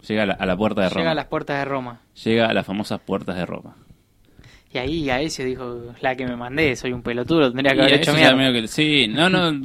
Llega 0.06 0.22
a 0.22 0.26
la, 0.26 0.34
a 0.34 0.46
la 0.46 0.56
puerta 0.56 0.82
de 0.82 0.88
Roma. 0.88 1.00
llega 1.00 1.10
a 1.10 1.14
las 1.14 1.26
puertas 1.26 1.58
de 1.58 1.64
Roma. 1.64 2.00
Llega 2.24 2.46
a 2.46 2.54
las 2.54 2.66
famosas 2.66 3.00
puertas 3.00 3.36
de 3.36 3.46
Roma. 3.46 3.76
Y 4.76 4.78
ahí 4.78 5.08
a 5.08 5.22
ese 5.22 5.42
dijo, 5.42 5.94
la 6.02 6.14
que 6.14 6.26
me 6.26 6.36
mandé, 6.36 6.76
soy 6.76 6.92
un 6.92 7.00
pelotudo, 7.00 7.50
tendría 7.50 7.72
que 7.72 7.78
Y 7.78 7.80
haber 7.80 7.94
hecho 7.94 8.12
que- 8.12 8.68
sí, 8.68 9.08
no, 9.08 9.30
no, 9.30 9.48
un 9.48 9.62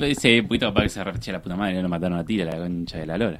poquito 0.47 0.73
para 0.73 0.85
que 0.85 0.89
se 0.89 1.31
la 1.33 1.41
puta 1.41 1.57
madre, 1.57 1.81
no 1.83 1.89
mataron 1.89 2.17
a 2.17 2.23
Tila, 2.25 2.45
la 2.45 2.57
concha 2.57 2.97
de 2.97 3.05
la 3.05 3.17
lora. 3.17 3.37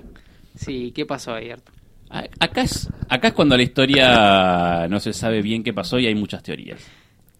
Sí, 0.53 0.91
¿qué 0.93 1.05
pasó 1.05 1.33
ahí, 1.33 1.49
Arturo? 1.49 1.77
A- 2.09 2.25
Acá 2.41 2.63
es, 2.63 2.89
acá 3.07 3.29
es 3.29 3.33
cuando 3.33 3.55
la 3.55 3.63
historia 3.63 4.85
no 4.89 4.99
se 4.99 5.13
sabe 5.13 5.41
bien 5.41 5.63
qué 5.63 5.71
pasó 5.73 5.97
y 5.97 6.07
hay 6.07 6.15
muchas 6.15 6.43
teorías. 6.43 6.85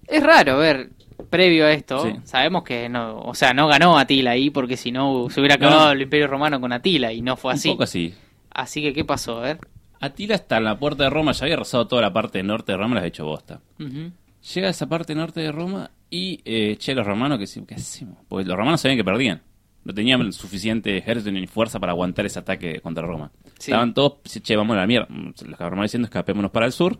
Es 0.07 0.23
raro 0.23 0.57
ver, 0.59 0.91
previo 1.29 1.65
a 1.65 1.73
esto, 1.73 2.05
Sí. 2.05 2.13
sabemos 2.23 2.63
que 2.63 2.87
no, 2.87 3.19
o 3.19 3.33
sea, 3.35 3.53
no 3.53 3.67
ganó 3.67 3.97
Atila 3.97 4.31
ahí 4.31 4.49
porque 4.49 4.77
si 4.77 4.93
no 4.93 5.27
se 5.29 5.41
hubiera 5.41 5.55
acabado 5.55 5.87
no. 5.87 5.91
el 5.91 6.01
Imperio 6.03 6.27
Romano 6.27 6.61
con 6.61 6.71
Atila 6.71 7.11
y 7.11 7.21
no 7.21 7.35
fue 7.35 7.51
así. 7.53 7.67
Un 7.67 7.73
poco 7.75 7.83
así. 7.83 8.13
Así 8.49 8.81
que, 8.81 8.93
¿qué 8.93 9.03
pasó? 9.03 9.39
A 9.39 9.41
ver. 9.41 9.57
Atila 9.99 10.33
está 10.33 10.57
en 10.57 10.63
la 10.63 10.79
puerta 10.79 11.03
de 11.03 11.09
Roma, 11.11 11.31
ya 11.33 11.43
había 11.43 11.55
arrasado 11.55 11.85
toda 11.87 12.01
la 12.01 12.11
parte 12.11 12.41
norte 12.41 12.71
de 12.71 12.77
Roma, 12.79 12.95
la 12.95 13.01
había 13.01 13.09
hecho 13.09 13.23
bosta. 13.25 13.59
Ujú. 13.79 14.11
Llega 14.53 14.67
a 14.67 14.71
esa 14.71 14.87
parte 14.87 15.13
norte 15.15 15.39
de 15.39 15.51
Roma 15.51 15.91
y, 16.09 16.41
eh, 16.45 16.75
che, 16.77 16.95
los 16.95 17.05
romanos, 17.05 17.37
¿qué, 17.39 17.65
¿qué 17.65 17.75
hacemos? 17.75 18.17
Porque 18.27 18.45
los 18.45 18.57
romanos 18.57 18.81
sabían 18.81 18.97
que 18.97 19.03
perdían. 19.03 19.41
No 19.83 19.93
tenían 19.93 20.31
suficiente 20.33 20.95
ejército 20.97 21.31
ni 21.31 21.47
fuerza 21.47 21.79
para 21.79 21.91
aguantar 21.91 22.25
ese 22.25 22.39
ataque 22.39 22.79
contra 22.81 23.05
Roma. 23.05 23.31
Sí. 23.59 23.71
Estaban 23.71 23.93
todos, 23.93 24.17
che, 24.23 24.55
vamos 24.55 24.75
a 24.75 24.79
la 24.81 24.87
mierda. 24.87 25.07
Los 25.09 25.57
romanos 25.59 25.85
diciendo, 25.85 26.05
escapémonos 26.05 26.51
para 26.51 26.65
el 26.67 26.71
sur, 26.71 26.97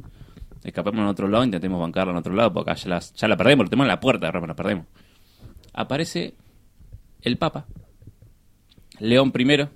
escapémonos 0.64 1.08
a 1.08 1.12
otro 1.12 1.28
lado, 1.28 1.44
intentemos 1.44 1.80
bancarla 1.80 2.12
en 2.12 2.18
otro 2.18 2.34
lado, 2.34 2.54
porque 2.54 2.72
acá 2.72 2.80
ya, 2.82 2.90
las- 2.90 3.14
ya 3.14 3.28
la 3.28 3.38
perdemos, 3.38 3.66
lo 3.66 3.70
tenemos 3.70 3.86
en 3.86 3.90
la 3.90 4.00
puerta 4.00 4.26
de 4.28 4.32
Roma, 4.32 4.48
la 4.48 4.56
perdemos. 4.56 4.86
Aparece 5.74 6.34
el 7.22 7.38
Papa, 7.38 7.66
León 9.00 9.32
I, 9.36 9.68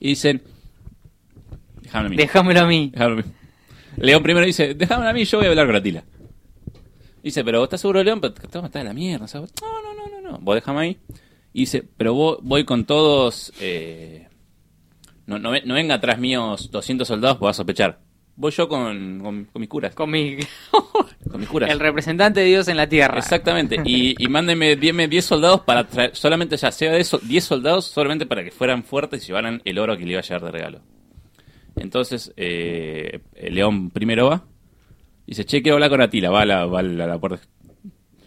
y 0.00 0.08
dicen, 0.08 0.42
déjame 1.82 2.06
a 2.06 2.08
mí. 2.10 2.16
Déjamelo 2.16 2.60
a 2.60 2.66
mí. 2.66 2.92
A 2.96 3.08
mí. 3.08 3.22
León 3.98 4.22
primero 4.22 4.44
dice, 4.46 4.74
déjame 4.74 5.06
a 5.08 5.12
mí, 5.12 5.24
yo 5.24 5.38
voy 5.38 5.46
a 5.46 5.50
hablar 5.50 5.66
con 5.66 5.76
Atila. 5.76 6.02
Dice, 7.22 7.44
pero 7.44 7.62
¿estás 7.64 7.80
seguro, 7.80 8.02
León? 8.02 8.20
Pero 8.20 8.34
te 8.34 8.46
vas 8.46 8.56
a 8.56 8.62
matar 8.62 8.84
la 8.84 8.92
mierda. 8.92 9.26
No, 9.34 9.40
no, 9.40 9.94
no, 9.94 10.20
no, 10.20 10.30
no. 10.30 10.38
Vos 10.38 10.54
déjame 10.56 10.80
ahí. 10.80 10.98
Y 11.52 11.60
dice, 11.60 11.84
pero 11.96 12.14
vos, 12.14 12.38
voy 12.42 12.64
con 12.64 12.84
todos... 12.84 13.52
eh, 13.60 14.28
no, 15.26 15.38
no, 15.38 15.52
no 15.64 15.74
venga 15.74 15.94
atrás 15.94 16.18
míos 16.18 16.70
200 16.70 17.06
soldados, 17.06 17.38
pues 17.38 17.48
vas 17.48 17.56
a 17.56 17.58
sospechar. 17.58 18.00
Voy 18.34 18.50
yo 18.50 18.66
con, 18.68 19.20
con, 19.20 19.44
con 19.44 19.60
mis 19.60 19.68
curas. 19.68 19.94
Con 19.94 20.10
mi... 20.10 20.38
Con 21.30 21.40
mis 21.40 21.48
curas. 21.48 21.70
El 21.70 21.80
representante 21.80 22.40
de 22.40 22.46
Dios 22.46 22.68
en 22.68 22.76
la 22.76 22.88
tierra. 22.88 23.16
Exactamente. 23.16 23.80
Y, 23.86 24.16
y 24.18 24.28
mándenme 24.28 24.76
10 24.76 25.08
10 25.08 25.24
soldados 25.24 25.60
para 25.60 25.86
traer, 25.86 26.14
solamente 26.14 26.56
ya 26.56 26.70
sea 26.72 26.92
de 26.92 27.00
eso, 27.00 27.18
10 27.18 27.44
soldados 27.44 27.86
solamente 27.86 28.26
para 28.26 28.44
que 28.44 28.50
fueran 28.50 28.82
fuertes 28.82 29.22
y 29.22 29.26
llevaran 29.28 29.62
el 29.64 29.78
oro 29.78 29.96
que 29.96 30.04
le 30.04 30.10
iba 30.10 30.20
a 30.20 30.24
llevar 30.24 30.42
de 30.42 30.50
regalo. 30.50 30.80
Entonces, 31.76 32.34
eh, 32.36 33.20
el 33.34 33.54
León 33.54 33.90
primero 33.90 34.28
va, 34.28 34.44
dice, 35.26 35.44
che, 35.44 35.62
quiero 35.62 35.76
hablar 35.76 35.90
con 35.90 36.00
Atila, 36.02 36.30
va 36.30 36.42
a 36.42 36.46
la, 36.46 36.66
va 36.66 36.80
a 36.80 36.82
la, 36.82 37.04
a 37.04 37.06
la 37.06 37.18
puerta. 37.18 37.40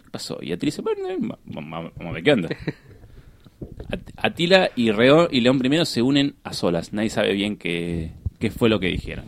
¿Qué 0.04 0.10
pasó? 0.10 0.38
Y 0.42 0.52
Atila 0.52 0.68
dice, 0.68 0.82
bueno, 0.82 1.08
eh, 1.08 1.16
vamos 1.44 1.92
a 2.00 2.12
ver 2.12 2.22
qué 2.22 2.32
onda. 2.32 2.48
At- 3.90 4.10
Atila 4.16 4.70
y, 4.76 4.90
Reo- 4.90 5.28
y 5.30 5.40
León 5.40 5.58
primero 5.58 5.84
se 5.84 6.02
unen 6.02 6.36
a 6.44 6.52
solas, 6.52 6.92
nadie 6.92 7.10
sabe 7.10 7.32
bien 7.32 7.56
qué, 7.56 8.12
qué 8.38 8.50
fue 8.50 8.68
lo 8.68 8.78
que 8.80 8.88
dijeron. 8.88 9.24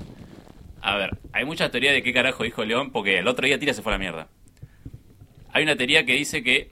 A 0.80 0.96
ver, 0.96 1.18
hay 1.32 1.44
mucha 1.44 1.70
teoría 1.70 1.92
de 1.92 2.02
qué 2.02 2.12
carajo 2.12 2.44
dijo 2.44 2.64
León, 2.64 2.90
porque 2.92 3.18
el 3.18 3.28
otro 3.28 3.46
día 3.46 3.56
Atila 3.56 3.72
se 3.74 3.82
fue 3.82 3.92
a 3.92 3.96
la 3.96 3.98
mierda. 3.98 4.28
Hay 5.52 5.62
una 5.62 5.76
teoría 5.76 6.04
que 6.04 6.14
dice 6.14 6.42
que 6.42 6.70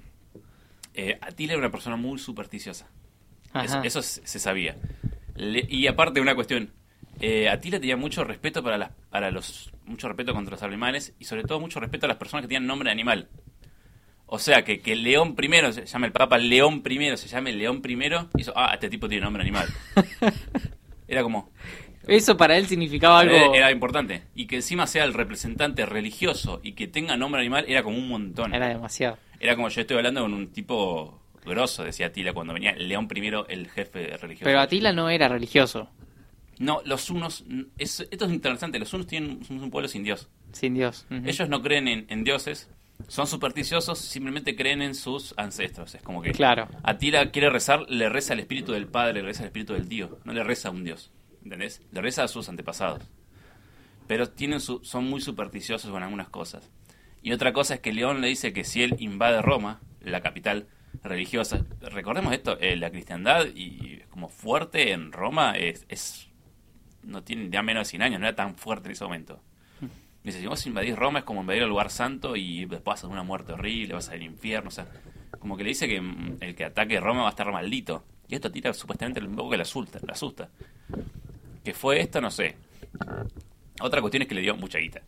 eh, 0.94 1.18
Atila 1.20 1.53
era 1.55 1.59
una 1.61 1.70
persona 1.70 1.97
muy 1.97 2.18
supersticiosa. 2.18 2.88
Eso, 3.84 4.03
se, 4.03 4.26
se 4.26 4.38
sabía. 4.38 4.76
Le- 5.34 5.66
y 5.68 5.86
aparte 5.86 6.20
una 6.20 6.34
cuestión, 6.34 6.70
eh, 7.20 7.49
Atila 7.49 7.80
tenía 7.80 7.97
mucho 7.97 8.22
respeto 8.24 8.62
para 8.62 8.76
las, 8.78 8.90
para 9.11 9.30
los, 9.30 9.72
mucho 9.87 10.09
respeto 10.09 10.34
contra 10.34 10.53
los 10.53 10.62
animales 10.62 11.14
y 11.18 11.24
sobre 11.24 11.45
todo 11.45 11.61
mucho 11.61 11.80
respeto 11.80 12.07
a 12.07 12.09
las 12.09 12.18
personas 12.18 12.43
que 12.43 12.49
tenían 12.49 12.66
nombre 12.66 12.89
de 12.89 12.93
animal. 12.93 13.28
O 14.26 14.39
sea, 14.39 14.64
que, 14.64 14.80
que 14.80 14.93
el 14.93 15.03
León 15.05 15.37
primero, 15.37 15.72
se 15.72 15.87
llama 15.87 16.07
el 16.07 16.12
Papa 16.12 16.37
León 16.39 16.82
primero, 16.82 17.16
se 17.16 17.28
llame 17.28 17.53
León 17.53 17.80
primero, 17.80 18.28
hizo, 18.37 18.53
ah, 18.57 18.70
este 18.74 18.91
tipo 18.91 19.09
tiene 19.09 19.24
nombre 19.24 19.45
de 19.45 19.49
animal. 19.49 19.68
Era 21.09 21.22
como, 21.22 21.53
Eso 22.09 22.37
para 22.37 22.57
él 22.57 22.66
significaba 22.66 23.20
algo... 23.20 23.37
era, 23.37 23.57
era 23.57 23.70
importante. 23.70 24.22
Y 24.34 24.47
que 24.47 24.57
encima 24.57 24.89
sea 24.89 25.05
el 25.05 25.14
representante 25.14 25.87
religioso 25.87 26.61
y 26.64 26.72
que 26.72 26.89
tenga 26.89 27.16
nombre 27.16 27.41
de 27.41 27.47
animal 27.47 27.64
era 27.68 27.84
como 27.84 27.97
un 27.97 28.09
montón. 28.09 28.53
Era 28.53 28.66
demasiado. 28.68 29.18
Era 29.39 29.55
como 29.55 29.68
yo 29.68 29.80
estoy 29.80 29.97
hablando 29.97 30.22
con 30.22 30.34
un 30.34 30.53
tipo 30.53 31.20
grosso, 31.45 31.84
decía 31.84 32.07
Atila 32.07 32.32
cuando 32.32 32.53
venía 32.53 32.72
León 32.72 33.07
primero, 33.07 33.47
el 33.49 33.70
jefe 33.70 34.16
religioso. 34.16 34.45
Pero 34.45 34.61
Atila 34.61 34.93
no 34.93 35.09
era 35.09 35.28
religioso. 35.28 35.89
No, 36.59 36.80
los 36.84 37.11
unos, 37.11 37.44
es- 37.78 38.07
esto 38.11 38.24
es 38.24 38.32
interesante, 38.32 38.78
los 38.78 38.92
unos 38.94 39.07
tienen 39.07 39.44
son 39.44 39.62
un 39.62 39.70
pueblo 39.70 39.88
sin 39.88 40.02
Dios. 40.04 40.28
Sin 40.52 40.74
Dios. 40.74 41.07
Ellos 41.11 41.48
no 41.48 41.62
creen 41.62 41.86
en, 41.88 42.07
en 42.09 42.24
dioses, 42.24 42.70
son 43.09 43.26
supersticiosos, 43.26 43.98
simplemente 43.98 44.57
creen 44.57 44.80
en 44.80 44.94
sus 44.94 45.34
ancestros. 45.36 45.94
Es 45.94 46.02
como 46.02 46.22
que 46.22 46.32
Claro. 46.32 46.66
Atila 46.82 47.30
quiere 47.30 47.50
rezar, 47.50 47.84
le 47.90 48.09
reza 48.09 48.32
al 48.32 48.40
espíritu 48.40 48.72
del 48.72 48.86
padre, 48.86 49.14
le 49.20 49.22
reza 49.22 49.40
al 49.42 49.46
espíritu 49.48 49.74
del 49.74 49.86
tío, 49.88 50.18
no 50.24 50.32
le 50.32 50.42
reza 50.42 50.68
a 50.68 50.70
un 50.72 50.82
dios, 50.84 51.11
¿entendés? 51.44 51.82
Le 51.92 52.00
reza 52.00 52.24
a 52.24 52.28
sus 52.28 52.48
antepasados. 52.48 53.02
Pero 54.07 54.30
tienen 54.30 54.61
su, 54.61 54.82
son 54.84 55.04
muy 55.11 55.20
supersticiosos 55.20 55.90
con 55.90 56.02
algunas 56.02 56.28
cosas. 56.28 56.70
Y 57.22 57.32
otra 57.32 57.52
cosa 57.52 57.74
es 57.74 57.80
que 57.80 57.92
León 57.92 58.20
le 58.20 58.28
dice 58.28 58.52
que 58.52 58.64
si 58.64 58.82
él 58.82 58.96
invade 59.00 59.42
Roma, 59.42 59.80
la 60.00 60.22
capital 60.22 60.68
religiosa, 61.02 61.66
recordemos 61.80 62.32
esto, 62.32 62.57
eh, 62.61 62.76
la 62.76 62.90
cristiandad 62.90 63.46
y 63.54 63.98
como 64.11 64.28
fuerte 64.28 64.92
en 64.92 65.11
Roma 65.12 65.52
es, 65.57 65.84
es 65.88 66.26
no 67.07 67.22
tiene 67.22 67.48
ya 67.50 67.62
menos 67.62 67.86
de 67.86 67.90
100 67.90 68.02
años, 68.02 68.20
no 68.20 68.26
era 68.26 68.36
tan 68.36 68.57
fuerte 68.57 68.88
en 68.88 68.92
ese 68.92 69.04
momento. 69.04 69.40
Dice, 70.22 70.40
si 70.40 70.46
vos 70.46 70.66
invadís 70.66 70.96
Roma 70.96 71.20
es 71.20 71.24
como 71.24 71.42
invadir 71.42 71.62
el 71.62 71.68
lugar 71.68 71.88
santo 71.88 72.34
y 72.34 72.64
después 72.64 72.82
vas 72.82 73.04
a 73.04 73.07
una 73.07 73.22
muerte 73.22 73.52
horrible, 73.52 73.94
vas 73.94 74.09
al 74.09 74.22
infierno, 74.22 74.68
o 74.68 74.72
sea, 74.72 74.86
como 75.38 75.57
que 75.57 75.62
le 75.62 75.68
dice 75.68 75.86
que 75.86 76.00
mm, 76.00 76.38
el 76.40 76.57
que 76.57 76.64
ataque 76.64 76.98
Roma 76.98 77.22
va 77.22 77.28
a 77.28 77.30
estar 77.30 77.50
maldito. 77.52 78.04
Y 78.28 78.34
esto 78.34 78.50
tira 78.50 78.74
supuestamente 78.74 79.20
un 79.20 79.36
poco 79.36 79.50
que 79.50 79.57
le 79.57 79.62
asusta, 79.62 80.00
le 80.04 80.12
asusta. 80.12 80.48
¿Qué 81.62 81.72
fue 81.74 82.00
esto? 82.00 82.20
No 82.20 82.32
sé. 82.32 82.57
Otra 83.80 84.00
cuestión 84.00 84.22
es 84.22 84.28
que 84.28 84.34
le 84.34 84.40
dio 84.40 84.57
mucha 84.57 84.78
guita. 84.78 85.02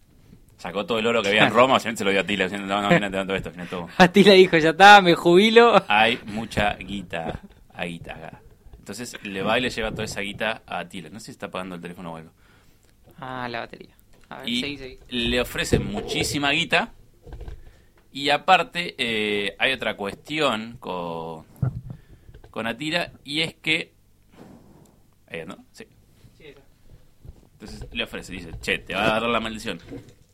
Sacó 0.57 0.87
todo 0.87 0.99
el 0.99 1.07
oro 1.07 1.23
que 1.23 1.29
había 1.29 1.47
en 1.47 1.53
Roma, 1.53 1.81
se 1.81 1.93
lo 2.05 2.11
dio 2.11 2.21
a 2.21 2.25
Tila, 2.25 2.45
diciendo, 2.45 2.69
no, 2.69 2.83
no, 2.83 3.11
te 3.11 3.25
todo 3.25 3.35
esto, 3.35 3.51
todo. 3.71 3.89
Atila 3.97 4.33
dijo, 4.33 4.57
ya 4.59 4.71
está, 4.71 5.01
me 5.01 5.15
jubilo. 5.15 5.83
Hay 5.89 6.21
mucha 6.27 6.75
guita, 6.75 7.41
a 7.73 7.85
guita 7.85 8.15
acá. 8.15 8.41
Entonces 8.89 9.23
le 9.23 9.43
va 9.43 9.59
y 9.59 9.61
le 9.61 9.69
lleva 9.69 9.91
toda 9.91 10.05
esa 10.05 10.23
guita 10.23 10.63
a 10.67 10.79
Atila. 10.79 11.11
No 11.11 11.21
sé 11.21 11.27
si 11.27 11.33
está 11.33 11.51
pagando 11.51 11.75
el 11.75 11.83
teléfono 11.83 12.15
o 12.15 12.17
algo. 12.17 12.31
Ah, 13.19 13.47
la 13.47 13.61
batería. 13.61 13.95
A 14.31 14.39
ver, 14.39 14.49
y 14.49 14.61
seguí, 14.61 14.79
seguí. 14.79 14.99
le 15.11 15.41
ofrecen 15.43 15.93
muchísima 15.93 16.53
guita. 16.53 16.95
Y 18.13 18.31
aparte, 18.31 18.95
eh, 18.97 19.55
hay 19.59 19.73
otra 19.73 19.95
cuestión 19.95 20.79
con, 20.81 21.45
con 22.51 22.67
Atila, 22.67 23.13
y 23.25 23.43
es 23.43 23.55
que. 23.57 23.93
Ahí, 25.27 25.45
¿no? 25.45 25.67
Sí. 25.71 25.85
Entonces 27.53 27.87
le 27.93 28.05
ofrece, 28.05 28.33
dice: 28.33 28.53
Che, 28.63 28.79
te 28.79 28.95
va 28.95 29.17
a 29.17 29.21
dar 29.21 29.29
la 29.29 29.41
maldición. 29.41 29.81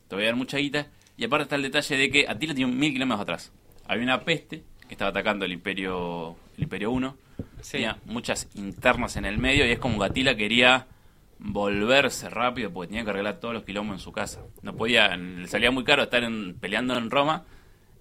Te 0.07 0.15
voy 0.15 0.25
a 0.25 0.27
dar 0.27 0.37
mucha 0.37 0.59
guita. 0.59 0.87
Y 1.17 1.25
aparte 1.25 1.43
está 1.45 1.57
el 1.57 1.63
detalle 1.63 1.97
de 1.97 2.11
que 2.11 2.29
Atila 2.29 2.55
tiene 2.55 2.73
mil 2.73 2.93
kilómetros 2.93 3.23
atrás. 3.23 3.53
Había 3.89 4.05
una 4.05 4.21
peste 4.25 4.63
que 4.87 4.95
estaba 4.95 5.11
atacando 5.11 5.45
el 5.45 5.53
Imperio 5.53 6.37
el 6.57 6.63
Imperio 6.63 6.93
1. 6.93 7.24
Sí. 7.61 7.73
Tenía 7.73 7.99
muchas 8.05 8.49
internas 8.55 9.17
en 9.17 9.25
el 9.25 9.39
medio 9.39 9.67
y 9.67 9.71
es 9.73 9.79
como 9.79 9.99
que 9.99 10.05
Atila 10.07 10.37
quería 10.37 10.87
volverse 11.39 12.31
rápido 12.31 12.73
porque 12.73 12.89
tenía 12.89 13.05
que 13.05 13.11
arreglar 13.11 13.39
todos 13.41 13.55
los 13.55 13.65
quilombos 13.65 13.95
en 13.97 14.01
su 14.01 14.13
casa. 14.13 14.41
No 14.63 14.75
podía, 14.75 15.17
le 15.17 15.47
salía 15.49 15.71
muy 15.71 15.85
caro 15.85 16.03
estar 16.05 16.23
en- 16.25 16.55
peleando 16.59 16.97
en 16.97 17.11
Roma 17.11 17.45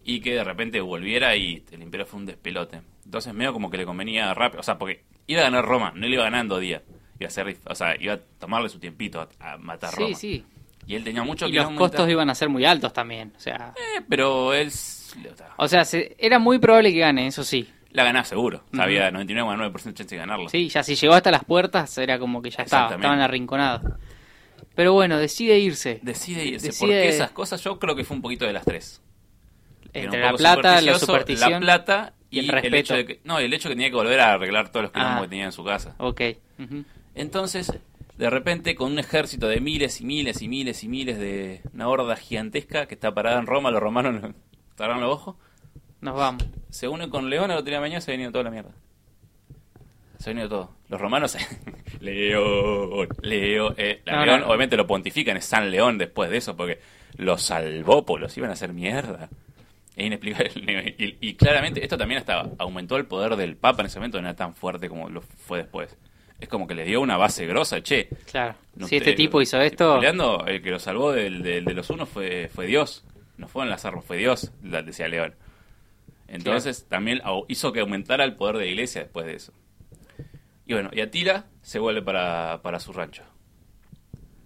y 0.04 0.20
que 0.22 0.34
de 0.36 0.44
repente 0.44 0.80
volviera 0.82 1.36
y 1.36 1.64
el 1.72 1.82
imperio 1.82 2.06
fue 2.06 2.20
un 2.20 2.26
despelote. 2.26 2.82
Entonces 3.06 3.34
medio 3.34 3.54
como 3.54 3.70
que 3.70 3.78
le 3.78 3.86
convenía 3.86 4.34
rápido, 4.34 4.62
o 4.62 4.64
sea, 4.64 4.78
porque 4.78 5.04
iba 5.28 5.42
a 5.42 5.46
ganar 5.46 5.66
Roma, 5.66 5.92
no 5.96 6.08
le 6.08 6.14
iba 6.16 6.24
ganando 6.24 6.58
día. 6.60 6.82
Iba 7.20 7.28
a 7.28 7.32
ser, 7.32 7.56
o 7.66 7.76
sea, 7.76 7.96
iba 8.02 8.14
a 8.14 8.20
tomarle 8.40 8.70
su 8.70 8.80
tiempito 8.80 9.22
a, 9.22 9.54
a 9.54 9.58
matar 9.58 9.92
Sí, 9.94 10.02
Roma. 10.04 10.16
sí. 10.16 10.46
Y 10.86 10.96
él 10.96 11.04
tenía 11.06 11.24
mucho 11.24 11.48
Y 11.48 11.54
los 11.54 11.70
costos 11.72 12.10
iban 12.10 12.30
a 12.30 12.36
ser 12.36 12.50
muy 12.50 12.66
altos 12.66 12.92
también. 12.92 13.32
O 13.38 13.40
sea, 13.40 13.74
Eh, 13.78 14.02
pero 14.10 14.54
él 14.54 14.70
o 15.58 15.68
sea 15.68 15.86
se- 15.86 16.16
era 16.20 16.40
muy 16.40 16.60
probable 16.60 16.92
que 16.92 17.00
gane, 17.00 17.28
eso 17.28 17.44
sí. 17.44 17.70
La 17.94 18.04
ganaba 18.04 18.26
seguro. 18.26 18.64
Ujú. 18.74 18.82
Había 18.82 19.10
99,9% 19.12 19.84
de 19.84 19.94
chance 19.94 20.16
de 20.16 20.20
ganarlo. 20.20 20.50
Sí, 20.50 20.68
ya 20.70 20.84
si 20.84 20.96
llegó 20.96 21.14
hasta 21.14 21.32
las 21.32 21.46
puertas 21.46 21.98
era 21.98 22.20
como 22.20 22.42
que 22.42 22.50
ya 22.50 22.64
estaba, 22.64 22.94
estaban 22.96 23.22
arrinconados. 23.22 23.82
Pero 24.76 24.94
bueno, 24.94 25.18
decide 25.18 25.60
irse. 25.60 26.00
Decide 26.02 26.46
irse, 26.46 26.68
Decide- 26.68 26.80
porque 26.80 27.08
esas 27.10 27.32
cosas 27.32 27.64
yo 27.64 27.78
creo 27.80 27.96
que 27.96 28.04
fue 28.04 28.16
un 28.16 28.22
poquito 28.24 28.46
de 28.46 28.54
las 28.54 28.66
tres. 28.66 29.02
Entre 29.94 30.20
la 30.20 30.34
plata, 30.34 30.82
la 30.82 30.98
superstición. 30.98 31.52
la 31.54 31.60
plata 31.60 32.14
y 32.32 32.40
el 32.40 32.74
hecho 32.74 32.96
de 32.96 33.06
que, 33.06 33.20
no, 33.24 33.38
el 33.38 33.54
hecho 33.54 33.70
de 33.70 33.76
que 33.76 33.78
tenía 33.78 33.90
que 33.92 33.96
volver 33.96 34.20
a 34.20 34.34
arreglar 34.34 34.70
todos 34.70 34.86
los 34.86 34.92
quilombos 34.92 35.18
Ah. 35.18 35.22
que 35.22 35.28
tenía 35.30 35.46
en 35.46 35.52
su 35.52 35.64
casa. 35.64 35.94
Ok. 36.00 36.22
Entonces, 37.16 37.72
de 38.18 38.30
repente, 38.30 38.74
con 38.76 38.92
un 38.92 39.00
ejército 39.00 39.48
de 39.48 39.60
miles 39.60 40.02
y 40.02 40.06
miles 40.06 40.42
y 40.42 40.48
miles 40.48 40.84
y 40.84 40.88
miles 40.88 41.20
de 41.20 41.62
una 41.74 41.88
horda 41.88 42.16
gigantesca 42.16 42.88
que 42.88 42.96
está 42.96 43.14
parada 43.14 43.40
en 43.40 43.46
Roma, 43.46 43.70
los 43.72 43.82
romanos 43.82 44.14
no- 44.22 44.34
cerraron 44.76 45.02
los 45.02 45.12
ojos, 45.14 45.36
Nos 46.04 46.16
vamos. 46.16 46.46
se 46.70 46.88
une 46.88 47.10
con 47.10 47.30
León 47.30 47.50
a 47.52 47.56
la 47.56 47.62
de 47.62 47.80
mañana 47.80 48.02
se 48.02 48.12
ha 48.12 48.14
venido 48.14 48.32
toda 48.32 48.44
la 48.46 48.52
mierda. 48.52 48.72
Se 50.20 50.30
ha 50.30 50.34
venido 50.34 50.50
todo. 50.50 50.72
Los 50.90 51.02
romanos, 51.02 51.36
León, 52.00 53.08
León, 53.22 53.74
eh, 53.78 54.02
la 54.06 54.18
No, 54.18 54.26
León, 54.26 54.40
no. 54.42 54.48
obviamente 54.48 54.78
lo 54.78 54.88
pontifican, 54.88 55.38
es 55.38 55.46
San 55.46 55.70
León 55.72 55.98
después 55.98 56.30
de 56.30 56.38
eso, 56.38 56.56
porque 56.56 56.80
los 57.18 57.42
salvó, 57.42 58.06
pues 58.06 58.22
los 58.22 58.38
iban 58.38 58.50
a 58.50 58.54
hacer 58.54 58.74
mierda. 58.74 59.30
Es 59.96 60.06
inexplicable. 60.06 60.96
Y, 60.98 61.18
y 61.30 61.34
claramente 61.36 61.84
esto 61.84 61.98
también 61.98 62.20
hasta 62.20 62.50
aumentó 62.58 62.96
el 62.98 63.06
poder 63.06 63.36
del 63.36 63.56
Papa 63.58 63.82
en 63.82 63.88
ese 63.88 64.00
momento, 64.00 64.22
no 64.22 64.28
era 64.28 64.36
tan 64.36 64.56
fuerte 64.56 64.90
como 64.90 65.10
lo 65.10 65.22
fue 65.22 65.60
después. 65.60 65.96
Es 66.40 66.50
como 66.50 66.68
que 66.68 66.76
le 66.76 66.84
dio 66.84 67.00
una 67.02 67.16
base 67.18 67.46
grosa, 67.46 67.82
che. 67.82 68.10
Claro. 68.30 68.56
no 68.76 68.88
si 68.88 68.98
este 68.98 69.12
te- 69.12 69.18
tipo 69.18 69.42
hizo 69.42 69.60
esto, 69.62 69.96
Peleando, 69.96 70.46
el 70.46 70.62
que 70.62 70.72
lo 70.72 70.80
salvó 70.80 71.12
del, 71.12 71.42
del- 71.44 71.64
de 71.66 71.74
los 71.74 71.90
unos 71.90 72.10
fue, 72.10 72.50
fue 72.54 72.66
Dios. 72.66 73.04
No 73.38 73.48
fueron 73.48 73.70
las 73.70 73.86
armas, 73.86 74.04
fue 74.06 74.18
Dios, 74.18 74.52
decía 74.62 75.08
León. 75.08 75.34
Entonces 76.28 76.86
también 76.88 77.22
hizo 77.48 77.74
que 77.74 77.82
aumentara 77.82 78.24
el 78.24 78.36
poder 78.36 78.58
de 78.58 78.66
la 78.66 78.72
iglesia 78.72 79.02
después 79.02 79.26
de 79.26 79.36
eso. 79.36 79.54
Y 80.66 80.74
bueno, 80.74 80.90
y 80.94 81.02
Atila 81.02 81.46
se 81.62 81.80
vuelve 81.80 82.02
para, 82.02 82.62
para 82.62 82.80
su 82.80 82.94
rancho. 82.94 83.24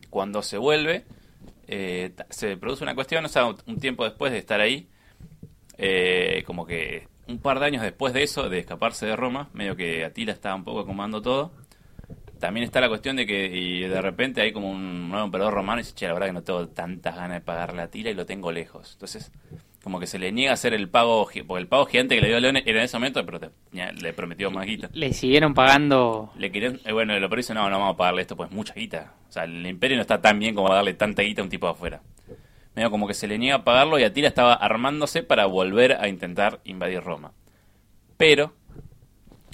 Cuando 0.09 0.41
se 0.41 0.57
vuelve, 0.57 1.05
eh, 1.67 2.13
se 2.29 2.57
produce 2.57 2.83
una 2.83 2.95
cuestión, 2.95 3.23
o 3.25 3.29
sea, 3.29 3.45
un 3.45 3.79
tiempo 3.79 4.03
después 4.03 4.31
de 4.31 4.39
estar 4.39 4.59
ahí, 4.59 4.89
eh, 5.77 6.43
como 6.45 6.65
que 6.65 7.07
un 7.27 7.39
par 7.39 7.59
de 7.59 7.65
años 7.65 7.83
después 7.83 8.13
de 8.13 8.23
eso, 8.23 8.49
de 8.49 8.59
escaparse 8.59 9.05
de 9.05 9.15
Roma, 9.15 9.49
medio 9.53 9.75
que 9.75 10.05
Atila 10.05 10.31
estaba 10.31 10.55
un 10.55 10.63
poco 10.63 10.81
acomodando 10.81 11.21
todo. 11.21 11.51
También 12.39 12.63
está 12.63 12.79
la 12.79 12.87
cuestión 12.87 13.15
de 13.15 13.25
que 13.25 13.47
y 13.47 13.81
de 13.81 14.01
repente 14.01 14.41
hay 14.41 14.53
como 14.53 14.69
un 14.69 15.09
nuevo 15.09 15.25
emperador 15.25 15.53
romano 15.53 15.79
y 15.79 15.83
dice, 15.83 15.95
che, 15.95 16.07
la 16.07 16.13
verdad 16.13 16.27
que 16.27 16.33
no 16.33 16.43
tengo 16.43 16.67
tantas 16.69 17.15
ganas 17.15 17.37
de 17.37 17.41
pagarle 17.41 17.81
a 17.81 17.85
Atila 17.85 18.09
y 18.09 18.13
lo 18.13 18.25
tengo 18.25 18.51
lejos. 18.51 18.93
Entonces, 18.93 19.31
como 19.83 19.99
que 19.99 20.07
se 20.07 20.19
le 20.19 20.31
niega 20.31 20.51
a 20.51 20.53
hacer 20.55 20.73
el 20.73 20.89
pago, 20.89 21.25
porque 21.45 21.61
el 21.61 21.67
pago 21.67 21.85
gigante 21.85 22.15
que 22.15 22.21
le 22.21 22.27
dio 22.27 22.37
a 22.37 22.39
León 22.41 22.57
era 22.57 22.79
en 22.79 22.85
ese 22.85 22.97
momento, 22.97 23.25
pero 23.25 23.39
te- 23.39 23.51
le 24.01 24.13
prometió 24.13 24.51
más 24.51 24.65
guita. 24.65 24.89
Le 24.93 25.13
siguieron 25.13 25.53
pagando. 25.53 26.31
Le 26.37 26.51
querían, 26.51 26.79
eh, 26.85 26.91
bueno, 26.91 27.17
lo 27.19 27.29
dice, 27.29 27.53
no, 27.53 27.69
no 27.69 27.79
vamos 27.79 27.93
a 27.93 27.97
pagarle 27.97 28.21
esto, 28.21 28.35
pues 28.35 28.51
mucha 28.51 28.73
guita. 28.73 29.13
O 29.29 29.31
sea, 29.31 29.43
el 29.45 29.65
imperio 29.65 29.95
no 29.97 30.01
está 30.01 30.21
tan 30.21 30.39
bien 30.39 30.55
como 30.55 30.73
darle 30.73 30.93
tanta 30.93 31.21
guita 31.21 31.41
a 31.41 31.45
un 31.45 31.49
tipo 31.49 31.67
de 31.67 31.71
afuera. 31.73 32.01
Medio 32.75 32.91
como 32.91 33.07
que 33.07 33.13
se 33.13 33.27
le 33.27 33.37
niega 33.37 33.55
a 33.57 33.63
pagarlo 33.63 33.97
y 33.97 34.03
Atila 34.03 34.27
estaba 34.27 34.53
armándose 34.53 35.23
para 35.23 35.45
volver 35.45 35.93
a 35.93 36.07
intentar 36.09 36.59
invadir 36.65 37.01
Roma. 37.01 37.31
Pero, 38.17 38.53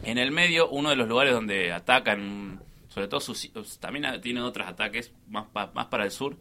en 0.03 0.17
el 0.17 0.31
medio, 0.31 0.69
uno 0.69 0.89
de 0.89 0.95
los 0.95 1.07
lugares 1.07 1.33
donde 1.33 1.71
atacan, 1.71 2.59
sobre 2.89 3.07
todo 3.07 3.19
sus 3.21 3.49
también 3.79 4.05
ha- 4.05 4.19
tiene 4.21 4.41
otros 4.41 4.67
ataques 4.67 5.13
más, 5.29 5.45
más 5.73 5.85
para 5.87 6.03
el 6.05 6.11
sur, 6.11 6.37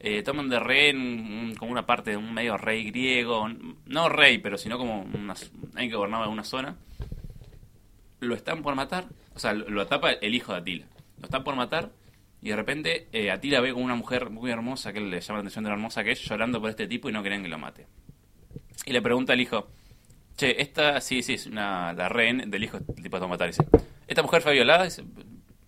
eh, 0.00 0.22
toman 0.22 0.48
de 0.48 0.58
rehén 0.60 1.54
como 1.58 1.72
una 1.72 1.86
parte 1.86 2.10
de 2.12 2.16
un 2.16 2.32
medio 2.32 2.56
rey 2.56 2.84
griego, 2.84 3.48
no 3.86 4.08
rey, 4.08 4.38
pero 4.38 4.56
sino 4.58 4.78
como 4.78 5.02
alguien 5.74 5.90
que 5.90 5.96
gobernaba 5.96 6.28
una 6.28 6.44
zona 6.44 6.76
lo 8.20 8.34
están 8.34 8.62
por 8.62 8.74
matar, 8.74 9.06
o 9.34 9.38
sea, 9.38 9.52
lo, 9.52 9.80
atapa 9.80 10.10
el 10.12 10.34
hijo 10.34 10.52
de 10.52 10.58
Atila. 10.58 10.86
Lo 11.18 11.24
están 11.24 11.44
por 11.44 11.54
matar 11.56 11.90
y 12.42 12.48
de 12.50 12.56
repente 12.56 13.08
eh, 13.12 13.30
Atila 13.30 13.60
ve 13.60 13.72
como 13.72 13.84
una 13.84 13.94
mujer 13.94 14.30
muy 14.30 14.50
hermosa, 14.50 14.92
que 14.92 15.00
le 15.00 15.20
llama 15.20 15.38
la 15.38 15.40
atención 15.42 15.64
de 15.64 15.70
lo 15.70 15.76
hermosa 15.76 16.02
que 16.04 16.12
es, 16.12 16.20
llorando 16.22 16.60
por 16.60 16.70
este 16.70 16.86
tipo 16.86 17.08
y 17.08 17.12
no 17.12 17.22
querían 17.22 17.42
que 17.42 17.48
lo 17.48 17.58
mate. 17.58 17.86
Y 18.86 18.92
le 18.92 19.02
pregunta 19.02 19.32
al 19.34 19.40
hijo, 19.40 19.68
che, 20.36 20.60
esta, 20.60 21.00
sí, 21.00 21.22
sí, 21.22 21.34
es 21.34 21.46
una, 21.46 21.92
la 21.92 22.08
rehén 22.08 22.50
del 22.50 22.64
hijo 22.64 22.78
del 22.80 23.02
tipo 23.02 23.20
de 23.20 23.26
matar. 23.26 23.48
Dice, 23.48 23.64
¿esta 24.06 24.22
mujer 24.22 24.42
fue 24.42 24.52
violada? 24.52 24.84
Dice, 24.84 25.04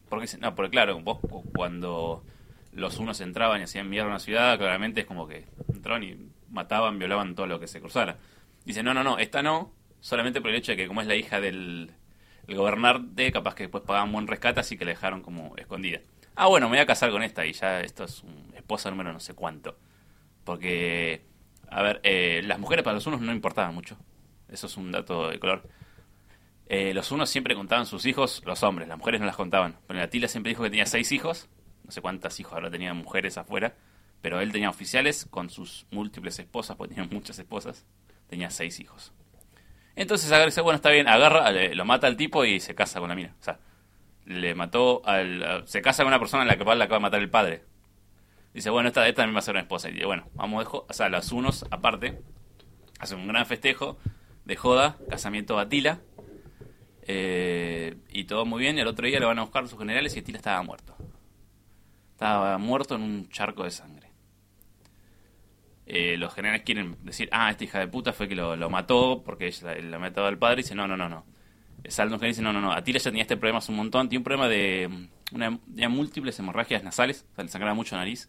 ¿por 0.08 0.24
qué? 0.24 0.38
No, 0.38 0.54
porque 0.54 0.70
claro, 0.70 1.00
vos 1.00 1.18
cu- 1.20 1.44
cuando 1.52 2.24
los 2.72 2.98
unos 2.98 3.20
entraban 3.20 3.60
y 3.60 3.64
hacían 3.64 3.88
mierda 3.88 4.06
a 4.06 4.10
una 4.10 4.18
ciudad, 4.18 4.58
claramente 4.58 5.00
es 5.00 5.06
como 5.06 5.26
que 5.26 5.46
entraban 5.72 6.02
y 6.02 6.16
mataban, 6.50 6.98
violaban 6.98 7.34
todo 7.34 7.46
lo 7.46 7.60
que 7.60 7.66
se 7.66 7.80
cruzara. 7.80 8.18
Dice, 8.64 8.82
no, 8.82 8.94
no, 8.94 9.02
no, 9.02 9.18
esta 9.18 9.42
no, 9.42 9.72
solamente 10.00 10.40
por 10.40 10.50
el 10.50 10.56
hecho 10.56 10.72
de 10.72 10.76
que 10.76 10.86
como 10.86 11.00
es 11.00 11.06
la 11.06 11.14
hija 11.16 11.40
del 11.40 11.92
el 12.46 12.56
gobernante, 12.56 13.30
capaz 13.30 13.54
que 13.54 13.64
después 13.64 13.84
pagaban 13.84 14.12
buen 14.12 14.26
rescate, 14.26 14.60
así 14.60 14.76
que 14.76 14.84
la 14.84 14.90
dejaron 14.90 15.22
como 15.22 15.56
escondida. 15.56 16.00
Ah, 16.34 16.48
bueno, 16.48 16.68
me 16.68 16.76
voy 16.76 16.82
a 16.82 16.86
casar 16.86 17.10
con 17.10 17.22
esta 17.22 17.46
y 17.46 17.52
ya 17.52 17.80
esto 17.80 18.04
es 18.04 18.22
un 18.22 18.52
esposa 18.56 18.90
número 18.90 19.12
no 19.12 19.20
sé 19.20 19.34
cuánto. 19.34 19.76
Porque, 20.44 21.22
a 21.68 21.82
ver, 21.82 22.00
eh, 22.02 22.42
las 22.44 22.58
mujeres 22.58 22.82
para 22.82 22.94
los 22.94 23.06
unos 23.06 23.20
no 23.20 23.32
importaban 23.32 23.74
mucho. 23.74 23.96
Eso 24.48 24.66
es 24.66 24.76
un 24.76 24.90
dato 24.90 25.28
de 25.28 25.38
color. 25.38 25.62
Eh, 26.66 26.94
los 26.94 27.10
unos 27.12 27.30
siempre 27.30 27.54
contaban 27.54 27.86
sus 27.86 28.06
hijos, 28.06 28.42
los 28.44 28.62
hombres, 28.62 28.88
las 28.88 28.98
mujeres 28.98 29.20
no 29.20 29.26
las 29.26 29.36
contaban. 29.36 29.76
Pero 29.86 30.02
Atila 30.02 30.28
siempre 30.28 30.50
dijo 30.50 30.62
que 30.62 30.70
tenía 30.70 30.86
seis 30.86 31.12
hijos. 31.12 31.48
No 31.90 31.92
sé 31.92 32.00
cuántas 32.00 32.38
hijos 32.38 32.52
ahora 32.52 32.70
tenían 32.70 32.96
mujeres 32.96 33.36
afuera. 33.36 33.74
Pero 34.22 34.40
él 34.40 34.52
tenía 34.52 34.70
oficiales 34.70 35.26
con 35.28 35.50
sus 35.50 35.86
múltiples 35.90 36.38
esposas, 36.38 36.76
porque 36.76 36.94
tenía 36.94 37.10
muchas 37.12 37.38
esposas. 37.38 37.84
Tenía 38.28 38.48
seis 38.50 38.78
hijos. 38.78 39.12
Entonces 39.96 40.30
agarra 40.30 40.46
dice, 40.46 40.60
bueno, 40.60 40.76
está 40.76 40.90
bien, 40.90 41.08
agarra, 41.08 41.50
lo 41.50 41.84
mata 41.84 42.06
al 42.06 42.16
tipo 42.16 42.44
y 42.44 42.60
se 42.60 42.74
casa 42.76 43.00
con 43.00 43.08
la 43.08 43.14
mina. 43.16 43.34
O 43.40 43.42
sea, 43.42 43.58
le 44.24 44.54
mató 44.54 45.02
al... 45.04 45.42
a- 45.42 45.66
se 45.66 45.82
casa 45.82 46.04
con 46.04 46.08
una 46.08 46.20
persona 46.20 46.42
en 46.44 46.48
la 46.48 46.56
que 46.56 46.64
le 46.64 46.70
acaba 46.70 46.96
de 46.96 47.00
matar 47.00 47.20
el 47.20 47.28
padre. 47.30 47.64
Dice, 48.54 48.70
bueno, 48.70 48.88
esta, 48.88 49.08
esta 49.08 49.22
también 49.22 49.34
va 49.34 49.40
a 49.40 49.42
ser 49.42 49.54
una 49.54 49.62
esposa. 49.62 49.88
Y 49.88 49.94
dice, 49.94 50.06
bueno, 50.06 50.28
vamos, 50.34 50.64
dejo, 50.64 50.86
o 50.88 50.92
sea, 50.92 51.08
los 51.08 51.32
unos 51.32 51.64
aparte, 51.70 52.20
hacen 53.00 53.18
un 53.18 53.26
gran 53.28 53.46
festejo 53.46 53.98
de 54.44 54.54
joda, 54.56 54.96
casamiento 55.08 55.56
de 55.56 55.62
Atila. 55.62 56.00
eh, 57.02 57.96
y 58.10 58.24
todo 58.24 58.44
muy 58.44 58.60
bien, 58.60 58.76
y 58.78 58.80
al 58.82 58.86
otro 58.88 59.06
día 59.06 59.18
le 59.18 59.26
van 59.26 59.38
a 59.38 59.42
buscar 59.42 59.66
sus 59.66 59.78
generales 59.78 60.14
y 60.14 60.20
Atila 60.20 60.38
estaba 60.38 60.62
muerto. 60.62 60.94
Estaba 62.20 62.58
muerto 62.58 62.96
en 62.96 63.02
un 63.02 63.28
charco 63.30 63.64
de 63.64 63.70
sangre. 63.70 64.10
Eh, 65.86 66.18
los 66.18 66.34
generales 66.34 66.64
quieren 66.66 66.98
decir, 67.02 67.30
ah, 67.32 67.50
esta 67.50 67.64
hija 67.64 67.78
de 67.78 67.88
puta 67.88 68.12
fue 68.12 68.28
que 68.28 68.34
lo, 68.34 68.68
mató 68.68 69.22
porque 69.24 69.46
ella 69.46 69.74
la, 69.80 69.98
mató 69.98 70.26
al 70.26 70.36
padre. 70.36 70.60
Y 70.60 70.62
dice, 70.64 70.74
no, 70.74 70.86
no, 70.86 70.98
no, 70.98 71.08
no. 71.08 71.24
Los 71.82 71.96
generales 71.96 72.22
y 72.22 72.26
dice, 72.26 72.42
no, 72.42 72.52
no, 72.52 72.60
no. 72.60 72.72
Atila 72.72 72.98
ya 72.98 73.10
tenía 73.10 73.22
este 73.22 73.38
problema 73.38 73.60
hace 73.60 73.72
un 73.72 73.78
montón. 73.78 74.10
Tiene 74.10 74.18
un 74.18 74.24
problema 74.24 74.48
de 74.48 74.86
mm, 74.86 75.34
una, 75.34 75.88
múltiples 75.88 76.38
hemorragias 76.38 76.84
nasales. 76.84 77.24
O 77.32 77.34
sea, 77.36 77.44
le 77.44 77.50
sangraba 77.50 77.72
mucho 77.72 77.96
la 77.96 78.02
nariz. 78.02 78.28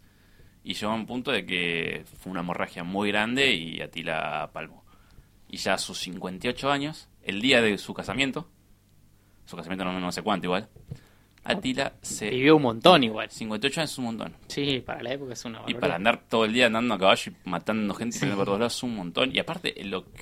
Y 0.64 0.74
llegó 0.76 0.94
a 0.94 0.96
un 0.96 1.06
punto 1.06 1.34
de 1.34 1.46
que 1.46 2.06
fue 2.22 2.32
una 2.32 2.40
hemorragia 2.40 2.86
muy 2.86 3.12
grande 3.12 3.54
y 3.54 3.82
Atila 3.82 4.52
palmó. 4.54 4.86
Y 5.50 5.58
ya 5.58 5.74
a 5.74 5.78
sus 5.78 6.00
58 6.00 6.72
años, 6.72 7.10
el 7.24 7.42
día 7.42 7.62
de 7.62 7.78
su 7.78 7.94
casamiento, 7.94 8.50
su 9.44 9.58
casamiento 9.58 9.84
no, 9.84 10.00
no 10.00 10.14
sé 10.14 10.22
cuánto 10.22 10.48
igual, 10.48 10.70
Atila 11.44 11.94
se... 12.02 12.30
Vivió 12.30 12.56
un 12.58 12.62
montón 12.62 13.04
igual. 13.04 13.30
58 13.30 13.82
años 13.82 13.92
es 13.92 13.98
un 13.98 14.06
montón. 14.06 14.34
Sí, 14.48 14.82
para 14.86 15.02
la 15.02 15.14
época 15.14 15.34
es 15.34 15.44
una 15.46 15.58
Y 15.58 15.62
barbaridad. 15.62 15.80
para 15.80 15.96
andar 15.96 16.22
todo 16.30 16.46
el 16.46 16.54
día 16.54 16.68
andando 16.68 16.94
a 16.94 17.00
caballo 17.00 17.32
y 17.32 17.50
matando 17.50 17.94
gente 17.96 18.18
y 18.18 18.20
peleando 18.20 18.38
por 18.42 18.46
todos 18.46 18.60
lados 18.60 18.76
es 18.78 18.84
un 18.84 18.96
montón. 18.96 19.36
Y 19.36 19.40
aparte, 19.40 19.74
lo 19.84 20.06
que, 20.06 20.22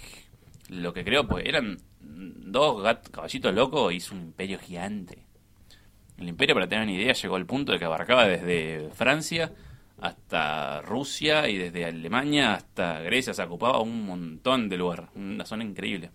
lo 0.69 0.93
que 0.93 1.03
creo, 1.03 1.27
pues 1.27 1.45
eran 1.45 1.77
dos 2.01 2.81
caballitos 3.11 3.53
locos 3.53 3.91
y 3.93 3.97
hizo 3.97 4.15
un 4.15 4.21
imperio 4.21 4.59
gigante. 4.59 5.25
El 6.17 6.29
imperio, 6.29 6.55
para 6.55 6.67
tener 6.67 6.83
una 6.83 6.93
idea, 6.93 7.13
llegó 7.13 7.35
al 7.35 7.45
punto 7.45 7.71
de 7.71 7.79
que 7.79 7.85
abarcaba 7.85 8.25
desde 8.27 8.89
Francia 8.93 9.51
hasta 10.01 10.81
Rusia 10.81 11.49
y 11.49 11.57
desde 11.57 11.85
Alemania 11.85 12.53
hasta 12.53 12.99
Grecia. 13.01 13.33
Se 13.33 13.43
ocupaba 13.43 13.79
un 13.81 14.05
montón 14.05 14.69
de 14.69 14.77
lugar. 14.77 15.09
Una 15.15 15.45
zona 15.45 15.63
increíble. 15.63 16.11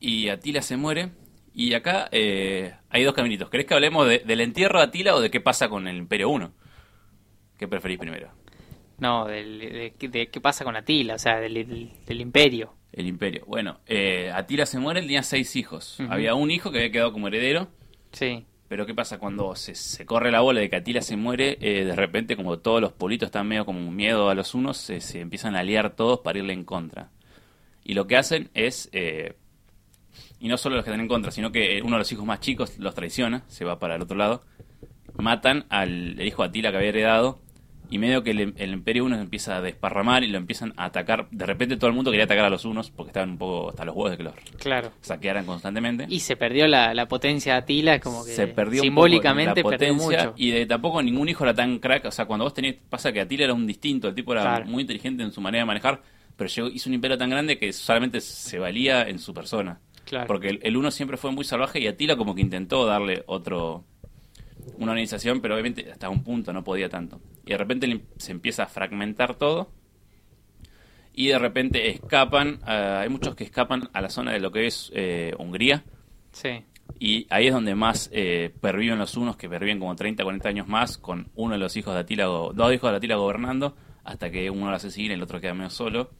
Y 0.00 0.28
Atila 0.28 0.62
se 0.62 0.76
muere. 0.76 1.10
Y 1.54 1.74
acá 1.74 2.08
eh, 2.12 2.74
hay 2.88 3.04
dos 3.04 3.14
caminitos. 3.14 3.50
¿Querés 3.50 3.66
que 3.66 3.74
hablemos 3.74 4.08
de- 4.08 4.20
del 4.20 4.40
entierro 4.40 4.78
de 4.78 4.86
Atila 4.86 5.14
o 5.14 5.20
de 5.20 5.30
qué 5.30 5.40
pasa 5.40 5.68
con 5.68 5.86
el 5.86 5.96
Imperio 5.96 6.28
1? 6.30 6.52
¿Qué 7.58 7.68
preferís 7.68 7.98
primero? 7.98 8.30
No, 8.98 9.26
del- 9.26 9.58
de, 9.98 10.08
de 10.08 10.28
qué 10.30 10.40
pasa 10.40 10.64
con 10.64 10.76
Atila, 10.76 11.14
o 11.14 11.18
sea, 11.18 11.40
del, 11.40 11.54
del- 11.54 11.90
del 12.06 12.20
imperio. 12.20 12.74
El 12.92 13.06
Imperio. 13.06 13.44
Bueno, 13.46 13.80
eh, 13.86 14.30
Atila 14.34 14.66
se 14.66 14.78
muere, 14.78 15.00
él 15.00 15.06
tenía 15.06 15.22
seis 15.22 15.56
hijos. 15.56 15.98
Había 16.10 16.34
un 16.34 16.50
hijo 16.50 16.70
que 16.70 16.78
había 16.78 16.90
quedado 16.92 17.12
como 17.12 17.28
heredero. 17.28 17.68
Sí, 18.12 18.44
Pero 18.68 18.84
¿qué 18.86 18.94
pasa 18.94 19.18
cuando 19.18 19.54
se, 19.56 19.74
se 19.74 20.04
corre 20.06 20.30
la 20.30 20.40
bola 20.40 20.60
de 20.60 20.68
que 20.70 20.76
Atila 20.76 21.00
se 21.02 21.16
muere? 21.16 21.56
eh, 21.60 21.84
de 21.84 21.96
repente, 21.96 22.36
como 22.36 22.58
todos 22.58 22.80
los 22.82 22.92
politos 22.92 23.26
están 23.26 23.48
medio 23.48 23.64
como 23.66 23.90
miedo 23.90 24.28
a 24.30 24.34
los 24.34 24.54
unos, 24.54 24.76
se, 24.78 25.00
se 25.00 25.20
empiezan 25.20 25.56
a 25.56 25.60
aliar 25.60 25.96
todos 25.96 26.20
para 26.20 26.38
irle 26.38 26.52
en 26.52 26.64
contra. 26.64 27.10
Y 27.84 27.94
lo 27.94 28.06
que 28.06 28.16
hacen 28.16 28.50
es, 28.54 28.88
eh, 28.92 29.34
y 30.42 30.48
no 30.48 30.58
solo 30.58 30.74
los 30.76 30.84
que 30.84 30.90
están 30.90 31.00
en 31.00 31.08
contra, 31.08 31.30
sino 31.30 31.50
que 31.52 31.80
uno 31.82 31.92
de 31.92 32.00
los 32.00 32.12
hijos 32.12 32.26
más 32.26 32.40
chicos 32.40 32.76
los 32.78 32.94
traiciona, 32.94 33.44
se 33.46 33.64
va 33.64 33.78
para 33.78 33.94
el 33.94 34.02
otro 34.02 34.16
lado, 34.16 34.42
matan 35.16 35.64
al 35.68 36.18
el 36.20 36.26
hijo 36.26 36.42
de 36.42 36.48
Atila 36.48 36.70
que 36.70 36.76
había 36.76 36.88
heredado, 36.90 37.40
y 37.90 37.98
medio 37.98 38.22
que 38.22 38.30
el, 38.30 38.54
el 38.56 38.72
Imperio 38.72 39.04
Uno 39.04 39.16
se 39.16 39.22
empieza 39.22 39.56
a 39.58 39.60
desparramar 39.60 40.24
y 40.24 40.28
lo 40.28 40.38
empiezan 40.38 40.72
a 40.78 40.86
atacar. 40.86 41.28
De 41.30 41.44
repente 41.44 41.76
todo 41.76 41.88
el 41.88 41.94
mundo 41.94 42.10
quería 42.10 42.24
atacar 42.24 42.46
a 42.46 42.48
los 42.48 42.64
unos, 42.64 42.90
porque 42.90 43.10
estaban 43.10 43.30
un 43.32 43.38
poco 43.38 43.68
hasta 43.68 43.84
los 43.84 43.94
huevos 43.94 44.12
de 44.12 44.16
que 44.16 44.22
los 44.22 44.34
claro. 44.58 44.92
saquearan 45.02 45.44
constantemente 45.44 46.06
Y 46.08 46.20
se 46.20 46.34
perdió 46.36 46.66
la, 46.66 46.94
la 46.94 47.06
potencia 47.06 47.52
de 47.52 47.58
Atila, 47.58 48.00
como 48.00 48.24
que 48.24 48.32
se 48.32 48.46
perdió 48.46 48.80
un 48.80 48.86
simbólicamente 48.86 49.62
poco 49.62 49.72
la 49.72 49.78
perdió 49.78 49.94
mucho. 49.94 50.32
y 50.38 50.50
de 50.52 50.64
tampoco 50.64 51.02
ningún 51.02 51.28
hijo 51.28 51.44
era 51.44 51.52
tan 51.54 51.78
crack 51.80 52.06
o 52.06 52.10
sea 52.10 52.24
cuando 52.24 52.44
vos 52.44 52.54
tenés 52.54 52.76
pasa 52.88 53.12
que 53.12 53.20
Atila 53.20 53.44
era 53.44 53.52
un 53.54 53.66
distinto 53.66 54.08
el 54.08 54.14
tipo 54.14 54.32
era 54.32 54.40
Claro. 54.42 54.64
muy 54.66 54.80
inteligente 54.80 55.22
en 55.22 55.30
su 55.30 55.40
manera 55.42 55.62
de 55.62 55.66
manejar 55.66 56.00
pero 56.34 56.48
llegó, 56.48 56.68
hizo 56.68 56.88
un 56.88 56.94
imperio 56.94 57.18
tan 57.18 57.28
grande 57.28 57.58
que 57.58 57.72
solamente 57.74 58.22
se 58.22 58.58
valía 58.58 59.02
en 59.06 59.18
su 59.18 59.34
persona 59.34 59.78
Claro. 60.04 60.26
porque 60.26 60.58
el, 60.62 60.76
uno 60.76 60.90
siempre 60.90 61.16
fue 61.16 61.30
muy 61.30 61.44
salvaje 61.44 61.80
y 61.80 61.86
Atila 61.86 62.16
como 62.16 62.34
que 62.34 62.40
intentó 62.40 62.84
darle 62.84 63.22
otro 63.26 63.84
una 64.78 64.92
organización 64.92 65.40
pero 65.40 65.54
obviamente 65.54 65.90
hasta 65.90 66.08
un 66.08 66.22
punto 66.22 66.52
no 66.52 66.64
podía 66.64 66.88
tanto 66.88 67.20
y 67.46 67.50
de 67.50 67.58
repente 67.58 68.00
se 68.18 68.32
empieza 68.32 68.64
a 68.64 68.66
fragmentar 68.66 69.36
todo 69.36 69.70
y 71.14 71.28
de 71.28 71.38
repente 71.38 71.90
escapan 71.90 72.58
ah, 72.64 73.00
hay 73.02 73.08
muchos 73.08 73.34
que 73.34 73.44
escapan 73.44 73.90
a 73.92 74.00
la 74.00 74.10
zona 74.10 74.32
de 74.32 74.40
lo 74.40 74.50
que 74.50 74.66
es 74.66 74.90
eh, 74.94 75.34
Hungría 75.38 75.84
Sí, 76.32 76.64
y 76.98 77.26
ahí 77.30 77.48
es 77.48 77.52
donde 77.52 77.74
más 77.74 78.10
eh, 78.12 78.52
perviven 78.60 78.98
los 78.98 79.16
unos, 79.16 79.36
que 79.36 79.48
perviven 79.48 79.78
como 79.78 79.96
30, 79.96 80.22
40 80.22 80.48
años 80.48 80.68
más, 80.68 80.98
con 80.98 81.30
uno 81.34 81.54
de 81.54 81.58
los 81.58 81.76
hijos 81.76 81.94
de 81.94 82.00
Atila, 82.00 82.24
dos 82.26 82.72
hijos 82.72 82.90
de 82.90 82.96
Atila 82.96 83.16
gobernando, 83.16 83.76
hasta 84.04 84.30
que 84.30 84.50
uno 84.50 84.70
lo 84.70 84.76
hace 84.76 84.90
seguir 84.90 85.10
y 85.10 85.14
el 85.14 85.22
otro 85.22 85.40
queda 85.40 85.54
medio 85.54 85.70
solo. 85.70 86.10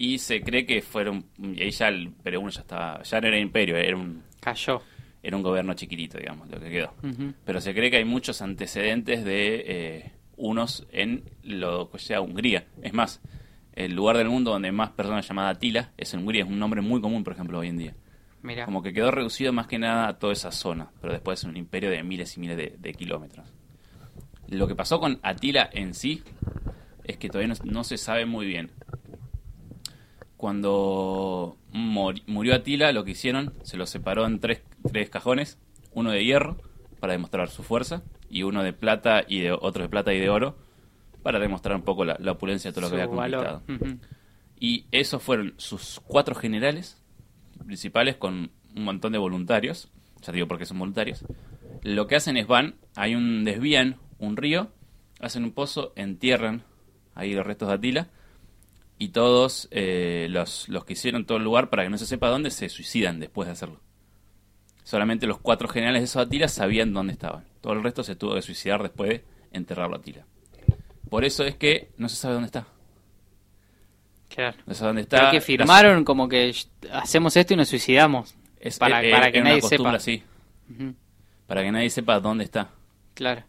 Y 0.00 0.18
se 0.18 0.40
cree 0.42 0.64
que 0.64 0.80
fueron, 0.80 1.24
y 1.38 1.60
ahí 1.60 1.72
ya 1.72 1.88
el 1.88 2.04
Imperio 2.04 2.40
uno 2.40 2.50
ya 2.50 2.60
estaba, 2.60 3.02
ya 3.02 3.20
no 3.20 3.26
era 3.26 3.36
imperio, 3.36 3.76
era 3.76 3.96
un, 3.96 4.22
cayó. 4.38 4.80
era 5.20 5.36
un 5.36 5.42
gobierno 5.42 5.74
chiquitito, 5.74 6.18
digamos, 6.18 6.48
lo 6.48 6.60
que 6.60 6.70
quedó. 6.70 6.94
Pero 7.44 7.60
se 7.60 7.74
cree 7.74 7.90
que 7.90 7.96
hay 7.96 8.04
muchos 8.04 8.40
antecedentes 8.40 9.24
de 9.24 9.64
eh, 9.66 10.12
unos 10.36 10.86
en 10.92 11.24
lo 11.42 11.90
que 11.90 11.98
sea 11.98 12.20
Hungría. 12.20 12.64
Es 12.80 12.92
más, 12.94 13.20
el 13.72 13.92
lugar 13.92 14.16
del 14.16 14.28
mundo 14.28 14.52
donde 14.52 14.70
más 14.70 14.90
personas 14.90 15.26
llamadas 15.26 15.56
Atila 15.56 15.90
es 15.96 16.14
en 16.14 16.20
Hungría, 16.20 16.44
es 16.44 16.48
un 16.48 16.60
nombre 16.60 16.80
muy 16.80 17.00
común, 17.00 17.24
por 17.24 17.32
ejemplo, 17.32 17.58
hoy 17.58 17.66
en 17.66 17.78
día. 17.78 17.94
Mira, 18.40 18.66
Como 18.66 18.84
que 18.84 18.92
quedó 18.92 19.10
reducido 19.10 19.52
más 19.52 19.66
que 19.66 19.80
nada 19.80 20.06
a 20.06 20.18
toda 20.20 20.32
esa 20.32 20.52
zona, 20.52 20.92
pero 21.00 21.12
después 21.12 21.40
es 21.40 21.44
un 21.44 21.56
imperio 21.56 21.90
de 21.90 22.04
miles 22.04 22.36
y 22.36 22.40
miles 22.40 22.56
de, 22.56 22.76
de 22.78 22.94
kilómetros. 22.94 23.52
Lo 24.46 24.68
que 24.68 24.76
pasó 24.76 25.00
con 25.00 25.18
Atila 25.24 25.68
en 25.72 25.92
sí 25.92 26.22
es 27.02 27.16
que 27.16 27.28
todavía 27.28 27.52
no, 27.52 27.70
no 27.72 27.82
se 27.82 27.96
sabe 27.96 28.26
muy 28.26 28.46
bien. 28.46 28.70
Cuando 30.38 31.58
murió 31.72 32.54
Atila, 32.54 32.92
lo 32.92 33.04
que 33.04 33.10
hicieron, 33.10 33.54
se 33.64 33.76
lo 33.76 33.86
separó 33.86 34.24
en 34.24 34.38
tres, 34.38 34.62
tres 34.88 35.10
cajones, 35.10 35.58
uno 35.92 36.12
de 36.12 36.24
hierro 36.24 36.58
para 37.00 37.14
demostrar 37.14 37.48
su 37.50 37.64
fuerza 37.64 38.04
y 38.30 38.44
uno 38.44 38.62
de 38.62 38.72
plata 38.72 39.24
y 39.26 39.40
de 39.40 39.50
otro 39.50 39.82
de 39.82 39.88
plata 39.88 40.14
y 40.14 40.20
de 40.20 40.30
oro 40.30 40.56
para 41.24 41.40
demostrar 41.40 41.74
un 41.74 41.82
poco 41.82 42.04
la, 42.04 42.16
la 42.20 42.32
opulencia 42.32 42.70
de 42.70 42.72
todo 42.72 42.82
lo 42.82 42.88
que 42.88 43.02
Su 43.02 43.02
había 43.02 43.32
conquistado. 43.32 43.62
Y 44.60 44.86
esos 44.92 45.20
fueron 45.20 45.54
sus 45.56 46.00
cuatro 46.06 46.36
generales 46.36 47.02
principales 47.66 48.14
con 48.14 48.52
un 48.76 48.84
montón 48.84 49.10
de 49.10 49.18
voluntarios. 49.18 49.90
Ya 50.22 50.32
digo 50.32 50.46
porque 50.46 50.66
son 50.66 50.78
voluntarios. 50.78 51.24
Lo 51.82 52.06
que 52.06 52.14
hacen 52.14 52.36
es 52.36 52.46
van, 52.46 52.76
hay 52.94 53.16
un 53.16 53.42
desvían 53.42 53.96
un 54.20 54.36
río, 54.36 54.70
hacen 55.18 55.42
un 55.42 55.50
pozo, 55.50 55.92
entierran 55.96 56.62
ahí 57.16 57.34
los 57.34 57.44
restos 57.44 57.66
de 57.66 57.74
Atila 57.74 58.08
y 58.98 59.08
todos 59.10 59.68
eh, 59.70 60.26
los, 60.30 60.68
los 60.68 60.84
que 60.84 60.94
hicieron 60.94 61.24
todo 61.24 61.38
el 61.38 61.44
lugar 61.44 61.70
para 61.70 61.84
que 61.84 61.88
no 61.90 61.98
se 61.98 62.06
sepa 62.06 62.28
dónde 62.28 62.50
se 62.50 62.68
suicidan 62.68 63.20
después 63.20 63.46
de 63.46 63.52
hacerlo. 63.52 63.80
Solamente 64.82 65.26
los 65.26 65.38
cuatro 65.38 65.68
generales 65.68 66.00
de 66.00 66.04
esos 66.06 66.26
Atila 66.26 66.48
sabían 66.48 66.92
dónde 66.92 67.12
estaban. 67.12 67.44
Todo 67.60 67.74
el 67.74 67.82
resto 67.82 68.02
se 68.02 68.16
tuvo 68.16 68.34
que 68.34 68.42
suicidar 68.42 68.82
después 68.82 69.10
de 69.10 69.24
enterrarlo 69.52 69.96
a 69.96 69.98
Atila. 69.98 70.24
Por 71.08 71.24
eso 71.24 71.44
es 71.44 71.56
que 71.56 71.90
no 71.96 72.08
se 72.08 72.16
sabe 72.16 72.34
dónde 72.34 72.46
está. 72.46 72.66
Claro. 74.28 74.56
No 74.66 74.74
se 74.74 74.80
sabe 74.80 74.88
dónde 74.88 75.02
está. 75.02 75.18
Pero 75.18 75.30
que 75.30 75.40
firmaron 75.40 76.04
como 76.04 76.28
que 76.28 76.54
hacemos 76.92 77.36
esto 77.36 77.54
y 77.54 77.56
nos 77.56 77.68
suicidamos. 77.68 78.34
Es, 78.58 78.78
para, 78.78 79.02
eh, 79.02 79.10
para 79.10 79.30
que 79.30 79.38
era 79.38 79.42
una 79.42 79.50
nadie 79.50 79.62
sepa. 79.62 79.92
así, 79.92 80.22
Ujú. 80.70 80.94
para 81.46 81.62
que 81.62 81.70
nadie 81.70 81.90
sepa 81.90 82.18
dónde 82.18 82.44
está. 82.44 82.70
Claro. 83.14 83.44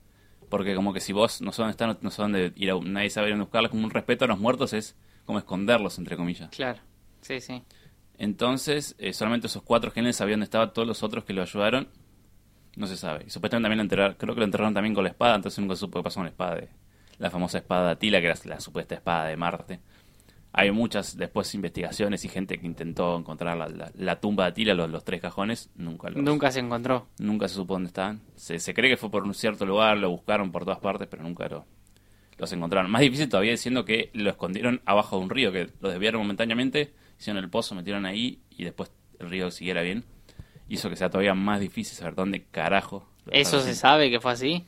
Porque 0.49 0.75
como 0.75 0.93
que 0.93 0.99
si 0.99 1.13
vos 1.13 1.41
no 1.41 1.51
sabes 1.51 1.57
dónde 1.57 1.71
está, 1.71 1.87
no, 1.87 1.97
no 2.01 2.11
sabes 2.11 2.31
dónde 2.31 2.53
ir 2.55 2.71
a, 2.71 2.79
nadie 2.79 3.09
sabe 3.09 3.29
ir 3.29 3.33
a 3.33 3.37
buscarlos, 3.37 3.71
como 3.71 3.83
un 3.85 3.91
respeto 3.91 4.25
a 4.25 4.27
los 4.27 4.39
muertos 4.39 4.73
es 4.73 4.95
como 5.29 5.37
esconderlos, 5.37 5.99
entre 5.99 6.17
comillas. 6.17 6.49
Claro. 6.49 6.79
Sí, 7.21 7.39
sí. 7.39 7.61
Entonces, 8.17 8.95
eh, 8.97 9.13
solamente 9.13 9.45
esos 9.45 9.61
cuatro 9.61 9.91
generales 9.91 10.15
sabían 10.15 10.39
dónde 10.39 10.45
estaban 10.45 10.73
todos 10.73 10.87
los 10.87 11.03
otros 11.03 11.23
que 11.23 11.33
lo 11.33 11.43
ayudaron. 11.43 11.87
No 12.75 12.87
se 12.87 12.97
sabe. 12.97 13.25
Y 13.27 13.29
supuestamente 13.29 13.65
también 13.65 13.77
lo 13.77 13.83
enterraron, 13.83 14.15
creo 14.17 14.33
que 14.33 14.39
lo 14.39 14.45
enterraron 14.45 14.73
también 14.73 14.95
con 14.95 15.03
la 15.03 15.11
espada, 15.11 15.35
entonces 15.35 15.59
nunca 15.59 15.75
supo 15.75 15.99
qué 15.99 16.03
pasó 16.03 16.15
con 16.15 16.23
la 16.25 16.31
espada 16.31 16.55
de, 16.55 16.69
la 17.19 17.29
famosa 17.29 17.59
espada 17.59 17.85
de 17.85 17.91
Atila, 17.91 18.19
que 18.21 18.25
era 18.25 18.39
la 18.45 18.59
supuesta 18.59 18.95
espada 18.95 19.25
de 19.25 19.37
Marte. 19.37 19.79
Hay 20.51 20.71
muchas 20.71 21.15
después 21.15 21.53
investigaciones 21.53 22.25
y 22.25 22.29
gente 22.29 22.57
que 22.57 22.65
intentó 22.65 23.15
encontrar 23.15 23.55
la, 23.55 23.67
la- 23.69 23.91
la 23.93 24.19
tumba 24.19 24.45
de 24.45 24.49
Atila, 24.49 24.73
los, 24.73 24.89
los 24.89 25.03
tres 25.03 25.21
cajones, 25.21 25.69
nunca 25.75 26.09
los, 26.09 26.23
Nunca 26.23 26.51
se 26.51 26.59
encontró. 26.61 27.05
Nunca 27.19 27.47
se 27.47 27.53
supo 27.53 27.75
dónde 27.75 27.89
estaban. 27.89 28.21
Se, 28.35 28.57
se 28.57 28.73
cree 28.73 28.89
que 28.89 28.97
fue 28.97 29.11
por 29.11 29.25
un 29.25 29.35
cierto 29.35 29.67
lugar, 29.67 29.95
lo 29.97 30.09
buscaron 30.09 30.51
por 30.51 30.63
todas 30.65 30.79
partes, 30.79 31.07
pero 31.07 31.21
nunca 31.21 31.47
lo, 31.47 31.65
los 32.39 32.51
encontraron. 32.53 32.89
Más 32.91 33.01
difícil 33.01 33.29
todavía 33.29 33.51
diciendo 33.51 33.85
que 33.85 34.09
lo 34.13 34.29
escondieron 34.29 34.81
abajo 34.85 35.17
de 35.17 35.23
un 35.23 35.29
río, 35.29 35.51
que 35.51 35.69
lo 35.81 35.89
desviaron 35.89 36.21
momentáneamente, 36.21 36.93
hicieron 37.19 37.43
el 37.43 37.49
pozo, 37.49 37.75
metieron 37.75 38.05
ahí 38.05 38.39
y 38.49 38.63
después 38.63 38.91
el 39.19 39.29
río 39.29 39.51
siguiera 39.51 39.81
bien. 39.81 40.05
Hizo 40.67 40.89
que 40.89 40.95
sea 40.95 41.09
todavía 41.09 41.33
más 41.33 41.59
difícil 41.59 41.97
saber 41.97 42.15
dónde 42.15 42.43
carajo. 42.51 43.07
¿Eso 43.31 43.59
se 43.59 43.75
sabe 43.75 44.09
que 44.09 44.19
fue 44.19 44.31
así? 44.31 44.65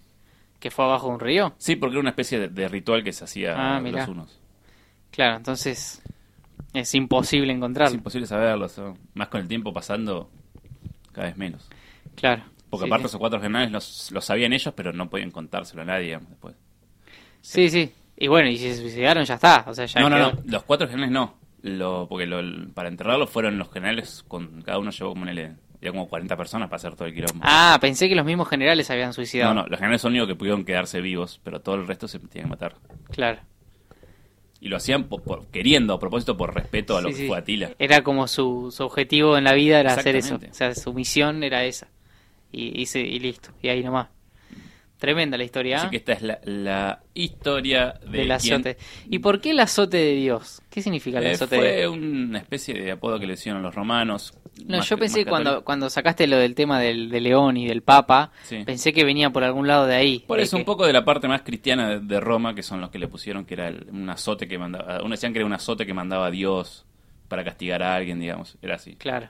¿Que 0.60 0.70
fue 0.72 0.86
abajo 0.86 1.08
de 1.08 1.14
un 1.14 1.20
río? 1.20 1.54
Sí, 1.58 1.76
porque 1.76 1.94
era 1.94 2.02
una 2.02 2.10
especie 2.12 2.40
de, 2.40 2.48
de 2.50 2.68
ritual 2.68 3.04
que 3.04 3.14
se 3.14 3.24
hacía 3.24 3.56
Ah, 3.76 3.80
mirá. 3.80 4.00
los 4.02 4.10
unos. 4.10 4.40
Claro, 5.12 5.38
entonces 5.38 6.02
es 6.74 6.96
imposible 6.96 7.52
Es 7.52 7.58
encontrarlo. 7.58 7.96
imposible 7.96 8.28
saberlo, 8.28 8.68
más 9.14 9.28
con 9.28 9.42
el 9.42 9.48
tiempo 9.48 9.74
pasando 9.74 10.30
cada 11.12 11.28
vez 11.28 11.38
menos. 11.38 11.70
Claro. 12.16 12.44
Porque 12.70 12.86
Sí, 12.86 12.90
aparte 12.90 13.04
sí. 13.04 13.08
esos 13.08 13.20
cuatro 13.20 13.42
generales 13.42 13.72
los, 13.72 14.12
los 14.12 14.24
sabían 14.26 14.54
ellos, 14.54 14.74
pero 14.76 14.94
no 14.94 15.10
podían 15.10 15.32
contárselo 15.32 15.82
a 15.82 15.86
nadie 15.86 16.06
digamos, 16.06 16.30
después. 16.30 16.56
Sí, 17.42 17.70
sí. 17.70 17.92
Y 18.18 18.28
bueno, 18.28 18.50
y 18.50 18.58
si 18.58 18.70
se 18.74 18.78
suicidaron 18.82 19.24
ya 19.26 19.36
está. 19.36 19.66
O 19.68 19.74
sea, 19.74 19.86
ya 19.86 20.00
no, 20.02 20.10
no, 20.10 20.16
quedó. 20.16 20.32
no, 20.34 20.52
los 20.52 20.64
cuatro 20.64 20.88
generales 20.88 21.12
no. 21.14 21.36
Lo, 21.64 22.08
porque 22.10 22.26
lo- 22.26 22.72
para 22.74 22.90
enterrarlo 22.90 23.28
fueron 23.28 23.58
los 23.58 23.72
generales, 23.72 24.24
con 24.28 24.62
cada 24.64 24.80
uno 24.80 24.90
llevó 24.92 25.10
como, 25.12 25.22
ponele, 25.22 25.54
había 25.78 25.92
como 25.92 26.08
40 26.10 26.36
personas 26.38 26.70
para 26.70 26.78
hacer 26.78 26.96
todo 26.96 27.08
el 27.08 27.14
quilombo. 27.14 27.40
Ah, 27.44 27.78
pensé 27.82 28.10
que 28.10 28.16
los 28.16 28.26
mismos 28.26 28.48
generales 28.50 28.90
habían 28.90 29.14
suicidado. 29.14 29.54
no, 29.54 29.62
no, 29.64 29.68
los 29.68 29.78
generales 29.80 30.02
son 30.02 30.12
los 30.14 30.20
únicos 30.22 30.28
que 30.34 30.38
pudieron 30.40 30.66
quedarse 30.66 31.02
vivos, 31.02 31.40
pero 31.44 31.60
todo 31.62 31.76
el 31.76 31.88
resto 31.88 32.08
se 32.08 32.18
tenían 32.20 32.46
que 32.46 32.50
matar. 32.50 32.76
Claro. 33.12 33.40
Y 34.60 34.70
lo 34.70 34.78
hacían 34.78 35.06
por, 35.06 35.24
por- 35.24 35.48
queriendo, 35.48 35.94
a 35.96 36.00
propósito, 36.00 36.38
por 36.38 36.54
respeto 36.54 36.98
a 36.98 37.02
lo 37.02 37.10
Sí, 37.10 37.16
que 37.16 37.22
sí. 37.22 37.28
fue 37.28 37.38
Atila. 37.38 37.72
Era 37.80 38.04
como 38.04 38.28
su, 38.28 38.72
su 38.76 38.84
objetivo 38.84 39.38
en 39.38 39.44
la 39.44 39.54
vida 39.54 39.80
era 39.80 39.94
hacer 39.94 40.16
eso. 40.16 40.36
O 40.36 40.54
sea, 40.54 40.74
su 40.76 40.94
misión 40.94 41.44
era 41.44 41.64
esa. 41.64 41.88
Y, 42.52 42.80
y, 42.80 42.86
se- 42.86 43.00
y 43.02 43.20
listo. 43.20 43.50
Y 43.64 43.70
ahí 43.70 43.84
nomás. 43.84 44.08
Tremenda 45.02 45.36
la 45.36 45.44
historia. 45.44 45.78
Así 45.78 45.88
¿eh? 45.88 45.90
que 45.90 45.98
esta 45.98 46.14
es 46.14 46.22
la, 46.22 46.40
la 46.46 47.00
historia 47.16 47.96
de 48.06 48.20
del 48.20 48.32
azote. 48.32 48.78
¿Y 49.10 49.18
por 49.18 49.42
qué 49.42 49.50
el 49.50 49.60
azote 49.60 49.98
de 49.98 50.14
Dios? 50.14 50.62
¿Qué 50.70 50.84
significa 50.84 51.18
el 51.18 51.26
Eh, 51.26 51.32
azote 51.32 51.56
de 51.56 51.62
fue 51.62 51.78
Dios? 51.80 51.92
una 51.92 52.38
especie 52.38 52.76
de 52.76 52.92
apodo 52.92 53.20
que 53.20 53.26
le 53.26 53.34
hicieron 53.34 53.64
los 53.64 53.74
romanos. 53.74 54.32
No, 54.68 54.78
más 54.78 54.88
yo 54.88 55.00
pensé 55.00 55.26
cuando, 55.26 55.64
cuando 55.64 55.90
sacaste 55.90 56.28
lo 56.28 56.38
del 56.38 56.54
tema 56.54 56.80
del, 56.80 57.10
de 57.10 57.20
León 57.20 57.58
y 57.58 57.66
del 57.66 57.82
Papa, 57.82 58.32
Sí. 58.44 58.64
pensé 58.64 58.94
que 58.94 59.04
venía 59.04 59.32
por 59.32 59.44
algún 59.44 59.66
lado 59.68 59.88
de 59.88 59.96
ahí. 59.96 60.20
Por 60.28 60.38
de 60.38 60.44
eso 60.44 60.56
que- 60.58 60.62
un 60.62 60.66
poco 60.66 60.86
de 60.86 60.94
la 60.94 61.04
parte 61.04 61.28
más 61.28 61.42
cristiana 61.42 61.90
de, 61.90 62.00
de 62.00 62.20
Roma, 62.20 62.54
que 62.54 62.62
son 62.62 62.80
los 62.80 62.92
que 62.92 63.00
le 63.00 63.08
pusieron 63.08 63.44
que 63.46 63.56
era 63.56 63.70
el- 63.70 63.88
un 63.92 64.08
azote 64.08 64.48
que 64.48 64.60
mandaba, 64.60 65.00
uno 65.02 65.10
decían 65.16 65.34
que 65.34 65.40
era 65.40 65.48
un 65.48 65.54
azote 65.54 65.86
que 65.88 65.96
mandaba 65.96 66.28
a 66.28 66.32
Dios 66.32 66.86
para 67.28 67.44
castigar 67.44 67.82
a 67.82 67.96
alguien, 67.96 68.20
digamos, 68.20 68.56
era 68.62 68.76
así. 68.76 68.96
Claro, 68.98 69.30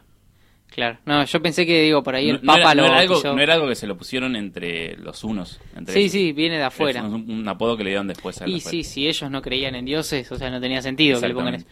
claro. 0.73 0.97
No, 1.05 1.23
yo 1.23 1.41
pensé 1.41 1.65
que, 1.65 1.83
digo, 1.83 2.01
por 2.01 2.15
ahí 2.15 2.29
el 2.29 2.37
no, 2.37 2.41
no 2.41 2.47
Papa 2.53 2.71
era, 2.71 2.73
no 2.75 2.81
lo 2.81 2.87
era 2.87 2.97
algo, 2.99 3.21
no 3.35 3.39
era 3.41 3.53
algo 3.53 3.67
que 3.67 3.75
se 3.75 3.85
lo 3.85 3.95
pusieron 3.97 4.35
entre 4.35 4.97
los 4.97 5.23
unos. 5.23 5.59
Entre 5.77 5.93
Sí, 5.93 5.99
ellos. 5.99 6.11
sí, 6.13 6.31
viene 6.31 6.57
de 6.57 6.63
afuera. 6.63 7.01
Es 7.01 7.05
un, 7.05 7.29
un 7.29 7.47
apodo 7.47 7.77
que 7.77 7.83
le 7.83 7.91
dieron 7.91 8.07
después 8.07 8.41
a 8.41 8.47
Y 8.47 8.59
sí, 8.61 8.83
si 8.83 9.07
ellos 9.07 9.29
no 9.29 9.41
creían 9.41 9.75
en 9.75 9.85
dioses, 9.85 10.31
o 10.31 10.37
sea, 10.37 10.49
no 10.49 10.59
tenía 10.59 10.81
sentido 10.81 11.19
que 11.21 11.27
le 11.27 11.33
pongan 11.33 11.55
eso. 11.55 11.65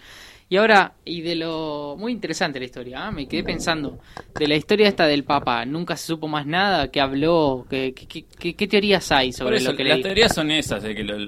Y 0.52 0.58
ahora, 0.58 0.94
y 1.06 1.22
de 1.22 1.36
lo 1.36 1.96
muy 2.00 2.12
interesante 2.12 2.58
la 2.58 2.66
historia, 2.66 3.06
¿ah? 3.06 3.12
me 3.12 3.28
quedé 3.28 3.44
pensando, 3.44 4.00
de 4.34 4.48
la 4.48 4.56
historia 4.56 4.88
esta 4.88 5.06
del 5.06 5.24
Papa, 5.24 5.64
nunca 5.64 5.96
se 5.96 6.08
supo 6.08 6.28
más 6.28 6.48
nada, 6.48 6.90
qué 6.90 7.00
habló, 7.02 7.68
qué, 7.70 7.94
qué, 7.94 8.26
qué- 8.40 8.56
qué- 8.56 8.68
teorías 8.68 9.12
hay 9.12 9.32
sobre 9.32 9.58
eso, 9.58 9.72
lo 9.72 9.78
que 9.78 9.84
las 9.84 9.98
le 9.98 10.04
teorías 10.06 10.34
son 10.34 10.50
esas, 10.50 10.82
de 10.82 10.96
que 10.96 11.04
lo, 11.04 11.20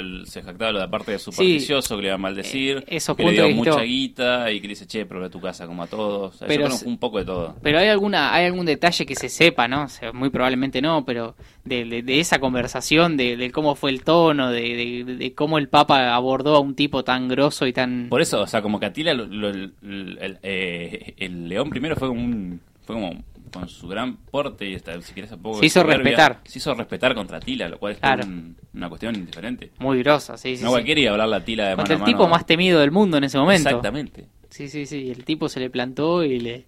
lo- 0.00 0.24
se 0.24 0.40
jactaba 0.42 0.72
lo 0.72 0.78
de 0.78 0.84
aparte 0.86 1.12
de 1.12 1.18
Sí. 1.18 1.24
supersticioso, 1.26 1.96
que 1.96 2.02
le 2.02 2.08
iba 2.08 2.14
a 2.14 2.18
maldecir, 2.18 2.78
Eh, 2.78 2.96
esos 2.96 3.14
que 3.14 3.24
le 3.24 3.32
dio 3.32 3.46
que 3.48 3.54
mucha 3.54 3.82
guita 3.82 4.50
y 4.50 4.58
que 4.62 4.68
le 4.68 4.72
dice, 4.72 4.86
che, 4.86 5.04
pero 5.04 5.22
a 5.22 5.28
tu 5.28 5.38
casa 5.40 5.66
como 5.66 5.82
a 5.82 5.86
todos. 5.86 6.34
O 6.36 6.38
sea, 6.38 6.48
Pero 6.48 6.68
un 6.86 6.96
poco 6.96 7.18
de 7.18 7.26
todo. 7.26 7.54
Pero 7.62 7.78
hay 7.78 7.88
alguna, 7.88 8.32
hay 8.32 8.46
algún 8.46 8.64
detalle 8.64 9.04
que 9.04 9.14
se 9.16 9.28
sepa, 9.28 9.68
¿no? 9.68 9.82
O 9.84 9.88
sea, 9.88 10.12
muy 10.14 10.30
probablemente 10.30 10.80
no, 10.80 11.04
pero 11.04 11.34
de, 11.64 11.84
de- 11.84 12.02
de 12.02 12.20
esa 12.20 12.38
conversación, 12.40 13.16
de, 13.16 13.36
de 13.36 13.50
cómo 13.52 13.74
fue 13.76 13.90
el 13.90 14.02
tono, 14.02 14.50
de, 14.50 15.32
cómo 15.36 15.58
el 15.58 15.68
Papa 15.68 16.14
abordó 16.14 16.56
a 16.56 16.60
un 16.60 16.74
tipo 16.74 17.04
tan 17.04 17.28
grosso 17.28 17.66
y 17.66 17.72
tan... 17.72 18.08
Por 18.08 18.20
eso, 18.20 18.40
o 18.42 18.46
sea, 18.46 18.62
como 18.62 18.80
que 18.80 18.86
Atila, 18.86 19.14
lo- 19.14 19.26
lo- 19.26 19.48
el, 19.50 19.72
el- 19.82 20.38
eh, 20.42 21.14
el 21.18 21.48
león 21.48 21.70
primero 21.70 21.94
fue 21.96 22.08
como 22.08 22.20
un, 22.20 22.60
fue 22.84 22.96
como 22.96 23.22
con 23.52 23.68
su 23.68 23.86
gran 23.86 24.16
porte 24.16 24.66
y 24.68 24.74
hasta, 24.74 25.00
si 25.02 25.12
querés, 25.12 25.30
un 25.32 25.42
poco 25.42 25.58
Se 25.60 25.66
hizo 25.66 25.82
soberbia, 25.82 26.02
respetar. 26.04 26.40
Se 26.44 26.58
hizo 26.58 26.72
respetar 26.74 27.14
contra 27.14 27.36
Atila, 27.36 27.68
lo 27.68 27.78
cual 27.78 27.92
es 27.92 27.98
Claro. 27.98 28.24
un- 28.24 28.56
una 28.74 28.88
cuestión 28.88 29.14
indiferente. 29.14 29.70
Muy 29.78 29.98
grosa, 30.02 30.36
sí, 30.38 30.56
sí. 30.56 30.62
no 30.64 30.70
sí. 30.70 30.72
cualquiera 30.72 31.00
iba 31.02 31.10
a 31.10 31.12
hablar 31.14 31.32
a 31.32 31.36
Atila 31.36 31.68
de 31.68 31.76
mano 31.76 31.88
a 31.88 31.92
el 31.92 31.98
mano. 32.00 32.10
tipo 32.12 32.28
más 32.28 32.46
temido 32.46 32.80
del 32.80 32.90
mundo 32.90 33.18
en 33.18 33.24
ese 33.24 33.36
momento. 33.38 33.68
Exactamente. 33.68 34.26
Sí, 34.48 34.68
sí, 34.68 34.86
sí. 34.86 35.10
El 35.10 35.24
tipo 35.24 35.48
se 35.48 35.60
le 35.60 35.70
plantó 35.70 36.24
y 36.24 36.40
le... 36.40 36.64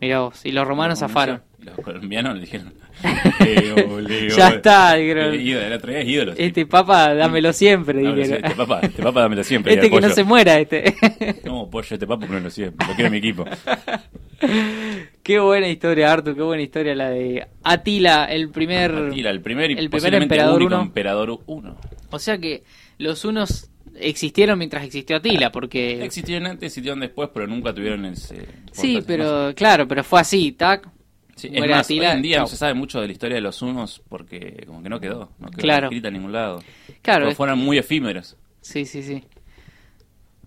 Mirá 0.00 0.20
vos, 0.20 0.44
y 0.46 0.52
los 0.52 0.66
romanos 0.66 0.98
Los 1.00 1.10
zafaron. 1.10 1.42
Los 1.58 1.76
colombianos 1.76 2.34
le 2.34 2.40
dijeron, 2.40 2.72
Leo, 3.44 4.00
Leo. 4.00 4.36
Ya 4.36 4.48
está, 4.48 4.94
dijeron. 4.94 5.34
Eh, 5.34 5.42
ídolo, 5.42 5.66
el 5.66 5.72
otro 5.72 5.90
día 5.90 6.00
es 6.00 6.08
ídolo. 6.08 6.32
sí. 6.36 6.42
Este 6.42 6.66
papa, 6.66 7.14
dámelo 7.14 7.52
siempre, 7.52 8.02
Dámelo 8.02 8.16
dijeron. 8.16 8.44
Este 8.44 8.56
papa, 8.56 8.80
este 8.82 9.02
papa 9.02 9.20
dámelo 9.20 9.44
siempre. 9.44 9.74
Este 9.74 9.90
que 9.90 10.00
no 10.00 10.10
se 10.10 10.24
muera, 10.24 10.58
este. 10.58 10.94
No, 11.44 11.68
pollo, 11.68 11.94
este 11.94 12.06
papa, 12.06 12.26
no 12.26 12.50
siempre. 12.50 12.86
Lo 12.86 12.94
quiero 12.94 13.10
mi 13.10 13.18
equipo. 13.18 13.44
qué 15.22 15.38
buena 15.38 15.68
historia, 15.68 16.12
Artu, 16.12 16.34
qué 16.34 16.42
buena 16.42 16.62
historia 16.62 16.94
la 16.94 17.10
de 17.10 17.46
Atila, 17.62 18.24
el 18.24 18.50
primer... 18.50 18.94
Atila, 18.94 19.30
el 19.30 19.40
primer 19.40 19.70
el 19.72 19.90
primer 19.90 20.14
emperador 20.14 20.56
único 20.56 20.74
uno. 20.74 20.82
emperador 20.82 21.40
uno. 21.46 21.76
O 22.10 22.18
sea 22.18 22.38
que 22.38 22.64
los 22.98 23.24
unos 23.24 23.70
existieron 23.96 24.58
mientras 24.58 24.84
existió 24.84 25.16
Atila, 25.16 25.52
porque... 25.52 26.04
Existieron 26.04 26.46
antes, 26.46 26.68
existieron 26.68 27.00
después, 27.00 27.30
pero 27.32 27.46
nunca 27.46 27.74
tuvieron 27.74 28.04
ese. 28.06 28.46
Sí, 28.72 29.02
pero 29.06 29.52
claro, 29.54 29.86
pero 29.86 30.04
fue 30.04 30.20
así, 30.20 30.52
tac. 30.52 30.88
Sí, 31.40 31.50
es 31.52 31.68
más, 31.68 31.86
Atila, 31.86 32.10
hoy 32.10 32.16
en 32.16 32.22
día 32.22 32.36
chau. 32.36 32.42
no 32.44 32.46
se 32.48 32.56
sabe 32.56 32.74
mucho 32.74 33.00
de 33.00 33.06
la 33.06 33.12
historia 33.12 33.34
de 33.36 33.40
los 33.40 33.62
unos 33.62 34.02
porque 34.08 34.64
como 34.66 34.82
que 34.82 34.88
no 34.88 35.00
quedó, 35.00 35.30
no 35.38 35.48
quedó 35.50 35.60
Claro. 35.62 35.86
escrita 35.86 36.08
en 36.08 36.14
ningún 36.14 36.32
lado. 36.32 36.62
Claro, 37.02 37.30
fueron 37.34 37.58
muy 37.58 37.78
efímeros. 37.78 38.36
Sí, 38.60 38.84
sí, 38.84 39.02
sí. 39.02 39.24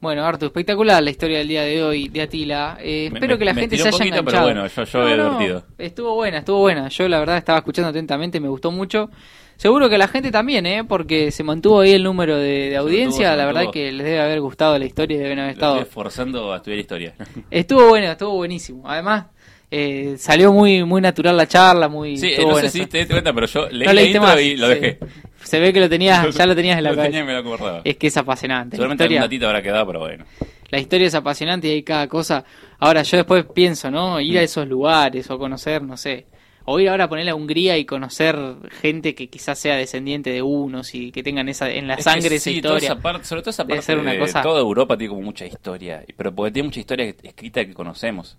Bueno, 0.01 0.25
Artu, 0.25 0.45
espectacular 0.47 1.01
la 1.01 1.09
historia 1.11 1.37
del 1.37 1.47
día 1.47 1.61
de 1.61 1.81
hoy 1.81 2.09
de 2.09 2.21
Atila. 2.23 2.77
Eh, 2.81 3.07
Me- 3.09 3.19
espero 3.19 3.37
que 3.37 3.45
la 3.45 3.53
me 3.53 3.61
gente 3.61 3.77
se 3.77 3.83
haya 3.87 3.91
poquito, 3.91 4.09
pero 4.09 4.19
enganchado. 4.19 4.45
bueno, 4.47 4.67
yo- 4.67 4.83
yo 4.83 5.07
he 5.07 5.13
divertido. 5.13 5.65
Estuvo 5.77 6.15
buena, 6.15 6.37
estuvo 6.39 6.59
buena. 6.59 6.89
Yo 6.89 7.07
la 7.07 7.19
verdad 7.19 7.37
estaba 7.37 7.59
escuchando 7.59 7.89
atentamente, 7.89 8.41
me 8.41 8.49
gustó 8.49 8.69
mucho. 8.69 9.09
Seguro 9.55 9.87
que 9.89 9.97
la 9.97 10.09
gente 10.09 10.29
también, 10.29 10.65
¿eh? 10.65 10.83
Porque 10.83 11.31
se 11.31 11.43
mantuvo 11.43 11.79
ahí 11.79 11.91
el 11.93 12.03
número 12.03 12.35
de, 12.35 12.69
de 12.71 12.75
audiencia. 12.75 13.33
la 13.37 13.45
verdad 13.45 13.67
que 13.71 13.93
les 13.93 14.03
debe 14.05 14.19
haber 14.19 14.41
gustado 14.41 14.77
la 14.77 14.83
historia 14.83 15.15
y 15.15 15.19
deben 15.19 15.39
haber 15.39 15.51
Lo 15.55 15.59
estoy 15.61 15.67
estado... 15.69 15.81
esforzando 15.83 16.51
a 16.53 16.57
estudiar 16.57 16.79
historia. 16.81 17.15
Estuvo 17.49 17.87
bueno, 17.87 18.07
estuvo 18.07 18.31
buenísimo. 18.35 18.83
Además, 18.85 19.27
Eh, 19.75 20.15
salió 20.19 20.53
muy 20.53 20.83
muy 20.83 21.01
natural 21.01 21.35
la 21.35 21.47
charla, 21.47 21.87
muy... 21.87 22.15
Sí, 22.17 22.31
no 22.39 22.55
si 22.69 22.85
te 22.85 22.99
diste 22.99 23.07
cuenta, 23.13 23.33
pero 23.33 23.47
yo 23.47 23.67
leí 23.69 23.87
No 23.87 23.93
la 23.93 24.01
intro 24.03 24.21
más. 24.21 24.39
y 24.41 24.55
lo 24.55 24.67
sí. 24.67 24.73
dejé. 24.75 24.99
Se 25.43 25.59
ve 25.59 25.73
que 25.73 25.79
lo 25.79 25.89
tenías, 25.89 26.33
ya 26.35 26.45
lo 26.45 26.55
tenías 26.55 26.77
en 26.77 26.83
la 26.83 26.91
Lo 26.91 26.95
cabeza. 26.95 27.09
tenía 27.11 27.23
y 27.23 27.27
me 27.27 27.33
lo 27.33 27.39
acordaba. 27.39 27.81
Es 27.83 27.97
que 27.97 28.07
es 28.07 28.15
apasionante. 28.17 28.77
Algún 28.77 28.91
historia, 28.91 29.21
datito 29.21 29.47
habrá 29.47 29.61
quedado, 29.63 29.87
pero 29.87 29.99
bueno. 30.01 30.25
la 30.69 30.79
historia 30.79 31.07
es 31.07 31.15
apasionante 31.15 31.67
y 31.67 31.71
hay 31.71 31.83
cada 31.83 32.07
cosa. 32.07 32.45
Ahora, 32.79 33.01
yo 33.01 33.17
después 33.17 33.45
pienso, 33.53 33.89
¿no? 33.89 34.21
Ir 34.21 34.37
a 34.37 34.41
Mm. 34.41 34.43
esos 34.45 34.67
lugares 34.67 35.29
o 35.31 35.37
conocer, 35.39 35.81
no 35.81 35.97
sé. 35.97 36.27
O 36.65 36.79
ir 36.79 36.87
ahora 36.89 37.05
a 37.05 37.09
ponerle 37.09 37.31
a 37.31 37.35
Hungría 37.35 37.77
y 37.77 37.85
conocer 37.85 38.37
gente 38.81 39.15
que 39.15 39.27
quizás 39.27 39.59
sea 39.59 39.75
descendiente 39.75 40.29
de 40.29 40.41
unos 40.41 40.95
y 40.95 41.11
que 41.11 41.21
tengan 41.23 41.49
esa 41.49 41.69
en 41.69 41.87
la 41.87 41.93
Es 41.95 41.97
que 41.97 42.03
sangre 42.03 42.35
esa 42.35 42.49
sí, 42.49 42.61
toda 42.61 42.75
historia. 42.77 42.93
esa 42.93 43.01
parte, 43.01 43.25
sobre 43.25 43.41
todo 43.41 43.49
esa 43.49 43.65
parte 43.67 43.81
ser 43.81 43.97
una 43.99 44.13
de 44.13 44.19
cosa- 44.19 44.41
toda 44.41 44.59
Europa 44.61 44.97
tiene 44.97 45.09
como 45.09 45.21
mucha 45.23 45.45
historia, 45.45 46.03
pero 46.15 46.33
porque 46.33 46.51
tiene 46.51 46.67
mucha 46.69 46.79
historia 46.79 47.13
escrita 47.23 47.65
que 47.65 47.73
conocemos. 47.73 48.37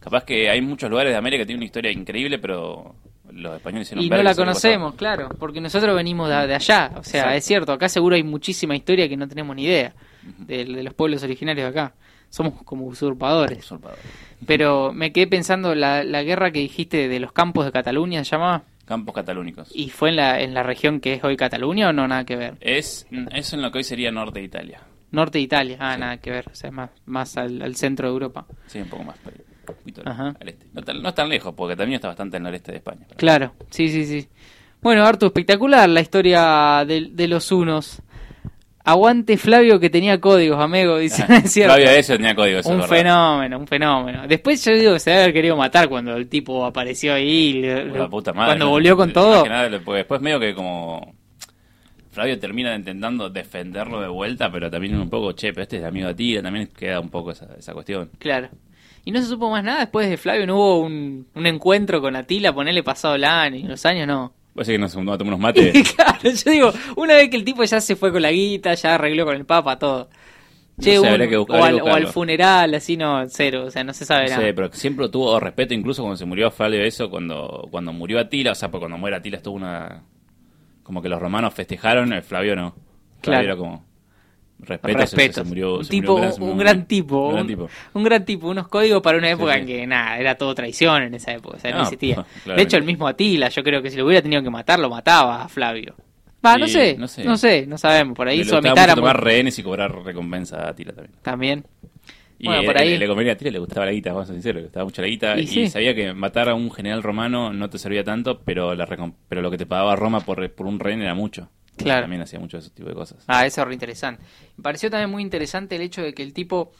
Capaz 0.00 0.24
que 0.24 0.50
hay 0.50 0.60
muchos 0.60 0.90
lugares 0.90 1.12
de 1.12 1.16
América 1.16 1.42
que 1.42 1.46
tienen 1.46 1.60
una 1.60 1.66
historia 1.66 1.90
increíble, 1.92 2.38
los 2.38 3.56
españoles 3.56 3.90
Y 3.92 4.10
no 4.10 4.22
la 4.22 4.34
conocemos, 4.34 4.94
claro, 4.94 5.28
porque 5.38 5.60
nosotros 5.60 5.94
venimos 5.96 6.28
de, 6.28 6.46
de 6.48 6.54
allá. 6.54 6.90
O 6.96 7.02
sea, 7.04 7.20
Exacto. 7.20 7.36
es 7.38 7.44
cierto, 7.44 7.72
acá 7.72 7.88
seguro 7.88 8.16
hay 8.16 8.22
muchísima 8.24 8.76
historia 8.76 9.08
que 9.08 9.16
no 9.16 9.26
tenemos 9.28 9.54
ni 9.56 9.64
idea 9.64 9.94
de, 10.38 10.64
de 10.64 10.82
los 10.82 10.92
pueblos 10.94 11.22
originarios 11.22 11.72
de 11.72 11.80
acá. 11.80 11.94
Somos 12.32 12.54
como 12.64 12.86
usurpadores. 12.86 13.58
Usurpador. 13.58 13.98
Pero 14.46 14.92
me 14.92 15.12
quedé 15.12 15.26
pensando, 15.26 15.74
la, 15.74 16.02
la 16.02 16.22
guerra 16.22 16.50
que 16.50 16.60
dijiste 16.60 17.06
de 17.08 17.20
los 17.20 17.30
campos 17.32 17.66
de 17.66 17.72
Cataluña, 17.72 18.24
¿se 18.24 18.30
llamaba? 18.32 18.62
Campos 18.86 19.14
catalúnicos. 19.14 19.68
¿Y 19.74 19.90
fue 19.90 20.08
en 20.08 20.16
la, 20.16 20.40
en 20.40 20.54
la 20.54 20.62
región 20.62 20.98
que 21.00 21.12
es 21.14 21.24
hoy 21.24 21.36
Cataluña 21.36 21.90
o 21.90 21.92
no? 21.92 22.08
Nada 22.08 22.24
que 22.24 22.36
ver. 22.36 22.54
Es 22.60 23.06
eso 23.32 23.56
en 23.56 23.62
lo 23.62 23.70
que 23.70 23.78
hoy 23.78 23.84
sería 23.84 24.10
norte 24.10 24.38
de 24.40 24.46
Italia. 24.46 24.80
Norte 25.10 25.38
de 25.38 25.42
Italia, 25.42 25.76
ah, 25.78 25.94
Sí. 25.94 26.00
nada 26.00 26.16
que 26.16 26.30
ver, 26.30 26.46
o 26.50 26.54
sea, 26.54 26.70
más, 26.70 26.88
más 27.04 27.36
al, 27.36 27.60
al 27.60 27.76
centro 27.76 28.08
de 28.08 28.12
Europa. 28.14 28.46
Sí, 28.66 28.78
un 28.80 28.88
poco 28.88 29.04
más. 29.04 29.16
poquito 29.66 30.02
Ajá. 30.06 30.34
al 30.40 30.48
este. 30.48 30.66
No, 30.72 30.82
tan, 30.82 31.02
no 31.02 31.08
es 31.10 31.14
tan 31.14 31.28
lejos, 31.28 31.54
porque 31.54 31.76
también 31.76 31.96
está 31.96 32.08
bastante 32.08 32.38
al 32.38 32.42
noreste 32.42 32.72
de 32.72 32.78
España. 32.78 33.02
pero- 33.06 33.18
Claro, 33.18 33.52
sí, 33.70 33.88
sí, 33.88 34.04
sí. 34.06 34.26
Bueno, 34.80 35.04
Artu, 35.04 35.26
espectacular 35.26 35.88
la 35.88 36.00
historia 36.00 36.84
de, 36.84 37.10
de 37.12 37.28
los 37.28 37.52
unos. 37.52 38.01
Aguante 38.84 39.36
Flavio 39.36 39.78
que 39.78 39.90
tenía 39.90 40.20
códigos, 40.20 40.58
amigo, 40.60 40.98
dice, 40.98 41.24
Ah, 41.28 41.36
es. 41.44 41.52
Flavio 41.52 41.90
eso 41.90 42.14
tenía 42.16 42.34
código, 42.34 42.58
eso 42.58 42.70
un 42.70 42.82
fenómeno, 42.82 43.58
un 43.58 43.66
fenómeno. 43.66 44.26
Después 44.26 44.64
yo 44.64 44.72
digo 44.72 44.92
que 44.94 44.98
se 45.00 45.10
debe 45.10 45.22
haber 45.22 45.34
querido 45.34 45.56
matar 45.56 45.88
cuando 45.88 46.16
el 46.16 46.28
tipo 46.28 46.64
apareció 46.64 47.14
ahí. 47.14 47.54
le- 47.60 47.84
la 47.86 48.08
puta 48.08 48.32
madre, 48.32 48.48
cuando 48.50 48.64
¿no? 48.64 48.70
volvió 48.72 48.96
con 48.96 49.12
todo. 49.12 49.46
nada, 49.46 49.68
después 49.68 50.20
medio 50.20 50.40
que 50.40 50.52
como 50.54 51.14
Flavio 52.10 52.38
termina 52.38 52.74
intentando 52.74 53.30
defenderlo 53.30 54.00
de 54.00 54.08
vuelta, 54.08 54.50
pero 54.50 54.70
también 54.70 54.96
un 55.00 55.08
poco, 55.08 55.32
che, 55.32 55.52
pero 55.52 55.62
este 55.62 55.78
es 55.78 55.84
amigo 55.84 56.08
de 56.08 56.14
Tira, 56.14 56.42
también 56.42 56.66
queda 56.76 56.98
un 57.00 57.08
poco 57.08 57.30
esa, 57.30 57.46
esa 57.58 57.72
cuestión. 57.72 58.10
Claro. 58.18 58.48
Y 59.04 59.10
no 59.12 59.20
se 59.20 59.26
supo 59.26 59.48
más 59.50 59.64
nada 59.64 59.80
después 59.80 60.08
de 60.10 60.16
Flavio, 60.16 60.46
no 60.46 60.56
hubo 60.56 60.80
un, 60.80 61.26
un 61.34 61.46
encuentro 61.46 62.00
con 62.00 62.14
Atila, 62.16 62.52
ponerle 62.52 62.82
pasado 62.82 63.14
el 63.14 63.24
año, 63.24 63.66
los 63.68 63.86
años 63.86 64.06
no. 64.06 64.32
Puede 64.54 64.66
ser 64.66 64.74
que 64.74 64.78
nos 64.80 64.92
tomamos 64.92 65.18
unos 65.20 65.38
mates. 65.40 65.92
claro, 65.94 66.18
yo 66.22 66.50
digo, 66.50 66.72
una 66.96 67.14
vez 67.14 67.30
que 67.30 67.36
el 67.36 67.44
tipo 67.44 67.64
ya 67.64 67.80
se 67.80 67.96
fue 67.96 68.12
con 68.12 68.22
la 68.22 68.30
guita, 68.30 68.74
ya 68.74 68.94
arregló 68.96 69.24
con 69.24 69.36
el 69.36 69.44
papa 69.46 69.78
todo. 69.78 70.08
Che, 70.80 70.92
sé, 70.92 71.00
un- 71.00 71.06
habría 71.08 71.28
que 71.28 71.36
buscar- 71.36 71.60
o, 71.60 71.64
al, 71.94 72.04
o 72.06 72.08
funeral, 72.08 72.74
así 72.74 72.96
no, 72.96 73.22
cero, 73.28 73.64
o 73.66 73.70
sea, 73.70 73.84
no 73.84 73.92
se 73.92 74.04
sabe 74.06 74.24
No 74.24 74.30
nada. 74.30 74.42
sé, 74.42 74.54
pero 74.54 74.72
siempre 74.72 75.08
tuvo 75.10 75.38
respeto, 75.38 75.74
incluso 75.74 76.02
cuando 76.02 76.16
se 76.16 76.24
murió 76.24 76.50
Flavio 76.50 76.82
eso, 76.82 77.10
cuando, 77.10 77.68
cuando 77.70 77.92
murió 77.92 78.18
Atila, 78.18 78.52
o 78.52 78.54
sea, 78.54 78.70
porque 78.70 78.82
cuando 78.84 78.98
muere 78.98 79.16
Atila 79.16 79.36
estuvo 79.36 79.54
una... 79.54 80.02
Como 80.82 81.00
que 81.02 81.08
los 81.08 81.20
romanos 81.20 81.54
festejaron, 81.54 82.12
el 82.12 82.22
Flavio 82.22 82.56
no. 82.56 82.70
Flavio 82.72 83.20
Claro. 83.20 83.44
era 83.44 83.56
como... 83.56 83.84
Respeto, 84.62 84.98
Respeto. 84.98 85.42
Se, 85.42 85.48
murió, 85.48 85.78
un, 85.78 85.84
se 85.84 85.90
tipo, 85.90 86.16
murió 86.18 86.34
un, 86.40 86.58
gran 86.58 86.86
tipo, 86.86 87.26
Un 87.28 87.34
gran 87.34 87.46
tipo. 87.46 87.68
un 87.94 88.02
gran 88.04 88.24
tipo, 88.24 88.48
unos 88.48 88.68
códigos 88.68 89.02
para 89.02 89.18
una 89.18 89.28
época 89.30 89.54
sí. 89.54 89.60
en 89.60 89.66
que 89.66 89.86
nada, 89.86 90.18
era 90.18 90.36
todo 90.36 90.54
traición 90.54 91.02
en 91.02 91.14
esa 91.14 91.32
época, 91.32 91.56
o 91.56 91.60
sea, 91.60 91.72
no, 91.72 91.78
No, 91.78 91.82
existía. 91.82 92.14
claramente. 92.44 92.54
De 92.54 92.62
hecho, 92.62 92.76
el 92.76 92.84
mismo 92.84 93.06
Atila, 93.08 93.48
yo 93.48 93.62
creo 93.64 93.82
que 93.82 93.90
si 93.90 93.96
lo 93.96 94.06
hubiera 94.06 94.22
tenido 94.22 94.42
que 94.42 94.50
matar, 94.50 94.78
lo 94.78 94.88
mataba 94.88 95.42
a 95.42 95.48
Flavio. 95.48 95.94
Va, 96.44 96.58
no 96.58 96.66
sé, 96.66 96.96
no 96.98 97.06
sé. 97.06 97.22
no 97.24 97.36
sé, 97.36 97.66
no 97.66 97.78
sabemos, 97.78 98.16
por 98.16 98.26
ahí 98.28 98.38
Le 98.38 98.44
mitad 98.44 98.60
mucho 98.60 98.72
era 98.72 98.86
muy- 98.86 98.94
tomar 98.96 99.22
rehenes 99.22 99.58
y 99.58 99.62
cobrar 99.62 99.94
recompensa 100.04 100.56
a 100.64 100.68
Atila 100.70 100.92
también. 100.92 101.14
también. 101.22 101.64
Y 102.38 102.46
Bueno, 102.46 102.62
eh, 102.62 102.66
por 102.66 102.78
ahí- 102.78 102.98
le, 102.98 103.06
convenía 103.06 103.32
a 103.32 103.34
Atila, 103.36 103.50
le 103.52 103.58
gustaba 103.60 103.86
la 103.86 103.92
guita, 103.92 104.10
vamos 104.10 104.24
a 104.24 104.26
ser 104.26 104.34
sinceros, 104.36 104.56
le 104.56 104.62
gustaba 104.64 104.84
mucho 104.84 105.00
la 105.02 105.08
guita. 105.08 105.38
Y 105.38 105.68
sabía 105.68 105.94
que 105.94 106.12
matar 106.12 106.48
a 106.48 106.54
un 106.54 106.72
general 106.72 107.02
romano 107.04 107.52
no 107.52 107.70
te 107.70 107.78
servía 107.78 108.02
tanto, 108.02 108.40
pero 108.40 108.74
la 108.74 108.86
pero 109.28 109.42
lo 109.42 109.50
que 109.52 109.58
te 109.58 109.66
pagaba 109.66 109.94
Roma 109.94 110.20
por, 110.20 110.50
por 110.50 110.66
un 110.66 110.80
rehén 110.80 111.02
era 111.02 111.14
mucho. 111.14 111.48
Claro. 111.76 112.02
También 112.02 112.22
hacía 112.22 112.38
mucho 112.38 112.58
de 112.58 112.62
ese 112.62 112.70
tipo 112.70 112.88
de 112.88 112.94
cosas. 112.94 113.24
Ah, 113.26 113.46
eso 113.46 113.62
es 113.62 113.66
re 113.66 113.74
interesante. 113.74 114.22
Me 114.56 114.62
pareció 114.62 114.90
también 114.90 115.10
muy 115.10 115.22
interesante 115.22 115.76
el 115.76 115.82
hecho 115.82 116.02
de 116.02 116.12
que 116.14 116.22
el 116.22 116.32
tipo 116.32 116.72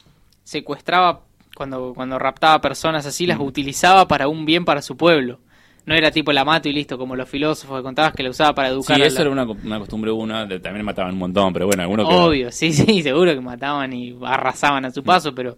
secuestraba, 0.43 1.21
cuando, 1.55 1.93
cuando 1.95 2.19
raptaba 2.19 2.59
personas 2.61 3.05
así, 3.05 3.25
Mm. 3.25 3.29
las 3.29 3.39
utilizaba 3.39 4.07
para 4.07 4.27
un 4.27 4.45
bien 4.45 4.65
para 4.65 4.81
su 4.81 4.95
pueblo. 4.97 5.39
No 5.85 5.93
era 5.95 6.11
tipo 6.11 6.31
la 6.31 6.45
mato 6.45 6.69
y 6.69 6.73
listo, 6.73 6.97
como 6.97 7.15
los 7.15 7.27
filósofos 7.27 7.79
que 7.79 7.83
contabas 7.83 8.13
que 8.13 8.23
la 8.23 8.29
usaba 8.29 8.53
para 8.55 8.69
Sí, 8.69 8.73
educar 8.75 9.01
a 9.01 9.05
eso 9.05 9.15
la- 9.15 9.21
era 9.21 9.29
una, 9.31 9.43
una 9.43 9.79
costumbre 9.79 10.11
una, 10.11 10.45
de- 10.45 10.59
también 10.61 10.85
mataban 10.85 11.11
un 11.13 11.19
montón, 11.19 11.51
pero 11.51 11.65
bueno, 11.65 11.83
algunos 11.83 12.07
que... 12.07 12.15
Obvio, 12.15 12.51
sí, 12.51 12.71
sí, 12.71 13.01
seguro 13.03 13.33
que 13.33 13.41
mataban 13.41 13.91
y 13.91 14.15
arrasaban 14.23 14.85
a 14.85 14.91
su 14.91 15.03
paso, 15.03 15.33
pero 15.35 15.57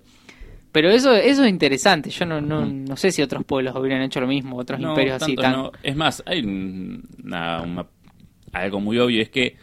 pero 0.71 0.89
eso 0.89 1.13
eso 1.13 1.43
es 1.45 1.49
interesante. 1.49 2.09
Yo 2.09 2.25
no, 2.25 2.41
no, 2.41 2.65
no 2.65 2.97
sé 2.97 3.09
si 3.11 3.21
otros 3.21 3.45
pueblos 3.45 3.73
hubieran 3.77 4.01
hecho 4.01 4.19
lo 4.19 4.27
mismo, 4.27 4.57
otros 4.57 4.77
Mm. 4.79 4.83
No, 4.83 4.89
imperios 4.89 5.21
así 5.21 5.35
tan... 5.35 5.51
no. 5.53 5.71
Es 5.83 5.95
más, 5.95 6.21
hay 6.25 6.41
un- 6.41 7.01
una- 7.23 7.61
una- 7.61 7.85
algo 8.61 8.79
muy 8.79 8.97
obvio, 8.99 9.21
es 9.21 9.29
que 9.29 9.55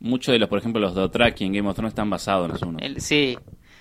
muchos 0.00 0.32
de 0.32 0.38
los, 0.38 0.48
por 0.48 0.58
ejemplo, 0.58 0.80
los 0.80 0.94
Dothraki 0.94 1.44
en 1.44 1.52
Game 1.52 1.68
of 1.68 1.74
Thrones 1.74 1.92
están 1.92 2.10
basados 2.10 2.46
en 2.46 2.52
los 2.52 2.62
unos. 2.62 2.82
el- 2.82 3.00
sí, 3.00 3.36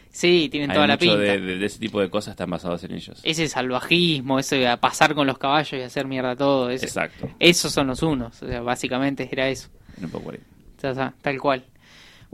sí, 0.09 0.47
tienen 0.49 0.71
Hay 0.71 0.75
toda 0.75 0.87
la 0.87 0.97
pinta. 0.97 1.17
de, 1.17 1.39
de- 1.39 1.57
de 1.57 1.65
ese 1.65 1.79
tipo 1.79 1.99
de 2.01 2.09
cosas 2.09 2.31
están 2.31 2.49
basados 2.49 2.83
en 2.83 2.93
ellos. 2.93 3.19
Ese 3.23 3.47
salvajismo, 3.47 4.39
eso 4.39 4.55
de 4.55 4.77
pasar 4.77 5.13
con 5.13 5.27
los 5.27 5.37
caballos 5.37 5.73
y 5.73 5.81
hacer 5.81 6.07
mierda 6.07 6.35
todo, 6.35 6.69
ese- 6.69 6.85
Exacto. 6.85 7.29
esos 7.39 7.71
son 7.71 7.87
los 7.87 8.01
unos, 8.03 8.41
o 8.41 8.47
sea, 8.47 8.61
básicamente 8.61 9.27
era 9.31 9.49
eso. 9.49 9.69
Un 10.01 10.09
poco 10.09 10.31
ahí. 10.31 10.39
Ya 10.81 10.89
está, 10.91 11.13
tal 11.21 11.39
cual. 11.39 11.65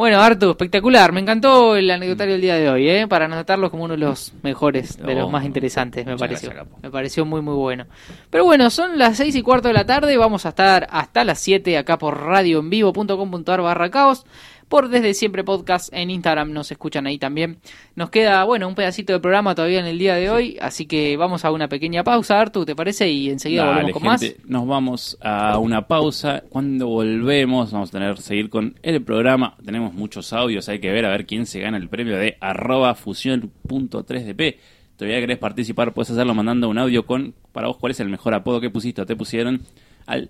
Bueno, 0.01 0.19
Artu, 0.19 0.49
espectacular. 0.49 1.11
Me 1.11 1.21
encantó 1.21 1.75
el 1.75 1.91
anecdotario 1.91 2.33
del 2.33 2.41
día 2.41 2.55
de 2.55 2.67
hoy, 2.71 2.89
¿eh? 2.89 3.07
Para 3.07 3.25
anotarlo 3.25 3.69
como 3.69 3.83
uno 3.83 3.93
de 3.93 3.99
los 3.99 4.33
mejores, 4.41 4.97
de 4.97 5.13
los 5.13 5.25
Oh, 5.25 5.29
más 5.29 5.45
interesantes, 5.45 6.07
me 6.07 6.17
pareció. 6.17 6.49
gracias. 6.49 6.81
Me 6.81 6.89
pareció 6.89 7.23
muy, 7.23 7.41
muy 7.43 7.53
bueno. 7.53 7.85
Pero 8.31 8.43
bueno, 8.43 8.71
son 8.71 8.97
las 8.97 9.17
seis 9.17 9.35
y 9.35 9.43
cuarto 9.43 9.67
de 9.67 9.75
la 9.75 9.85
tarde. 9.85 10.17
Vamos 10.17 10.47
a 10.47 10.49
estar 10.49 10.87
hasta 10.89 11.23
las 11.23 11.37
7 11.37 11.77
acá 11.77 11.99
por 11.99 12.19
radioenvivo.com.ar 12.19 13.61
barra 13.61 13.91
caos. 13.91 14.25
Por 14.71 14.87
Desde 14.87 15.13
Siempre 15.13 15.43
Podcast 15.43 15.93
en 15.93 16.09
Instagram 16.09 16.53
nos 16.53 16.71
escuchan 16.71 17.05
ahí 17.05 17.17
también. 17.17 17.57
Nos 17.97 18.09
queda, 18.09 18.41
bueno, 18.45 18.69
un 18.69 18.73
pedacito 18.73 19.11
de 19.11 19.19
programa 19.19 19.53
todavía 19.53 19.81
en 19.81 19.85
el 19.85 19.99
día 19.99 20.15
de 20.15 20.29
hoy. 20.29 20.57
Así 20.61 20.85
que 20.85 21.17
vamos 21.17 21.43
a 21.43 21.51
una 21.51 21.67
pequeña 21.67 22.05
pausa, 22.05 22.39
Artu, 22.39 22.63
¿te 22.63 22.73
parece? 22.73 23.09
Y 23.09 23.29
enseguida 23.29 23.65
Dale, 23.65 23.91
volvemos 23.91 24.01
con 24.01 24.17
gente, 24.17 24.37
Nos 24.45 24.65
vamos 24.65 25.17
a 25.19 25.57
una 25.57 25.87
pausa. 25.89 26.43
Cuando 26.47 26.87
volvemos, 26.87 27.73
vamos 27.73 27.89
a 27.89 27.91
tener 27.91 28.17
seguir 28.19 28.49
con 28.49 28.79
el 28.81 29.03
programa. 29.03 29.57
Tenemos 29.65 29.93
muchos 29.93 30.31
audios, 30.31 30.69
hay 30.69 30.79
que 30.79 30.89
ver 30.89 31.05
a 31.05 31.09
ver 31.09 31.25
quién 31.25 31.47
se 31.47 31.59
gana 31.59 31.75
el 31.75 31.89
premio 31.89 32.15
de 32.15 32.37
arroba 32.39 32.95
fusión.3dp. 32.95 34.55
Todavía 34.95 35.19
querés 35.19 35.37
participar, 35.37 35.93
puedes 35.93 36.11
hacerlo 36.11 36.33
mandando 36.33 36.69
un 36.69 36.77
audio 36.77 37.05
con, 37.05 37.33
para 37.51 37.67
vos, 37.67 37.75
cuál 37.75 37.91
es 37.91 37.99
el 37.99 38.07
mejor 38.07 38.33
apodo 38.35 38.61
que 38.61 38.69
pusiste 38.69 39.01
o 39.01 39.05
te 39.05 39.17
pusieron 39.17 39.63
al 40.05 40.29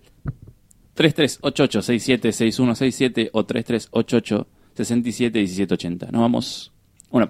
3388-676167 0.95 3.29
o 3.33 3.45
3388-671780. 3.45 6.09
Nos 6.11 6.21
vamos. 6.21 6.71
Una. 7.11 7.27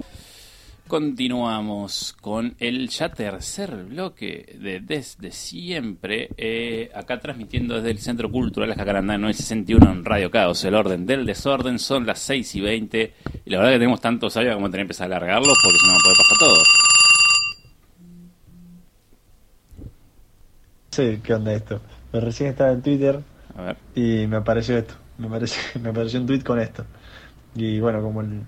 Continuamos 0.88 2.14
con 2.20 2.56
el 2.60 2.90
ya 2.90 3.10
tercer 3.14 3.86
bloque 3.86 4.58
de 4.60 4.82
Desde 4.82 5.32
Siempre. 5.32 6.30
eh, 6.36 6.92
acá 6.94 7.22
transmitiendo 7.22 7.76
desde 7.76 7.92
el 7.92 8.00
Centro 8.00 8.30
Cultural 8.30 8.76
Jacarandá 8.76 9.18
961 9.18 9.90
en 9.90 10.04
Radio 10.04 10.30
Caos. 10.30 10.66
El 10.66 10.76
orden 10.76 11.06
del 11.06 11.26
desorden 11.26 11.80
son 11.80 12.06
las 12.06 12.20
6 12.20 12.56
y 12.56 12.62
20. 12.62 13.14
Y 13.46 13.50
la 13.50 13.60
verdad 13.60 13.72
que 13.72 13.78
tenemos 13.80 14.02
tantos 14.02 14.36
audios 14.36 14.56
como 14.56 14.70
tener 14.70 14.80
que 14.80 14.92
empezar 14.92 15.06
a 15.06 15.16
alargarlos 15.16 15.58
porque 15.64 15.78
si 15.80 15.88
no 15.88 15.94
puede 16.04 16.18
pasar 16.18 16.38
todo. 16.40 16.62
Sí, 20.90 21.20
¿qué 21.24 21.34
onda 21.34 21.54
esto? 21.54 21.80
Pero 22.12 22.26
recién 22.26 22.50
estaba 22.50 22.74
en 22.74 22.82
Twitter 22.82 23.22
A 23.56 23.62
ver. 23.62 23.78
y 23.96 24.28
me 24.28 24.38
apareció 24.38 24.78
esto. 24.78 24.94
Me 25.18 25.28
apareció, 25.28 25.62
me 25.82 25.90
apareció 25.90 26.20
un 26.20 26.28
tweet 26.28 26.42
con 26.42 26.60
esto. 26.60 26.86
Y 27.56 27.80
bueno, 27.80 28.02
como 28.02 28.22
el, 28.22 28.42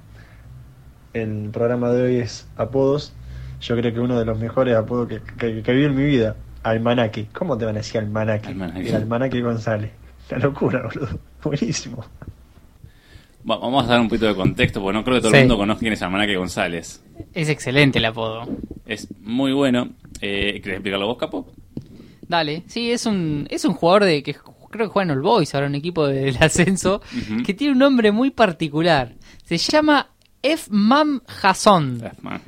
el 1.14 1.50
programa 1.52 1.92
de 1.92 2.02
hoy 2.04 2.16
es 2.18 2.48
apodos, 2.56 3.14
yo 3.62 3.76
creo 3.78 3.94
que 3.94 4.00
uno 4.00 4.18
de 4.18 4.26
los 4.26 4.40
mejores 4.40 4.76
apodos 4.76 5.08
que, 5.08 5.22
que, 5.38 5.62
que 5.62 5.74
vi 5.74 5.86
en 5.86 5.96
mi 5.96 6.04
vida, 6.04 6.36
Almanaque. 6.64 7.28
¿Cómo 7.34 7.58
te 7.58 7.66
van 7.66 7.76
a 7.76 7.80
decir 7.80 8.00
Almanaque? 8.00 8.48
Almanaque. 8.50 8.90
El 8.90 8.96
Almanaque 8.96 9.42
González. 9.42 9.92
La 10.30 10.38
locura, 10.40 10.84
boludo. 10.84 11.20
Buenísimo. 11.44 12.06
Va- 13.50 13.58
Vamos 13.58 13.84
a 13.84 13.88
dar 13.88 14.00
un 14.00 14.08
poquito 14.08 14.28
de 14.28 14.36
contexto 14.36 14.82
porque 14.82 14.98
no 14.98 15.04
creo 15.04 15.18
que 15.18 15.22
todo 15.22 15.34
el 15.34 15.40
mundo 15.42 15.58
conozca 15.58 15.82
quién 15.82 15.94
es 15.94 16.02
Almanaque 16.02 16.38
González. 16.38 17.04
Es 17.34 17.50
excelente 17.50 18.00
el 18.00 18.06
apodo. 18.06 18.48
Es 18.86 19.08
muy 19.22 19.52
bueno. 19.54 19.90
Eh, 20.22 20.62
¿Querés 20.62 20.76
explicarlo 20.78 21.08
vos, 21.08 21.18
Capo? 21.18 21.52
Dale, 22.28 22.64
sí, 22.68 22.92
es 22.92 23.06
un, 23.06 23.46
es 23.50 23.66
un 23.66 23.74
jugador 23.74 24.06
de 24.06 24.24
que 24.24 24.34
creo 24.74 24.88
que 24.88 24.92
juega 24.94 25.12
en 25.14 25.18
All 25.18 25.24
Boys, 25.24 25.56
ahora 25.56 25.68
un 25.68 25.76
equipo 25.76 26.06
del 26.08 26.36
ascenso, 26.42 27.02
que 27.46 27.54
tiene 27.54 27.72
un 27.74 27.80
nombre 27.80 28.12
muy 28.12 28.32
particular. 28.32 29.14
Se 29.46 29.58
llama 29.58 30.08
F. 30.42 30.68
Mam 30.72 31.22
Hasson. 31.42 32.02
Eh, 32.04 32.12
man, 32.22 32.42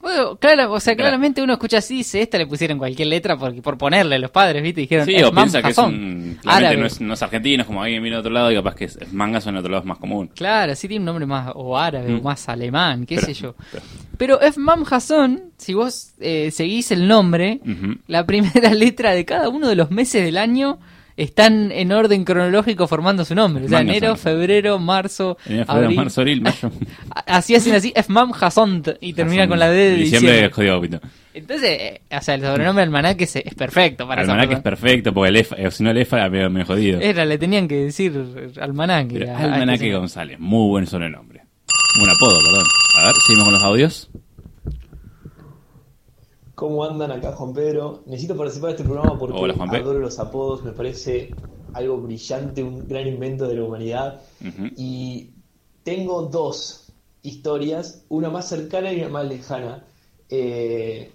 Bueno, 0.00 0.36
claro, 0.36 0.72
o 0.72 0.80
sea, 0.80 0.94
claramente 0.96 1.42
uno 1.42 1.52
escucha 1.54 1.78
así, 1.78 1.96
dice, 1.96 2.22
esta 2.22 2.38
le 2.38 2.46
pusieron 2.46 2.78
cualquier 2.78 3.08
letra 3.08 3.36
porque 3.36 3.60
por 3.60 3.76
ponerle 3.76 4.14
a 4.14 4.18
los 4.18 4.30
padres, 4.30 4.62
¿viste? 4.62 4.80
Dijeron, 4.82 5.04
Sí, 5.04 5.20
o 5.22 5.30
piensa 5.32 5.60
que 5.60 5.70
es 5.72 5.78
un. 5.78 6.38
Árabe. 6.46 6.76
no 6.78 6.86
es, 6.86 7.00
no 7.02 7.12
es 7.14 7.22
argentino, 7.22 7.62
es 7.62 7.66
como 7.66 7.82
alguien 7.82 8.02
viene 8.02 8.16
de 8.16 8.20
otro 8.20 8.32
lado 8.32 8.50
y 8.50 8.54
capaz 8.54 8.74
que 8.76 8.84
es, 8.86 8.96
es 8.96 9.12
manga, 9.12 9.40
en 9.44 9.56
otro 9.56 9.70
lado 9.70 9.82
es 9.82 9.86
más 9.88 9.98
común. 9.98 10.30
Claro, 10.34 10.74
sí 10.74 10.88
tiene 10.88 11.00
un 11.02 11.06
nombre 11.06 11.26
más 11.26 11.52
o 11.54 11.76
árabe 11.76 12.14
o 12.14 12.18
Mm. 12.18 12.22
más 12.22 12.48
alemán, 12.48 13.04
qué 13.04 13.16
Pero- 13.16 13.26
sé 13.26 13.34
yo. 13.34 13.54
pero- 13.72 13.84
Pero 14.16 14.40
F-Mam 14.40 14.84
Hasson, 14.90 15.52
si 15.58 15.74
vos 15.74 16.12
eh, 16.20 16.50
seguís 16.50 16.90
el 16.92 17.06
nombre, 17.08 17.60
la 18.06 18.24
primera 18.26 18.72
letra 18.74 19.12
de 19.12 19.24
cada 19.24 19.48
uno 19.48 19.68
de 19.68 19.76
los 19.76 19.90
meses 19.90 20.24
del 20.24 20.36
año 20.38 20.78
están 21.22 21.70
en 21.72 21.92
orden 21.92 22.24
cronológico 22.24 22.86
formando 22.86 23.24
su 23.24 23.34
nombre. 23.34 23.64
O 23.64 23.68
sea, 23.68 23.78
Mangas 23.78 23.96
enero, 23.96 24.16
son. 24.16 24.18
febrero, 24.24 24.78
marzo, 24.78 25.36
Enero, 25.46 25.64
febrero, 25.66 25.84
abril. 25.84 25.96
marzo, 25.96 26.20
abril, 26.20 26.40
mayo. 26.42 26.70
Así 27.26 27.54
hacen 27.54 27.74
así, 27.74 27.92
F-Mam 27.94 28.32
Hasson 28.40 28.82
y 29.00 29.12
termina 29.12 29.46
con 29.48 29.58
la 29.58 29.68
D 29.70 29.76
de 29.76 29.94
Diciembre 29.96 30.32
diciembre. 30.32 30.46
es 30.46 30.52
jodido 30.54 30.80
pito. 30.80 31.00
Entonces, 31.32 31.70
eh, 31.80 32.00
o 32.10 32.20
sea, 32.20 32.34
el 32.34 32.40
sobrenombre 32.42 32.82
almanaque 32.82 33.24
es, 33.24 33.36
es 33.36 33.54
perfecto 33.54 34.06
para 34.08 34.22
Almanaque 34.22 34.54
es 34.54 34.60
perfecto, 34.60 35.14
porque 35.14 35.28
el 35.28 35.36
EFA, 35.36 35.54
eh, 35.56 35.70
si 35.70 35.82
no 35.84 35.90
el 35.90 35.98
EFA 35.98 36.16
era 36.18 36.30
medio, 36.30 36.50
medio 36.50 36.66
jodido. 36.66 37.00
Era, 37.00 37.24
le 37.24 37.38
tenían 37.38 37.68
que 37.68 37.76
decir 37.84 38.12
almanaque. 38.60 39.14
Pero 39.20 39.30
a- 39.30 39.34
este 39.34 39.44
Almanaque. 39.44 39.92
González, 39.94 40.38
muy 40.40 40.68
buen 40.68 40.86
sobrenombre. 40.86 41.42
Un 42.02 42.08
apodo, 42.10 42.36
perdón. 42.44 42.66
A 42.98 43.06
ver, 43.06 43.14
seguimos 43.26 43.44
con 43.44 43.52
los 43.54 43.62
audios. 43.62 44.09
¿Cómo 46.60 46.84
andan 46.84 47.10
acá, 47.10 47.32
Juan 47.32 47.54
Pedro? 47.54 48.02
Necesito 48.04 48.36
participar 48.36 48.68
de 48.68 48.76
este 48.76 48.84
programa 48.84 49.18
porque 49.18 49.38
Hola, 49.38 49.54
adoro 49.58 49.98
los 49.98 50.18
apodos, 50.18 50.62
me 50.62 50.72
parece 50.72 51.34
algo 51.72 51.96
brillante, 51.96 52.62
un 52.62 52.86
gran 52.86 53.06
invento 53.08 53.48
de 53.48 53.54
la 53.54 53.64
humanidad. 53.64 54.20
Y 54.76 55.30
tengo 55.84 56.20
dos 56.24 56.92
historias, 57.22 58.04
una 58.10 58.28
más 58.28 58.46
cercana 58.46 58.92
y 58.92 59.00
una 59.00 59.08
más 59.08 59.26
lejana. 59.26 59.84
Eh, 60.28 61.10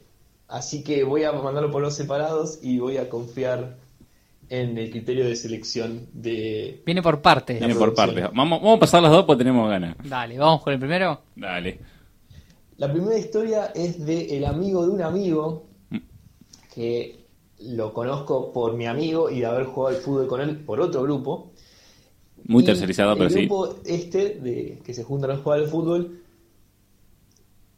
así 0.48 0.84
que 0.84 1.04
voy 1.04 1.26
a 1.26 1.32
mandarlo 1.32 1.70
por 1.70 1.84
los 1.84 1.93
separados 1.93 2.58
y 2.64 2.80
voy 2.80 2.98
a 2.98 3.08
confiar 3.08 3.78
en 4.50 4.80
el 4.80 4.89
criterio 4.89 5.28
de 5.28 5.36
selección 5.36 6.08
de... 6.12 6.82
Viene 6.88 7.04
por 7.04 7.22
partes. 7.22 7.60
Viene 7.60 7.76
por 7.76 7.93
partes. 7.93 8.32
Vamos, 8.34 8.62
vamos 8.62 8.78
a 8.78 8.80
pasar 8.80 9.04
las 9.04 9.12
dos 9.12 9.26
porque 9.26 9.43
tenemos 9.43 9.70
ganas. 9.70 9.96
Dale, 10.04 10.39
vamos 10.39 10.64
con 10.64 10.74
el 10.74 10.80
primero. 10.80 11.22
Dale. 11.36 11.93
La 12.78 12.91
primera 12.91 13.17
historia 13.17 13.67
es 13.67 14.05
de 14.05 14.38
el 14.38 14.45
amigo 14.45 14.86
de 14.86 14.91
un 14.91 15.01
amigo 15.01 15.63
Mm. 15.89 15.97
que 16.73 17.26
lo 17.59 17.93
conozco 17.93 18.51
por 18.51 18.73
mi 18.76 18.86
amigo 18.88 19.30
y 19.30 19.39
de 19.39 19.45
haber 19.45 19.65
jugado 19.67 19.95
al 19.95 20.01
fútbol 20.01 20.28
con 20.28 20.41
él 20.41 20.63
por 20.65 20.82
otro 20.82 21.03
grupo. 21.03 21.51
Muy 22.45 22.63
Y 22.63 22.65
tercerizado, 22.65 23.13
pero 23.13 23.26
el 23.26 23.32
sí. 23.34 23.39
grupo 23.45 23.76
este 23.86 24.36
de 24.39 24.82
que 24.84 24.93
se 24.93 25.03
juntan 25.03 25.32
a 25.32 25.38
jugar 25.38 25.59
al 25.59 25.67
fútbol 25.67 26.21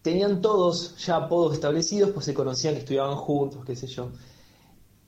tenían 0.02 0.42
todos 0.42 0.96
ya 1.06 1.18
apodos 1.18 1.54
establecidos, 1.54 2.12
pues 2.12 2.26
se 2.26 2.34
conocían 2.34 2.74
que 2.74 2.80
estudiaban 2.82 3.16
juntos, 3.18 3.66
qué 3.66 3.76
sé 3.76 3.88
yo. 3.88 4.10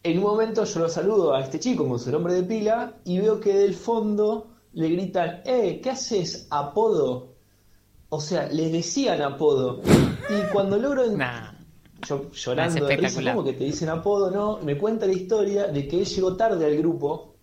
En 0.04 0.18
un 0.18 0.24
momento 0.24 0.64
yo 0.66 0.80
lo 0.80 0.90
saludo 0.90 1.34
a 1.34 1.42
este 1.42 1.60
chico 1.60 1.88
con 1.88 2.00
su 2.00 2.12
nombre 2.12 2.34
de 2.34 2.44
pila 2.44 2.98
y 3.06 3.20
veo 3.20 3.40
que 3.40 3.54
del 3.54 3.74
fondo 3.74 4.48
le 4.74 4.90
gritan, 4.90 5.42
¡eh! 5.46 5.80
¿Qué 5.82 5.90
haces 5.90 6.48
apodo? 6.50 7.36
O 8.10 8.20
sea, 8.20 8.48
le 8.50 8.70
decían 8.70 9.22
apodo. 9.22 9.82
Y 10.30 10.52
cuando 10.52 10.78
logro 10.78 11.06
en- 11.06 11.18
Nah. 11.18 11.52
yo 12.08 12.32
llorando 12.32 12.70
Es 12.70 12.74
de 12.76 12.80
risa, 12.82 12.94
espectacular. 12.94 13.36
como 13.36 13.46
que 13.46 13.54
te 13.54 13.64
dicen 13.66 13.90
apodo, 13.90 14.32
no, 14.32 14.60
me 14.64 14.78
cuenta 14.78 15.06
la 15.06 15.14
historia 15.14 15.68
de 15.68 15.88
que 15.88 16.00
él 16.00 16.06
llegó 16.06 16.36
tarde 16.36 16.66
al 16.66 16.78
grupo. 16.78 17.34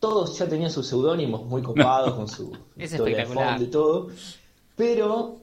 Todos 0.00 0.36
ya 0.38 0.46
tenían 0.48 0.70
sus 0.70 0.86
seudónimos 0.86 1.44
muy 1.46 1.62
copados 1.62 2.14
con 2.14 2.28
su 2.28 2.52
Es 2.76 2.92
historia 2.92 3.18
de 3.18 3.26
fondo 3.26 3.62
y 3.62 3.66
todo. 3.68 4.08
Pero 4.76 5.36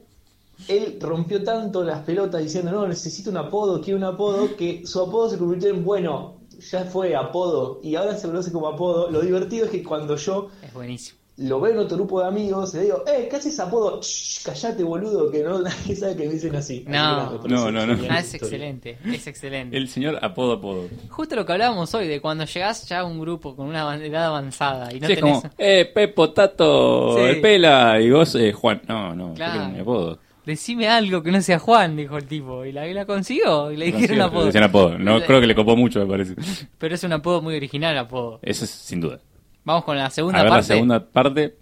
él 0.68 0.98
rompió 1.00 1.42
tanto 1.42 1.82
las 1.82 2.04
pelotas 2.04 2.42
diciendo, 2.42 2.70
no, 2.70 2.86
necesito 2.86 3.30
un 3.30 3.38
apodo, 3.38 3.80
quiero 3.80 3.96
un 3.98 4.04
apodo, 4.04 4.54
que 4.56 4.86
su 4.86 5.00
apodo 5.00 5.30
se 5.30 5.38
convirtió 5.38 5.70
en, 5.70 5.82
bueno, 5.84 6.36
ya 6.70 6.84
fue 6.84 7.16
apodo, 7.16 7.80
y 7.82 7.96
ahora 7.96 8.16
se 8.16 8.28
conoce 8.28 8.52
como 8.52 8.68
apodo. 8.68 9.10
Lo 9.10 9.20
divertido 9.22 9.64
es 9.64 9.70
que 9.72 9.82
cuando 9.82 10.14
yo 10.16 10.50
Es 10.62 10.72
buenísimo. 10.72 11.18
Lo 11.38 11.60
veo 11.60 11.72
en 11.72 11.78
otro 11.78 11.96
grupo 11.96 12.20
de 12.20 12.28
amigos, 12.28 12.74
le 12.74 12.82
digo, 12.82 13.04
eh, 13.06 13.26
¿qué 13.30 13.36
haces 13.36 13.58
apodo? 13.58 14.00
Shh, 14.02 14.44
callate, 14.44 14.82
boludo, 14.84 15.30
que 15.30 15.42
no 15.42 15.58
nadie 15.62 15.96
sabe 15.96 16.14
que 16.16 16.26
me 16.28 16.34
dicen 16.34 16.54
así. 16.54 16.84
No. 16.86 17.38
No, 17.48 17.70
no, 17.72 17.86
no. 17.86 17.98
Ah, 18.10 18.18
es 18.20 18.34
excelente, 18.34 18.98
es 19.04 19.26
excelente. 19.26 19.76
El 19.76 19.88
señor 19.88 20.18
apodo 20.22 20.52
apodo. 20.52 20.88
Justo 21.08 21.34
lo 21.34 21.46
que 21.46 21.52
hablábamos 21.52 21.94
hoy, 21.94 22.06
de 22.06 22.20
cuando 22.20 22.44
llegás 22.44 22.86
ya 22.88 23.00
a 23.00 23.04
un 23.04 23.18
grupo 23.18 23.56
con 23.56 23.66
una 23.66 23.96
edad 24.04 24.26
avanzada 24.26 24.92
y 24.94 25.00
no 25.00 25.06
sí, 25.08 25.14
tenés... 25.14 25.40
como, 25.40 25.50
eh, 25.58 25.90
Pepo, 25.92 26.30
Tato, 26.32 27.16
Sí. 27.16 27.22
el 27.22 27.40
Pela, 27.40 28.00
y 28.00 28.10
vos, 28.10 28.34
eh, 28.34 28.52
Juan. 28.52 28.82
No, 28.86 29.14
no, 29.14 29.28
yo 29.30 29.34
Claro. 29.34 29.52
quiero 29.60 29.68
mi 29.74 29.80
apodo. 29.80 30.18
Decime 30.44 30.88
algo 30.88 31.22
que 31.22 31.30
no 31.30 31.40
sea 31.40 31.58
Juan, 31.60 31.96
dijo 31.96 32.16
el 32.18 32.26
tipo. 32.26 32.64
Y 32.64 32.72
la, 32.72 32.86
y 32.88 32.92
la 32.92 33.06
consiguió, 33.06 33.70
y 33.70 33.76
le 33.76 33.86
dijeron 33.86 34.06
Consigo, 34.08 34.24
apodo. 34.24 34.40
le 34.40 34.46
decían 34.46 34.64
apodo. 34.64 34.98
No 34.98 35.20
creo 35.22 35.40
que 35.40 35.46
le 35.46 35.54
copó 35.54 35.76
mucho, 35.76 36.00
me 36.00 36.06
parece. 36.06 36.34
Pero 36.78 36.94
es 36.96 37.04
un 37.04 37.12
apodo 37.12 37.40
muy 37.40 37.54
original, 37.56 37.96
apodo. 37.96 38.40
Eso 38.42 38.64
es 38.64 38.70
sin 38.70 39.00
duda. 39.00 39.20
Vamos 39.64 39.84
con 39.84 39.96
la 39.96 40.10
segunda 40.10 40.40
a 40.40 40.42
ver 40.42 40.50
parte. 40.50 40.68
la 40.68 40.74
segunda 40.74 41.10
parte. 41.10 41.56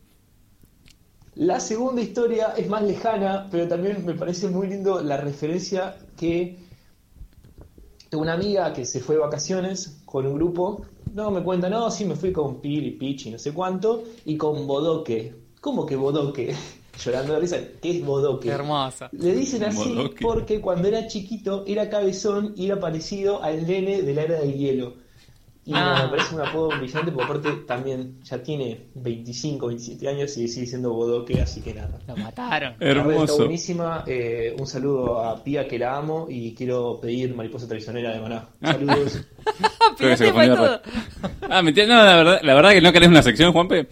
La 1.34 1.61
segunda 1.61 2.03
historia 2.03 2.55
es 2.57 2.68
más 2.68 2.82
lejana, 2.82 3.48
pero 3.51 3.68
también 3.68 4.05
me 4.05 4.14
parece 4.14 4.48
muy 4.48 4.66
lindo 4.66 5.03
la 5.03 5.16
referencia 5.16 5.96
que 6.16 6.59
una 8.12 8.32
amiga 8.32 8.72
que 8.72 8.84
se 8.84 9.01
fue 9.01 9.14
de 9.14 9.20
vacaciones 9.20 10.01
con 10.05 10.26
un 10.26 10.34
grupo, 10.34 10.82
no, 11.14 11.30
me 11.30 11.42
cuenta, 11.42 11.70
no, 11.70 11.90
sí, 11.90 12.05
me 12.05 12.16
fui 12.16 12.32
con 12.32 12.61
Pili, 12.61 12.92
Pichi, 12.92 13.30
no 13.30 13.38
sé 13.38 13.53
cuánto, 13.53 14.05
y 14.24 14.36
con 14.36 14.66
Bodoque. 14.66 15.34
¿Cómo 15.61 15.86
que 15.86 15.96
Bodoque? 15.96 16.55
Llorando 17.05 17.34
de 17.34 17.40
risa, 17.40 17.59
¿qué 17.80 17.98
es 17.98 18.05
Bodoque? 18.05 18.48
Qué 18.48 18.55
hermosa. 18.55 19.09
Le 19.12 19.32
dicen 19.34 19.64
así 19.64 19.94
Bodoque. 19.94 20.22
porque 20.22 20.61
cuando 20.61 20.88
era 20.88 21.07
chiquito 21.07 21.64
era 21.66 21.88
cabezón 21.88 22.55
y 22.57 22.66
era 22.66 22.80
parecido 22.80 23.42
al 23.42 23.66
nene 23.66 24.03
de 24.03 24.14
la 24.14 24.22
era 24.22 24.40
del 24.40 24.55
hielo. 24.55 24.94
Y 25.67 25.73
Ah. 25.75 25.97
no, 25.99 26.05
me 26.05 26.11
parece 26.17 26.35
un 26.35 26.41
apodo 26.41 26.69
brillante 26.71 27.13
porque 27.13 27.25
aparte 27.25 27.51
también 27.67 28.17
ya 28.25 28.43
tiene 28.43 28.87
25, 28.95 29.67
27 29.69 30.09
años 30.09 30.37
y 30.39 30.49
sigue 30.49 30.67
siendo 30.67 30.93
Bodoque, 30.95 31.41
así 31.41 31.61
que 31.61 31.75
nada. 31.75 31.99
Lo 32.09 32.17
mataron. 32.17 32.75
Red 32.81 32.89
está 32.97 33.01
Hermoso. 33.11 33.37
buenísima. 33.37 34.05
eh, 34.07 34.57
un 34.59 34.67
saludo 34.67 35.23
a 35.23 35.45
Pía 35.45 35.69
que 35.69 35.79
la 35.79 35.97
amo 35.99 36.27
y 36.31 36.55
quiero 36.55 36.99
pedir 37.01 37.35
mariposa 37.35 37.69
traicionera 37.69 38.13
de 38.13 38.21
Maná. 38.21 38.49
Saludos. 38.63 39.21
Creo 39.99 40.11
que 40.11 40.17
se 40.17 40.25
Fíjate, 40.25 40.33
fue 40.33 40.49
confundió 40.49 40.57
todo. 40.57 40.81
Ah, 41.51 41.63
mentira, 41.63 41.87
no, 41.87 41.95
la 42.05 42.17
verdad, 42.17 42.41
la 42.43 42.55
verdad 42.55 42.71
que 42.71 42.81
no 42.81 42.93
querés 42.93 43.09
una 43.11 43.23
sección, 43.23 43.53
Juanpe. 43.53 43.87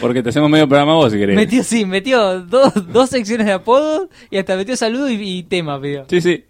Porque 0.00 0.22
te 0.22 0.30
hacemos 0.30 0.48
medio 0.50 0.66
programa 0.68 0.94
vos 0.94 1.12
si 1.12 1.18
querés. 1.18 1.36
Metió, 1.36 1.62
sí, 1.62 1.84
metió 1.84 2.40
dos, 2.40 2.72
dos 2.90 3.10
secciones 3.10 3.46
de 3.46 3.52
apodos 3.52 4.08
y 4.30 4.38
hasta 4.38 4.56
metió 4.56 4.76
saludo 4.76 5.10
y, 5.10 5.16
y 5.20 5.42
tema, 5.42 5.80
pidió. 5.80 6.06
Sí, 6.08 6.20
sí. 6.20 6.44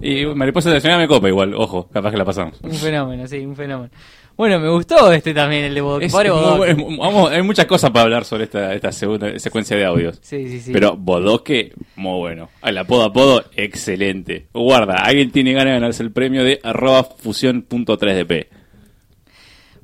Y 0.00 0.26
Mariposa 0.26 0.70
Nacional 0.70 1.00
me 1.00 1.08
copa 1.08 1.28
igual, 1.28 1.54
ojo, 1.54 1.88
capaz 1.92 2.10
que 2.10 2.16
la 2.16 2.24
pasamos. 2.24 2.58
Un 2.62 2.72
fenómeno, 2.74 3.26
sí, 3.26 3.38
un 3.38 3.54
fenómeno. 3.56 3.90
Bueno, 4.36 4.58
me 4.58 4.68
gustó 4.68 5.12
este 5.12 5.32
también, 5.32 5.64
el 5.64 5.74
de 5.74 5.80
Bodoque. 5.80 6.06
Es- 6.06 6.12
vamos, 6.98 7.30
hay 7.30 7.42
muchas 7.42 7.66
cosas 7.66 7.90
para 7.92 8.02
hablar 8.02 8.24
sobre 8.24 8.44
esta, 8.44 8.74
esta 8.74 8.90
segunda 8.90 9.38
secuencia 9.38 9.76
de 9.76 9.84
audios. 9.84 10.18
Sí, 10.22 10.48
sí, 10.48 10.60
sí. 10.60 10.72
Pero 10.72 10.96
Bodoque, 10.96 11.72
muy 11.94 12.18
bueno. 12.18 12.48
El 12.62 12.76
apodo 12.78 13.04
apodo, 13.04 13.44
excelente. 13.54 14.46
Guarda, 14.52 14.94
alguien 14.96 15.30
tiene 15.30 15.52
ganas 15.52 15.66
de 15.66 15.72
ganarse 15.80 16.02
el 16.02 16.10
premio 16.10 16.42
de 16.42 16.58
arroba 16.64 17.04
fusión.3dp. 17.04 18.46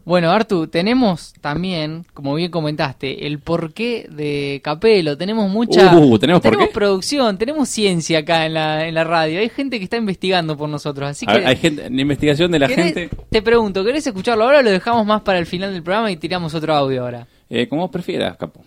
Bueno, 0.05 0.31
Artu, 0.31 0.67
tenemos 0.67 1.35
también, 1.41 2.05
como 2.15 2.35
bien 2.35 2.51
comentaste, 2.51 3.27
el 3.27 3.39
porqué 3.39 4.07
de 4.11 4.61
Capelo. 4.65 5.17
Tenemos 5.17 5.51
mucha. 5.51 5.95
Uh, 5.97 6.19
¿tenemos 6.19 6.43
porqué? 6.43 6.67
producción, 6.73 7.37
tenemos 7.39 7.69
ciencia 7.69 8.21
acá 8.21 8.47
en 8.47 8.55
la, 8.55 8.89
en 8.89 8.95
la 8.95 9.05
radio. 9.05 9.41
Hay 9.41 9.49
gente 9.51 9.79
que 9.79 9.85
está 9.85 9.97
investigando 9.97 10.57
por 10.57 10.69
nosotros. 10.69 11.09
Así 11.11 11.27
que. 11.27 11.33
hay 11.33 11.57
gente, 11.57 11.87
en 11.87 11.99
investigación 12.01 12.51
de 12.51 12.59
la 12.59 12.69
¿querés- 12.69 12.95
gente, 12.95 13.11
Te 13.31 13.43
pregunto, 13.43 13.85
¿querés 13.85 14.07
escucharlo 14.07 14.45
ahora 14.45 14.61
o 14.61 14.63
lo 14.63 14.71
dejamos 14.71 15.05
más 15.07 15.21
para 15.23 15.39
el 15.39 15.47
final 15.47 15.73
del 15.73 15.83
programa 15.83 16.11
y 16.11 16.17
tiramos 16.17 16.55
otro 16.55 16.75
audio 16.75 17.03
ahora? 17.03 17.27
eh, 17.49 17.69
como 17.69 17.83
vos 17.83 17.91
prefieras, 17.91 18.37
capo. 18.37 18.63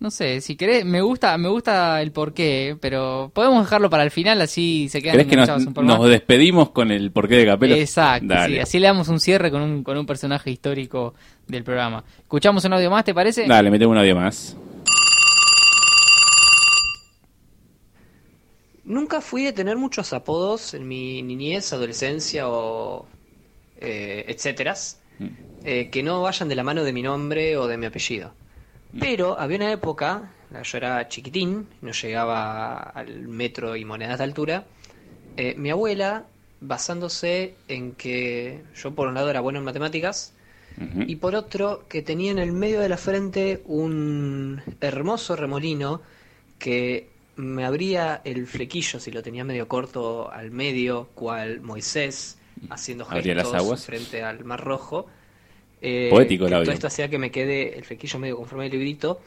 No 0.00 0.10
sé, 0.10 0.40
si 0.40 0.56
querés, 0.56 0.86
me 0.86 1.02
gusta, 1.02 1.36
me 1.36 1.50
gusta 1.50 2.00
el 2.00 2.10
porqué, 2.10 2.74
pero 2.80 3.30
podemos 3.34 3.62
dejarlo 3.64 3.90
para 3.90 4.02
el 4.02 4.10
final 4.10 4.40
así 4.40 4.88
se 4.88 5.02
quedan 5.02 5.16
¿Crees 5.16 5.28
que 5.28 5.36
nos, 5.36 5.42
enganchados 5.44 5.66
un 5.66 5.74
poco 5.74 5.86
nos 5.86 5.98
más. 5.98 6.08
despedimos 6.08 6.70
con 6.70 6.90
el 6.90 7.10
porqué 7.12 7.36
de 7.36 7.44
Capelo? 7.44 7.74
Exacto, 7.74 8.26
Dale. 8.26 8.54
sí, 8.54 8.60
así 8.60 8.78
le 8.78 8.86
damos 8.86 9.08
un 9.08 9.20
cierre 9.20 9.50
con 9.50 9.60
un, 9.60 9.84
con 9.84 9.98
un 9.98 10.06
personaje 10.06 10.50
histórico 10.50 11.12
del 11.46 11.64
programa. 11.64 12.02
¿Escuchamos 12.18 12.64
un 12.64 12.72
audio 12.72 12.90
más, 12.90 13.04
te 13.04 13.12
parece? 13.12 13.46
Dale, 13.46 13.70
metemos 13.70 13.92
un 13.92 13.98
audio 13.98 14.16
más. 14.16 14.56
Nunca 18.84 19.20
fui 19.20 19.44
de 19.44 19.52
tener 19.52 19.76
muchos 19.76 20.14
apodos 20.14 20.72
en 20.74 20.88
mi 20.88 21.22
niñez, 21.22 21.72
adolescencia 21.74 22.48
o 22.48 23.06
eh, 23.76 24.24
etcéteras, 24.28 24.98
eh, 25.64 25.90
que 25.92 26.02
no 26.02 26.22
vayan 26.22 26.48
de 26.48 26.54
la 26.54 26.64
mano 26.64 26.84
de 26.84 26.92
mi 26.94 27.02
nombre 27.02 27.58
o 27.58 27.66
de 27.66 27.76
mi 27.76 27.84
apellido. 27.86 28.32
Pero 28.98 29.38
había 29.38 29.58
una 29.58 29.72
época, 29.72 30.32
yo 30.62 30.78
era 30.78 31.08
chiquitín, 31.08 31.68
no 31.80 31.92
llegaba 31.92 32.74
al 32.78 33.28
metro 33.28 33.76
y 33.76 33.84
monedas 33.84 34.18
de 34.18 34.24
altura, 34.24 34.64
eh, 35.36 35.54
mi 35.56 35.70
abuela, 35.70 36.26
basándose 36.60 37.54
en 37.68 37.92
que 37.92 38.62
yo 38.74 38.94
por 38.94 39.08
un 39.08 39.14
lado 39.14 39.30
era 39.30 39.40
bueno 39.40 39.58
en 39.60 39.64
matemáticas, 39.64 40.34
y 41.06 41.16
por 41.16 41.34
otro 41.34 41.84
que 41.88 42.00
tenía 42.00 42.30
en 42.30 42.38
el 42.38 42.52
medio 42.52 42.80
de 42.80 42.88
la 42.88 42.96
frente 42.96 43.60
un 43.66 44.62
hermoso 44.80 45.36
remolino 45.36 46.00
que 46.58 47.10
me 47.36 47.66
abría 47.66 48.22
el 48.24 48.46
flequillo 48.46 48.98
si 48.98 49.10
lo 49.10 49.22
tenía 49.22 49.44
medio 49.44 49.68
corto 49.68 50.30
al 50.30 50.50
medio, 50.50 51.08
cual 51.14 51.60
Moisés 51.60 52.38
haciendo 52.70 53.06
Abría 53.10 53.34
las 53.34 53.44
gestos 53.44 53.62
aguas. 53.62 53.84
frente 53.84 54.22
al 54.22 54.44
Mar 54.44 54.62
Rojo. 54.64 55.06
Eh, 55.82 56.08
Poético 56.10 56.44
el 56.44 56.50
que 56.50 56.54
audio. 56.56 56.64
Todo 56.66 56.74
esto 56.74 56.86
hacía 56.88 57.08
que 57.08 57.18
me 57.18 57.30
quede 57.30 57.76
el 57.78 57.84
flequillo 57.84 58.18
medio 58.18 58.36
conforme 58.36 58.66
al 58.66 58.70
librito. 58.70 59.20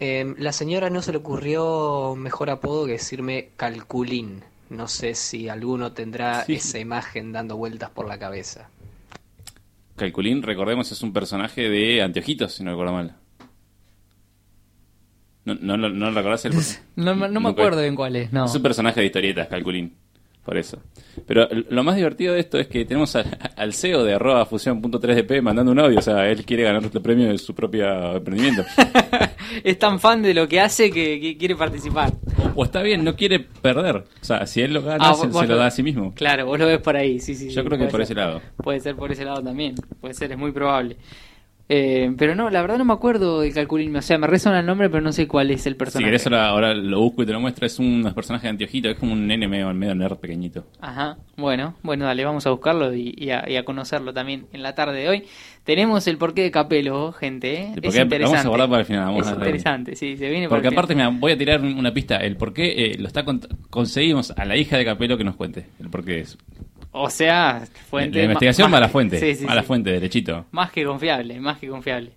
Eh, 0.00 0.34
la 0.38 0.52
señora 0.52 0.90
no 0.90 1.00
se 1.02 1.12
le 1.12 1.18
ocurrió 1.18 2.14
mejor 2.16 2.50
apodo 2.50 2.86
que 2.86 2.92
decirme 2.92 3.50
Calculín. 3.56 4.42
No 4.68 4.88
sé 4.88 5.14
si 5.14 5.48
alguno 5.48 5.92
tendrá 5.92 6.44
Sí. 6.44 6.54
esa 6.54 6.78
imagen 6.78 7.32
dando 7.32 7.56
vueltas 7.56 7.90
por 7.90 8.08
la 8.08 8.18
cabeza. 8.18 8.68
Calculín, 9.94 10.42
recordemos, 10.42 10.90
es 10.92 11.00
un 11.02 11.12
personaje 11.12 11.68
de 11.70 12.02
Anteojitos, 12.02 12.52
si 12.52 12.64
no 12.64 12.72
recuerdo 12.72 12.92
mal. 12.92 13.16
¿No, 15.44 15.54
no, 15.54 15.76
lo- 15.76 15.90
no 15.90 16.10
recordás? 16.10 16.44
El... 16.44 16.52
No, 16.96 17.14
me- 17.14 17.28
no 17.28 17.40
me 17.40 17.50
acuerdo 17.50 17.80
bien 17.80 17.94
cuál 17.94 18.16
es, 18.16 18.32
no. 18.32 18.46
Es 18.46 18.54
un 18.54 18.62
personaje 18.62 19.00
de 19.00 19.06
historietas, 19.06 19.46
Calculín. 19.48 19.94
Por 20.46 20.56
eso. 20.56 20.78
Pero 21.26 21.48
lo 21.70 21.82
más 21.82 21.96
divertido 21.96 22.32
de 22.34 22.40
esto 22.40 22.56
es 22.56 22.68
que 22.68 22.84
tenemos 22.84 23.16
al, 23.16 23.26
al 23.56 23.74
CEO 23.74 24.04
de 24.04 24.14
arroba 24.14 24.46
fusión.3dp 24.46 25.42
mandando 25.42 25.72
un 25.72 25.80
audio. 25.80 25.98
O 25.98 26.02
sea, 26.02 26.30
él 26.30 26.44
quiere 26.44 26.62
ganar 26.62 26.84
el 26.84 27.02
premio 27.02 27.28
de 27.28 27.36
su 27.36 27.54
propio 27.54 28.16
emprendimiento. 28.16 28.64
Es 29.62 29.78
tan 29.78 30.00
fan 30.00 30.22
de 30.22 30.34
lo 30.34 30.48
que 30.48 30.60
hace 30.60 30.90
que, 30.90 31.20
que 31.20 31.36
quiere 31.36 31.54
participar. 31.54 32.12
o, 32.54 32.60
o 32.60 32.64
está 32.64 32.82
bien, 32.82 33.04
no 33.04 33.14
quiere 33.14 33.38
perder. 33.40 33.96
O 33.96 34.04
sea, 34.24 34.44
si 34.44 34.60
él 34.60 34.74
lo 34.74 34.82
gana, 34.82 35.10
Ah, 35.10 35.14
se, 35.14 35.28
lo 35.28 35.56
da 35.56 35.66
a 35.66 35.70
sí 35.70 35.82
mismo. 35.84 36.12
Claro, 36.14 36.46
vos 36.46 36.58
lo 36.58 36.66
ves 36.66 36.80
por 36.80 36.96
ahí, 36.96 37.20
sí, 37.20 37.34
sí. 37.34 37.50
Yo 37.50 37.62
sí, 37.62 37.66
creo 37.68 37.78
que 37.78 37.86
por 37.86 38.00
ese 38.00 38.14
lado. 38.14 38.42
Puede 38.56 38.80
ser 38.80 38.96
por 38.96 39.12
ese 39.12 39.24
lado 39.24 39.42
también, 39.42 39.76
puede 40.00 40.14
ser, 40.14 40.32
es 40.32 40.38
muy 40.38 40.50
probable. 40.50 40.96
Eh, 41.68 42.14
pero 42.16 42.36
no, 42.36 42.48
la 42.48 42.60
verdad 42.62 42.78
no 42.78 42.84
me 42.84 42.92
acuerdo 42.92 43.40
de 43.40 43.50
Calculín, 43.50 43.96
o 43.96 44.00
sea, 44.00 44.18
me 44.18 44.28
resuena 44.28 44.60
el 44.60 44.66
nombre, 44.66 44.88
pero 44.88 45.02
no 45.02 45.10
sé 45.10 45.26
cuál 45.26 45.50
es 45.50 45.66
el 45.66 45.72
Si 45.72 45.78
personaje. 45.78 46.04
querés 46.06 46.24
ahora, 46.26 46.46
ahora 46.48 46.74
lo 46.74 47.00
busco 47.00 47.24
y 47.24 47.26
te 47.26 47.32
lo 47.32 47.40
muestro, 47.40 47.66
es 47.66 47.80
un 47.80 48.08
personaje 48.14 48.46
de 48.46 48.50
Anteojito, 48.50 48.88
es 48.88 48.96
como 48.96 49.14
un 49.14 49.26
nene 49.26 49.48
medio, 49.48 49.74
medio 49.74 49.94
nerd 49.96 50.16
pequeñito. 50.18 50.64
Ajá, 50.80 51.16
bueno, 51.36 51.74
bueno, 51.82 52.04
dale, 52.04 52.24
vamos 52.24 52.46
a 52.46 52.50
buscarlo 52.50 52.94
y, 52.94 53.14
y 53.18 53.30
a, 53.30 53.50
y 53.50 53.56
a 53.56 53.64
conocerlo 53.64 54.14
también 54.14 54.46
en 54.52 54.62
la 54.62 54.76
tarde 54.76 55.00
de 55.00 55.08
hoy. 55.08 55.24
Tenemos 55.64 56.06
el 56.06 56.18
porqué 56.18 56.42
de 56.42 56.52
Capelo, 56.52 57.10
gente, 57.10 57.54
¿eh? 57.54 57.72
El 57.74 57.84
es 57.84 57.94
porqué- 57.94 58.02
interesante. 58.02 58.22
vamos 58.22 58.44
a 58.44 58.48
guardar 58.48 58.68
para 58.68 58.80
el 58.82 58.86
final, 58.86 59.04
vamos 59.06 59.26
es 59.26 59.32
a- 59.32 59.34
interesante, 59.34 59.96
sí, 59.96 60.16
se 60.16 60.30
viene 60.30 60.48
por 60.48 60.58
Porque 60.58 60.68
aparte, 60.68 60.94
mira, 60.94 61.08
voy 61.08 61.32
a 61.32 61.36
tirar 61.38 61.60
una 61.62 61.92
pista. 61.92 62.18
El 62.18 62.36
por 62.36 62.52
qué 62.52 62.92
eh, 62.92 62.96
lo 62.98 63.08
está 63.08 63.24
cont- 63.24 63.48
conseguimos 63.70 64.30
a 64.30 64.44
la 64.44 64.56
hija 64.56 64.76
de 64.78 64.84
Capelo 64.84 65.18
que 65.18 65.24
nos 65.24 65.34
cuente. 65.34 65.66
El 65.80 65.90
por 65.90 66.04
qué 66.04 66.20
es. 66.20 66.38
O 66.98 67.10
sea, 67.10 67.62
fuente... 67.90 68.18
la 68.18 68.24
investigación 68.24 68.72
va 68.72 68.78
a 68.78 68.80
la 68.80 68.88
fuente. 68.88 69.18
Sí, 69.20 69.34
sí, 69.34 69.46
a 69.48 69.54
la 69.54 69.60
sí. 69.62 69.66
fuente, 69.66 69.90
derechito. 69.90 70.46
Más 70.52 70.70
que 70.70 70.84
confiable, 70.84 71.38
más 71.40 71.58
que 71.58 71.68
confiable. 71.68 72.10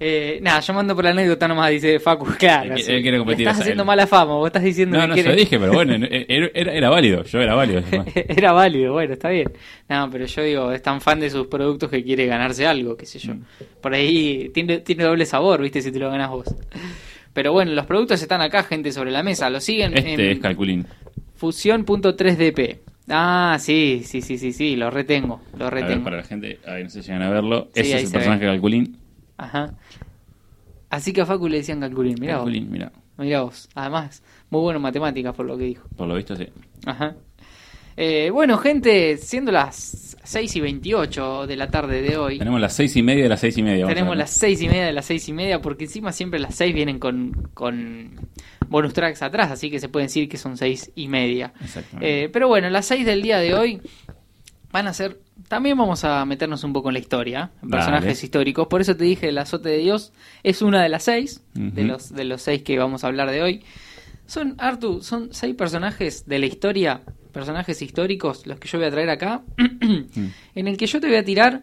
Eh, 0.00 0.38
nada, 0.40 0.60
yo 0.60 0.72
mando 0.72 0.94
por 0.94 1.04
la 1.04 1.10
anécdota 1.10 1.46
nomás, 1.46 1.70
dice 1.70 2.00
Facu. 2.00 2.26
Claro, 2.38 2.74
Él 2.74 3.02
quiere 3.02 3.18
competir, 3.18 3.46
estás 3.46 3.60
haciendo 3.60 3.82
él- 3.82 3.86
mala 3.86 4.06
fama, 4.06 4.34
vos 4.34 4.46
estás 4.46 4.62
diciendo 4.62 4.96
No, 4.96 5.02
que 5.02 5.08
no, 5.08 5.16
se 5.16 5.28
lo 5.28 5.34
dije, 5.36 5.58
pero 5.58 5.72
bueno, 5.72 5.98
no, 5.98 6.06
era, 6.10 6.88
válido. 6.90 7.24
Yo 7.24 7.40
era 7.40 7.54
válido. 7.54 7.82
Era 8.14 8.52
válido, 8.52 8.92
bueno, 8.94 9.12
está 9.12 9.28
bien. 9.28 9.52
No, 9.88 10.08
pero 10.10 10.24
yo 10.26 10.42
digo, 10.42 10.72
es 10.72 10.82
tan 10.82 11.00
fan 11.00 11.20
de 11.20 11.28
sus 11.28 11.46
productos 11.46 11.90
que 11.90 12.02
quiere 12.02 12.26
ganarse 12.26 12.66
algo, 12.66 12.96
qué 12.96 13.04
sé 13.06 13.18
yo. 13.18 13.34
Mm. 13.34 13.42
Por 13.80 13.94
ahí 13.94 14.50
tiene, 14.54 14.78
tiene 14.78 15.04
doble 15.04 15.26
sabor, 15.26 15.60
viste, 15.60 15.82
si 15.82 15.92
te 15.92 15.98
lo 15.98 16.10
ganas 16.10 16.30
vos. 16.30 16.46
Pero 17.34 17.52
bueno, 17.52 17.72
los 17.72 17.86
productos 17.86 18.22
están 18.22 18.40
acá, 18.40 18.62
gente, 18.62 18.92
sobre 18.92 19.10
la 19.10 19.22
mesa. 19.22 19.50
Lo 19.50 19.60
siguen 19.60 19.96
Este 19.96 20.14
es 20.14 20.36
en 20.36 20.40
Calculín. 20.40 20.86
fusión.3dp. 21.36 22.78
Ah, 23.08 23.56
sí, 23.60 24.02
sí, 24.04 24.22
sí, 24.22 24.38
sí, 24.38 24.52
sí, 24.52 24.76
lo 24.76 24.90
retengo, 24.90 25.40
lo 25.58 25.66
A 25.66 25.70
ver, 25.70 25.82
retengo. 25.84 26.04
para 26.04 26.18
la 26.18 26.22
gente, 26.24 26.60
ahí 26.66 26.84
no 26.84 26.90
sé 26.90 27.02
si 27.02 27.08
llegan 27.08 27.22
a 27.22 27.30
verlo. 27.30 27.68
Sí, 27.74 27.80
Ese 27.80 27.96
es 27.98 28.04
el 28.04 28.10
personaje 28.12 28.44
de 28.44 28.50
Calculín. 28.52 28.96
Ajá. 29.36 29.74
Así 30.88 31.12
que 31.12 31.22
a 31.22 31.26
Facu 31.26 31.48
le 31.48 31.58
decían 31.58 31.80
Calculín, 31.80 32.16
mirá 32.20 32.34
vos. 32.36 32.44
Calculín, 32.44 32.70
mira. 32.70 32.92
Mirá 33.18 33.42
vos. 33.42 33.68
Además, 33.74 34.22
muy 34.50 34.60
bueno 34.60 34.76
en 34.78 34.82
matemáticas 34.82 35.34
por 35.34 35.46
lo 35.46 35.56
que 35.58 35.64
dijo. 35.64 35.88
Por 35.96 36.06
lo 36.08 36.14
visto, 36.14 36.36
sí. 36.36 36.46
Ajá. 36.86 37.16
Eh, 37.96 38.30
bueno, 38.30 38.56
gente, 38.56 39.16
siendo 39.18 39.52
las 39.52 40.16
6 40.24 40.56
y 40.56 40.60
28 40.60 41.46
de 41.46 41.56
la 41.56 41.68
tarde 41.68 42.00
de 42.02 42.16
hoy, 42.16 42.38
Tenemos 42.38 42.60
las 42.60 42.72
seis 42.74 42.96
y 42.96 43.02
media 43.02 43.24
de 43.24 43.28
las 43.28 43.40
seis 43.40 43.58
y 43.58 43.62
media. 43.62 43.84
a 43.84 43.88
tenemos 43.88 44.10
ver. 44.10 44.18
las 44.18 44.30
6 44.30 44.62
y 44.62 44.68
media 44.68 44.86
de 44.86 44.92
las 44.92 45.04
6 45.06 45.28
y 45.28 45.32
media, 45.34 45.60
porque 45.60 45.84
encima 45.84 46.12
siempre 46.12 46.40
las 46.40 46.54
6 46.54 46.74
vienen 46.74 46.98
con, 46.98 47.48
con 47.52 48.12
bonus 48.72 48.92
tracks 48.92 49.22
atrás, 49.22 49.50
así 49.52 49.70
que 49.70 49.78
se 49.78 49.88
puede 49.88 50.06
decir 50.06 50.28
que 50.28 50.36
son 50.36 50.56
6 50.56 50.92
y 50.96 51.06
media. 51.08 51.52
Eh, 52.00 52.28
pero 52.32 52.48
bueno, 52.48 52.68
las 52.70 52.86
6 52.86 53.06
del 53.06 53.22
día 53.22 53.38
de 53.38 53.54
hoy 53.54 53.80
van 54.72 54.88
a 54.88 54.92
ser. 54.94 55.20
También 55.48 55.76
vamos 55.76 56.04
a 56.04 56.24
meternos 56.24 56.64
un 56.64 56.72
poco 56.72 56.88
en 56.88 56.94
la 56.94 56.98
historia, 56.98 57.50
en 57.62 57.68
Dale. 57.68 57.84
personajes 57.84 58.24
históricos. 58.24 58.66
Por 58.68 58.80
eso 58.80 58.96
te 58.96 59.04
dije, 59.04 59.28
el 59.28 59.38
azote 59.38 59.68
de 59.68 59.78
Dios 59.78 60.12
es 60.42 60.62
una 60.62 60.82
de 60.82 60.88
las 60.88 61.04
6, 61.04 61.42
de, 61.54 61.84
los, 61.84 62.12
de 62.12 62.24
los 62.24 62.42
6 62.42 62.62
que 62.62 62.78
vamos 62.78 63.04
a 63.04 63.08
hablar 63.08 63.30
de 63.30 63.42
hoy. 63.42 63.62
Son, 64.26 64.54
Artu, 64.58 65.02
son 65.02 65.28
6 65.32 65.54
personajes 65.54 66.26
de 66.26 66.38
la 66.38 66.46
historia, 66.46 67.02
personajes 67.32 67.82
históricos, 67.82 68.46
los 68.46 68.58
que 68.58 68.68
yo 68.68 68.78
voy 68.78 68.88
a 68.88 68.90
traer 68.90 69.10
acá, 69.10 69.42
en 70.54 70.68
el 70.68 70.76
que 70.76 70.86
yo 70.86 71.00
te 71.00 71.06
voy 71.06 71.16
a 71.16 71.24
tirar 71.24 71.62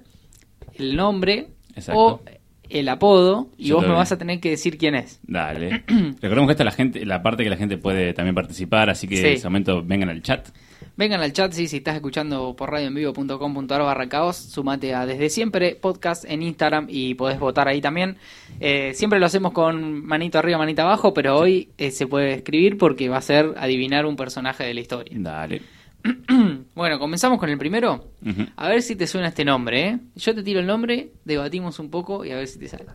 el 0.76 0.95
nombre 0.95 1.48
Exacto. 1.76 1.99
o 1.99 2.22
el 2.70 2.88
apodo 2.90 3.50
y 3.58 3.68
Yo 3.70 3.78
vos 3.78 3.88
me 3.88 3.94
vas 3.94 4.12
a 4.12 4.18
tener 4.18 4.40
que 4.40 4.52
decir 4.52 4.78
quién 4.78 4.96
es. 4.96 5.20
Dale. 5.24 5.84
Recordemos 6.22 6.48
que 6.48 6.52
esta 6.52 6.64
es 6.64 6.66
la 6.66 6.72
gente, 6.72 7.06
la 7.06 7.22
parte 7.22 7.44
que 7.44 7.50
la 7.50 7.58
gente 7.58 7.78
puede 7.78 8.14
también 8.14 8.36
participar, 8.36 8.90
así 8.90 9.08
que 9.08 9.18
Sí. 9.18 9.26
en 9.26 9.34
ese 9.34 9.48
momento 9.48 9.84
vengan 9.84 10.10
al 10.10 10.22
chat. 10.22 10.50
Vengan 10.96 11.22
al 11.22 11.32
chat, 11.34 11.52
sí, 11.54 11.68
si 11.68 11.78
estás 11.78 11.96
escuchando 11.96 12.56
por 12.58 12.72
radioenvivo.com.ar 12.72 13.82
barra 13.82 14.10
caos, 14.10 14.36
sumate 14.36 14.94
a 14.94 15.06
Desde 15.06 15.30
Siempre 15.30 15.76
Podcast 15.76 16.26
en 16.26 16.44
Instagram 16.44 16.88
y 16.90 17.14
podés 17.16 17.40
votar 17.40 17.68
ahí 17.70 17.80
también. 17.82 18.18
Eh, 18.60 18.91
siempre 18.96 19.20
lo 19.20 19.26
hacemos 19.26 19.54
con 19.54 20.06
manito 20.06 20.40
arriba, 20.40 20.58
manito 20.58 20.82
abajo, 20.82 21.14
pero 21.14 21.38
hoy 21.38 21.70
eh, 21.78 21.91
se 21.91 22.06
puede 22.08 22.34
escribir 22.34 22.78
porque 22.78 23.08
va 23.08 23.18
a 23.18 23.22
ser 23.22 23.54
adivinar 23.58 24.06
un 24.06 24.16
personaje 24.18 24.66
de 24.66 24.74
la 24.74 24.80
historia. 24.82 25.14
Dale. 25.18 25.62
bueno, 26.76 27.00
comenzamos 27.00 27.40
con 27.40 27.50
el 27.50 27.58
primero. 27.58 28.12
A 28.56 28.70
ver 28.70 28.82
si 28.82 28.96
te 28.96 29.08
suena 29.08 29.28
este 29.30 29.44
nombre, 29.46 29.88
¿eh? 29.88 30.00
Yo 30.16 30.34
te 30.36 30.44
tiro 30.44 30.60
el 30.60 30.68
nombre, 30.68 31.12
debatimos 31.26 31.80
un 31.80 31.90
poco 31.90 32.24
y 32.26 32.32
a 32.32 32.36
ver 32.36 32.48
si 32.48 32.60
te 32.60 32.68
sale. 32.68 32.86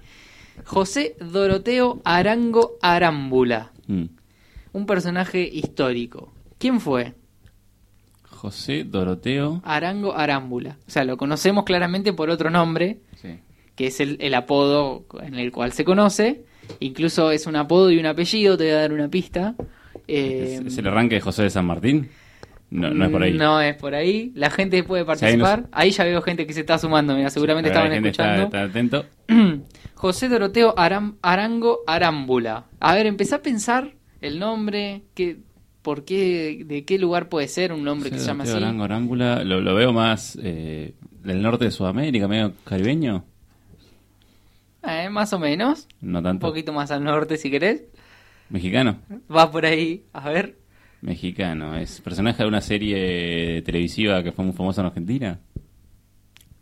José 0.65 1.17
Doroteo 1.21 2.01
Arango 2.05 2.77
Arámbula, 2.81 3.73
Mm. 3.87 4.05
un 4.73 4.87
personaje 4.87 5.43
histórico. 5.47 6.33
¿Quién 6.59 6.81
fue? 6.81 7.13
José 8.23 8.85
Doroteo. 8.85 9.61
Arango 9.65 10.15
Arámbula. 10.17 10.77
O 10.87 10.91
sea, 10.91 11.05
lo 11.05 11.17
conocemos 11.17 11.65
claramente 11.65 12.13
por 12.13 12.31
otro 12.31 12.51
nombre, 12.51 12.99
Sí. 13.17 13.39
que 13.75 13.89
es 13.89 14.01
el, 14.01 14.17
el 14.21 14.35
apodo 14.35 15.05
en 15.23 15.35
el 15.35 15.51
cual 15.53 15.73
se 15.73 15.85
conoce. 15.85 16.45
Incluso 16.81 17.31
es 17.31 17.47
un 17.47 17.57
apodo 17.57 17.91
y 17.91 17.99
un 17.99 18.07
apellido, 18.07 18.57
te 18.57 18.65
voy 18.65 18.73
a 18.73 18.79
dar 18.81 18.93
una 18.93 19.09
pista. 19.09 19.55
Eh, 20.09 20.61
¿Es, 20.61 20.67
es 20.73 20.79
el 20.79 20.87
arranque 20.87 21.17
de 21.17 21.21
José 21.21 21.43
de 21.43 21.51
San 21.51 21.67
Martín? 21.67 22.09
No, 22.75 22.91
no 22.91 23.05
es 23.05 23.11
por 23.13 23.23
ahí. 23.23 23.33
No 23.35 23.61
es 23.61 23.77
por 23.77 23.95
ahí. 23.95 24.33
La 24.35 24.51
gente 24.51 24.83
puede 24.83 25.03
ahí 25.03 25.07
participar. 25.07 25.67
Ahí 25.71 25.91
ya 25.93 26.03
veo 26.05 26.21
gente 26.23 26.45
que 26.47 26.53
se 26.53 26.61
está 26.61 26.77
sumando. 26.77 27.15
Mira, 27.15 27.31
seguramente 27.31 27.69
estaban 27.71 27.89
la 27.91 27.95
gente 27.95 28.09
está- 28.09 28.35
escuchando. 28.35 28.57
está 28.57 29.05
atento. 29.05 29.07
José 29.95 30.29
Doroteo 30.29 30.75
Aram- 30.77 31.15
Arango 31.23 31.81
Arámbula. 31.87 32.65
A 32.81 32.95
ver, 32.95 33.07
empecé 33.07 33.37
a 33.37 33.43
pensar 33.43 33.93
el 34.21 34.41
nombre, 34.41 35.03
que, 35.15 35.37
por 35.83 36.05
qué, 36.05 36.65
de 36.67 36.85
qué 36.85 36.99
lugar 36.99 37.29
puede 37.29 37.47
ser 37.47 37.73
un 37.73 37.85
nombre 37.85 38.11
que 38.11 38.19
se 38.19 38.27
llama 38.27 38.43
Doroteo 38.45 38.57
así. 38.57 38.65
Arango 38.65 38.85
Arámbula, 38.85 39.45
lo, 39.45 39.61
lo 39.61 39.75
veo 39.77 39.93
más 39.93 40.37
eh, 40.43 40.95
del 41.23 41.43
norte 41.43 41.67
de 41.67 41.71
Sudamérica, 41.71 42.27
medio 42.27 42.55
caribeño. 42.65 43.25
Eh, 44.83 45.09
más 45.11 45.33
o 45.33 45.39
menos. 45.39 45.87
No 46.01 46.19
Un 46.19 46.25
tanto. 46.25 46.47
poquito 46.47 46.73
más 46.73 46.91
al 46.91 47.05
norte 47.05 47.37
si 47.37 47.51
querés. 47.51 47.85
Mexicano. 48.51 48.99
Va 49.35 49.51
por 49.51 49.65
ahí. 49.65 50.05
A 50.13 50.29
ver. 50.29 50.57
Mexicano. 51.05 51.77
¿Es 51.77 52.01
personaje 52.01 52.43
de 52.43 52.49
una 52.49 52.61
serie 52.63 53.61
televisiva 53.63 54.23
que 54.23 54.33
fue 54.33 54.45
muy 54.45 54.55
famosa 54.55 54.81
en 54.81 54.87
Argentina? 54.87 55.39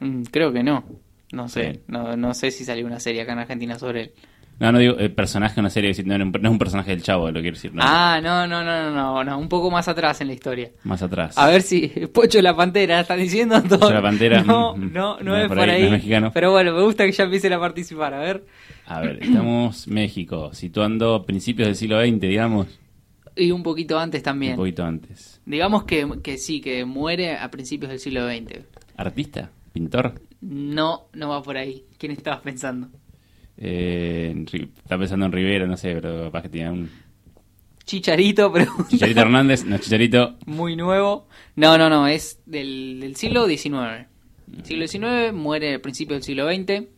Mm, 0.01 0.23
creo 0.31 0.53
que 0.53 0.63
no. 0.63 0.85
No 1.33 1.49
sé. 1.49 1.75
Sí. 1.75 1.81
No, 1.87 2.17
no 2.17 2.35
sé 2.35 2.51
si 2.51 2.65
salió 2.65 2.85
una 2.87 2.99
serie 3.01 3.23
acá 3.23 3.33
en 3.33 3.39
Argentina 3.39 3.79
sobre 3.79 4.01
él. 4.03 4.13
No, 4.59 4.71
no 4.71 4.79
digo 4.79 4.97
eh, 4.99 5.09
personaje 5.09 5.55
de 5.55 5.61
una 5.61 5.71
serie, 5.71 5.93
no, 6.05 6.19
no 6.19 6.25
es 6.29 6.45
un 6.53 6.59
personaje 6.59 6.91
del 6.91 7.03
chavo, 7.03 7.31
lo 7.31 7.41
quiero 7.41 7.55
decir. 7.57 7.73
No, 7.75 7.83
Ah, 7.85 8.21
no, 8.23 8.47
no, 8.47 8.63
no, 8.63 8.91
no, 8.93 9.25
no. 9.25 9.39
Un 9.39 9.49
poco 9.49 9.71
más 9.71 9.89
atrás 9.89 10.21
en 10.21 10.27
la 10.29 10.35
historia. 10.35 10.71
Más 10.85 11.03
atrás. 11.03 11.39
A 11.39 11.47
ver 11.49 11.63
si 11.63 11.89
Pocho 12.13 12.43
la 12.43 12.55
Pantera 12.55 13.01
está 13.01 13.17
diciendo 13.17 13.61
todo. 13.63 13.79
Pocho 13.81 13.95
la 13.95 14.03
Pantera, 14.03 14.43
No, 14.43 14.77
mm, 14.77 14.93
no, 14.93 15.17
no, 15.19 15.23
no 15.23 15.37
es 15.37 15.49
por 15.49 15.61
ahí. 15.61 15.81
no 15.83 15.87
es 15.87 15.93
mexicano. 15.93 16.31
Pero 16.35 16.51
bueno, 16.51 16.73
me 16.75 16.83
gusta 16.83 17.05
que 17.07 17.13
ya 17.13 17.25
empiecen 17.25 17.53
a 17.55 17.61
participar. 17.61 18.13
A 18.15 18.19
ver. 18.19 18.45
A 18.87 19.01
ver, 19.01 19.23
estamos 19.23 19.87
México, 19.89 20.53
situando 20.53 21.25
principios 21.25 21.67
del 21.69 21.77
siglo 21.77 22.01
XX, 22.05 22.21
digamos. 22.21 22.67
Y 23.37 23.51
un 23.51 23.63
poquito 23.63 23.99
antes 23.99 24.23
también. 24.23 24.53
Un 24.53 24.59
poquito 24.59 24.85
antes. 24.85 25.41
Digamos 25.47 25.85
que, 25.85 26.07
que 26.23 26.39
sí, 26.39 26.61
que 26.61 26.85
muere 26.85 27.37
a 27.37 27.51
principios 27.51 27.91
del 27.91 27.99
siglo 27.99 28.29
XX. 28.29 28.65
¿Artista? 28.97 29.51
¿Pintor? 29.73 30.21
No, 30.41 31.07
no 31.15 31.31
va 31.31 31.43
por 31.43 31.57
ahí. 31.57 31.85
¿Quién 31.99 32.13
estabas 32.13 32.41
pensando? 32.41 32.89
Eh, 33.57 34.45
está 34.83 34.99
pensando 34.99 35.27
en 35.27 35.33
Rivera, 35.33 35.67
no 35.67 35.77
sé, 35.77 35.95
pero 35.95 36.25
capaz 36.25 36.43
que 36.43 36.49
tiene 36.49 36.71
un... 36.71 36.91
Chicharito, 37.85 38.53
pero 38.53 38.71
Chicharito 38.89 39.21
Hernández, 39.21 39.65
no, 39.65 39.79
Chicharito... 39.79 40.37
muy 40.47 40.77
nuevo. 40.77 41.29
No, 41.57 41.79
no, 41.79 41.89
no, 41.89 42.07
es 42.07 42.41
del, 42.47 43.01
del 43.01 43.17
siglo 43.17 43.47
XIX. 43.47 44.09
Siglo 44.65 44.87
XIX, 44.87 45.33
muere 45.33 45.77
a 45.77 45.83
principios 45.83 46.17
del 46.17 46.23
siglo 46.25 46.47
XX. 46.47 46.89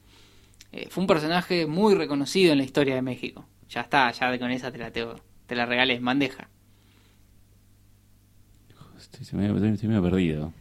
Eh, 0.72 0.88
fue 0.90 1.02
un 1.02 1.06
personaje 1.06 1.66
muy 1.66 1.94
reconocido 1.94 2.52
en 2.52 2.58
la 2.58 2.64
historia 2.64 2.96
de 2.96 3.02
México. 3.02 3.46
Ya 3.68 3.82
está, 3.82 4.10
ya 4.10 4.38
con 4.38 4.50
esa 4.50 4.72
te 4.72 4.78
la 4.78 4.90
tengo, 4.90 5.16
te 5.46 5.54
la 5.54 5.66
regalé 5.66 5.94
en 5.94 6.04
bandeja. 6.04 6.48
Estoy, 8.98 9.38
medio, 9.38 9.56
estoy 9.64 9.88
medio 9.88 10.02
perdido. 10.02 10.52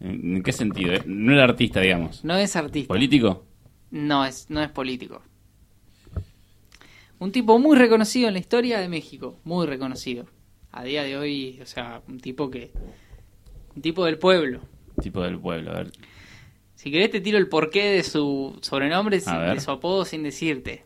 ¿En, 0.00 0.42
qué 0.42 0.52
sentido? 0.52 0.92
eh? 0.94 1.02
No 1.06 1.32
era 1.32 1.44
artista, 1.44 1.80
digamos. 1.80 2.24
No 2.24 2.36
es 2.36 2.54
artista. 2.56 2.88
¿Político? 2.88 3.44
No 3.90 4.24
es, 4.24 4.50
no 4.50 4.62
es 4.62 4.70
político. 4.70 5.22
Un 7.18 7.32
tipo 7.32 7.58
muy 7.58 7.76
reconocido 7.76 8.28
en 8.28 8.34
la 8.34 8.40
historia 8.40 8.78
de 8.78 8.88
México, 8.88 9.38
muy 9.44 9.66
reconocido. 9.66 10.26
A 10.72 10.84
día 10.84 11.02
de 11.02 11.16
hoy, 11.16 11.58
o 11.62 11.66
sea, 11.66 12.02
un 12.08 12.20
tipo 12.20 12.50
que... 12.50 12.70
Un 13.74 13.82
tipo 13.82 14.04
del 14.04 14.18
pueblo. 14.18 14.60
Tipo 15.02 15.22
del 15.22 15.38
pueblo, 15.38 15.70
a 15.70 15.74
ver. 15.76 15.92
Si 16.74 16.90
querés 16.90 17.10
te 17.10 17.20
tiro 17.20 17.38
el 17.38 17.48
porqué 17.48 17.84
de 17.92 18.02
su 18.02 18.58
sobrenombre, 18.60 19.20
sin- 19.20 19.32
de 19.54 19.60
su 19.60 19.70
apodo 19.70 20.04
sin 20.04 20.22
decirte. 20.22 20.84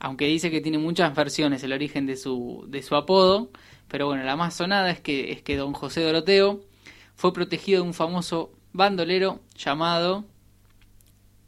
Aunque 0.00 0.26
dice 0.26 0.50
que 0.50 0.60
tiene 0.60 0.78
muchas 0.78 1.14
versiones 1.14 1.62
el 1.62 1.72
origen 1.72 2.06
de 2.06 2.16
su, 2.16 2.64
de 2.68 2.82
su 2.82 2.96
apodo, 2.96 3.50
pero 3.86 4.06
bueno, 4.06 4.24
la 4.24 4.34
más 4.34 4.54
sonada 4.54 4.90
es 4.90 5.00
que, 5.00 5.30
es 5.30 5.42
que 5.42 5.56
don 5.56 5.72
José 5.72 6.02
Doroteo 6.02 6.60
fue 7.14 7.32
protegido 7.32 7.82
de 7.82 7.88
un 7.88 7.94
famoso 7.94 8.50
bandolero 8.72 9.40
llamado, 9.56 10.24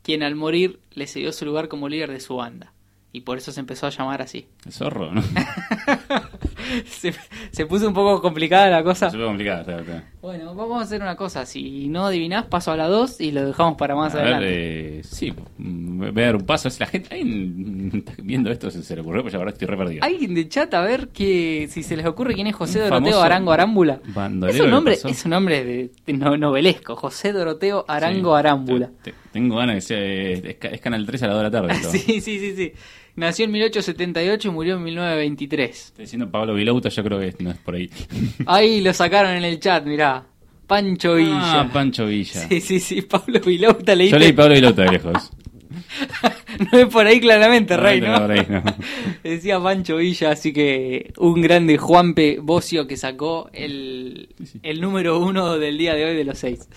quien 0.03 0.23
al 0.23 0.35
morir 0.35 0.81
le 0.93 1.07
cedió 1.07 1.33
su 1.33 1.47
lugar 1.47 1.69
como 1.69 1.89
líder 1.89 2.12
de 2.12 2.20
su 2.20 2.37
banda. 2.37 2.73
Y 3.11 3.23
por 3.23 3.39
eso 3.39 3.53
se 3.53 3.61
empezó 3.61 3.87
a 3.87 3.91
llamar 3.91 4.23
así. 4.23 4.47
El 4.66 4.73
zorro, 4.73 5.12
¿no? 5.12 5.23
se, 6.86 7.15
se 7.51 7.66
puso 7.66 7.89
un 7.89 7.94
poco 7.94 8.20
complicada 8.23 8.69
la 8.70 8.82
cosa. 8.82 9.11
Complicado. 9.11 9.61
está, 9.61 9.81
está. 9.81 10.05
Bueno, 10.20 10.55
vamos 10.55 10.78
a 10.81 10.85
hacer 10.85 11.03
una 11.03 11.16
cosa. 11.16 11.44
Si 11.47 11.89
no 11.89 12.07
adivinás, 12.07 12.47
paso 12.47 12.70
a 12.70 12.77
la 12.77 12.86
2 12.89 13.20
y 13.20 13.32
lo 13.32 13.44
dejamos 13.47 13.77
para 13.77 13.94
más 13.97 14.15
A 14.15 14.20
adelante. 14.20 14.47
ver, 14.47 14.55
eh, 14.55 15.01
sí, 15.03 15.35
voy 15.59 16.23
a 16.23 16.27
dar 16.27 16.36
un 16.36 16.47
paso. 16.47 16.70
Si 16.70 16.78
la 16.78 16.86
gente 16.86 17.09
alguien 17.15 17.90
está 17.94 18.12
viendo 18.23 18.51
esto 18.51 18.70
se, 18.70 18.82
se 18.85 18.94
le 18.94 19.01
ocurrió, 19.03 19.23
pues 19.23 19.32
ya 19.32 19.39
ahora 19.39 19.51
estoy 19.51 19.66
re 19.66 19.77
perdido. 19.77 20.05
Alguien 20.05 20.35
de 20.35 20.49
chat 20.49 20.73
a 20.74 20.81
ver 20.82 21.09
que 21.09 21.66
si 21.70 21.82
se 21.82 21.97
les 21.97 22.07
ocurre 22.07 22.35
quién 22.35 22.47
es 22.47 22.55
José 22.55 22.82
Un 22.85 22.90
Doroteo 22.90 23.20
Arango 23.20 23.53
Arámbula. 23.53 24.01
Es 24.49 24.61
un 24.61 24.70
nombre, 24.70 24.94
es 25.05 25.24
un 25.24 25.31
nombre 25.31 25.65
de, 25.65 25.90
de 26.07 26.12
no- 26.12 26.36
novelesco. 26.36 26.94
José 26.94 27.32
Doroteo 27.32 27.85
Arango 27.89 28.35
Sí. 28.35 28.39
Arámbula. 28.39 28.90
Te- 29.03 29.11
te- 29.12 29.16
Tengo 29.32 29.57
ganas 29.57 29.74
que 29.77 29.81
sea. 29.81 29.99
eh, 29.99 30.32
Es, 30.51 30.57
ca- 30.57 30.69
es 30.69 30.81
Canal 30.81 31.05
3 31.07 31.23
a 31.24 31.27
las 31.27 31.35
2 31.36 31.43
de 31.43 31.51
la 31.51 31.51
tarde. 31.51 31.74
sí, 31.99 32.20
sí, 32.20 32.39
sí, 32.39 32.55
sí. 32.55 32.73
Nació 33.14 33.44
en 33.44 33.52
1878 33.52 34.48
y 34.48 34.51
murió 34.51 34.76
en 34.76 34.84
1923. 34.84 35.70
Estoy 35.70 36.05
diciendo 36.05 36.30
Pablo 36.30 36.55
Vilauta, 36.55 36.89
yo 36.89 37.05
creo 37.05 37.20
que 37.20 37.34
no 37.40 37.51
es 37.51 37.59
por 37.59 37.74
ahí. 37.74 37.90
Ahí 38.47 38.80
lo 38.80 38.93
sacaron 38.94 39.32
en 39.32 39.44
el 39.44 39.60
chat, 39.60 39.84
mirá. 39.84 40.24
Pancho 40.66 41.16
Villa. 41.16 41.60
Ah, 41.60 41.70
Pancho 41.70 42.06
Villa. 42.06 42.48
Sí, 42.48 42.60
sí, 42.60 42.80
sí, 42.80 43.02
Pablo 43.02 43.40
Vilauta 43.40 43.94
leíste. 43.94 44.16
Yo 44.16 44.18
leí 44.18 44.32
Pablo 44.32 44.55
Vilauta 44.55 44.82
de 44.82 44.93
lejos. 44.93 45.30
no 46.72 46.78
es 46.78 46.86
por 46.86 47.06
ahí 47.06 47.20
claramente, 47.20 47.76
Rey, 47.76 48.01
No, 48.01 48.06
¿no? 48.06 48.12
no, 48.12 48.20
por 48.20 48.30
ahí, 48.32 48.47
no. 48.48 48.62
Decía 49.22 49.60
Pancho 49.60 49.97
Villa, 49.97 50.30
así 50.30 50.52
que 50.52 51.12
un 51.18 51.43
grande 51.43 51.76
Juanpe 51.76 52.39
Bocio 52.40 52.86
que 52.86 52.97
sacó 52.97 53.51
el, 53.52 54.28
sí. 54.43 54.59
el 54.62 54.80
número 54.80 55.18
uno 55.18 55.59
del 55.59 55.76
día 55.78 55.94
de 55.94 56.05
hoy 56.06 56.16
de 56.16 56.24
los 56.24 56.39
seis. 56.39 56.68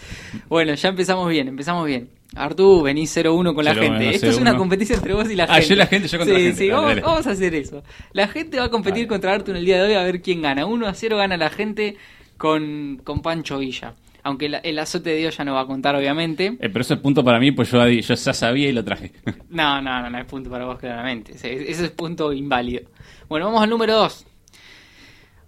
Bueno, 0.49 0.73
ya 0.73 0.89
empezamos 0.89 1.29
bien, 1.29 1.47
empezamos 1.47 1.85
bien. 1.85 2.09
Artú, 2.35 2.81
venís 2.83 3.15
0-1 3.15 3.53
con 3.55 3.63
la 3.65 3.73
0-1, 3.73 3.79
gente. 3.81 4.09
Esto 4.15 4.27
es 4.27 4.37
0-1. 4.37 4.41
una 4.41 4.57
competencia 4.57 4.95
entre 4.97 5.13
vos 5.13 5.29
y 5.29 5.35
la 5.35 5.45
Ah, 5.45 5.53
gente. 5.55 5.67
yo 5.69 5.73
y 5.73 5.77
la 5.77 5.87
gente, 5.87 6.07
yo 6.09 6.17
contra 6.17 6.35
sí, 6.35 6.41
la 6.41 6.47
gente. 6.49 6.63
Sí, 6.65 6.69
vamos, 6.69 7.01
vamos 7.01 7.27
a 7.27 7.31
hacer 7.31 7.55
eso. 7.55 7.83
La 8.13 8.27
gente 8.27 8.57
va 8.57 8.65
a 8.65 8.69
competir 8.69 9.07
contra 9.07 9.33
Artú 9.33 9.51
en 9.51 9.57
el 9.57 9.65
día 9.65 9.81
de 9.81 9.87
hoy 9.89 9.93
a 9.95 10.03
ver 10.03 10.21
quién 10.21 10.41
gana. 10.41 10.65
1 10.65 10.87
a 10.87 10.93
0 10.93 11.17
gana 11.17 11.37
la 11.37 11.49
gente 11.49 11.95
con, 12.37 12.99
con 13.03 13.21
Pancho 13.21 13.57
Villa. 13.59 13.95
Aunque 14.23 14.49
la- 14.49 14.57
el 14.57 14.79
azote 14.79 15.11
de 15.11 15.17
Dios 15.17 15.37
ya 15.37 15.43
no 15.45 15.53
va 15.53 15.61
a 15.61 15.65
contar, 15.67 15.95
obviamente. 15.95 16.47
Eh, 16.47 16.69
pero 16.69 16.81
eso 16.81 16.95
es 16.95 16.99
punto 16.99 17.23
para 17.23 17.39
mí, 17.39 17.51
pues 17.51 17.69
yo, 17.71 17.87
yo 17.87 18.15
ya 18.15 18.33
sabía 18.33 18.67
y 18.67 18.71
lo 18.73 18.83
traje. 18.83 19.11
No, 19.49 19.81
no, 19.81 20.01
no, 20.01 20.09
no 20.09 20.17
es 20.17 20.25
punto 20.25 20.49
para 20.49 20.65
vos, 20.65 20.79
claramente. 20.79 21.33
Ese, 21.33 21.53
ese 21.71 21.85
es 21.85 21.91
punto 21.91 22.33
inválido. 22.33 22.89
Bueno, 23.29 23.45
vamos 23.45 23.61
al 23.63 23.69
número 23.69 23.93
2. 23.95 24.25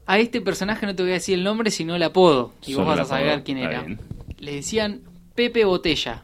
A 0.06 0.20
este 0.20 0.40
personaje 0.42 0.86
no 0.86 0.96
te 0.96 1.04
voy 1.04 1.12
a 1.12 1.16
decir 1.16 1.36
el 1.38 1.44
nombre, 1.44 1.70
sino 1.72 1.96
el 1.96 2.04
apodo. 2.04 2.54
Y 2.66 2.74
Solo 2.74 2.86
vos 2.86 2.98
vas 2.98 3.08
a 3.12 3.18
saber 3.18 3.44
quién 3.44 3.58
era. 3.58 3.82
bien. 3.82 4.00
Le 4.40 4.54
decían 4.56 5.02
Pepe 5.36 5.66
Botella. 5.66 6.24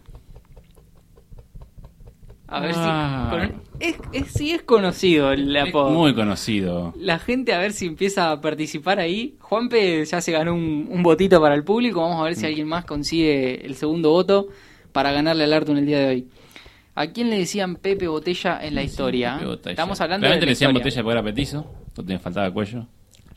A 2.55 2.59
ver 2.59 2.71
Ah. 2.75 3.29
si. 3.31 3.47
con- 3.49 3.61
es, 3.79 3.95
es- 4.13 4.27
sí 4.33 4.51
es 4.51 4.61
conocido 4.63 5.31
el 5.31 5.55
Es 5.55 5.69
apodo. 5.69 5.89
muy 5.89 6.13
conocido. 6.13 6.93
La 6.97 7.19
gente 7.19 7.53
a 7.53 7.57
ver 7.59 7.73
si 7.73 7.85
empieza 7.87 8.31
a 8.31 8.39
participar 8.41 8.99
ahí. 8.99 9.35
Juanpe 9.39 10.05
ya 10.05 10.21
se 10.21 10.31
ganó 10.31 10.53
un, 10.53 10.87
un 10.89 11.03
votito 11.03 11.41
para 11.41 11.55
el 11.55 11.63
público. 11.63 12.01
Vamos 12.01 12.19
a 12.21 12.23
ver 12.23 12.33
Mm. 12.33 12.35
si 12.35 12.45
alguien 12.45 12.67
más 12.67 12.85
consigue 12.85 13.65
el 13.65 13.75
segundo 13.75 14.11
voto 14.11 14.47
para 14.91 15.11
ganarle 15.11 15.43
al 15.45 15.53
Arto 15.53 15.71
en 15.71 15.79
el 15.79 15.85
día 15.85 15.99
de 15.99 16.07
hoy. 16.07 16.27
¿A 16.95 17.07
quién 17.07 17.31
le 17.31 17.39
decían 17.39 17.75
Pepe 17.77 18.07
Botella 18.07 18.59
en 18.61 18.75
la 18.75 18.83
historia? 18.83 19.33
Pepe 19.33 19.47
Botella. 19.47 19.71
Estamos 19.71 19.99
hablando 19.99 20.21
Claramente 20.25 20.41
de 20.41 20.45
le 20.45 20.51
decían 20.51 20.69
historia. 20.71 20.83
botella 20.83 21.03
porque 21.03 21.13
era 21.13 21.23
petizo. 21.23 21.65
O 21.97 22.03
te 22.03 22.19
faltaba 22.19 22.51
cuello. 22.51 22.85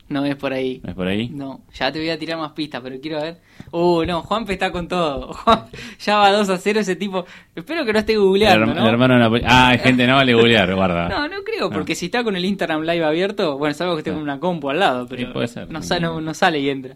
No 0.09 0.23
es 0.23 0.35
por 0.35 0.53
ahí. 0.53 0.79
¿No 0.83 0.89
es 0.91 0.95
por 0.95 1.07
ahí? 1.07 1.27
No, 1.29 1.61
ya 1.73 1.91
te 1.91 1.99
voy 1.99 2.09
a 2.11 2.17
tirar 2.19 2.37
más 2.37 2.51
pistas, 2.53 2.81
pero 2.81 2.95
quiero 3.01 3.19
ver. 3.21 3.39
Uh, 3.71 4.03
no, 4.05 4.21
Juanpe 4.21 4.53
está 4.53 4.71
con 4.71 4.87
todo. 4.87 5.33
Juan- 5.43 5.65
ya 5.99 6.17
va 6.17 6.31
2 6.31 6.49
a 6.49 6.57
0 6.57 6.79
ese 6.79 6.95
tipo. 6.95 7.25
Espero 7.55 7.83
que 7.85 7.93
no 7.93 7.99
esté 7.99 8.13
El, 8.13 8.19
googleando, 8.19 8.65
herma- 8.65 8.75
¿no? 8.75 8.81
el 8.81 8.87
hermano 8.93 9.13
de 9.15 9.19
Napoli- 9.19 9.43
Ah, 9.45 9.69
hay 9.69 9.79
gente, 9.79 10.07
no 10.07 10.15
vale 10.15 10.33
googlear, 10.33 10.73
guarda. 10.75 11.09
No, 11.09 11.27
no 11.27 11.43
creo, 11.43 11.69
porque 11.69 11.93
Ah. 11.93 11.95
si 11.95 12.05
está 12.05 12.23
con 12.23 12.35
el 12.35 12.45
Instagram 12.45 12.81
Live 12.83 13.03
abierto, 13.05 13.57
bueno, 13.57 13.71
es 13.71 13.81
algo 13.81 13.95
que 13.95 13.99
esté 13.99 14.11
Ah. 14.11 14.13
con 14.13 14.23
una 14.23 14.39
compu 14.39 14.69
al 14.69 14.79
lado, 14.79 15.05
pero 15.07 15.27
Sí, 15.27 15.33
puede 15.33 15.47
ser. 15.47 15.69
No, 15.69 15.81
sale, 15.83 16.01
no, 16.01 16.21
no 16.21 16.33
sale 16.33 16.59
y 16.59 16.69
entra. 16.69 16.95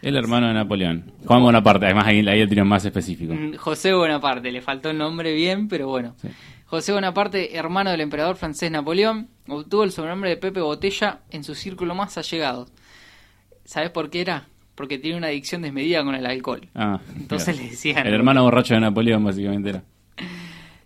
El 0.00 0.16
hermano 0.16 0.48
de 0.48 0.54
Napoleón. 0.54 1.12
Juan 1.24 1.42
Bonaparte, 1.42 1.86
además 1.86 2.06
ahí, 2.08 2.26
ahí 2.26 2.40
el 2.40 2.48
tiro 2.48 2.64
más 2.64 2.84
específico. 2.84 3.34
Mm, 3.34 3.54
José 3.54 3.92
Bonaparte, 3.92 4.50
le 4.50 4.60
faltó 4.60 4.90
el 4.90 4.98
nombre 4.98 5.32
bien, 5.32 5.68
pero 5.68 5.86
bueno. 5.88 6.14
Sí. 6.20 6.28
José 6.66 6.92
Bonaparte, 6.92 7.56
hermano 7.56 7.90
del 7.90 8.00
emperador 8.00 8.34
francés 8.36 8.70
Napoleón, 8.70 9.28
obtuvo 9.46 9.84
el 9.84 9.92
sobrenombre 9.92 10.30
de 10.30 10.38
Pepe 10.38 10.60
Botella 10.60 11.20
en 11.30 11.44
su 11.44 11.54
círculo 11.54 11.94
más 11.94 12.16
allegado. 12.18 12.66
¿Sabes 13.64 13.90
por 13.90 14.10
qué 14.10 14.22
era? 14.22 14.48
Porque 14.74 14.98
tiene 14.98 15.18
una 15.18 15.26
adicción 15.28 15.62
desmedida 15.62 16.02
con 16.04 16.14
el 16.14 16.24
alcohol. 16.26 16.68
Ah, 16.74 17.00
Entonces 17.16 17.54
claro. 17.54 17.62
le 17.64 17.70
decían. 17.70 18.06
El 18.06 18.14
hermano 18.14 18.42
borracho 18.44 18.74
de 18.74 18.80
Napoleón, 18.80 19.24
básicamente 19.24 19.70
era. 19.70 19.82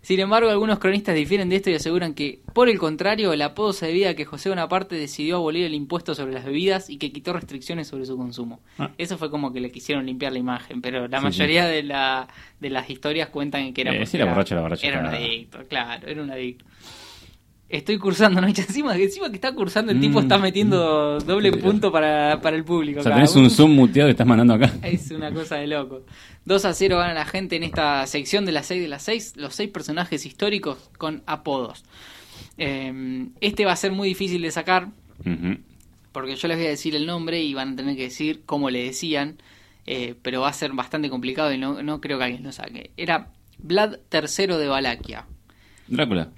Sin 0.01 0.21
embargo, 0.21 0.49
algunos 0.49 0.79
cronistas 0.79 1.15
difieren 1.15 1.49
de 1.49 1.57
esto 1.57 1.69
y 1.69 1.73
aseguran 1.73 2.13
que, 2.13 2.39
por 2.53 2.69
el 2.69 2.77
contrario, 2.79 3.33
el 3.33 3.41
apodo 3.41 3.73
se 3.73 3.87
debía 3.87 4.11
a 4.11 4.13
que 4.13 4.23
José 4.23 4.47
Bonaparte 4.47 4.95
decidió 4.95 5.35
abolir 5.35 5.65
el 5.65 5.73
impuesto 5.73 6.15
sobre 6.15 6.31
las 6.31 6.45
bebidas 6.45 6.89
y 6.89 6.97
que 6.97 7.11
quitó 7.11 7.33
restricciones 7.33 7.89
sobre 7.89 8.05
su 8.05 8.15
consumo. 8.15 8.61
Ah. 8.77 8.91
Eso 8.97 9.17
fue 9.17 9.29
como 9.29 9.51
que 9.51 9.59
le 9.59 9.69
quisieron 9.69 10.05
limpiar 10.05 10.31
la 10.31 10.39
imagen, 10.39 10.81
pero 10.81 11.09
la 11.09 11.17
Sí, 11.19 11.23
mayoría 11.25 11.65
De, 11.65 11.83
la, 11.83 12.29
de 12.61 12.69
las 12.69 12.89
historias 12.89 13.27
cuentan 13.27 13.73
que 13.73 13.81
era... 13.81 13.93
Eh, 13.93 14.05
sí, 14.05 14.15
era 14.15 14.27
borracho, 14.27 14.53
era 14.53 14.61
borracho, 14.61 14.87
Era 14.87 14.99
un 15.01 15.05
adicto, 15.07 15.59
claro, 15.67 16.07
era 16.07 16.21
un 16.23 16.31
adicto. 16.31 16.63
Estoy 17.69 17.97
cursando, 17.97 18.39
¿no? 18.39 18.47
Y 18.49 18.51
encima, 18.51 18.95
encima 18.95 19.29
que 19.29 19.35
está 19.35 19.53
cursando, 19.53 19.91
el 19.91 19.99
tipo 19.99 20.19
Mm. 20.19 20.23
está 20.23 20.37
metiendo 20.37 21.19
doble 21.19 21.51
punto 21.51 21.91
para, 21.91 22.39
para 22.41 22.55
el 22.55 22.63
público. 22.63 23.01
O 23.01 23.03
sea, 23.03 23.11
cada 23.11 23.25
tenés 23.25 23.35
un 23.35 23.49
zoom 23.49 23.71
muteado 23.75 24.07
que 24.07 24.11
estás 24.11 24.25
mandando 24.27 24.53
acá. 24.53 24.73
Es 24.83 25.11
una 25.11 25.31
cosa 25.33 25.57
de 25.57 25.67
loco. 25.67 26.03
2 26.45 26.63
a 26.65 26.73
0 26.73 26.97
gana 26.97 27.13
la 27.13 27.25
gente 27.25 27.57
en 27.57 27.63
esta 27.63 28.07
sección 28.07 28.45
de 28.45 28.53
las 28.53 28.67
6 28.67 28.81
de 28.81 28.87
las 28.87 29.03
6. 29.03 29.33
Los 29.35 29.53
6 29.55 29.69
personajes 29.71 30.25
históricos 30.25 30.89
con 30.97 31.23
apodos. 31.25 31.83
Eh, 32.57 33.27
este 33.41 33.65
va 33.65 33.73
a 33.73 33.75
ser 33.75 33.91
muy 33.91 34.07
difícil 34.07 34.41
de 34.41 34.51
sacar. 34.51 34.87
Porque 36.13 36.35
yo 36.35 36.47
les 36.47 36.57
voy 36.57 36.67
a 36.67 36.69
decir 36.69 36.95
el 36.95 37.05
nombre 37.05 37.43
y 37.43 37.53
van 37.53 37.73
a 37.73 37.75
tener 37.75 37.95
que 37.97 38.03
decir 38.03 38.41
cómo 38.45 38.69
le 38.69 38.83
decían. 38.85 39.37
eh, 39.85 40.15
pero 40.21 40.41
va 40.41 40.49
a 40.49 40.53
ser 40.53 40.71
bastante 40.73 41.09
complicado 41.09 41.51
y 41.53 41.57
no, 41.57 41.81
no 41.83 41.99
creo 42.01 42.17
que 42.17 42.23
alguien 42.23 42.43
lo 42.43 42.51
saque. 42.51 42.91
Era 42.97 43.29
Vlad 43.59 43.97
III 44.11 44.47
de 44.57 44.67
Valaquia. 44.67 45.25
Drácula. 45.87 46.29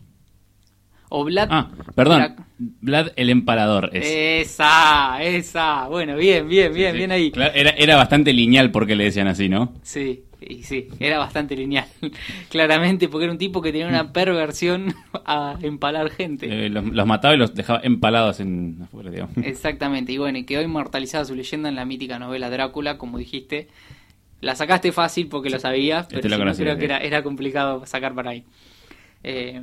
O 1.09 1.23
Vlad. 1.25 1.47
Ah, 1.51 1.71
perdón. 1.95 2.21
Drac- 2.21 2.45
Vlad 2.81 3.07
el 3.15 3.29
empalador 3.29 3.89
es. 3.93 4.05
Esa, 4.51 5.23
esa. 5.23 5.87
Bueno, 5.87 6.15
bien, 6.15 6.47
bien, 6.47 6.73
bien, 6.73 6.91
Sí, 6.91 6.97
bien 6.97 7.11
ahí. 7.11 7.31
claro, 7.31 7.53
era, 7.55 7.71
era 7.71 7.95
bastante 7.95 8.31
lineal 8.33 8.69
porque 8.71 8.95
le 8.95 9.05
decían 9.05 9.27
así, 9.27 9.49
¿no? 9.49 9.73
Sí, 9.81 10.23
y 10.41 10.63
sí, 10.63 10.87
era 10.99 11.17
bastante 11.17 11.55
lineal. 11.55 11.85
Claramente, 12.49 13.07
porque 13.07 13.23
era 13.25 13.31
un 13.31 13.37
tipo 13.39 13.61
que 13.61 13.71
tenía 13.71 13.87
una 13.87 14.11
perversión 14.13 14.93
a 15.25 15.55
empalar 15.61 16.11
gente. 16.11 16.65
Eh, 16.65 16.69
los, 16.69 16.85
los 16.85 17.05
mataba 17.07 17.33
y 17.33 17.37
los 17.37 17.55
dejaba 17.55 17.79
empalados 17.83 18.39
en 18.39 18.77
afuera, 18.83 19.09
digamos. 19.09 19.35
Exactamente, 19.43 20.11
y 20.11 20.17
bueno, 20.17 20.37
y 20.37 20.43
quedó 20.43 20.61
inmortalizada 20.61 21.25
su 21.25 21.33
leyenda 21.35 21.69
en 21.69 21.75
la 21.75 21.85
mítica 21.85 22.19
novela 22.19 22.49
Drácula, 22.49 22.97
como 22.97 23.17
dijiste. 23.17 23.67
La 24.41 24.55
sacaste 24.55 24.91
fácil 24.91 25.27
porque 25.27 25.49
lo 25.49 25.59
sabías, 25.59 26.05
pero 26.07 26.19
Este 26.19 26.29
lo 26.29 26.37
no 26.37 26.43
conocía, 26.43 26.63
creo 26.65 26.75
sí. 26.75 26.79
que 26.79 26.85
era, 26.85 26.97
era 26.99 27.23
complicado 27.23 27.85
sacar 27.85 28.13
para 28.15 28.31
ahí. 28.31 28.43
Eh, 29.23 29.61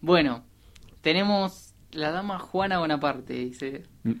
bueno, 0.00 0.44
tenemos 1.04 1.74
la 1.92 2.10
dama 2.10 2.38
Juana 2.40 2.78
Bonaparte, 2.78 3.34
dice. 3.34 3.84
Mm. 4.02 4.12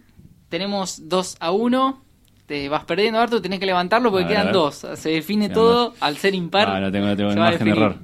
Tenemos 0.48 1.08
2 1.08 1.36
a 1.40 1.50
1. 1.50 2.04
Te 2.46 2.68
vas 2.68 2.84
perdiendo, 2.84 3.18
Arto, 3.18 3.40
tenés 3.40 3.58
que 3.58 3.64
levantarlo 3.64 4.10
porque 4.10 4.26
ver, 4.26 4.36
quedan 4.36 4.52
dos. 4.52 4.86
Se 4.96 5.08
define 5.08 5.46
Quedan 5.46 5.54
todo 5.54 5.84
dos. 5.88 5.96
al 6.00 6.18
ser 6.18 6.34
impar. 6.34 6.68
Ah, 6.68 6.78
no 6.78 6.92
tengo, 6.92 7.06
no 7.06 7.16
tengo 7.16 7.30
se 7.30 7.38
margen 7.38 7.64
de 7.64 7.70
error. 7.70 7.98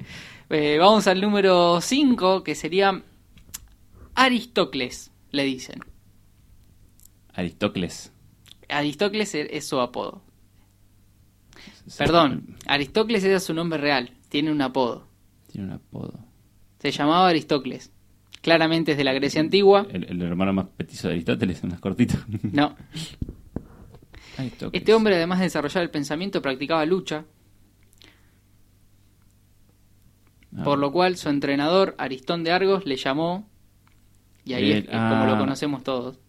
Eh, 0.49 0.77
vamos 0.79 1.05
al 1.07 1.21
número 1.21 1.79
5, 1.79 2.43
que 2.43 2.55
sería 2.55 3.03
Aristócles, 4.15 5.11
le 5.29 5.43
dicen. 5.43 5.79
Aristócles. 7.33 8.11
Aristócles 8.67 9.35
es, 9.35 9.67
su 9.67 9.79
apodo. 9.79 10.23
Perdón, 11.97 12.57
Aristócles 12.65 13.23
era 13.23 13.39
su 13.39 13.53
nombre 13.53 13.79
real, 13.79 14.11
tiene 14.27 14.51
un 14.51 14.61
apodo. 14.61 15.07
Tiene 15.51 15.67
un 15.67 15.73
apodo. 15.73 16.15
Se 16.79 16.89
llamaba 16.89 17.29
Aristócles. 17.29 17.91
Claramente 18.41 18.93
es 18.93 18.97
de 18.97 19.03
la 19.03 19.13
Grecia 19.13 19.39
antigua. 19.39 19.85
El, 19.91 20.05
el 20.05 20.21
hermano 20.23 20.51
más 20.53 20.65
petizo 20.75 21.07
de 21.07 21.13
Aristóteles, 21.15 21.63
unas 21.63 21.79
cortitas. 21.79 22.19
No. 22.51 22.75
Este 24.71 24.93
hombre, 24.95 25.15
además 25.15 25.37
de 25.39 25.45
desarrollar 25.45 25.83
el 25.83 25.91
pensamiento, 25.91 26.41
practicaba 26.41 26.83
lucha, 26.85 27.25
Ah, 30.57 30.63
por 30.63 30.79
lo 30.79 30.91
cual 30.91 31.15
su 31.15 31.29
entrenador, 31.29 31.95
Aristón 31.97 32.43
de 32.43 32.51
Argos, 32.51 32.85
le 32.85 32.97
llamó, 32.97 33.47
y 34.43 34.53
ahí 34.53 34.71
es, 34.71 34.77
es 34.83 34.89
como 34.89 35.25
lo 35.25 35.33
ah. 35.33 35.37
conocemos 35.37 35.83
todos. 35.83 36.19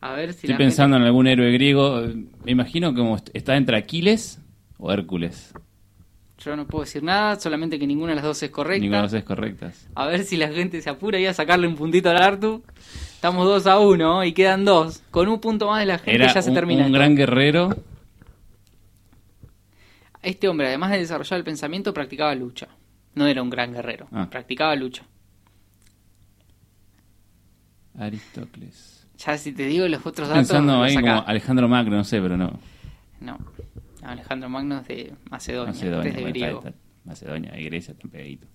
A 0.00 0.12
ver 0.12 0.32
si 0.34 0.46
Estoy 0.46 0.56
pensando 0.56 0.96
en 0.96 1.04
algún 1.04 1.26
héroe 1.26 1.50
griego. 1.52 2.00
eh, 2.00 2.14
Me 2.44 2.50
imagino 2.52 2.92
como 2.94 3.16
est- 3.16 3.30
está 3.32 3.56
entre 3.56 3.76
Aquiles 3.78 4.40
o 4.78 4.92
Hércules. 4.92 5.54
Yo 6.44 6.56
no 6.56 6.66
puedo 6.66 6.84
decir 6.84 7.02
nada, 7.02 7.38
solamente 7.38 7.78
que 7.78 7.86
ninguna 7.86 8.10
de 8.10 8.16
las 8.16 8.24
dos 8.24 8.42
es 8.42 8.50
correcta. 8.50 8.80
Ninguna 8.80 8.98
de 8.98 9.02
las 9.04 9.12
dos 9.12 9.18
es 9.20 9.24
correctas. 9.24 9.88
A 9.94 10.06
ver 10.06 10.24
si 10.24 10.36
la 10.36 10.48
gente 10.48 10.80
se 10.82 10.90
apura 10.90 11.18
y 11.18 11.26
a 11.26 11.34
sacarle 11.34 11.66
un 11.66 11.76
puntito 11.76 12.10
al 12.10 12.16
Artu. 12.22 12.62
Estamos 13.14 13.46
2 13.46 13.66
a 13.68 13.78
1 13.78 14.24
y 14.24 14.32
quedan 14.32 14.64
dos. 14.64 15.02
Con 15.12 15.28
un 15.28 15.40
punto 15.40 15.68
más 15.68 15.80
de 15.80 15.86
la 15.86 15.98
gente 15.98 16.14
Era 16.14 16.32
ya 16.32 16.42
se 16.42 16.48
un, 16.50 16.54
termina. 16.56 16.84
un 16.86 16.92
gran 16.92 17.14
guerrero. 17.14 17.70
Este 20.22 20.48
hombre, 20.48 20.68
además 20.68 20.90
de 20.90 20.98
desarrollar 20.98 21.38
el 21.38 21.44
pensamiento, 21.44 21.94
practicaba 21.94 22.34
lucha. 22.34 22.68
No 23.14 23.26
era 23.26 23.42
un 23.42 23.50
gran 23.50 23.72
guerrero, 23.72 24.08
Ah. 24.12 24.28
practicaba 24.30 24.74
lucha. 24.74 25.04
Aristóteles. 27.98 29.06
Ya 29.18 29.36
si 29.38 29.52
te 29.52 29.66
digo 29.66 29.86
los 29.86 30.04
otros 30.06 30.28
datos, 30.28 30.48
pensando 30.48 30.82
ahí 30.82 30.94
como 30.96 31.22
Alejandro 31.26 31.68
Magno, 31.68 31.96
no 31.96 32.04
sé, 32.04 32.20
pero 32.20 32.36
no. 32.36 32.58
No. 33.20 33.38
Alejandro 34.02 34.48
Magno 34.48 34.78
es 34.80 34.88
de 34.88 35.12
Macedonia, 35.30 35.72
Macedonia, 35.72 36.08
es 36.10 36.14
de 36.16 36.20
bueno, 36.22 36.34
griego. 36.34 36.58
está- 36.58 36.68
está- 36.70 36.80
Macedonia 37.04 37.58
y 37.60 37.64
Grecia 37.64 37.92
están 37.92 38.10
pegaditos. 38.10 38.48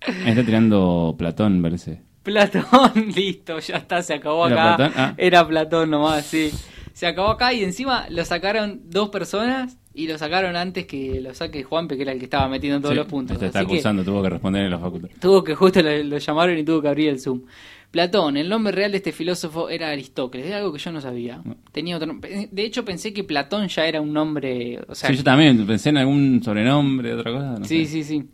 Está 0.00 0.44
tirando 0.44 1.14
Platón, 1.18 1.60
parece. 1.62 2.02
Platón, 2.22 2.62
listo, 3.14 3.58
ya 3.58 3.76
está, 3.76 4.02
se 4.02 4.14
acabó 4.14 4.46
¿Era 4.46 4.74
acá. 4.74 4.76
Platón? 4.76 4.92
Ah. 4.96 5.14
Era 5.16 5.46
Platón 5.46 5.90
nomás, 5.90 6.24
sí. 6.26 6.50
Se 6.92 7.06
acabó 7.06 7.30
acá 7.30 7.52
y 7.52 7.62
encima 7.64 8.06
lo 8.10 8.24
sacaron 8.24 8.80
dos 8.86 9.08
personas 9.10 9.76
y 9.94 10.08
lo 10.08 10.18
sacaron 10.18 10.56
antes 10.56 10.86
que 10.86 11.20
lo 11.20 11.32
saque 11.34 11.62
Juanpe, 11.62 11.96
que 11.96 12.02
era 12.02 12.12
el 12.12 12.18
que 12.18 12.24
estaba 12.24 12.48
metiendo 12.48 12.80
todos 12.80 12.92
Sí, 12.94 12.98
los 12.98 13.06
puntos. 13.06 13.38
Te 13.38 13.46
está 13.46 13.60
Así 13.60 13.68
que 13.68 13.74
acusando, 13.74 14.04
tuvo 14.04 14.22
que 14.22 14.30
responder 14.30 14.64
en 14.64 14.70
la 14.70 14.78
facultad. 14.78 15.08
tuvo 15.20 15.42
que 15.44 15.54
justo 15.54 15.82
lo, 15.82 16.02
lo 16.04 16.18
llamaron 16.18 16.58
y 16.58 16.64
tuvo 16.64 16.80
que 16.82 16.88
abrir 16.88 17.08
el 17.10 17.20
Zoom. 17.20 17.42
Platón, 17.90 18.36
el 18.36 18.48
nombre 18.50 18.72
real 18.72 18.90
de 18.92 18.98
este 18.98 19.12
filósofo 19.12 19.70
era 19.70 19.88
Aristócles, 19.90 20.44
es 20.46 20.52
algo 20.52 20.72
que 20.72 20.78
yo 20.78 20.92
no 20.92 21.00
sabía. 21.00 21.42
Tenía 21.72 21.96
otro, 21.96 22.18
de 22.20 22.62
hecho 22.62 22.84
pensé 22.84 23.14
que 23.14 23.24
Platón 23.24 23.68
ya 23.68 23.86
era 23.86 24.00
un 24.02 24.12
nombre, 24.12 24.78
o 24.88 24.94
sea, 24.94 25.08
sí, 25.10 25.16
yo 25.16 25.24
también 25.24 25.66
pensé 25.66 25.88
en 25.88 25.96
algún 25.96 26.42
sobrenombre, 26.42 27.14
otra 27.14 27.32
cosa. 27.32 27.58
No 27.58 27.64
Sí, 27.64 27.86
sé. 27.86 27.92
sí, 27.92 28.04
sí. 28.04 28.24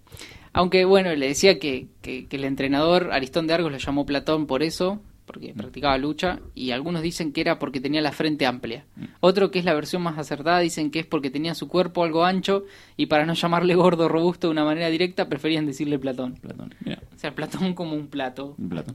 Aunque 0.53 0.85
bueno, 0.85 1.15
le 1.15 1.29
decía 1.29 1.59
que, 1.59 1.87
que- 2.03 2.27
que 2.27 2.37
el 2.37 2.45
entrenador 2.45 3.11
Aristón 3.13 3.47
de 3.47 3.55
Argos 3.55 3.71
lo 3.73 3.79
llamó 3.79 4.05
Platón 4.07 4.47
por 4.47 4.63
eso, 4.65 5.01
porque 5.25 5.55
practicaba 5.57 5.97
lucha, 5.99 6.41
y 6.55 6.73
algunos 6.73 7.01
dicen 7.03 7.33
que 7.33 7.41
era 7.41 7.59
porque 7.59 7.81
tenía 7.81 8.03
la 8.03 8.13
frente 8.13 8.47
amplia. 8.47 8.85
Otro 9.21 9.51
que 9.51 9.59
es 9.61 9.65
la 9.65 9.73
versión 9.75 10.03
más 10.03 10.19
acertada 10.19 10.59
dicen 10.61 10.91
que 10.91 10.99
es 10.99 11.07
porque 11.07 11.31
tenía 11.31 11.55
su 11.55 11.67
cuerpo 11.69 12.05
algo 12.05 12.25
ancho 12.25 12.65
y 12.97 13.07
para 13.07 13.25
no 13.25 13.33
llamarle 13.35 13.75
gordo 13.75 14.09
robusto 14.09 14.49
de 14.49 14.53
una 14.53 14.65
manera 14.65 14.91
directa 14.91 15.29
preferían 15.29 15.65
decirle 15.65 15.99
Platón. 15.99 16.35
Platón. 16.43 16.75
Mira, 16.85 17.01
O 17.15 17.19
sea, 17.19 17.35
Platón 17.35 17.73
como 17.75 17.95
un 17.95 18.09
plato. 18.09 18.55
un 18.59 18.69
Platón. 18.69 18.95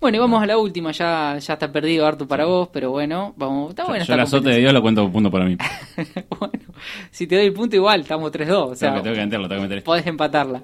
Bueno, 0.00 0.16
y 0.16 0.18
vamos 0.20 0.42
a 0.42 0.46
la 0.46 0.56
última, 0.56 0.92
ya, 0.92 1.36
ya 1.38 1.52
está 1.54 1.70
perdido 1.70 2.06
Artu 2.06 2.26
para 2.26 2.46
vos, 2.46 2.68
pero 2.72 2.90
bueno, 2.90 3.34
vamos, 3.36 3.70
está 3.70 3.82
Yo, 3.82 3.88
buena 3.88 3.98
yo 3.98 4.04
esta 4.04 4.14
el 4.14 4.20
azote 4.20 4.48
de. 4.48 4.58
Dios 4.58 4.72
lo 4.72 4.80
cuento 4.80 5.12
punto 5.12 5.30
para 5.30 5.44
mí. 5.44 5.58
bueno, 6.40 6.64
si 7.10 7.26
te 7.26 7.36
doy 7.36 7.44
el 7.46 7.52
punto 7.52 7.76
igual, 7.76 8.00
estamos 8.00 8.32
3-2, 8.32 8.50
o 8.52 8.74
sea, 8.74 8.88
tengo, 8.94 9.02
que, 9.02 9.10
tengo 9.10 9.14
que 9.16 9.24
meterlo, 9.26 9.48
tengo 9.48 9.58
que 9.60 9.62
meter 9.64 9.78
esto. 9.78 9.86
podés 9.90 10.06
empatarla. 10.06 10.62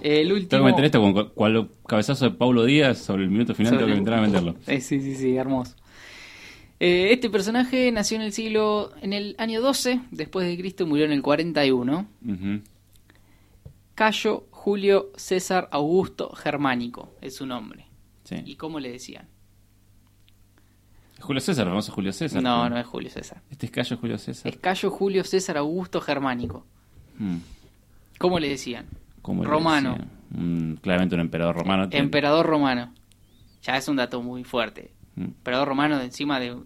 El 0.00 0.32
último... 0.32 0.48
Tengo 0.48 0.64
que 0.64 0.70
meter 0.72 0.84
esto 0.86 1.00
con 1.02 1.12
cu- 1.12 1.28
cual 1.34 1.68
cabezazo 1.86 2.24
de 2.24 2.30
Paulo 2.30 2.64
Díaz 2.64 2.96
sobre 2.98 3.24
el 3.24 3.30
minuto 3.30 3.54
final, 3.54 3.72
Sobre 3.74 3.84
tengo 3.84 3.94
que 3.94 3.98
entrar 3.98 4.18
a 4.20 4.22
meterlo. 4.22 4.54
Eh, 4.66 4.80
sí, 4.80 4.98
sí, 5.00 5.14
sí, 5.14 5.36
hermoso. 5.36 5.74
Eh, 6.80 7.08
este 7.12 7.28
personaje 7.28 7.92
nació 7.92 8.16
en 8.16 8.22
el 8.22 8.32
siglo, 8.32 8.92
en 9.02 9.12
el 9.12 9.34
año 9.38 9.60
12 9.60 10.00
después 10.10 10.46
de 10.48 10.56
Cristo, 10.56 10.86
murió 10.86 11.04
en 11.04 11.12
el 11.12 11.20
41. 11.22 12.06
Ujú. 12.26 12.60
Cayo 13.94 14.44
Julio 14.50 15.10
César 15.16 15.68
Augusto 15.70 16.30
Germánico 16.34 17.10
es 17.20 17.36
su 17.36 17.44
nombre. 17.46 17.83
Sí. 18.24 18.36
¿Y 18.44 18.56
cómo 18.56 18.80
le 18.80 18.90
decían? 18.90 19.28
Julio 21.20 21.40
César, 21.40 21.66
famoso 21.66 21.92
Julio 21.92 22.12
César. 22.12 22.42
No, 22.42 22.62
pero- 22.62 22.74
no 22.74 22.80
es 22.80 22.86
Julio 22.86 23.10
César. 23.10 23.42
Este 23.50 23.66
es 23.66 23.72
Cayo 23.72 23.96
Julio 23.96 24.18
César. 24.18 24.52
Es 24.52 24.58
Cayo 24.58 24.90
Julio 24.90 25.24
César 25.24 25.56
Augusto 25.56 26.00
Germánico. 26.00 26.66
Mm. 27.18 27.36
¿Cómo 28.18 28.38
le 28.38 28.48
decían? 28.48 28.86
¿Cómo 29.22 29.42
le 29.42 29.48
Romano. 29.48 29.96
claramente 30.82 31.14
un 31.14 31.20
emperador 31.20 31.56
romano. 31.56 31.88
Emperador 31.90 32.46
romano. 32.46 32.92
Ya 33.62 33.76
es 33.76 33.88
un 33.88 33.96
dato 33.96 34.22
muy 34.22 34.44
fuerte. 34.44 34.92
Mm. 35.14 35.24
Emperador 35.24 35.68
romano 35.68 35.98
de 35.98 36.04
encima 36.04 36.40
del 36.40 36.62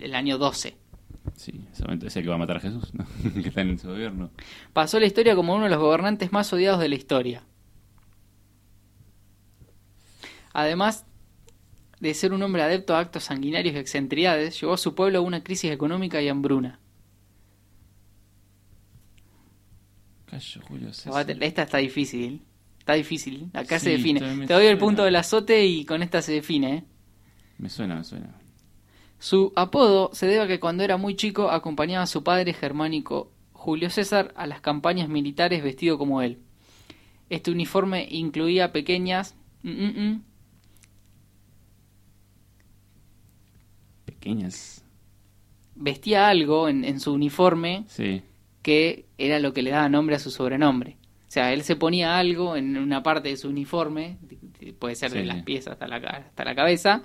el 0.00 0.14
año 0.14 0.38
12. 0.38 0.76
Sí, 1.34 1.60
es 1.72 2.16
el 2.16 2.22
que 2.22 2.28
va 2.28 2.36
a 2.36 2.38
matar 2.38 2.56
a 2.56 2.60
Jesús, 2.60 2.92
¿no? 2.94 3.04
que 3.42 3.48
está 3.48 3.60
en 3.62 3.78
su 3.78 3.88
gobierno. 3.88 4.30
Pasó 4.72 4.98
la 5.00 5.06
historia 5.06 5.34
como 5.34 5.54
uno 5.54 5.64
de 5.64 5.70
los 5.70 5.78
gobernantes 5.78 6.32
más 6.32 6.52
odiados 6.52 6.80
de 6.80 6.88
la 6.88 6.94
historia. 6.94 7.42
Además 10.52 11.06
de 12.00 12.14
ser 12.14 12.32
un 12.32 12.42
hombre 12.42 12.62
adepto 12.62 12.94
a 12.94 13.00
actos 13.00 13.24
sanguinarios 13.24 13.74
y 13.74 13.78
excentricidades, 13.78 14.60
llevó 14.60 14.74
a 14.74 14.78
su 14.78 14.94
pueblo 14.94 15.18
a 15.18 15.22
una 15.22 15.42
crisis 15.42 15.70
económica 15.70 16.22
y 16.22 16.28
hambruna. 16.28 16.80
Cayo 20.26 20.60
Julio 20.68 20.90
Esta 20.90 21.62
está 21.62 21.78
difícil. 21.78 22.42
Está 22.78 22.94
difícil. 22.94 23.50
Acá 23.52 23.78
se 23.78 23.90
define. 23.90 24.20
Te 24.46 24.54
doy 24.54 24.66
el 24.66 24.78
punto 24.78 25.04
del 25.04 25.16
azote 25.16 25.66
y 25.66 25.84
con 25.84 26.02
esta 26.02 26.22
se 26.22 26.32
define. 26.32 26.74
¿eh? 26.74 26.84
Me 27.58 27.68
suena, 27.68 27.96
me 27.96 28.04
suena. 28.04 28.34
Su 29.18 29.52
apodo 29.56 30.10
se 30.12 30.26
debe 30.26 30.42
a 30.42 30.46
que 30.46 30.60
cuando 30.60 30.84
era 30.84 30.96
muy 30.96 31.16
chico 31.16 31.50
acompañaba 31.50 32.04
a 32.04 32.06
su 32.06 32.22
padre 32.22 32.52
germánico 32.52 33.32
Julio 33.52 33.90
César 33.90 34.32
a 34.36 34.46
las 34.46 34.60
campañas 34.60 35.08
militares 35.08 35.62
vestido 35.62 35.98
como 35.98 36.22
él. 36.22 36.38
Este 37.28 37.50
uniforme 37.50 38.06
incluía 38.10 38.72
pequeñas 38.72 39.34
mm, 39.62 39.70
mm, 39.70 40.24
Pequeñas. 44.20 44.84
vestía 45.74 46.28
algo 46.28 46.68
en, 46.68 46.84
en 46.84 46.98
su 47.00 47.12
uniforme 47.12 47.84
Sí. 47.88 48.22
que 48.62 49.06
era 49.16 49.38
lo 49.38 49.52
que 49.52 49.62
le 49.62 49.70
daba 49.70 49.88
nombre 49.88 50.16
a 50.16 50.18
su 50.18 50.30
sobrenombre. 50.30 50.96
O 51.28 51.30
sea, 51.30 51.52
él 51.52 51.62
se 51.62 51.76
ponía 51.76 52.18
algo 52.18 52.56
en 52.56 52.76
una 52.78 53.02
parte 53.02 53.28
de 53.28 53.36
su 53.36 53.48
uniforme, 53.48 54.16
puede 54.78 54.94
ser 54.94 55.10
de 55.12 55.24
las 55.24 55.42
pies 55.42 55.68
hasta 55.68 55.86
la, 55.86 55.96
hasta 55.96 56.44
la 56.44 56.54
cabeza, 56.54 57.02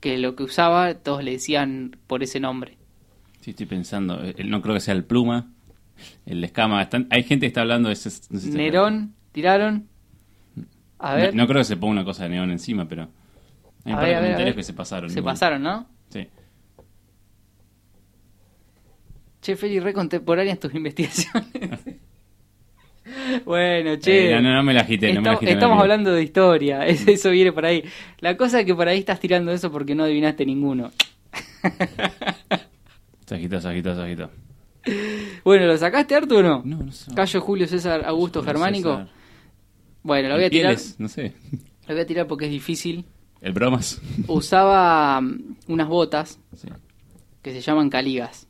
que 0.00 0.16
lo 0.18 0.34
que 0.36 0.44
usaba 0.44 0.94
todos 0.94 1.22
le 1.24 1.32
decían 1.32 1.96
por 2.06 2.22
ese 2.22 2.38
nombre. 2.40 2.78
Sí, 3.40 3.50
estoy 3.50 3.66
pensando. 3.66 4.22
eh, 4.24 4.34
No 4.44 4.62
creo 4.62 4.74
que 4.74 4.80
sea 4.80 4.94
el 4.94 5.04
pluma. 5.04 5.50
El 6.26 6.42
escama. 6.44 6.80
Están, 6.80 7.06
hay 7.10 7.22
gente 7.24 7.40
que 7.44 7.48
está 7.48 7.60
hablando 7.62 7.88
de 7.88 7.94
ese. 7.94 8.08
no 8.30 8.38
sé 8.40 8.50
si- 8.50 8.56
Nerón, 8.56 9.14
tiraron. 9.32 9.88
A 10.98 11.14
ver, 11.14 11.34
No, 11.34 11.42
no 11.42 11.48
creo 11.48 11.60
que 11.60 11.64
se 11.64 11.76
ponga 11.76 11.92
una 11.92 12.04
cosa 12.04 12.24
de 12.24 12.30
neón 12.30 12.50
encima, 12.50 12.86
pero. 12.88 13.08
Hay 13.84 13.92
un 13.92 13.98
par 13.98 14.08
de 14.08 14.14
comentarios 14.14 14.56
que 14.56 14.62
se 14.62 14.72
pasaron. 14.74 15.10
se 15.10 15.18
igual. 15.18 15.32
pasaron, 15.34 15.62
¿no? 15.62 15.86
Sí. 16.10 16.26
Che, 19.40 19.56
Feli, 19.56 19.80
re 19.80 19.92
contemporáneas 19.92 20.58
tus 20.58 20.74
investigaciones. 20.80 21.48
bueno, 23.44 23.98
che. 23.98 24.30
Eh, 24.30 24.34
no, 24.34 24.42
no, 24.42 24.54
no 24.56 24.62
me 24.62 24.74
la 24.74 24.82
agité, 24.82 25.12
no 25.14 25.20
me 25.22 25.26
la 25.28 25.32
Estamos- 25.34 25.36
agité, 25.38 25.46
no 25.46 25.56
me 25.56 25.60
la 25.60 25.66
estamos 25.66 25.82
hablando 25.82 26.12
de 26.12 26.22
historia, 26.22 26.86
es- 26.86 27.08
eso 27.08 27.30
viene 27.30 27.52
por 27.52 27.64
ahí. 27.64 27.82
La 28.18 28.36
cosa 28.36 28.60
es 28.60 28.66
que 28.66 28.74
por 28.74 28.86
ahí 28.88 28.98
estás 28.98 29.18
tirando 29.20 29.50
eso 29.52 29.70
porque 29.72 29.94
no 29.94 30.04
adivinaste 30.04 30.44
ninguno. 30.44 30.90
Agitó, 33.30 33.60
se 33.60 33.68
agitó. 33.68 34.30
Bueno, 35.44 35.66
¿lo 35.66 35.76
sacaste, 35.78 36.16
Artu, 36.16 36.38
o 36.38 36.42
no? 36.42 36.62
No, 36.64 36.78
no 36.82 36.90
sé. 36.92 37.14
Cayo 37.14 37.40
Julio 37.40 37.68
César 37.68 38.02
Augusto 38.04 38.40
Julio 38.40 38.52
Germánico. 38.54 38.90
César. 38.98 39.08
Bueno, 40.02 40.28
lo 40.30 40.34
voy 40.34 40.44
a 40.44 40.50
tirar. 40.50 40.74
Pieles, 40.74 40.96
No 40.98 41.06
sé. 41.08 41.32
Lo 41.86 41.94
voy 41.94 42.02
a 42.02 42.06
tirar 42.06 42.26
porque 42.26 42.46
es 42.46 42.50
difícil. 42.50 43.04
El 43.40 43.52
bromas. 43.52 44.00
Usaba 44.28 45.20
mm, 45.20 45.56
unas 45.68 45.88
botas 45.88 46.38
Sí. 46.54 46.68
que 47.42 47.52
se 47.52 47.60
llaman 47.60 47.88
caligas. 47.90 48.46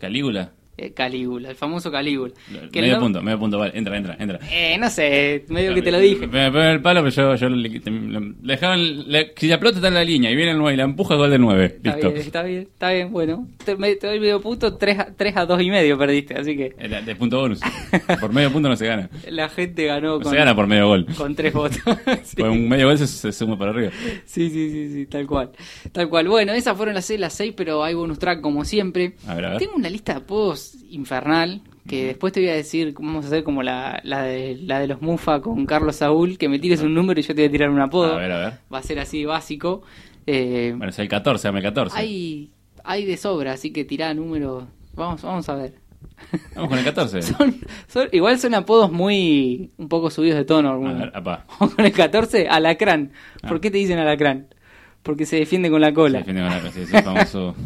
Calígula. 0.00 0.52
Eh, 0.82 0.92
Calígula, 0.92 1.50
el 1.50 1.56
famoso 1.56 1.90
Calígula. 1.90 2.32
Que 2.72 2.80
medio 2.80 2.98
punto, 2.98 3.22
medio 3.22 3.38
punto, 3.38 3.58
vale. 3.58 3.76
Entra, 3.78 3.96
entra, 3.96 4.16
entra. 4.18 4.38
Eh, 4.50 4.76
no 4.78 4.90
sé, 4.90 5.44
medio 5.48 5.74
que 5.74 5.82
te 5.82 5.90
lo 5.92 5.98
dije. 5.98 6.26
Me, 6.26 6.46
el 6.72 6.80
palo, 6.82 7.02
pero 7.02 7.10
yo, 7.14 7.34
yo 7.36 7.48
le, 7.48 7.68
le- 7.68 9.32
si 9.36 9.46
la 9.48 9.58
pelota 9.58 9.78
está 9.78 9.88
en 9.88 9.94
la 9.94 10.04
línea 10.04 10.30
y 10.30 10.36
viene 10.36 10.52
el 10.52 10.58
9 10.58 10.74
y 10.74 10.76
la 10.76 10.84
empuja, 10.84 11.14
gol 11.16 11.30
del 11.30 11.40
9. 11.40 11.64
Está 11.76 11.92
Listo. 11.96 12.10
bien, 12.10 12.20
está 12.26 12.42
bien, 12.42 12.60
está 12.62 12.90
bien. 12.92 13.12
Bueno, 13.12 13.46
te, 13.64 13.76
me- 13.76 13.94
te 13.96 14.06
doy 14.06 14.20
medio 14.20 14.40
punto, 14.40 14.76
3 14.76 14.98
a, 14.98 15.06
3 15.16 15.36
a 15.36 15.46
2 15.46 15.62
y 15.62 15.70
medio 15.70 15.98
perdiste, 15.98 16.34
así 16.34 16.56
que 16.56 16.74
Eh, 16.78 16.88
De, 16.88 17.02
de 17.02 17.16
punto 17.16 17.38
bonus. 17.40 17.60
Por 18.20 18.32
medio 18.32 18.50
punto 18.52 18.68
no 18.68 18.76
se 18.76 18.86
gana. 18.86 19.08
la 19.30 19.48
gente 19.48 19.84
ganó 19.86 20.16
No 20.18 20.20
con, 20.20 20.32
se 20.32 20.36
gana 20.38 20.54
por 20.54 20.66
medio 20.66 20.88
gol. 20.88 21.06
con 21.16 21.34
3 21.34 21.52
votos. 21.52 21.78
sí. 22.24 22.36
Por 22.36 22.50
un 22.50 22.68
medio 22.68 22.86
gol 22.88 22.98
se, 22.98 23.06
se 23.06 23.32
suma 23.32 23.58
para 23.58 23.70
arriba. 23.70 23.90
sí, 24.24 24.50
sí, 24.50 24.70
sí, 24.70 24.92
sí, 24.92 25.06
tal 25.06 25.26
cual. 25.26 25.50
Tal 25.92 26.08
cual. 26.08 26.28
Bueno, 26.28 26.52
esas 26.52 26.76
fueron 26.76 26.94
las 26.94 27.04
6, 27.04 27.20
las 27.20 27.32
6, 27.34 27.54
pero 27.56 27.82
hay 27.84 27.94
bonus 27.94 28.18
track 28.18 28.40
como 28.40 28.64
siempre. 28.64 29.14
A 29.26 29.34
ver, 29.34 29.44
a 29.46 29.48
ver. 29.50 29.58
Tengo 29.58 29.74
una 29.76 29.88
lista 29.90 30.14
de 30.14 30.20
infernal 30.88 31.62
que 31.86 32.06
después 32.06 32.32
te 32.32 32.40
voy 32.40 32.48
a 32.50 32.54
decir, 32.54 32.94
vamos 32.94 33.24
a 33.24 33.28
hacer 33.28 33.42
como 33.42 33.62
la, 33.62 34.00
la, 34.04 34.22
de, 34.22 34.56
la 34.56 34.78
de 34.78 34.86
los 34.86 35.02
Mufa 35.02 35.40
con 35.40 35.66
Carlos 35.66 35.96
Saúl, 35.96 36.38
que 36.38 36.48
me 36.48 36.58
tires 36.60 36.80
un 36.82 36.94
número 36.94 37.18
y 37.18 37.22
yo 37.24 37.34
te 37.34 37.42
voy 37.42 37.48
a 37.48 37.50
tirar 37.50 37.70
un 37.70 37.80
apodo. 37.80 38.14
A 38.14 38.18
ver, 38.18 38.30
a 38.32 38.38
ver. 38.38 38.52
Va 38.72 38.78
a 38.78 38.82
ser 38.82 38.98
así 39.00 39.24
básico. 39.24 39.82
Eh, 40.26 40.72
Bueno, 40.76 40.90
es 40.90 40.98
el 41.00 41.08
14, 41.08 41.48
dame 41.48 41.58
el 41.58 41.64
14. 41.64 41.98
hay, 41.98 42.50
hay 42.84 43.04
de 43.04 43.16
sobra, 43.16 43.52
así 43.52 43.72
que 43.72 43.84
tirá 43.84 44.14
números. 44.14 44.64
Vamos, 44.94 45.22
vamos 45.22 45.48
a 45.48 45.54
ver. 45.56 45.74
Vamos 46.54 46.68
con 46.70 46.78
el 46.78 46.84
14. 46.84 47.22
Son, 47.22 47.56
son- 47.88 48.08
igual 48.12 48.38
son 48.38 48.54
apodos 48.54 48.92
muy. 48.92 49.72
un 49.76 49.88
poco 49.88 50.08
subidos 50.10 50.38
de 50.38 50.44
tono 50.44 50.68
A 50.68 50.72
algunos. 50.72 50.98
ver, 50.98 51.10
apá. 51.16 51.46
Vamos 51.58 51.74
con 51.74 51.84
el 51.84 51.92
14, 51.92 52.48
Alacrán. 52.48 53.10
¿Por 53.40 53.56
Ah. 53.56 53.60
qué 53.60 53.70
te 53.72 53.78
dicen 53.78 53.98
Alacrán? 53.98 54.46
Porque 55.02 55.26
se 55.26 55.36
defiende 55.36 55.68
con 55.70 55.80
la 55.80 55.92
cola. 55.92 56.22
Se 56.22 56.32
defiende 56.32 56.42
con 56.42 56.50
la 56.50 56.60
cosa, 56.60 56.80
ese 56.80 57.02
famoso. 57.02 57.56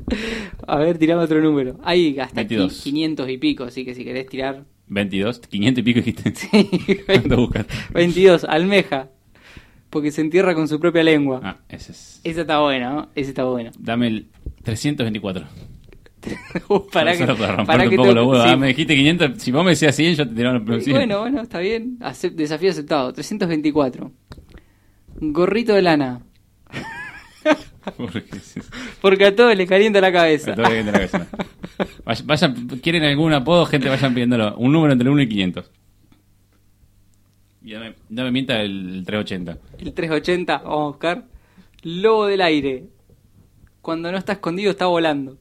A 0.66 0.76
ver, 0.78 0.98
tirame 0.98 1.22
otro 1.22 1.40
número. 1.40 1.78
Hay 1.82 2.18
hasta 2.18 2.42
aquí 2.42 2.56
22. 2.56 2.82
500 2.82 3.30
y 3.30 3.38
pico, 3.38 3.64
así 3.64 3.84
que 3.84 3.94
si 3.94 4.04
querés 4.04 4.26
tirar. 4.26 4.64
22, 4.88 5.40
500 5.40 5.80
y 5.80 5.82
pico 5.82 6.00
dijiste. 6.00 6.32
Sí, 6.36 6.68
¿Cuánto 7.06 7.36
buscaste? 7.38 7.72
22, 7.94 8.44
almeja. 8.44 9.08
Porque 9.88 10.10
se 10.10 10.20
entierra 10.20 10.54
con 10.54 10.68
su 10.68 10.78
propia 10.78 11.02
lengua. 11.02 11.40
Ah, 11.42 11.56
ese 11.68 11.92
es. 11.92 12.20
Ese 12.24 12.42
está 12.42 12.60
bueno, 12.60 12.92
¿no? 12.92 13.08
Ese 13.14 13.30
está 13.30 13.44
bueno. 13.44 13.70
Dame 13.78 14.08
el 14.08 14.26
324. 14.62 15.46
Uh, 16.68 16.80
pará 16.90 17.12
que, 17.12 17.18
Solo 17.18 17.36
para 17.36 17.54
romperte 17.54 17.66
pará 17.66 17.84
un 17.84 17.90
que 17.90 17.96
poco 17.96 18.08
te- 18.08 18.14
los 18.16 18.26
huevos. 18.26 18.42
sí. 18.44 18.50
Ah, 18.52 18.56
me 18.56 18.66
dijiste 18.68 18.96
500. 18.96 19.30
Si 19.40 19.52
vos 19.52 19.62
me 19.64 19.70
decías 19.70 19.94
100, 19.94 20.14
yo 20.16 20.28
te 20.28 20.34
tiraba 20.34 20.76
Y 20.76 20.80
sí. 20.80 20.90
Bueno, 20.90 21.20
bueno, 21.20 21.40
está 21.40 21.60
bien. 21.60 21.98
Acep- 22.00 22.34
desafío 22.34 22.70
aceptado. 22.70 23.12
324. 23.12 24.10
Gorrito 25.20 25.72
de 25.74 25.82
lana. 25.82 26.20
Porque 29.00 29.24
a 29.26 29.34
todos 29.36 29.56
le 29.56 29.66
calienta 29.66 30.00
la 30.00 30.12
cabeza. 30.12 30.50
Me 30.50 30.56
tengo 30.56 30.68
que 30.70 30.78
ir 30.80 30.84
de 30.84 30.92
la 30.92 30.98
cabeza. 30.98 31.28
Vay- 32.04 32.22
Vayan, 32.24 32.68
quieren 32.82 33.04
algún 33.04 33.32
apodo, 33.32 33.66
gente, 33.66 33.88
vayan 33.88 34.12
pidiéndolo. 34.14 34.56
Un 34.56 34.72
número 34.72 34.92
entre 34.92 35.06
el 35.08 35.12
1 35.12 35.22
y 35.22 35.28
500. 35.28 35.70
Y 37.62 37.72
dame, 37.72 37.94
dame 38.08 38.30
mienta 38.30 38.60
el 38.60 39.02
380. 39.04 39.58
El 39.78 39.92
380, 39.92 40.58
vamos 40.58 40.78
a 40.80 40.86
buscar. 40.88 41.24
Lobo 41.82 42.26
del 42.26 42.40
aire. 42.40 42.84
Cuando 43.82 44.10
no 44.10 44.18
está 44.18 44.32
escondido, 44.34 44.70
está 44.70 44.86
volando. 44.86 45.38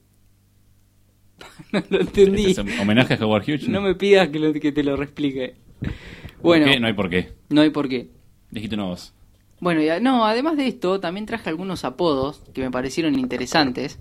no 1.72 1.84
lo 1.90 2.00
entendí. 2.02 2.52
Este 2.52 2.62
es 2.62 2.80
homenaje 2.80 3.16
a 3.16 3.26
Howard 3.26 3.44
Hughes. 3.44 3.68
No 3.68 3.82
me 3.82 3.96
pidas 3.96 4.30
que, 4.30 4.40
lo- 4.40 4.54
que 4.54 4.72
te 4.72 4.84
lo 4.84 4.96
reexplique. 4.96 5.56
Bueno, 6.42 6.66
¿Por 6.66 6.74
qué? 6.74 6.80
No 6.80 6.88
hay 6.88 6.94
por 6.94 7.10
qué. 7.10 7.34
no 7.50 7.62
hay 7.62 7.70
por 7.70 7.90
qué. 7.90 8.10
Dijiste 8.52 8.76
una 8.76 8.86
voz. 8.86 9.14
Bueno, 9.60 9.82
y 9.82 9.90
a- 9.90 10.00
no, 10.00 10.26
además 10.26 10.58
de 10.58 10.68
esto, 10.68 11.00
también 11.00 11.26
traje 11.26 11.50
algunos 11.50 11.86
apodos 11.86 12.42
que 12.54 12.62
me 12.62 12.72
parecieron 12.72 13.18
interesantes 13.18 14.00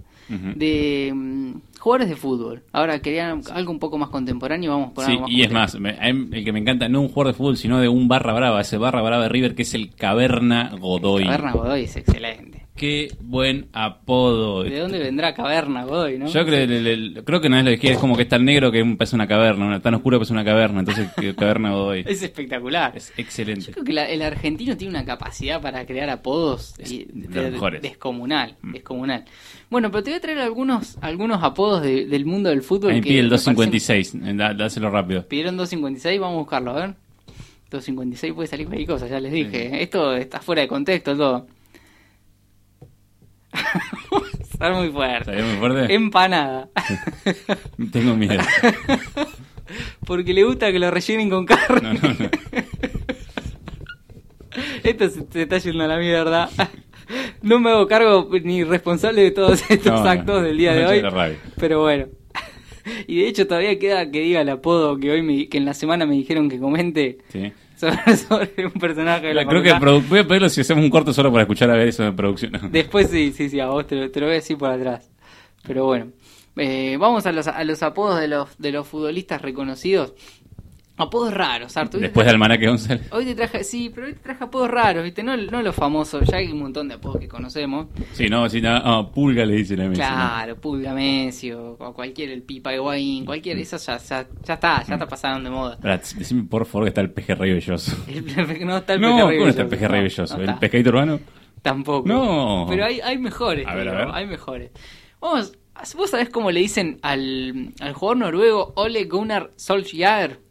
de 0.56 1.12
mm, 1.14 1.52
jugadores 1.78 2.08
de 2.08 2.16
fútbol. 2.16 2.62
Ahora 2.72 3.00
querían 3.00 3.42
algo 3.52 3.70
un 3.72 3.78
poco 3.78 3.98
más 3.98 4.08
contemporáneo, 4.08 4.70
vamos 4.72 4.92
por 4.92 5.04
Sí, 5.04 5.10
algo 5.12 5.22
más 5.22 5.30
y 5.30 5.42
es 5.42 5.50
más, 5.52 5.78
me- 5.78 5.98
el 6.08 6.44
que 6.44 6.52
me 6.52 6.58
encanta, 6.60 6.88
no 6.88 7.02
un 7.02 7.08
jugador 7.08 7.34
de 7.34 7.36
fútbol, 7.36 7.56
sino 7.58 7.78
de 7.78 7.88
un 7.88 8.08
barra 8.08 8.32
brava, 8.32 8.60
ese 8.62 8.78
barra 8.78 9.02
brava 9.02 9.24
de 9.24 9.28
River 9.28 9.54
que 9.54 9.62
es 9.62 9.74
el 9.74 9.94
Caverna 9.94 10.70
Godoy. 10.80 11.24
Caverna 11.24 11.52
Godoy 11.52 11.82
es 11.84 11.96
excelente. 11.96 12.63
Qué 12.76 13.12
buen 13.20 13.68
apodo. 13.72 14.64
¿De 14.64 14.80
dónde 14.80 14.98
vendrá 14.98 15.32
Caverna 15.32 15.84
Godoy, 15.84 16.18
no? 16.18 16.26
Yo 16.26 16.44
creo, 16.44 16.64
el- 16.64 17.22
creo 17.24 17.40
que 17.40 17.48
no 17.48 17.56
es 17.56 17.64
lo 17.64 17.78
que 17.78 17.92
es 17.92 17.98
como 17.98 18.16
que 18.16 18.22
es 18.24 18.28
tan 18.28 18.44
negro 18.44 18.72
que 18.72 18.84
parece 18.98 19.14
una 19.14 19.28
caverna, 19.28 19.64
una- 19.66 19.80
tan 19.80 19.94
oscuro 19.94 20.18
que 20.18 20.24
es 20.24 20.30
una 20.32 20.44
caverna, 20.44 20.80
entonces 20.80 21.08
Caverna 21.38 21.70
Godoy. 21.70 22.02
Es 22.06 22.22
espectacular. 22.24 22.96
Es 22.96 23.12
excelente. 23.16 23.66
Yo 23.66 23.72
creo 23.74 23.84
que 23.84 23.92
la- 23.92 24.08
el 24.10 24.22
argentino 24.22 24.76
tiene 24.76 24.90
una 24.90 25.04
capacidad 25.04 25.62
para 25.62 25.86
crear 25.86 26.10
apodos 26.10 26.74
y- 26.90 27.04
de 27.12 27.50
mejores. 27.52 27.80
descomunal, 27.80 28.56
Mm. 28.60 28.72
descomunal. 28.72 29.24
Bueno, 29.70 29.92
pero 29.92 30.02
te 30.02 30.10
voy 30.10 30.18
a 30.18 30.20
traer 30.20 30.38
algunos 30.40 30.98
algunos 31.00 31.44
apodos 31.44 31.80
de- 31.82 32.06
del 32.06 32.26
mundo 32.26 32.48
del 32.50 32.62
fútbol. 32.62 32.90
A 32.90 32.94
mí 32.94 33.00
que 33.02 33.08
pide 33.10 33.20
el 33.20 33.26
me 33.26 33.30
parecen- 33.36 33.54
256, 33.54 34.14
eh, 34.16 34.32
da- 34.34 34.52
dáselo 34.52 34.90
rápido. 34.90 35.24
Pidieron 35.28 35.56
256, 35.56 36.18
vamos 36.20 36.34
a 36.34 36.38
buscarlo, 36.40 36.72
a 36.72 36.74
ver. 36.74 36.94
256 37.70 38.32
puede 38.32 38.48
salir 38.48 38.66
cualquier 38.66 38.88
cosa, 38.88 39.06
ya 39.06 39.20
les 39.20 39.32
dije. 39.32 39.80
Esto 39.80 40.16
está 40.16 40.40
fuera 40.40 40.62
de 40.62 40.68
contexto 40.68 41.16
todo. 41.16 41.46
Está 44.40 44.70
muy 44.72 44.90
fuerte. 44.90 45.24
¿Salió 45.26 45.44
muy 45.46 45.56
fuerte? 45.56 45.94
Empanada. 45.94 46.68
Tengo 47.92 48.16
miedo. 48.16 48.40
Porque 50.06 50.32
le 50.34 50.44
gusta 50.44 50.70
que 50.72 50.78
lo 50.78 50.90
rellenen 50.90 51.30
con 51.30 51.44
carne. 51.46 51.80
No, 51.82 51.92
no, 51.94 52.14
no. 52.14 52.30
Esto 54.84 55.08
se, 55.08 55.26
se 55.30 55.42
está 55.42 55.58
yendo 55.58 55.84
a 55.84 55.88
la 55.88 55.98
mierda. 55.98 56.48
No 57.42 57.58
me 57.58 57.70
hago 57.70 57.86
cargo 57.86 58.28
ni 58.44 58.62
responsable 58.64 59.22
de 59.22 59.30
todos 59.30 59.62
estos 59.68 60.00
actos 60.06 60.42
del 60.42 60.56
día 60.56 60.74
de 60.74 60.86
hoy. 60.86 61.02
Pero 61.56 61.80
bueno. 61.82 62.06
Y 63.06 63.20
de 63.22 63.28
hecho 63.28 63.46
todavía 63.46 63.78
queda 63.78 64.10
que 64.10 64.20
diga 64.20 64.42
el 64.42 64.48
apodo 64.50 64.98
que 64.98 65.10
hoy 65.10 65.22
me- 65.22 65.48
que 65.48 65.56
en 65.58 65.64
la 65.64 65.72
semana 65.74 66.04
me 66.06 66.14
dijeron 66.14 66.48
que 66.50 66.58
comente 66.58 67.18
Sí. 67.28 67.52
Sobre, 67.90 68.16
sobre 68.52 68.66
un 68.66 68.72
personaje 68.72 69.28
de 69.28 69.34
la 69.34 69.46
Creo 69.46 69.62
que 69.62 69.72
voy 70.08 70.18
a 70.20 70.26
pedirlo 70.26 70.48
si 70.48 70.60
hacemos 70.60 70.84
un 70.84 70.90
corto 70.90 71.12
solo 71.12 71.30
para 71.30 71.42
escuchar 71.42 71.70
a 71.70 71.74
ver 71.76 71.88
eso 71.88 72.02
de 72.02 72.12
producción. 72.12 72.52
Después 72.72 73.10
sí, 73.10 73.32
sí, 73.32 73.48
sí, 73.50 73.60
a 73.60 73.66
vos 73.68 73.86
te 73.86 73.96
lo, 73.96 74.10
te 74.10 74.20
lo 74.20 74.26
voy 74.26 74.34
a 74.34 74.36
decir 74.36 74.56
por 74.58 74.70
atrás. 74.70 75.10
Pero 75.66 75.84
bueno, 75.86 76.12
Eh, 76.56 76.96
vamos 76.98 77.26
a 77.26 77.32
los, 77.32 77.48
a 77.48 77.64
los 77.64 77.82
apodos 77.82 78.20
de 78.20 78.28
los, 78.28 78.56
de 78.58 78.70
los 78.72 78.86
futbolistas 78.86 79.42
reconocidos. 79.42 80.14
Apodos 80.96 81.34
raros, 81.34 81.76
Artur. 81.76 82.00
Después 82.00 82.24
de 82.24 82.30
Almanaque 82.30 82.68
González. 82.68 83.08
Hoy 83.10 83.24
te 83.24 83.34
traje, 83.34 83.64
sí, 83.64 83.90
pero 83.92 84.06
hoy 84.06 84.12
te 84.12 84.20
traje 84.20 84.44
apodos 84.44 84.70
raros, 84.70 85.02
¿viste? 85.02 85.24
No, 85.24 85.36
no 85.36 85.60
los 85.60 85.74
famosos, 85.74 86.24
ya 86.28 86.36
hay 86.36 86.52
un 86.52 86.60
montón 86.60 86.86
de 86.86 86.94
apodos 86.94 87.18
que 87.18 87.26
conocemos. 87.26 87.88
Sí, 88.12 88.28
no, 88.28 88.48
sí, 88.48 88.60
no, 88.60 89.10
Pulga 89.12 89.44
le 89.44 89.56
dicen 89.56 89.80
a 89.80 89.88
Messi. 89.88 90.00
¿no? 90.00 90.06
Claro, 90.06 90.56
Pulga 90.60 90.94
Messi 90.94 91.50
o, 91.50 91.72
o 91.72 91.92
cualquier, 91.92 92.30
el 92.30 92.42
Pipa 92.42 92.72
Higuaín, 92.72 93.24
cualquier, 93.24 93.58
esas 93.58 93.84
ya, 93.84 93.98
ya, 93.98 94.26
ya 94.44 94.54
está, 94.54 94.84
ya 94.84 94.94
está 94.94 95.08
pasaron 95.08 95.42
de 95.42 95.50
moda. 95.50 95.78
Decime 96.16 96.44
por 96.44 96.64
favor 96.64 96.84
que 96.84 96.90
está 96.90 97.00
el 97.00 97.10
pejerrey 97.10 97.52
belloso. 97.52 97.96
El- 98.08 98.64
no 98.64 98.76
está 98.76 98.94
el 98.94 99.00
no, 99.00 99.16
pejerrey 99.16 99.38
¿cómo 99.38 99.48
está 99.50 99.62
el 99.62 99.68
belloso, 99.68 99.70
pejerrey 99.70 100.02
belloso? 100.02 100.36
¿El 100.40 100.54
pescadito 100.58 100.90
urbano? 100.90 101.20
Tampoco. 101.60 102.06
No. 102.08 102.66
Pero 102.68 102.84
hay, 102.84 103.00
hay 103.00 103.18
mejores. 103.18 103.66
A 103.66 103.74
ver, 103.74 103.88
a 103.88 103.94
ver. 103.94 104.08
Hay 104.12 104.26
mejores. 104.26 104.70
Vamos, 105.20 105.54
¿vos 105.96 106.10
sabés 106.10 106.28
cómo 106.28 106.52
le 106.52 106.60
dicen 106.60 106.98
al, 107.02 107.72
al 107.80 107.94
jugador 107.94 108.18
noruego 108.18 108.72
Ole 108.76 109.04
Gunnar 109.06 109.50
Solskjaer? 109.56 110.43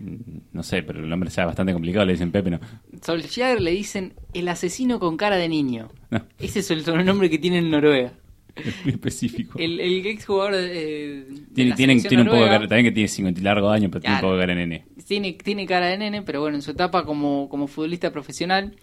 Mm, 0.00 0.38
No 0.52 0.62
sé, 0.62 0.82
pero 0.82 1.00
el 1.00 1.08
nombre 1.08 1.30
sea 1.30 1.46
bastante 1.46 1.72
complicado, 1.72 2.04
le 2.06 2.12
dicen 2.12 2.30
Pepe, 2.32 2.50
no. 2.50 2.60
Solskjaer 3.02 3.60
le 3.60 3.70
dicen 3.70 4.14
el 4.32 4.48
asesino 4.48 4.98
con 4.98 5.16
cara 5.16 5.36
de 5.36 5.48
niño. 5.48 5.90
No, 6.10 6.24
Ese 6.38 6.60
es 6.60 6.70
el 6.70 6.84
sobrenombre 6.84 7.30
que 7.30 7.38
tiene 7.38 7.58
en 7.58 7.70
Noruega. 7.70 8.12
es 8.56 8.74
muy 8.84 8.94
específico. 8.94 9.58
El, 9.58 9.80
el 9.80 10.04
ex 10.06 10.26
jugador 10.26 10.56
de, 10.56 10.62
de 10.68 11.24
Tiene, 11.54 11.70
la 11.70 11.76
tiene, 11.76 11.94
un 12.22 12.28
poco 12.28 12.42
de 12.42 12.48
cara, 12.48 12.68
también 12.68 12.84
que 12.86 12.92
tiene 12.92 13.08
50 13.08 13.40
y 13.40 13.44
largo 13.44 13.70
años, 13.70 13.90
pero 13.90 14.00
tiene 14.00 14.16
un 14.16 14.20
poco 14.20 14.34
de 14.34 14.40
cara 14.40 14.54
de 14.54 14.60
nene. 14.66 14.84
tiene, 15.06 15.32
tiene 15.34 15.66
cara 15.66 15.86
de 15.86 15.98
nene, 15.98 16.22
pero 16.22 16.40
bueno, 16.40 16.56
en 16.56 16.62
su 16.62 16.72
etapa 16.72 17.04
como, 17.04 17.48
como 17.48 17.66
futbolista 17.66 18.10
profesional, 18.12 18.74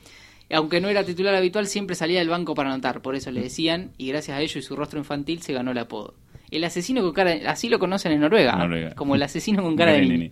aunque 0.54 0.82
no 0.82 0.90
era 0.90 1.04
titular 1.06 1.34
habitual, 1.36 1.68
siempre 1.68 1.96
salía 1.96 2.20
del 2.20 2.28
banco 2.30 2.54
para 2.56 2.72
anotar, 2.74 3.02
por 3.02 3.16
eso 3.16 3.32
le 3.32 3.42
decían, 3.42 3.92
y 3.98 4.08
gracias 4.10 4.38
a 4.38 4.42
ello 4.42 4.60
y 4.60 4.62
su 4.62 4.76
rostro 4.76 5.00
infantil 5.00 5.42
se 5.42 5.54
ganó 5.54 5.72
el 5.72 5.78
apodo. 5.78 6.16
El 6.50 6.66
asesino 6.66 7.02
con 7.02 7.14
cara 7.14 7.30
de, 7.32 7.48
así 7.48 7.70
lo 7.70 7.80
conocen 7.80 8.12
en 8.12 8.20
Noruega, 8.20 8.58
Noruega. 8.58 8.94
como 8.96 9.16
el 9.16 9.24
asesino 9.24 9.64
con 9.64 9.76
cara 9.78 9.94
de 9.94 10.02
niño. 10.02 10.30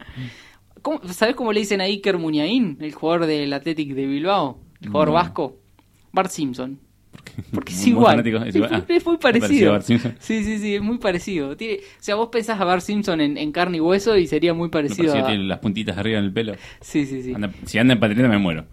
¿Cómo- 0.82 1.02
¿Sabes 1.10 1.36
cómo 1.36 1.52
le 1.54 1.60
dicen 1.62 1.82
a 1.82 1.86
Iker 1.86 2.18
Muniain, 2.18 2.78
el 2.80 2.94
jugador 2.94 3.26
del 3.26 3.52
Athletic 3.54 3.94
de 3.94 4.06
Bilbao, 4.08 4.60
el 4.82 4.88
jugador 4.90 5.10
No. 5.10 5.14
vasco? 5.14 5.58
Bart 6.12 6.32
Simpson. 6.32 6.80
Porque 7.54 7.74
es 7.74 7.88
igual. 7.88 8.20
es 8.20 8.56
igual. 8.56 8.70
Ah, 8.74 8.84
Es 8.90 9.06
muy 9.06 9.16
¿es 9.16 9.20
parecido 9.22 9.72
parecido. 9.72 10.10
a? 10.10 10.14
Sí, 10.20 10.44
sí, 10.44 10.58
sí, 10.60 10.76
es 10.76 10.82
muy 10.82 10.98
parecido. 11.00 11.56
Tiene, 11.58 11.76
o 11.78 11.80
sea, 12.00 12.16
vos 12.16 12.30
pensás 12.30 12.60
a 12.60 12.64
Bart 12.66 12.82
Simpson 12.82 13.20
en, 13.22 13.38
en 13.38 13.52
carne 13.52 13.78
y 13.78 13.80
hueso 13.80 14.16
y 14.18 14.28
sería 14.28 14.54
muy 14.54 14.68
No, 14.68 14.72
parecido 14.72 15.14
si 15.14 15.20
a... 15.20 15.26
tiene 15.26 15.44
las 15.44 15.60
puntitas 15.60 15.98
arriba 15.98 16.20
en 16.20 16.26
el 16.26 16.34
pelo. 16.34 16.54
Sí, 16.82 17.06
sí, 17.06 17.22
sí. 17.24 17.34
Anda- 17.34 17.52
si 17.66 17.78
anda 17.78 17.94
en 17.94 18.00
patineta 18.00 18.28
me 18.28 18.38
muero. 18.38 18.66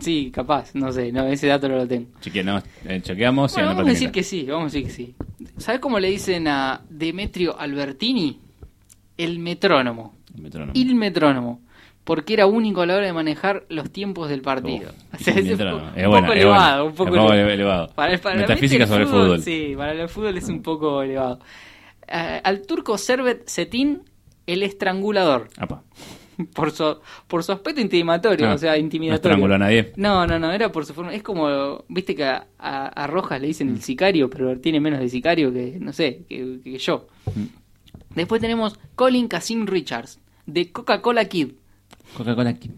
Sí, 0.00 0.30
capaz, 0.32 0.74
no 0.74 0.90
sé, 0.90 1.12
no, 1.12 1.24
ese 1.28 1.46
dato 1.46 1.68
no 1.68 1.76
lo 1.76 1.86
tengo. 1.86 2.08
Chequeamos, 2.20 2.64
eh, 2.84 3.00
chequeamos 3.00 3.52
Bueno, 3.52 3.70
en 3.70 3.76
vamos 3.76 3.88
a 3.90 3.92
decir 3.92 4.10
que 4.10 4.24
sí, 4.24 4.42
vamos 4.44 4.72
a 4.72 4.76
decir 4.76 4.84
que 4.84 4.90
sí. 4.92 5.14
¿Sabes 5.56 5.80
cómo 5.80 6.00
le 6.00 6.10
dicen 6.10 6.48
a 6.48 6.82
Demetrio 6.90 7.58
Albertini? 7.58 8.40
El 9.16 9.38
metrónomo. 9.38 10.14
El 10.34 10.42
metrónomo. 10.42 10.72
El 10.74 10.94
metrónomo. 10.94 11.60
Porque 12.04 12.34
era 12.34 12.46
único 12.46 12.82
a 12.82 12.86
la 12.86 12.96
hora 12.96 13.06
de 13.06 13.12
manejar 13.14 13.64
los 13.70 13.90
tiempos 13.90 14.28
del 14.28 14.42
partido. 14.42 14.90
Uf, 14.90 15.20
O 15.20 15.24
sea, 15.24 15.32
el 15.34 15.38
es 15.38 15.44
un, 15.44 15.50
metrónomo. 15.52 15.80
po- 15.90 15.96
Es 15.98 16.04
un 16.04 16.10
bueno, 16.10 16.26
poco 16.26 16.32
es 16.34 16.40
elevado, 16.40 16.84
un 16.86 16.94
poco 16.94 17.08
Es 17.10 17.14
elevado. 17.16 17.50
elevado. 17.50 17.88
Para, 17.94 18.36
Metafísica 18.36 18.86
sobre 18.86 19.06
fútbol. 19.06 19.40
Sí, 19.42 19.72
para 19.76 19.92
el 19.92 20.08
fútbol 20.08 20.36
es 20.36 20.48
un 20.48 20.62
poco 20.62 21.02
elevado. 21.02 21.40
Eh, 22.06 22.40
al 22.44 22.60
turco 22.66 22.98
Servet 22.98 23.48
Cetin, 23.48 24.02
el 24.46 24.62
estrangulador. 24.62 25.48
Apa. 25.56 25.82
Por 26.52 26.72
su, 26.72 26.98
por 27.28 27.44
su 27.44 27.52
aspecto 27.52 27.80
intimidatorio, 27.80 28.50
Ah, 28.50 28.54
o 28.54 28.58
sea, 28.58 28.72
No 28.72 28.78
intimidatorio. 28.78 29.30
estranguló 29.36 29.54
a 29.54 29.58
nadie. 29.58 29.92
No, 29.94 30.26
no, 30.26 30.36
no, 30.40 30.50
era 30.50 30.72
por 30.72 30.84
su 30.84 30.92
forma. 30.92 31.14
Es 31.14 31.22
como, 31.22 31.84
viste 31.88 32.16
que 32.16 32.24
a, 32.24 32.48
a- 32.58 32.88
a 32.88 33.06
Rojas 33.06 33.40
le 33.40 33.46
dicen 33.46 33.68
el 33.68 33.80
sicario, 33.82 34.28
pero 34.28 34.58
tiene 34.58 34.80
menos 34.80 34.98
de 34.98 35.08
sicario 35.08 35.52
que, 35.52 35.78
no 35.80 35.92
sé, 35.92 36.24
que, 36.28 36.58
que 36.64 36.76
yo. 36.78 37.06
Después 38.16 38.40
tenemos 38.40 38.78
Colin 38.96 39.28
Cassim 39.28 39.64
Richards, 39.64 40.18
de 40.46 40.70
Coca-Cola 40.72 41.24
Kid. 41.26 41.52
Coca-Cola. 42.16 42.54
¿qué? 42.58 42.70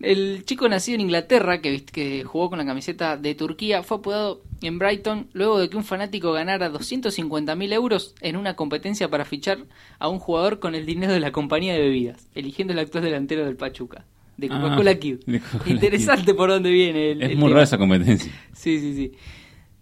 El 0.00 0.44
chico 0.44 0.68
nacido 0.68 0.94
en 0.96 1.02
Inglaterra, 1.02 1.60
que, 1.60 1.84
que 1.84 2.24
jugó 2.24 2.48
con 2.50 2.58
la 2.58 2.64
camiseta 2.66 3.16
de 3.16 3.34
Turquía, 3.34 3.82
fue 3.82 3.98
apodado 3.98 4.42
en 4.62 4.78
Brighton 4.78 5.28
luego 5.32 5.58
de 5.58 5.68
que 5.68 5.76
un 5.76 5.84
fanático 5.84 6.32
ganara 6.32 6.70
250.000 6.72 7.72
euros 7.72 8.14
en 8.20 8.36
una 8.36 8.54
competencia 8.56 9.08
para 9.08 9.24
fichar 9.24 9.58
a 9.98 10.08
un 10.08 10.18
jugador 10.18 10.58
con 10.58 10.74
el 10.74 10.86
dinero 10.86 11.12
de 11.12 11.20
la 11.20 11.32
compañía 11.32 11.74
de 11.74 11.80
bebidas, 11.80 12.28
eligiendo 12.34 12.72
el 12.72 12.78
actual 12.78 13.04
delantero 13.04 13.44
del 13.44 13.56
Pachuca, 13.56 14.04
de 14.36 14.48
Ah, 14.50 14.60
Coca-Cola 14.60 14.94
Kid. 14.98 15.18
Interesante 15.66 16.34
por 16.34 16.48
dónde 16.50 16.70
viene 16.70 17.12
el, 17.12 17.22
Es 17.22 17.30
el 17.30 17.36
muy 17.36 17.44
tema. 17.46 17.54
rara 17.54 17.64
esa 17.64 17.78
competencia. 17.78 18.32
Sí, 18.54 18.78
sí, 18.80 18.94
sí. 18.94 19.12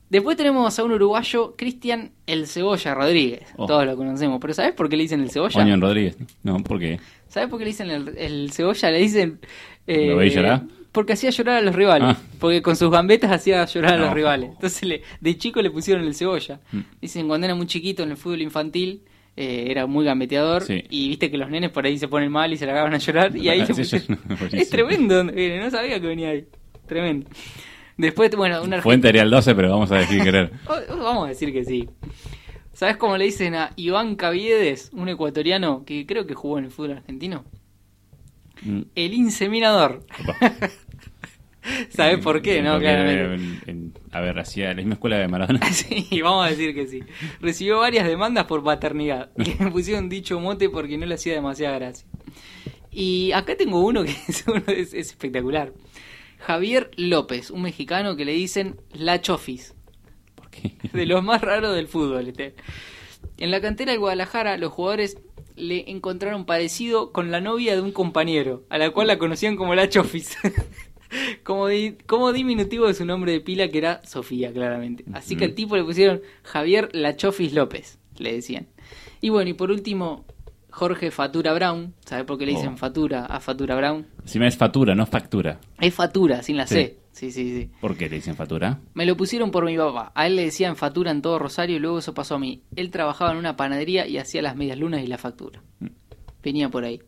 Después 0.09 0.37
tenemos 0.37 0.79
a 0.79 0.85
un 0.85 0.93
uruguayo, 0.93 1.55
Cristian 1.57 2.13
El 2.27 2.47
Cebolla 2.47 2.95
Rodríguez. 2.95 3.43
Oh. 3.57 3.67
Todos 3.67 3.85
lo 3.87 3.97
conocemos. 3.97 4.39
Pero 4.41 4.55
¿sabes 4.55 4.73
por 4.73 4.89
qué 4.89 4.97
le 4.97 5.03
dicen 5.03 5.21
El 5.21 5.31
Cebolla? 5.31 5.61
Oñón 5.61 5.81
Rodríguez. 5.81 6.17
No, 6.45 6.57
¿por 6.63 6.79
qué? 6.79 7.01
¿Sabes 7.29 7.49
por 7.49 7.59
qué 7.59 7.65
le 7.65 7.71
dicen 7.71 7.91
el, 7.91 8.17
el 8.17 8.53
Cebolla? 8.53 8.91
Le 8.91 8.99
dicen... 8.99 9.41
eh, 9.87 10.07
¿Lo 10.11 10.17
veis 10.17 10.35
llorar? 10.35 10.63
Porque 10.93 11.13
hacía 11.15 11.31
llorar 11.31 11.57
a 11.57 11.61
los 11.61 11.75
rivales. 11.75 12.17
Ah. 12.17 12.23
Porque 12.39 12.63
con 12.63 12.77
sus 12.77 12.91
gambetas 12.91 13.31
hacía 13.33 13.65
llorar 13.67 13.95
a 13.95 13.99
los 13.99 14.13
rivales. 14.15 14.51
Entonces 14.53 14.83
le- 14.85 15.03
de 15.21 15.37
chico 15.39 15.61
le 15.61 15.71
pusieron 15.71 16.05
el 16.05 16.15
Cebolla. 16.15 16.61
Mm. 16.73 16.81
Dicen 17.01 17.27
cuando 17.29 17.45
era 17.47 17.55
muy 17.57 17.67
chiquito 17.67 18.03
en 18.05 18.11
el 18.13 18.17
fútbol 18.17 18.43
infantil... 18.43 19.03
eh, 19.37 19.67
era 19.71 19.87
muy 19.87 20.05
gambeteador 20.07 20.63
Sí. 20.63 20.83
y 20.89 21.09
viste 21.11 21.31
que 21.31 21.37
los 21.37 21.51
nenes 21.51 21.69
por 21.71 21.85
ahí 21.85 21.99
se 21.99 22.09
ponen 22.09 22.31
mal 22.33 22.51
y 22.53 22.57
se 22.57 22.65
la 22.65 22.73
acaban 22.73 22.95
a 22.95 22.99
llorar 22.99 23.37
y 23.37 23.49
ahí 23.51 23.61
Ah, 23.61 23.67
sí, 23.67 23.73
pusieron- 23.75 24.19
es 24.53 24.71
tremendo 24.71 25.15
donde 25.17 25.35
viene 25.35 25.59
no 25.61 25.71
sabía 25.71 26.01
que 26.01 26.07
venía 26.07 26.31
ahí 26.31 26.47
tremendo 26.87 27.29
después 27.97 28.31
bueno 28.37 28.63
una 28.63 28.81
Fuente 28.83 29.09
Arial 29.09 29.31
12, 29.31 29.55
pero 29.55 29.71
vamos 29.71 29.91
a 29.93 29.97
decir 29.97 30.23
querer. 30.23 30.53
Oh, 30.69 30.97
Vamos 31.03 31.27
a 31.27 31.29
decir 31.29 31.53
que 31.53 31.65
sí. 31.65 31.89
¿Sabes 32.73 32.97
cómo 32.99 33.17
le 33.17 33.25
dicen 33.25 33.55
a 33.55 33.73
Iván 33.77 34.17
Caviedes, 34.17 34.91
un 34.93 35.09
ecuatoriano 35.09 35.85
que 35.87 36.05
creo 36.07 36.27
que 36.27 36.35
jugó 36.35 36.59
en 36.59 36.65
el 36.67 36.71
fútbol 36.71 36.93
argentino? 36.99 37.45
Mm. 38.63 38.83
El 38.95 39.15
inseminador. 39.15 40.05
¿Sabes 41.91 42.19
por 42.19 42.43
qué? 42.43 42.63
No, 42.63 42.79
claramente. 42.79 43.35
en- 43.35 43.61
en- 43.67 43.93
a 44.13 44.21
ver, 44.21 44.39
hacía 44.39 44.69
la 44.69 44.75
misma 44.77 44.95
escuela 44.95 45.17
de 45.19 45.27
Maradona. 45.29 45.61
Sí, 45.73 46.07
vamos 46.23 46.47
a 46.47 46.51
decir 46.51 46.75
que 46.75 46.87
sí. 46.87 47.03
Recibió 47.41 47.79
varias 47.81 48.07
demandas 48.07 48.45
por 48.45 48.63
paternidad. 48.63 49.31
Que 49.35 49.57
me 49.59 49.71
pusieron 49.71 50.09
dicho 50.09 50.39
mote 50.39 50.69
porque 50.71 50.97
no 50.97 51.07
le 51.07 51.15
hacía 51.17 51.35
demasiada 51.35 51.77
gracia. 51.79 52.07
Y 52.93 53.33
acá 53.33 53.57
tengo 53.57 53.85
uno 53.85 54.05
que 54.05 54.15
es, 54.29 54.45
uno- 54.47 54.63
es- 54.69 54.95
es 54.95 55.09
espectacular. 55.11 55.73
Javier 56.39 56.91
López, 56.97 57.51
un 57.51 57.63
mexicano 57.63 58.17
que 58.17 58.25
le 58.25 58.33
dicen 58.33 58.77
La 58.93 59.21
Chofis. 59.21 59.75
¿Por 60.35 60.51
qué? 60.51 60.75
de 60.93 61.07
los 61.07 61.23
más 61.23 61.41
raros 61.41 61.75
del 61.75 61.89
fútbol. 61.89 62.29
este. 62.29 62.55
En 63.39 63.51
la 63.51 63.61
cantera 63.61 63.93
del 63.93 64.01
Guadalajara, 64.01 64.57
los 64.57 64.73
jugadores 64.73 65.19
le 65.57 65.91
encontraron 65.91 66.45
parecido 66.45 67.13
con 67.13 67.31
la 67.31 67.41
novia 67.41 67.75
de 67.75 67.81
un 67.83 67.93
compañero, 67.93 68.65
a 68.69 68.77
la 68.79 68.91
cual 68.91 69.07
la 69.07 69.19
conocían 69.19 69.57
como 69.57 69.75
la 69.75 69.89
Chofis. 69.89 70.37
como, 71.43 71.67
di- 71.69 71.97
como 72.07 72.33
diminutivo 72.33 72.87
de 72.87 72.95
su 72.95 73.05
nombre 73.07 73.33
de 73.33 73.41
pila, 73.41 73.69
que 73.69 73.79
era 73.79 74.03
Sofía, 74.05 74.53
claramente. 74.53 75.05
Así 75.15 75.35
que 75.37 75.47
al 75.47 75.55
tipo 75.55 75.77
le 75.77 75.85
pusieron 75.85 76.21
Javier 76.43 76.91
La 76.93 77.17
Chofis 77.17 77.53
López, 77.55 77.99
le 78.19 78.35
decían. 78.35 78.67
Y 79.23 79.31
bueno, 79.31 79.49
y 79.49 79.55
por 79.55 79.71
último, 79.71 80.26
Jorge 80.77 81.11
Fatura 81.11 81.55
Brown. 81.55 81.95
¿Sabe 82.05 82.25
por 82.25 82.37
qué 82.37 82.45
le 82.45 82.53
dicen 82.53 82.75
Oh. 82.75 82.77
Fatura 82.77 83.25
a 83.25 83.41
Fatura 83.41 83.77
Brown? 83.77 84.07
Si 84.27 84.39
me 84.39 84.47
es 84.47 84.59
fatura, 84.59 84.95
no 84.95 85.07
factura. 85.07 85.59
Es 85.81 85.95
Fatura, 85.95 86.43
sin 86.43 86.59
la 86.59 86.67
Sí. 86.67 86.75
C. 86.75 86.99
Sí, 87.13 87.31
sí, 87.33 87.57
sí. 87.63 87.71
¿Por 87.81 87.97
qué 87.97 88.11
le 88.11 88.17
dicen 88.17 88.37
fatura? 88.37 88.79
Me 88.93 89.07
lo 89.07 89.17
pusieron 89.17 89.51
por 89.51 89.65
mi 89.65 89.75
papá. 89.79 90.13
A 90.15 90.27
él 90.27 90.37
le 90.37 90.45
decían 90.45 90.77
factura 90.77 91.11
en 91.13 91.23
todo 91.23 91.39
Rosario 91.39 91.77
y 91.77 91.79
luego 91.79 91.99
eso 92.01 92.13
pasó 92.13 92.35
a 92.35 92.39
mí. 92.39 92.61
Él 92.77 92.91
trabajaba 92.91 93.33
en 93.33 93.39
una 93.39 93.57
panadería 93.57 94.07
y 94.07 94.19
hacía 94.19 94.43
las 94.43 94.55
medias 94.55 94.79
lunas 94.79 95.03
y 95.03 95.07
la 95.07 95.17
factura. 95.17 95.63
Mm. 95.81 95.87
Venía 96.43 96.69
por 96.69 96.85
ahí. 96.85 97.01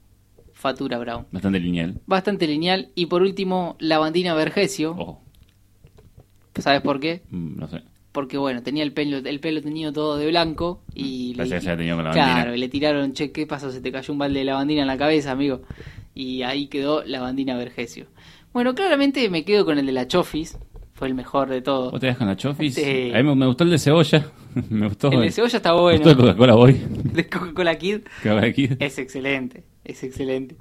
Fatura 0.54 0.96
Brown. 0.98 1.26
Bastante 1.30 1.60
lineal. 1.60 2.00
Bastante 2.06 2.46
lineal. 2.46 2.88
Y 2.94 3.04
por 3.04 3.20
último, 3.20 3.76
la 3.80 3.98
bandina 3.98 4.32
Vergesio. 4.32 4.92
Ojo, 4.92 5.22
¿Sabes 6.56 6.80
por 6.80 7.00
qué? 7.00 7.20
mm, 7.30 7.58
no 7.58 7.68
sé. 7.68 7.82
Porque 8.18 8.36
bueno, 8.36 8.64
tenía 8.64 8.82
el 8.82 8.92
pelo, 8.92 9.18
el 9.18 9.38
pelo 9.38 9.62
teñido 9.62 9.92
todo 9.92 10.16
de 10.16 10.26
blanco 10.26 10.82
y 10.92 11.34
que 11.34 11.46
se 11.46 11.54
había 11.54 11.76
teñido 11.76 11.94
con 11.98 12.04
la 12.06 12.10
claro, 12.10 12.52
y 12.52 12.58
le 12.58 12.68
tiraron, 12.68 13.12
che, 13.12 13.30
¿qué 13.30 13.46
pasó? 13.46 13.70
Se 13.70 13.80
te 13.80 13.92
cayó 13.92 14.12
un 14.12 14.18
balde 14.18 14.40
de 14.40 14.44
lavandina 14.44 14.80
en 14.80 14.88
la 14.88 14.98
cabeza, 14.98 15.30
amigo. 15.30 15.60
Y 16.16 16.42
ahí 16.42 16.66
quedó 16.66 17.04
la 17.04 17.20
bandina 17.20 17.56
Vergesio. 17.56 18.06
Bueno, 18.52 18.74
claramente 18.74 19.30
me 19.30 19.44
quedo 19.44 19.64
con 19.64 19.78
el 19.78 19.86
de 19.86 19.92
la 19.92 20.08
Chofis. 20.08 20.58
Fue 20.94 21.06
el 21.06 21.14
mejor 21.14 21.48
de 21.48 21.62
todos. 21.62 21.92
¿Vos 21.92 22.00
te 22.00 22.08
das 22.08 22.18
con 22.18 22.26
la 22.26 22.34
chofis? 22.34 22.74
Sí. 22.74 23.12
A 23.14 23.22
mí 23.22 23.36
me, 23.36 23.46
gustó 23.46 23.62
el 23.62 23.70
de 23.70 23.78
cebolla. 23.78 24.32
me 24.68 24.88
gustó 24.88 25.12
El 25.12 25.20
de 25.20 25.30
cebolla 25.30 25.56
está 25.58 25.72
Me 25.72 25.80
bueno. 25.80 25.98
gustó 25.98 26.10
el 26.10 26.16
Coca-Cola 26.16 26.54
Boy. 26.56 26.72
de 27.04 27.28
Coca-Cola 27.28 27.78
Kid 27.78 28.00
que 28.20 28.30
va 28.30 28.42
aquí. 28.42 28.68
es 28.80 28.98
excelente, 28.98 29.62
es 29.84 30.02
excelente. 30.02 30.56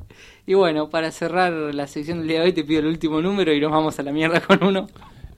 Y 0.45 0.53
bueno, 0.53 0.91
para 0.91 1.09
cerrar 1.09 1.51
la 1.73 1.87
sección 1.87 2.19
del 2.19 2.27
día 2.27 2.41
de 2.41 2.45
hoy 2.45 2.53
te 2.53 2.63
pido 2.63 2.81
el 2.81 2.85
último 2.85 3.19
número 3.19 3.51
y 3.51 3.59
nos 3.59 3.71
vamos 3.71 3.97
a 3.97 4.03
la 4.03 4.11
mierda 4.11 4.41
con 4.41 4.63
uno. 4.63 4.85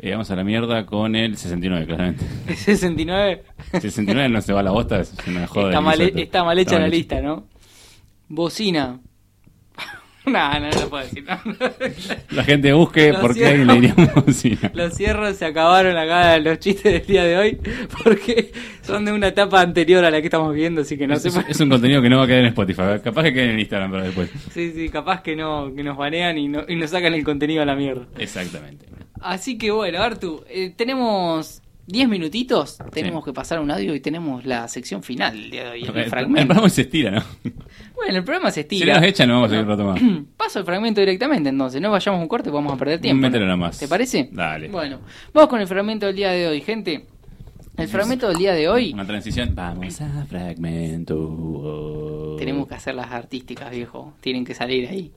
Eh, 0.02 0.12
vamos 0.12 0.32
a 0.32 0.36
la 0.38 0.44
mierda 0.46 0.86
con 0.86 1.14
el 1.16 1.36
69, 1.36 1.86
claramente. 1.86 2.26
El 2.48 2.56
69 2.56 3.44
69 3.82 4.30
no 4.30 4.42
se 4.42 4.54
va 4.54 4.62
a 4.62 4.64
la 4.64 4.72
bosta, 4.72 5.02
es 5.02 5.14
una 5.28 5.46
joda. 5.46 5.68
está 5.70 5.82
mal, 5.82 6.00
está 6.02 6.44
mal 6.46 6.58
hecha 6.58 6.68
Está 6.70 6.76
la 6.76 6.82
mal 6.84 6.92
lista, 6.92 7.22
¿no? 7.22 7.48
Bocina. 8.30 9.00
no, 10.26 10.32
no, 10.54 10.60
no 10.60 10.70
lo 10.70 10.90
puedo 10.90 11.04
decir. 11.04 11.26
no. 11.26 11.38
La 12.32 12.44
gente 12.46 12.72
busque 12.72 13.14
por 13.20 13.34
qué 13.34 13.48
alguien 13.48 13.68
le 13.68 13.74
diría 13.74 13.96
bocina. 14.16 14.72
Los 14.74 14.94
cierros 14.94 15.36
se 15.36 15.46
acabaron 15.46 15.98
acá 15.98 16.38
los 16.40 16.60
chistes 16.60 16.94
del 16.94 17.06
día 17.06 17.24
de 17.26 17.38
hoy 17.38 17.60
porque 18.04 18.52
son 18.84 19.04
de 19.04 19.12
una 19.12 19.28
etapa 19.28 19.60
anterior 19.60 20.06
a 20.06 20.12
la 20.12 20.22
que 20.22 20.28
estamos 20.28 20.54
viendo, 20.54 20.82
así 20.82 20.98
que 20.98 21.08
no 21.08 21.16
es, 21.16 21.24
sé. 21.24 21.28
es- 21.30 21.40
es 21.50 21.60
un 21.60 21.70
contenido 21.70 22.02
que 22.02 22.10
no 22.10 22.20
va 22.20 22.24
a 22.24 22.28
quedar 22.28 22.40
en 22.42 22.46
Spotify. 22.48 22.84
Capaz 23.04 23.24
que 23.24 23.34
quede 23.34 23.52
en 23.52 23.60
Instagram, 23.60 23.92
pero 23.92 24.04
después. 24.04 24.30
Sí, 24.54 24.72
sí, 24.74 24.88
capaz 24.88 25.22
que 25.22 25.36
no 25.36 25.74
que 25.76 25.84
nos 25.84 25.98
banean 25.98 26.38
y, 26.38 26.48
no, 26.48 26.64
y 26.68 26.76
nos 26.78 26.90
sacan 26.92 27.14
el 27.14 27.24
contenido 27.26 27.64
a 27.64 27.66
la 27.66 27.76
mierda. 27.76 28.06
Exactamente. 28.18 28.86
Así 29.22 29.58
que 29.58 29.72
bueno, 29.72 30.02
Artu, 30.02 30.44
eh, 30.50 30.74
tenemos 30.76 31.62
10 31.88 32.08
minutitos, 32.08 32.78
tenemos 32.92 33.26
que 33.26 33.34
pasar 33.34 33.60
un 33.60 33.72
audio 33.72 33.96
y 33.96 34.00
tenemos 34.00 34.46
la 34.46 34.68
sección 34.68 35.04
final 35.04 35.34
del 35.34 35.52
día 35.52 35.64
de 35.66 35.70
hoy, 35.72 35.84
el, 35.84 35.90
El, 35.90 35.98
el 35.98 36.10
fragmento. 36.10 36.48
programa 36.48 36.70
se 36.70 36.82
estira, 36.82 37.12
¿no? 37.12 37.24
Bueno, 37.96 38.18
el 38.20 38.24
programa 38.24 38.50
se 38.52 38.56
Si 38.56 38.60
estira. 38.62 38.96
nos 38.96 39.04
echan, 39.04 39.28
no 39.28 39.36
vamos 39.36 39.52
a 39.52 39.56
seguir 39.56 39.68
rato 39.68 39.84
más. 39.86 40.02
Paso 40.38 40.60
el 40.60 40.66
fragmento 40.66 41.02
directamente 41.02 41.50
entonces, 41.50 41.82
no 41.82 41.92
vayamos 41.92 42.22
un 42.22 42.28
corte, 42.28 42.50
vamos 42.50 42.74
a 42.74 42.78
perder 42.78 43.02
tiempo. 43.02 43.22
Mételo 43.22 43.46
¿no? 43.46 43.52
nomás. 43.52 43.78
¿Te 43.80 43.88
parece? 43.88 44.30
Dale. 44.32 44.70
Bueno, 44.70 45.00
vamos 45.34 45.50
con 45.50 45.60
el 45.60 45.68
fragmento 45.68 46.06
del 46.06 46.16
día 46.16 46.32
de 46.32 46.48
hoy, 46.48 46.62
gente. 46.62 47.06
El 47.76 47.88
fragmento 47.88 48.28
del 48.28 48.38
día 48.38 48.54
de 48.54 48.68
hoy 48.68 48.92
Una 48.94 49.06
transición. 49.06 49.54
Vamos 49.56 50.02
a 50.02 50.26
fragmento. 50.26 52.36
tenemos 52.38 52.68
que 52.68 52.76
hacer 52.76 52.96
las 52.96 53.12
artísticas, 53.12 53.72
viejo. 53.72 54.14
Tienen 54.22 54.46
que 54.46 54.54
salir 54.54 54.88
ahí. 54.90 55.12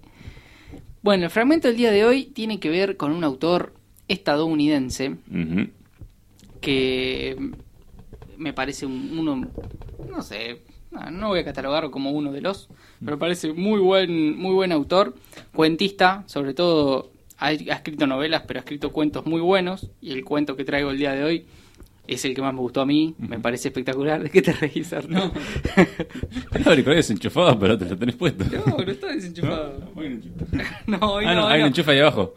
Bueno, 1.03 1.25
el 1.25 1.31
fragmento 1.31 1.69
del 1.69 1.77
día 1.77 1.91
de 1.91 2.05
hoy 2.05 2.27
tiene 2.27 2.61
que 2.61 2.71
ver 2.71 2.97
con 2.97 3.13
un 3.13 3.25
autor 3.25 3.75
estadounidense 4.09 5.17
que 6.61 7.37
me 8.37 8.53
parece 8.53 8.87
un- 8.87 9.19
uno, 9.19 9.49
no 10.09 10.23
sé, 10.23 10.63
no, 10.91 11.11
no 11.11 11.29
voy 11.29 11.41
a 11.41 11.45
catalogarlo 11.45 11.91
como 11.91 12.11
uno 12.11 12.33
de 12.33 12.41
los, 12.41 12.69
pero 13.05 13.19
parece 13.19 13.53
muy 13.53 13.81
buen, 13.81 14.37
muy 14.39 14.53
buen 14.55 14.73
autor, 14.73 15.15
cuentista, 15.55 16.25
sobre 16.27 16.55
todo 16.55 17.11
ha, 17.39 17.47
ha 17.47 17.53
escrito 17.53 18.07
novelas, 18.07 18.43
pero 18.47 18.59
ha 18.59 18.63
escrito 18.63 18.93
cuentos 18.93 19.27
muy 19.27 19.41
buenos, 19.41 19.91
y 20.01 20.13
el 20.13 20.25
cuento 20.25 20.57
que 20.57 20.65
traigo 20.65 20.91
el 20.91 20.99
día 20.99 21.13
de 21.13 21.25
hoy 21.25 21.47
es 22.07 22.25
el 22.25 22.35
que 22.35 22.43
más 22.43 22.53
me 22.53 22.61
gustó 22.61 22.81
a 22.81 22.87
mí, 22.87 23.15
me 23.19 23.39
parece 23.39 23.69
espectacular. 23.69 24.21
¿De 24.23 24.29
qué 24.29 24.43
te 24.43 24.53
reís, 24.53 24.93
Arno? 24.93 25.27
No. 25.27 25.33
El 26.53 26.69
auricular 26.69 26.97
desenchufado, 26.97 27.57
pero 27.59 27.79
te 27.79 27.85
lo 27.89 27.97
tenés 27.97 28.17
puesto. 28.17 28.45
no, 28.67 28.77
no 28.77 28.91
está 28.91 29.07
desenchufado. 29.09 29.81
No, 30.87 30.99
hoy 31.13 31.25
ah, 31.27 31.35
no, 31.35 31.41
no, 31.43 31.47
hay 31.47 31.61
no. 31.61 31.67
un 31.67 31.69
enchufe 31.69 31.93
ahí 31.93 32.01
abajo. 32.01 32.35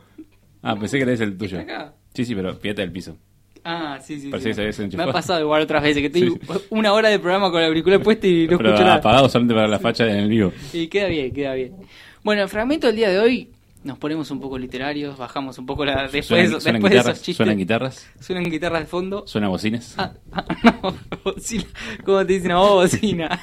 Ah, 0.66 0.76
pensé 0.76 0.98
que 0.98 1.04
era 1.04 1.14
ese 1.14 1.24
el 1.24 1.38
tuyo. 1.38 1.60
Acá. 1.60 1.94
Sí, 2.14 2.26
sí, 2.26 2.34
pero 2.36 2.58
pídate 2.60 2.82
del 2.82 2.92
piso. 2.92 3.18
Ah, 3.64 4.00
sí, 4.04 4.20
sí. 4.20 4.30
Parecía 4.30 4.50
sí. 4.50 4.50
que 4.50 4.54
se 4.56 4.62
había 4.62 4.66
Me 4.68 4.72
desenchufado. 4.72 5.10
ha 5.10 5.14
pasado 5.14 5.42
igual 5.42 5.62
otras 5.64 5.82
veces, 5.84 6.02
que 6.02 6.08
estoy 6.08 6.30
Sí. 6.60 6.66
una 6.70 6.94
hora 6.94 7.10
de 7.10 7.20
programa 7.20 7.50
con 7.52 7.62
el 7.62 7.68
auricular 7.68 8.02
puesto 8.02 8.28
y 8.28 8.48
no 8.48 8.58
pero 8.58 8.70
escucho 8.70 8.84
nada. 8.86 8.96
apagado 8.98 9.28
solamente 9.30 9.56
para 9.56 9.68
la 9.68 9.80
facha 9.80 10.06
en 10.08 10.18
el 10.18 10.30
vivo. 10.30 10.52
Y 10.74 10.88
queda 10.88 11.08
bien, 11.08 11.32
queda 11.34 11.54
bien. 11.54 11.76
Bueno, 12.24 12.44
el 12.44 12.50
fragmento 12.50 12.88
del 12.88 12.96
día 12.96 13.10
de 13.10 13.20
hoy 13.20 13.52
nos 13.84 13.98
ponemos 14.00 14.30
un 14.32 14.40
poco 14.40 14.58
literarios, 14.58 15.18
bajamos 15.18 15.58
un 15.60 15.66
poco 15.68 15.86
la 15.86 16.04
después, 16.04 16.26
Suenan, 16.26 16.52
de, 16.54 16.62
suenan 16.62 16.82
después 16.82 16.92
de 16.92 16.98
guitarras, 16.98 17.14
esos 17.16 17.26
chistes. 17.26 17.38
suenan 17.38 17.58
guitarras, 17.58 18.10
Suenan 18.20 18.44
guitarras 18.46 18.80
de 18.82 18.86
fondo. 18.88 19.24
suenan 19.28 19.50
bocinas. 19.52 19.94
Ah, 19.98 20.14
ah, 20.32 20.46
no, 20.84 20.96
bocina. 21.24 21.66
¿Cómo 22.04 22.26
te 22.26 22.34
dicen 22.34 22.52
a 22.52 22.58
vos, 22.58 22.92
bocina? 22.92 23.40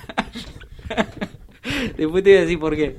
Después 1.97 2.25
te 2.25 2.31
voy 2.31 2.39
a 2.39 2.41
decir 2.43 2.59
por 2.59 2.77
qué. 2.77 2.97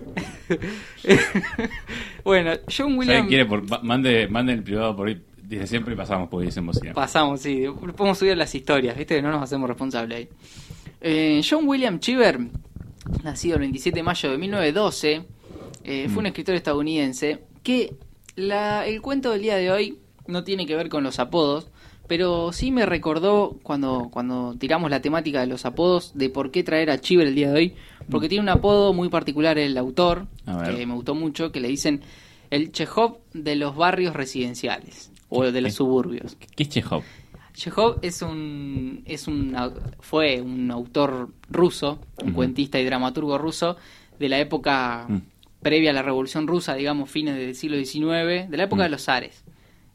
bueno, 2.23 2.52
John 2.65 2.91
Si 2.91 2.98
William. 2.98 3.23
alguien 3.23 3.27
quiere, 3.27 3.45
por, 3.45 3.84
mande, 3.84 4.27
mande 4.27 4.53
el 4.53 4.64
privado 4.64 4.95
por 4.95 5.07
ahí. 5.07 5.22
Dice 5.41 5.68
siempre 5.68 5.94
y 5.94 5.98
pasamos 5.98 6.30
porque 6.30 6.45
dicen 6.48 6.65
bocina. 6.65 6.94
Pasamos, 6.94 7.41
sí. 7.41 7.65
Podemos 7.98 8.18
subir 8.18 8.35
las 8.38 8.53
historias, 8.56 8.98
¿viste? 8.98 9.22
No 9.22 9.30
nos 9.31 9.44
hacemos 9.44 9.68
responsables 9.68 10.18
ahí. 10.18 10.30
Eh, 11.02 11.41
John 11.48 11.68
William 11.68 11.99
Cheever, 11.99 12.40
nacido 13.23 13.56
el 13.56 13.60
27 13.61 13.98
de 13.98 14.03
mayo 14.03 14.31
de 14.31 14.38
1912, 14.38 15.23
eh, 15.84 16.07
fue 16.10 16.19
un 16.22 16.27
escritor 16.27 16.56
estadounidense 16.56 17.40
que 17.61 17.94
la- 18.35 18.88
el 18.88 19.02
cuento 19.02 19.31
del 19.31 19.41
día 19.41 19.57
de 19.57 19.69
hoy 19.69 19.99
no 20.27 20.44
tiene 20.45 20.65
que 20.65 20.76
ver 20.77 20.88
con 20.88 21.03
los 21.03 21.19
apodos, 21.19 21.68
pero 22.07 22.52
sí 22.53 22.72
me 22.72 22.85
recordó 22.85 23.60
cuando, 23.64 24.10
cuando 24.11 24.56
tiramos 24.57 24.90
la 24.90 25.02
temática 25.02 25.41
de 25.41 25.48
los 25.48 25.65
apodos 25.65 26.14
de 26.18 26.30
por 26.30 26.52
qué 26.52 26.64
traer 26.64 26.90
a 26.90 26.99
Cheever 26.99 27.27
el 27.27 27.35
día 27.35 27.52
de 27.52 27.56
hoy, 27.57 27.73
porque 28.10 28.30
tiene 28.30 28.42
un 28.44 28.50
apodo 28.50 28.94
muy 28.94 29.10
particular 29.10 29.58
el 29.58 29.78
autor, 29.78 30.28
que 30.66 30.86
me 30.86 30.94
gustó 30.94 31.16
mucho, 31.16 31.52
que 31.52 31.60
le 31.60 31.68
dicen 31.68 32.02
El 32.50 32.72
Chekhov 32.72 33.18
de 33.34 33.56
los 33.56 33.76
barrios 33.76 34.16
residenciales 34.16 35.12
o 35.30 35.44
de 35.52 35.62
los 35.62 35.74
suburbios. 35.74 36.36
¿Qué 36.56 36.64
es 36.64 36.70
Chekhov? 36.70 37.04
Chekhov 37.54 38.00
es 38.02 38.22
un, 38.24 39.04
es 39.06 39.28
un, 39.28 39.56
fue 40.00 40.42
un 40.42 40.72
autor 40.72 41.30
ruso, 41.50 42.00
un 42.24 42.34
cuentista 42.34 42.80
y 42.80 42.86
dramaturgo 42.86 43.38
ruso 43.38 43.78
de 44.20 44.30
la 44.30 44.40
época 44.40 45.06
Mm. 45.08 45.18
previa 45.62 45.92
a 45.92 45.94
la 45.94 46.02
Revolución 46.02 46.46
Rusa, 46.48 46.74
digamos, 46.76 47.10
fines 47.10 47.36
del 47.36 47.56
siglo 47.56 47.78
XIX, 47.78 48.50
de 48.50 48.58
la 48.58 48.64
época 48.64 48.82
Mm. 48.84 48.86
de 48.86 48.90
los 48.90 49.04
zares. 49.04 49.44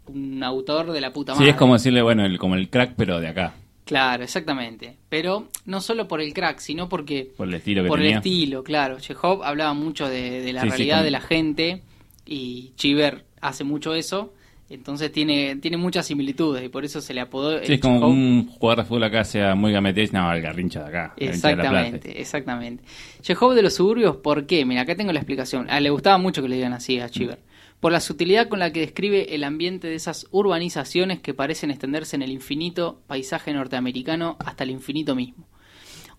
Un 0.07 0.43
autor 0.43 0.93
de 0.93 1.01
la 1.01 1.13
puta 1.13 1.35
Sí, 1.35 1.41
madre. 1.41 1.51
es 1.51 1.57
como 1.57 1.75
decirle, 1.75 2.01
bueno, 2.03 2.25
el, 2.25 2.39
como 2.39 2.55
el 2.55 2.71
crack, 2.71 2.95
pero 2.97 3.21
de 3.21 3.29
acá, 3.29 3.55
Claro, 3.89 4.23
exactamente. 4.23 4.97
Pero 5.09 5.48
no 5.65 5.81
solo 5.81 6.06
por 6.06 6.20
el 6.20 6.35
crack, 6.35 6.59
sino 6.60 6.89
porque 6.90 7.31
por 7.36 7.48
el 7.48 7.55
estilo 7.55 7.82
que 7.82 7.89
por 7.89 8.01
el 8.01 8.12
estilo, 8.12 8.62
claro. 8.62 9.01
Chekhov 9.01 9.43
hablaba 9.43 9.73
mucho 9.73 10.09
de, 10.09 10.43
de 10.43 10.52
la 10.52 10.60
Sí, 10.60 10.66
sí, 10.66 10.70
realidad 10.70 10.97
como- 10.97 11.05
de 11.05 11.10
la 11.10 11.20
gente 11.23 11.82
y 12.27 12.73
Chiver 12.77 13.24
hace 13.40 13.65
mucho 13.65 13.94
eso. 13.94 14.35
Entonces 14.70 15.10
tiene, 15.10 15.56
tiene 15.56 15.78
muchas 15.78 16.05
similitudes 16.05 16.62
y 16.62 16.69
por 16.69 16.85
eso 16.85 17.01
se 17.01 17.15
le 17.15 17.23
apodó 17.23 17.59
Sí, 17.65 17.73
es 17.73 17.81
como 17.81 17.94
Chekhov. 18.01 18.10
un 18.10 18.47
jugador 18.48 18.85
de 18.85 18.89
fútbol 18.89 19.05
acá 19.05 19.24
sea 19.24 19.55
muy 19.55 19.73
gametés, 19.73 20.12
no, 20.12 20.31
el 20.31 20.43
garrincha 20.43 20.81
de 20.82 20.89
acá. 20.90 21.15
de. 21.16 21.24
Exactamente, 21.27 22.20
exactamente. 22.20 22.85
Chekhov 23.23 23.55
de 23.55 23.62
los 23.62 23.73
suburbios, 23.74 24.16
¿por 24.16 24.44
qué? 24.47 24.66
Mira, 24.66 24.82
acá 24.82 24.94
tengo 24.94 25.10
la 25.15 25.20
explicación. 25.20 25.70
A 25.70 25.78
él 25.78 25.85
le 25.85 25.90
gustaba 25.90 26.19
mucho 26.19 26.43
que 26.43 26.51
le 26.51 26.56
digan 26.56 26.74
así 26.74 27.01
a 27.01 27.09
Chiver. 27.09 27.39
Por 27.81 27.93
la 27.93 28.01
sutilidad 28.01 28.49
con 28.49 28.59
la 28.59 28.73
que 28.73 28.81
describe 28.81 29.35
el 29.35 29.45
ambiente 29.45 29.89
de 29.89 29.95
esas 29.95 30.27
urbanizaciones 30.33 31.21
que 31.21 31.35
parecen 31.35 31.71
extenderse 31.71 32.17
en 32.17 32.23
el 32.23 32.33
infinito 32.33 33.03
paisaje 33.07 33.53
norteamericano 33.53 34.37
hasta 34.41 34.65
el 34.65 34.71
infinito 34.71 35.15
mismo. 35.15 35.47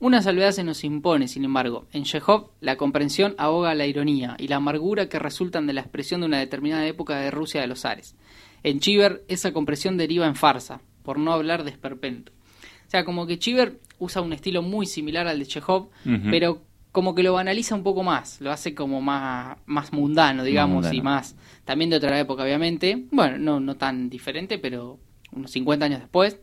Una 0.02 0.22
salvedad 0.22 0.54
se 0.54 0.64
nos 0.64 0.86
impone, 0.86 1.28
sin 1.28 1.44
embargo. 1.44 1.86
En 1.92 2.04
Chekhov, 2.04 2.52
la 2.62 2.78
comprensión 2.78 3.36
ahoga 3.38 3.76
la 3.76 3.86
ironía 3.86 4.38
y 4.40 4.48
la 4.48 4.56
amargura 4.56 5.10
que 5.10 5.20
resultan 5.20 5.68
de 5.68 5.74
la 5.74 5.82
expresión 5.82 6.22
de 6.22 6.28
una 6.28 6.40
determinada 6.40 6.88
época 6.88 7.20
de 7.20 7.32
Rusia 7.32 7.60
de 7.60 7.68
los 7.68 7.84
Ares. 7.84 8.16
En 8.64 8.80
Chiver, 8.80 9.26
esa 9.28 9.52
comprensión 9.52 9.98
deriva 9.98 10.26
en 10.26 10.36
farsa, 10.36 10.80
por 11.04 11.20
no 11.20 11.34
hablar 11.34 11.66
de 11.66 11.72
esperpento. 11.72 12.32
O 12.88 12.90
sea, 12.90 13.04
como 13.04 13.28
que 13.28 13.40
Chiver 13.40 13.82
usa 14.00 14.22
un 14.22 14.32
estilo 14.32 14.62
muy 14.62 14.86
similar 14.86 15.28
al 15.28 15.40
de 15.40 15.46
Chekhov, 15.46 15.90
pero 16.32 16.62
como 16.92 17.14
que 17.16 17.24
lo 17.24 17.34
banaliza 17.34 17.76
un 17.76 17.84
poco 17.84 18.04
más, 18.04 18.42
lo 18.42 18.52
hace 18.52 18.74
como 18.74 19.02
más, 19.02 19.58
más 19.66 19.94
mundano, 19.94 20.44
digamos, 20.44 20.76
mundano. 20.76 20.96
y 20.96 21.02
más, 21.02 21.36
también 21.66 21.90
de 21.90 21.98
otra 21.98 22.20
época, 22.20 22.44
obviamente. 22.44 23.06
Bueno, 23.12 23.38
no, 23.38 23.60
no 23.60 23.76
tan 23.78 24.10
diferente, 24.10 24.58
pero 24.58 25.00
unos 25.32 25.52
50 25.52 25.86
años 25.86 26.00
después, 26.00 26.40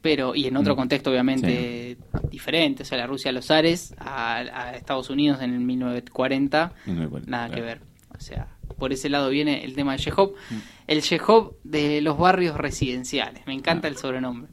pero 0.00 0.34
y 0.36 0.46
en 0.46 0.56
otro 0.56 0.74
Mm. 0.74 0.76
contexto, 0.76 1.10
obviamente, 1.10 1.96
diferente. 2.30 2.84
O 2.84 2.86
sea, 2.86 2.98
la 2.98 3.06
Rusia 3.06 3.30
a 3.30 3.32
los 3.32 3.50
Ares, 3.50 3.94
a, 3.98 4.36
a 4.36 4.76
Estados 4.76 5.10
Unidos 5.10 5.42
en 5.42 5.52
el 5.54 5.60
1940, 5.60 6.72
Y 6.86 6.90
no 6.92 7.00
me 7.00 7.04
acuerdo, 7.06 7.26
nada 7.28 7.50
que 7.50 7.60
ver. 7.60 7.80
O 8.16 8.20
sea, 8.20 8.48
por 8.78 8.92
ese 8.92 9.08
lado 9.08 9.28
viene 9.30 9.64
el 9.64 9.74
tema 9.74 9.92
de 9.92 9.98
Chekhov. 9.98 10.34
El 10.86 11.02
Chekhov 11.02 11.54
de 11.64 12.00
los 12.00 12.16
barrios 12.16 12.56
residenciales. 12.56 13.46
Me 13.46 13.52
encanta 13.54 13.88
Ah. 13.88 13.90
el 13.90 13.96
sobrenombre. 13.96 14.50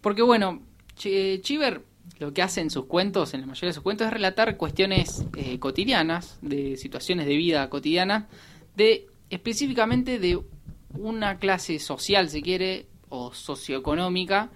Porque 0.00 0.22
bueno, 0.22 0.60
Ch- 0.98 1.40
Chiver 1.40 1.82
lo 2.18 2.32
que 2.32 2.42
hace 2.42 2.60
en 2.60 2.70
sus 2.70 2.86
cuentos, 2.86 3.34
en 3.34 3.40
la 3.40 3.46
mayoría 3.46 3.70
de 3.70 3.74
sus 3.74 3.82
cuentos, 3.82 4.06
es 4.06 4.12
relatar 4.12 4.56
cuestiones 4.56 5.24
eh, 5.36 5.58
cotidianas, 5.58 6.38
de 6.42 6.76
situaciones 6.76 7.26
de 7.26 7.36
vida 7.36 7.68
cotidiana, 7.70 8.28
de 8.76 9.06
específicamente 9.30 10.18
de 10.18 10.38
una 10.96 11.38
clase 11.38 11.78
social, 11.78 12.28
si 12.28 12.40
quiere, 12.42 12.86
o 13.08 13.32
socioeconómica, 13.34 14.50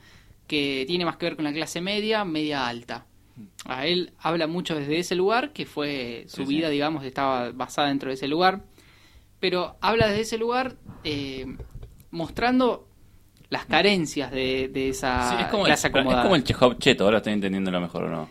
que 0.46 0.84
tiene 0.86 1.04
más 1.04 1.16
que 1.16 1.26
ver 1.26 1.36
con 1.36 1.44
la 1.44 1.52
clase 1.52 1.80
media, 1.80 2.24
media 2.24 2.66
alta. 2.68 3.06
A 3.66 3.86
él 3.86 4.12
habla 4.18 4.46
mucho 4.46 4.74
desde 4.74 4.98
ese 4.98 5.14
lugar, 5.14 5.52
que 5.52 5.66
fue 5.66 6.24
su 6.28 6.42
Sí, 6.42 6.46
sí. 6.46 6.54
vida, 6.56 6.68
digamos, 6.70 7.04
estaba 7.04 7.50
basada 7.52 7.88
dentro 7.88 8.08
de 8.08 8.14
ese 8.14 8.28
lugar, 8.28 8.64
pero 9.40 9.76
habla 9.80 10.08
desde 10.08 10.22
ese 10.22 10.38
lugar 10.38 10.76
eh, 11.04 11.46
mostrando 12.10 12.88
las 13.50 13.64
carencias 13.66 14.30
de, 14.30 14.68
de 14.68 14.90
esa 14.90 15.30
Sí, 15.30 15.36
es, 15.44 15.46
como 15.48 15.66
el, 15.66 15.72
es 15.72 15.84
acomodada. 15.84 16.22
como 16.22 16.36
el 16.36 16.44
Chekhov 16.44 16.78
cheto, 16.78 17.04
ahora 17.04 17.18
estoy 17.18 17.32
entendiendo 17.32 17.70
lo 17.70 17.80
mejor 17.80 18.04
o 18.04 18.08
no. 18.10 18.28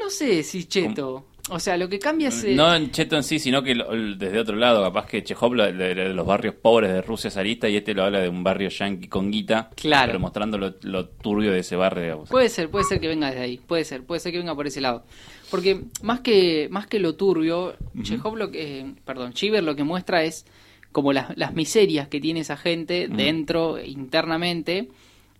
No 0.00 0.10
sé 0.10 0.42
si 0.42 0.64
cheto. 0.64 1.26
O 1.50 1.58
sea, 1.58 1.76
lo 1.76 1.88
que 1.88 1.98
cambia 1.98 2.28
es... 2.28 2.44
eh, 2.44 2.54
No 2.54 2.72
en 2.74 2.92
cheto 2.92 3.16
en 3.16 3.24
sí, 3.24 3.38
sino 3.40 3.62
que 3.64 3.74
lo- 3.74 3.90
desde 4.16 4.38
otro 4.38 4.54
lado, 4.56 4.80
capaz 4.82 5.06
que 5.06 5.24
Chekhov 5.24 5.54
lo- 5.54 5.72
de, 5.72 5.94
de 5.94 6.08
los 6.14 6.24
barrios 6.24 6.54
pobres 6.54 6.92
de 6.92 7.02
Rusia 7.02 7.30
zarista 7.32 7.68
y 7.68 7.76
este 7.76 7.94
lo 7.94 8.04
habla 8.04 8.20
de 8.20 8.28
un 8.28 8.44
barrio 8.44 8.68
yanqui 8.68 9.08
con 9.08 9.30
guita, 9.30 9.68
Claro. 9.74 10.06
pero 10.06 10.20
mostrando 10.20 10.56
lo, 10.56 10.74
lo 10.82 11.08
turbio 11.08 11.50
de 11.50 11.58
ese 11.60 11.74
barrio. 11.74 12.02
digamos. 12.04 12.28
Puede 12.28 12.48
ser, 12.48 12.70
puede 12.70 12.84
ser 12.84 13.00
que 13.00 13.08
venga 13.08 13.28
desde 13.28 13.40
ahí, 13.42 13.58
puede 13.58 13.84
ser, 13.84 14.04
puede 14.04 14.20
ser 14.20 14.30
que 14.32 14.38
venga 14.38 14.54
por 14.54 14.68
ese 14.68 14.80
lado. 14.80 15.04
Porque 15.50 15.82
más 16.02 16.20
que 16.20 16.68
más 16.70 16.86
que 16.86 17.00
lo 17.00 17.16
turbio, 17.16 17.74
Chekhov 18.02 18.36
lo 18.36 18.50
que, 18.50 18.80
eh, 18.80 18.94
perdón, 19.04 19.32
Chiver 19.32 19.62
lo 19.64 19.74
que 19.74 19.82
muestra 19.84 20.22
es 20.22 20.46
como 20.92 21.12
las, 21.12 21.36
las 21.36 21.54
miserias 21.54 22.08
que 22.08 22.20
tiene 22.20 22.40
esa 22.40 22.56
gente 22.56 23.06
Ujú. 23.08 23.16
dentro, 23.16 23.82
internamente, 23.82 24.88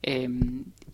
eh, 0.03 0.29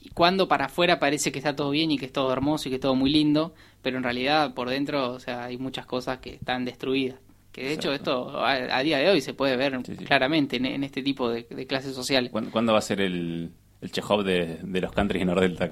y 0.02 0.10
cuando 0.10 0.46
para 0.48 0.66
afuera 0.66 0.98
parece 0.98 1.32
que 1.32 1.38
está 1.38 1.56
todo 1.56 1.70
bien 1.70 1.90
y 1.90 1.98
que 1.98 2.06
es 2.06 2.12
todo 2.12 2.32
hermoso 2.32 2.68
y 2.68 2.70
que 2.70 2.76
es 2.76 2.80
todo 2.80 2.94
muy 2.94 3.10
lindo, 3.10 3.54
pero 3.82 3.96
en 3.96 4.02
realidad 4.04 4.54
por 4.54 4.68
dentro, 4.68 5.12
o 5.12 5.20
sea, 5.20 5.44
hay 5.44 5.56
muchas 5.58 5.86
cosas 5.86 6.18
que 6.18 6.34
están 6.34 6.64
destruidas. 6.64 7.18
Que 7.52 7.64
de 7.64 7.72
hecho 7.72 7.92
esto 7.92 8.38
a, 8.38 8.52
a 8.52 8.82
día 8.82 8.98
de 8.98 9.08
hoy 9.10 9.20
se 9.20 9.34
puede 9.34 9.56
ver 9.56 9.80
Sí, 9.84 9.96
sí. 9.96 10.04
claramente 10.04 10.56
en, 10.56 10.66
en 10.66 10.84
este 10.84 11.02
tipo 11.02 11.28
de, 11.30 11.44
de 11.48 11.66
clases 11.66 11.94
sociales. 11.94 12.30
¿Cuándo, 12.30 12.50
cuándo 12.52 12.72
va 12.72 12.78
a 12.78 12.82
ser 12.82 13.00
el, 13.00 13.50
el 13.80 13.92
Chekhov 13.92 14.24
de, 14.24 14.58
de 14.62 14.80
los 14.80 14.92
countries 14.92 15.24
Nordelta? 15.24 15.70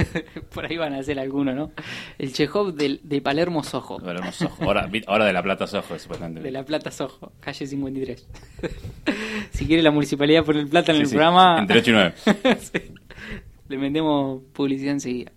Por 0.54 0.66
ahí 0.66 0.76
van 0.76 0.94
a 0.94 0.98
hacer 0.98 1.18
alguno, 1.18 1.54
¿no? 1.54 1.72
El 2.18 2.32
Chekhov 2.32 2.72
del- 2.74 3.00
de, 3.02 3.20
Palermo 3.20 3.62
Sojo. 3.64 3.98
Ahora, 4.00 4.20
no, 4.20 4.32
Soho. 4.32 4.54
ahora, 4.60 4.86
de 5.26 5.32
La 5.32 5.42
Plata 5.42 5.66
Soho, 5.66 5.98
supuestamente. 5.98 6.40
De 6.40 6.50
La 6.50 6.64
Plata 6.64 6.90
Sojo, 6.90 7.32
calle 7.40 7.66
53. 7.66 8.28
si 9.50 9.66
quiere 9.66 9.82
la 9.82 9.90
municipalidad 9.90 10.44
por 10.44 10.56
el 10.56 10.68
plata 10.68 10.92
en 10.92 10.96
Sí, 10.98 11.02
el 11.02 11.08
sí, 11.08 11.14
programa. 11.14 11.58
Entre 11.60 11.78
8 11.80 11.90
y 11.90 11.94
9. 11.94 12.14
Sí. 12.60 12.92
Le 13.68 13.76
metemos 13.76 14.42
publicidad 14.52 14.92
enseguida. 14.92 15.32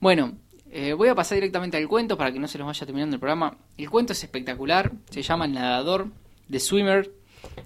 Bueno, 0.00 0.36
eh, 0.72 0.92
voy 0.94 1.08
a 1.08 1.14
pasar 1.14 1.36
directamente 1.36 1.76
al 1.76 1.86
cuento 1.88 2.16
para 2.16 2.32
que 2.32 2.38
no 2.40 2.48
se 2.48 2.58
nos 2.58 2.66
vaya 2.66 2.84
terminando 2.86 3.14
el 3.16 3.20
programa. 3.20 3.56
El 3.76 3.88
cuento 3.90 4.12
es 4.12 4.22
espectacular, 4.24 4.90
se 5.10 5.22
llama 5.22 5.44
El 5.44 5.52
Nadador 5.52 6.08
de 6.48 6.58
Swimmer. 6.58 7.10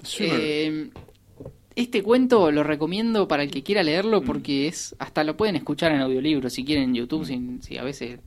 Swimmer. 0.03 0.41
Eh, 0.43 0.91
este 1.77 2.03
cuento 2.03 2.51
lo 2.51 2.63
recomiendo 2.63 3.27
para 3.29 3.43
el 3.43 3.51
que 3.51 3.63
quiera 3.63 3.83
leerlo 3.83 4.23
porque 4.23 4.69
es 4.69 4.95
hasta 4.99 5.25
lo 5.25 5.37
pueden 5.37 5.57
escuchar 5.57 5.93
en 5.93 6.01
audiolibro 6.01 6.51
si 6.51 6.65
quieren 6.65 6.85
en 6.85 6.95
YouTube, 6.95 7.27
si, 7.27 7.59
si 7.61 7.79
a 7.79 7.83
veces 7.83 8.21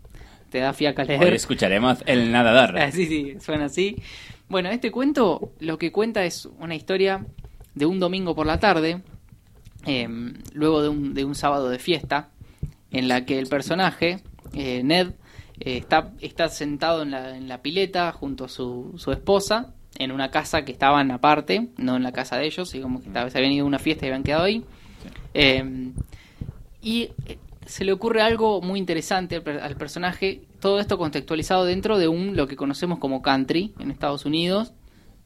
te 0.49 0.59
da 0.59 0.73
fiaca 0.73 1.03
Hoy 1.03 1.07
leer. 1.09 1.33
escucharemos 1.33 1.99
El 2.05 2.31
Nadador. 2.31 2.77
Ah, 2.79 2.91
sí, 2.91 3.05
sí, 3.05 3.35
suena 3.39 3.65
así. 3.65 3.97
Bueno, 4.49 4.69
este 4.69 4.91
cuento 4.91 5.51
lo 5.59 5.77
que 5.77 5.91
cuenta 5.91 6.23
es 6.25 6.47
una 6.59 6.75
historia 6.75 7.25
de 7.75 7.85
un 7.85 7.99
domingo 7.99 8.33
por 8.35 8.47
la 8.47 8.59
tarde, 8.59 9.01
eh, 9.85 10.07
luego 10.53 10.81
de 10.81 10.89
un, 10.89 11.13
de 11.13 11.25
un 11.25 11.35
sábado 11.35 11.69
de 11.69 11.79
fiesta, 11.79 12.29
en 12.91 13.07
la 13.07 13.25
que 13.25 13.39
el 13.39 13.47
personaje, 13.47 14.21
eh, 14.53 14.81
Ned, 14.83 15.09
eh, 15.59 15.77
está, 15.77 16.13
está 16.21 16.49
sentado 16.49 17.03
en 17.03 17.11
la, 17.11 17.35
en 17.37 17.47
la 17.47 17.61
pileta 17.61 18.11
junto 18.13 18.45
a 18.45 18.49
su, 18.49 18.93
su 18.97 19.11
esposa, 19.11 19.73
en 19.99 20.11
una 20.11 20.29
casa 20.31 20.63
que 20.63 20.71
estaban 20.71 21.11
aparte, 21.11 21.69
no 21.77 21.95
en 21.95 22.03
la 22.03 22.11
casa 22.11 22.37
de 22.37 22.45
ellos, 22.45 22.73
y 22.75 22.79
como 22.81 23.01
que 23.01 23.07
estaba- 23.07 23.29
se 23.29 23.37
habían 23.37 23.53
ido 23.53 23.65
a 23.65 23.67
una 23.67 23.79
fiesta 23.79 24.05
y 24.05 24.09
habían 24.09 24.23
quedado 24.23 24.43
ahí. 24.43 24.63
Eh, 25.33 25.91
y 26.81 27.09
eh, 27.25 27.37
se 27.65 27.83
le 27.85 27.91
ocurre 27.91 28.21
algo 28.21 28.61
muy 28.61 28.79
interesante 28.79 29.35
al, 29.37 29.59
al 29.59 29.75
personaje, 29.75 30.41
todo 30.61 30.79
esto 30.79 30.97
contextualizado 30.97 31.65
dentro 31.65 31.97
de 31.97 32.07
un 32.07 32.35
lo 32.35 32.47
que 32.47 32.55
conocemos 32.55 32.99
como 32.99 33.21
country 33.21 33.73
en 33.79 33.91
Estados 33.91 34.25
Unidos, 34.25 34.73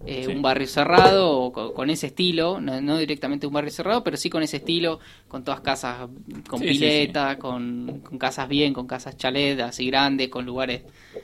eh, 0.08 0.24
Sí. 0.26 0.32
un 0.32 0.42
barrio 0.42 0.66
cerrado 0.68 1.30
o 1.32 1.54
co- 1.54 1.74
con, 1.76 1.92
ese 1.92 2.08
estilo, 2.08 2.60
no, 2.60 2.82
no 2.82 2.98
directamente 2.98 3.46
un 3.46 3.54
barrio 3.54 3.70
cerrado, 3.72 4.04
pero 4.04 4.18
sí 4.18 4.32
con 4.32 4.42
ese 4.42 4.58
estilo, 4.58 5.00
con 5.28 5.44
todas 5.44 5.62
casas 5.62 6.10
con 6.48 6.60
Sí, 6.60 6.68
sí, 6.70 6.74
pileta, 6.74 7.38
Con, 7.38 8.02
con 8.04 8.18
casas 8.18 8.48
bien, 8.50 8.74
con 8.74 8.88
casas 8.88 9.16
chalet 9.18 9.60
así 9.60 9.86
grandes, 9.86 10.30
con 10.30 10.44
lugares 10.46 10.82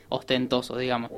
ostentosos, 0.10 0.78
digamos. 0.78 1.11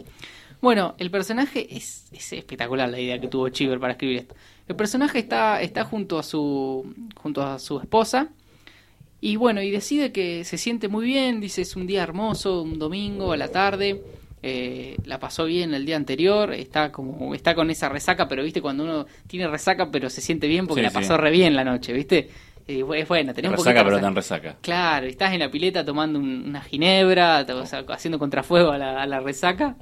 Bueno, 0.61 0.95
el 0.97 1.09
personaje 1.09 1.67
es, 1.75 2.07
es 2.11 2.33
espectacular 2.33 2.89
la 2.89 2.99
idea 2.99 3.19
que 3.19 3.27
tuvo 3.27 3.47
Chiver 3.49 3.79
para 3.79 3.93
escribir 3.93 4.17
esto. 4.19 4.35
El 4.67 4.75
personaje 4.75 5.19
está, 5.19 5.61
está 5.61 5.85
junto 5.85 6.19
a 6.19 6.23
su 6.23 6.93
junto 7.15 7.41
a 7.41 7.59
su 7.59 7.79
esposa 7.79 8.29
y 9.21 9.35
bueno, 9.35 9.61
y 9.61 9.71
decide 9.71 10.11
que 10.11 10.43
se 10.43 10.57
siente 10.57 10.87
muy 10.87 11.05
bien, 11.05 11.39
dice 11.41 11.61
es 11.61 11.75
un 11.75 11.87
día 11.87 12.03
hermoso, 12.03 12.61
un 12.61 12.77
domingo 12.77 13.31
a 13.33 13.37
la 13.37 13.49
tarde, 13.49 14.01
eh, 14.43 14.95
la 15.05 15.19
pasó 15.19 15.45
bien 15.45 15.73
el 15.73 15.85
día 15.85 15.95
anterior, 15.95 16.53
está 16.53 16.91
como 16.91 17.33
está 17.35 17.55
con 17.55 17.69
esa 17.69 17.89
resaca, 17.89 18.27
pero 18.27 18.43
viste 18.43 18.61
cuando 18.61 18.83
uno 18.83 19.05
tiene 19.27 19.47
resaca 19.47 19.89
pero 19.91 20.09
se 20.09 20.21
siente 20.21 20.47
bien 20.47 20.67
porque 20.67 20.81
Sí, 20.81 20.83
la 20.85 20.89
sí. 20.89 20.95
pasó 20.95 21.17
re 21.17 21.31
bien 21.31 21.55
la 21.55 21.63
noche, 21.63 21.93
viste. 21.93 22.29
Es 22.67 23.07
bueno, 23.07 23.33
tenés 23.33 23.49
un 23.49 23.57
Resaca, 23.57 23.79
de 23.79 23.85
pero 23.89 23.99
tan 23.99 24.13
resaca. 24.15 24.57
Claro, 24.61 25.07
y 25.07 25.09
estás 25.09 25.33
en 25.33 25.39
la 25.39 25.49
pileta 25.49 25.83
tomando 25.83 26.19
un- 26.19 26.43
una 26.49 26.61
ginebra, 26.61 27.43
te- 27.43 27.53
o 27.53 27.65
sea, 27.65 27.83
haciendo 27.89 28.19
contrafuego 28.19 28.69
a 28.71 28.77
la, 28.77 29.01
a 29.01 29.07
la 29.07 29.19
resaca. 29.21 29.75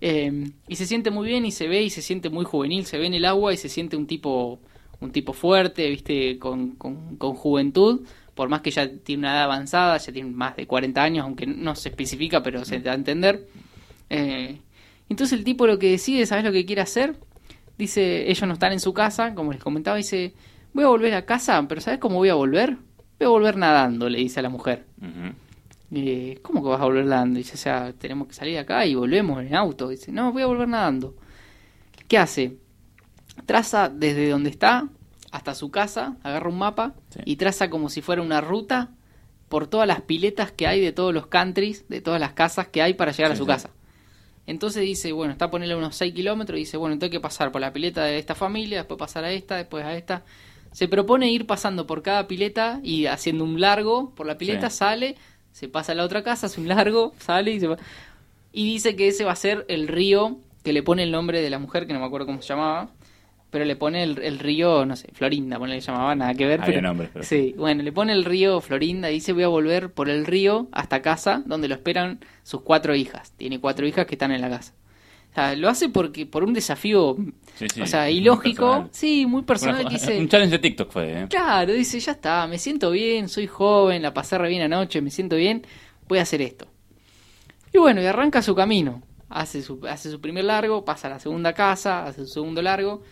Eh, 0.00 0.50
y 0.68 0.76
se 0.76 0.86
siente 0.86 1.10
muy 1.10 1.28
bien 1.28 1.44
y 1.44 1.52
se 1.52 1.68
ve 1.68 1.82
y 1.82 1.90
se 1.90 2.02
siente 2.02 2.30
muy 2.30 2.44
juvenil, 2.44 2.86
se 2.86 2.98
ve 2.98 3.06
en 3.06 3.14
el 3.14 3.24
agua 3.24 3.52
y 3.52 3.56
se 3.56 3.68
siente 3.68 3.96
un 3.96 4.06
tipo 4.06 4.60
un 4.98 5.12
tipo 5.12 5.34
fuerte, 5.34 5.90
viste, 5.90 6.38
con, 6.38 6.70
con, 6.70 7.16
con 7.16 7.34
juventud, 7.34 8.06
por 8.34 8.48
más 8.48 8.62
que 8.62 8.70
ya 8.70 8.88
tiene 8.88 9.20
una 9.20 9.32
edad 9.32 9.44
avanzada, 9.44 9.98
ya 9.98 10.12
tiene 10.12 10.30
más 10.30 10.56
de 10.56 10.66
40 10.66 11.02
años, 11.02 11.24
aunque 11.24 11.46
no 11.46 11.74
se 11.74 11.90
especifica, 11.90 12.42
pero 12.42 12.64
se 12.64 12.80
da 12.80 12.92
a 12.92 12.94
entender. 12.94 13.46
Eh, 14.08 14.58
entonces 15.10 15.38
el 15.38 15.44
tipo 15.44 15.66
lo 15.66 15.78
que 15.78 15.90
decide, 15.90 16.24
¿sabes 16.24 16.44
lo 16.44 16.52
que 16.52 16.64
quiere 16.64 16.82
hacer? 16.82 17.16
dice, 17.78 18.30
ellos 18.30 18.46
no 18.46 18.54
están 18.54 18.72
en 18.72 18.80
su 18.80 18.92
casa, 18.92 19.34
como 19.34 19.52
les 19.52 19.62
comentaba, 19.62 19.96
dice, 19.96 20.32
voy 20.72 20.84
a 20.84 20.88
volver 20.88 21.14
a 21.14 21.26
casa, 21.26 21.62
pero 21.68 21.80
¿sabes 21.80 22.00
cómo 22.00 22.16
voy 22.16 22.28
a 22.28 22.34
volver? 22.34 22.78
Voy 23.18 23.26
a 23.26 23.28
volver 23.28 23.56
nadando, 23.56 24.08
le 24.08 24.18
dice 24.18 24.40
a 24.40 24.42
la 24.42 24.48
mujer. 24.48 24.84
Eh, 25.92 26.38
¿Cómo 26.42 26.62
que 26.62 26.68
vas 26.68 26.80
a 26.80 26.84
volver 26.84 27.04
nadando? 27.06 27.38
Dice, 27.38 27.54
o 27.54 27.58
sea, 27.58 27.92
tenemos 27.92 28.26
que 28.28 28.34
salir 28.34 28.54
de 28.54 28.60
acá 28.60 28.84
y 28.86 28.94
volvemos 28.94 29.40
en 29.42 29.54
auto. 29.54 29.88
Dice, 29.88 30.10
no, 30.12 30.32
voy 30.32 30.42
a 30.42 30.46
volver 30.46 30.68
nadando. 30.68 31.14
¿Qué 32.08 32.18
hace? 32.18 32.56
Traza 33.46 33.88
desde 33.88 34.28
donde 34.28 34.50
está 34.50 34.88
hasta 35.30 35.54
su 35.54 35.70
casa, 35.70 36.16
agarra 36.22 36.48
un 36.48 36.58
mapa 36.58 36.94
Sí. 37.10 37.20
y 37.24 37.36
traza 37.36 37.68
como 37.68 37.90
si 37.90 38.00
fuera 38.00 38.22
una 38.22 38.40
ruta 38.40 38.90
por 39.48 39.66
todas 39.66 39.86
las 39.86 40.00
piletas 40.00 40.50
que 40.50 40.66
hay 40.66 40.80
de 40.80 40.92
todos 40.92 41.12
los 41.14 41.26
countries, 41.26 41.88
de 41.88 42.00
todas 42.00 42.20
las 42.20 42.32
casas 42.32 42.68
que 42.68 42.82
hay 42.82 42.94
para 42.94 43.12
llegar 43.12 43.32
a 43.32 43.36
su 43.36 43.44
sí. 43.44 43.48
casa. 43.48 43.70
Entonces 44.46 44.82
dice, 44.82 45.12
bueno, 45.12 45.32
está 45.32 45.46
a 45.46 45.50
ponerle 45.50 45.74
unos 45.76 45.96
6 45.96 46.14
kilómetros 46.14 46.56
y 46.56 46.60
dice, 46.60 46.76
bueno, 46.76 46.98
tengo 46.98 47.10
que 47.10 47.20
pasar 47.20 47.50
por 47.52 47.60
la 47.60 47.72
pileta 47.72 48.04
de 48.04 48.18
esta 48.18 48.34
familia, 48.34 48.78
después 48.78 48.98
pasar 48.98 49.24
a 49.24 49.32
esta, 49.32 49.56
después 49.56 49.84
a 49.84 49.96
esta. 49.96 50.24
Se 50.72 50.88
propone 50.88 51.30
ir 51.30 51.46
pasando 51.46 51.86
por 51.86 52.02
cada 52.02 52.26
pileta 52.28 52.80
y 52.82 53.06
haciendo 53.06 53.44
un 53.44 53.60
largo 53.60 54.10
por 54.14 54.26
la 54.26 54.38
pileta, 54.38 54.70
sale, 54.70 55.16
se 55.56 55.70
pasa 55.70 55.92
a 55.92 55.94
la 55.94 56.04
otra 56.04 56.22
casa, 56.22 56.48
hace 56.48 56.60
un 56.60 56.68
largo, 56.68 57.14
sale 57.18 57.50
y 57.50 57.60
se 57.60 57.66
va. 57.66 57.78
Y 58.52 58.66
dice 58.66 58.94
que 58.94 59.08
ese 59.08 59.24
va 59.24 59.32
a 59.32 59.36
ser 59.36 59.64
el 59.68 59.88
río 59.88 60.36
que 60.62 60.74
le 60.74 60.82
pone 60.82 61.02
el 61.02 61.10
nombre 61.10 61.40
de 61.40 61.48
la 61.48 61.58
mujer, 61.58 61.86
que 61.86 61.94
no 61.94 61.98
me 61.98 62.04
acuerdo 62.04 62.26
cómo 62.26 62.42
se 62.42 62.48
llamaba, 62.48 62.90
pero 63.48 63.64
le 63.64 63.74
pone 63.74 64.02
el, 64.02 64.18
el 64.18 64.38
río, 64.38 64.84
no 64.84 64.96
sé, 64.96 65.08
Florinda, 65.14 65.58
ponele 65.58 65.78
que 65.78 65.86
llamaba, 65.86 66.14
nada 66.14 66.34
que 66.34 66.44
ver. 66.44 66.60
Había 66.60 66.74
pero, 66.74 66.88
nombres, 66.88 67.08
pero- 67.10 67.24
Sí, 67.24 67.54
bueno, 67.56 67.82
le 67.82 67.90
pone 67.90 68.12
el 68.12 68.26
río 68.26 68.60
Florinda 68.60 69.10
y 69.10 69.14
dice 69.14 69.32
voy 69.32 69.44
a 69.44 69.48
volver 69.48 69.90
por 69.90 70.10
el 70.10 70.26
río 70.26 70.68
hasta 70.72 71.00
casa, 71.00 71.42
donde 71.46 71.68
lo 71.68 71.74
esperan 71.74 72.20
sus 72.42 72.60
cuatro 72.60 72.94
hijas. 72.94 73.32
Tiene 73.38 73.58
cuatro 73.58 73.86
hijas 73.86 74.04
que 74.04 74.14
están 74.16 74.32
en 74.32 74.42
la 74.42 74.50
casa. 74.50 74.74
O 75.36 75.38
sea, 75.38 75.54
lo 75.54 75.68
hace 75.68 75.90
porque 75.90 76.24
por 76.24 76.44
un 76.44 76.54
desafío, 76.54 77.14
Sí, 77.56 77.66
sí, 77.72 77.82
o 77.82 77.86
sea, 77.86 78.08
ilógico, 78.10 78.64
personal. 78.68 78.88
sí, 78.90 79.26
muy 79.26 79.42
personal, 79.42 79.82
Una- 79.82 79.90
dice... 79.90 80.18
Un 80.18 80.28
challenge 80.30 80.52
de 80.52 80.58
TikTok 80.60 80.90
fue, 80.90 81.12
¿eh? 81.24 81.26
Claro, 81.28 81.74
dice, 81.74 82.00
ya 82.00 82.12
está, 82.12 82.46
me 82.46 82.56
siento 82.58 82.90
bien, 82.90 83.28
soy 83.28 83.46
joven, 83.46 84.00
la 84.00 84.14
pasé 84.14 84.38
re 84.38 84.48
bien 84.48 84.62
anoche, 84.62 85.02
me 85.02 85.10
siento 85.10 85.36
bien, 85.36 85.66
voy 86.08 86.20
a 86.20 86.22
hacer 86.22 86.40
esto. 86.40 86.68
Y 87.70 87.76
bueno, 87.76 88.00
y 88.00 88.06
arranca 88.06 88.40
su 88.40 88.54
camino. 88.54 89.02
Hace 89.28 89.60
su, 89.60 89.78
hace 89.86 90.10
su 90.10 90.22
primer 90.22 90.44
largo, 90.46 90.86
pasa 90.86 91.08
a 91.08 91.10
la 91.10 91.18
segunda 91.18 91.52
casa, 91.52 92.06
hace 92.06 92.24
su 92.24 92.32
segundo 92.32 92.62
largo. 92.62 93.02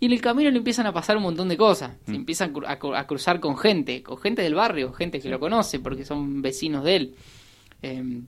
Y 0.00 0.06
en 0.06 0.12
el 0.12 0.20
camino 0.20 0.50
le 0.50 0.58
empiezan 0.58 0.86
a 0.88 0.92
pasar 0.92 1.16
un 1.16 1.22
montón 1.22 1.48
de 1.48 1.56
cosas. 1.56 1.92
Se 2.04 2.10
Mm. 2.12 2.16
empiezan 2.16 2.50
a 2.50 2.52
cru- 2.52 2.64
a, 2.66 2.78
cru- 2.80 2.98
a 2.98 3.06
cruzar 3.06 3.38
con 3.38 3.56
gente, 3.56 4.02
con 4.02 4.18
gente 4.18 4.42
del 4.42 4.56
barrio, 4.56 4.92
gente 4.92 5.20
que 5.20 5.28
lo 5.28 5.38
conoce 5.38 5.78
porque 5.78 6.04
son 6.04 6.42
vecinos 6.42 6.82
de 6.82 6.96
él. 6.96 7.14
Eh, 7.82 8.22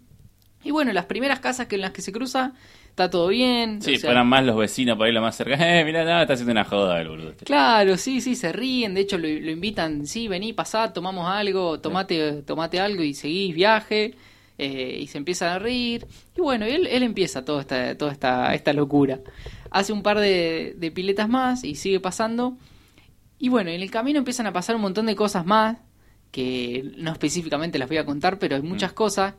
y 0.62 0.70
bueno, 0.70 0.93
las 0.93 1.07
primeras 1.07 1.40
casas 1.40 1.66
que 1.66 1.74
en 1.74 1.81
las 1.81 1.90
que 1.90 2.03
se 2.03 2.12
cruza, 2.12 2.53
está 2.97 3.10
todo 3.10 3.28
bien. 3.28 3.82
Sí, 3.82 3.97
o 3.97 3.98
sea, 3.98 4.09
fueran 4.09 4.27
más 4.27 4.43
los 4.43 4.56
vecinos 4.56 4.97
por 4.97 5.06
ahí 5.06 5.12
lo 5.12 5.20
más 5.20 5.36
cerca. 5.36 5.56
Eh, 5.66 5.85
mirá, 5.85 6.02
no, 6.02 6.23
está 6.23 6.32
haciendo 6.32 6.52
una 6.52 6.64
joda 6.64 6.98
el 7.02 7.09
boludo. 7.09 7.31
este. 7.31 7.44
Claro, 7.44 7.98
sí, 7.98 8.23
sí, 8.23 8.35
se 8.35 8.52
ríen, 8.52 8.94
de 8.94 9.02
hecho 9.02 9.18
lo, 9.18 9.28
lo 9.28 9.51
invitan, 9.51 10.06
sí, 10.06 10.28
vení, 10.28 10.55
pasá, 10.55 10.94
tomamos 10.94 11.28
algo, 11.28 11.78
tomate, 11.78 12.43
tomate 12.43 12.81
algo 12.81 13.02
y 13.02 13.12
seguís 13.12 13.55
viaje, 13.55 14.14
eh, 14.56 14.98
y 15.02 15.06
se 15.09 15.18
empiezan 15.18 15.51
a 15.51 15.59
reír, 15.59 16.06
y 16.35 16.40
bueno, 16.40 16.64
él, 16.64 16.86
él 16.86 17.02
empieza 17.02 17.44
toda 17.44 17.60
esta, 17.60 17.98
toda 17.98 18.12
esta, 18.12 18.55
esta 18.55 18.73
locura. 18.73 19.20
Hace 19.70 19.93
un 19.93 20.02
par 20.02 20.18
de, 20.18 20.74
de 20.78 20.90
piletas 20.90 21.28
más 21.28 21.64
y 21.64 21.74
sigue 21.74 22.01
pasando, 22.01 22.56
y 23.39 23.51
bueno, 23.51 23.68
en 23.68 23.82
el 23.82 23.90
camino 23.90 24.18
empiezan 24.18 24.47
a 24.47 24.52
pasar 24.55 24.74
un 24.74 24.82
montón 24.82 25.05
de 25.05 25.14
cosas 25.16 25.44
más, 25.44 25.77
que 26.31 26.93
no 26.97 27.12
específicamente 27.12 27.78
las 27.78 27.89
voy 27.89 27.98
a 27.98 28.06
contar, 28.06 28.39
pero 28.39 28.56
hay 28.56 28.62
muchas 28.62 28.94
cosas 28.94 29.35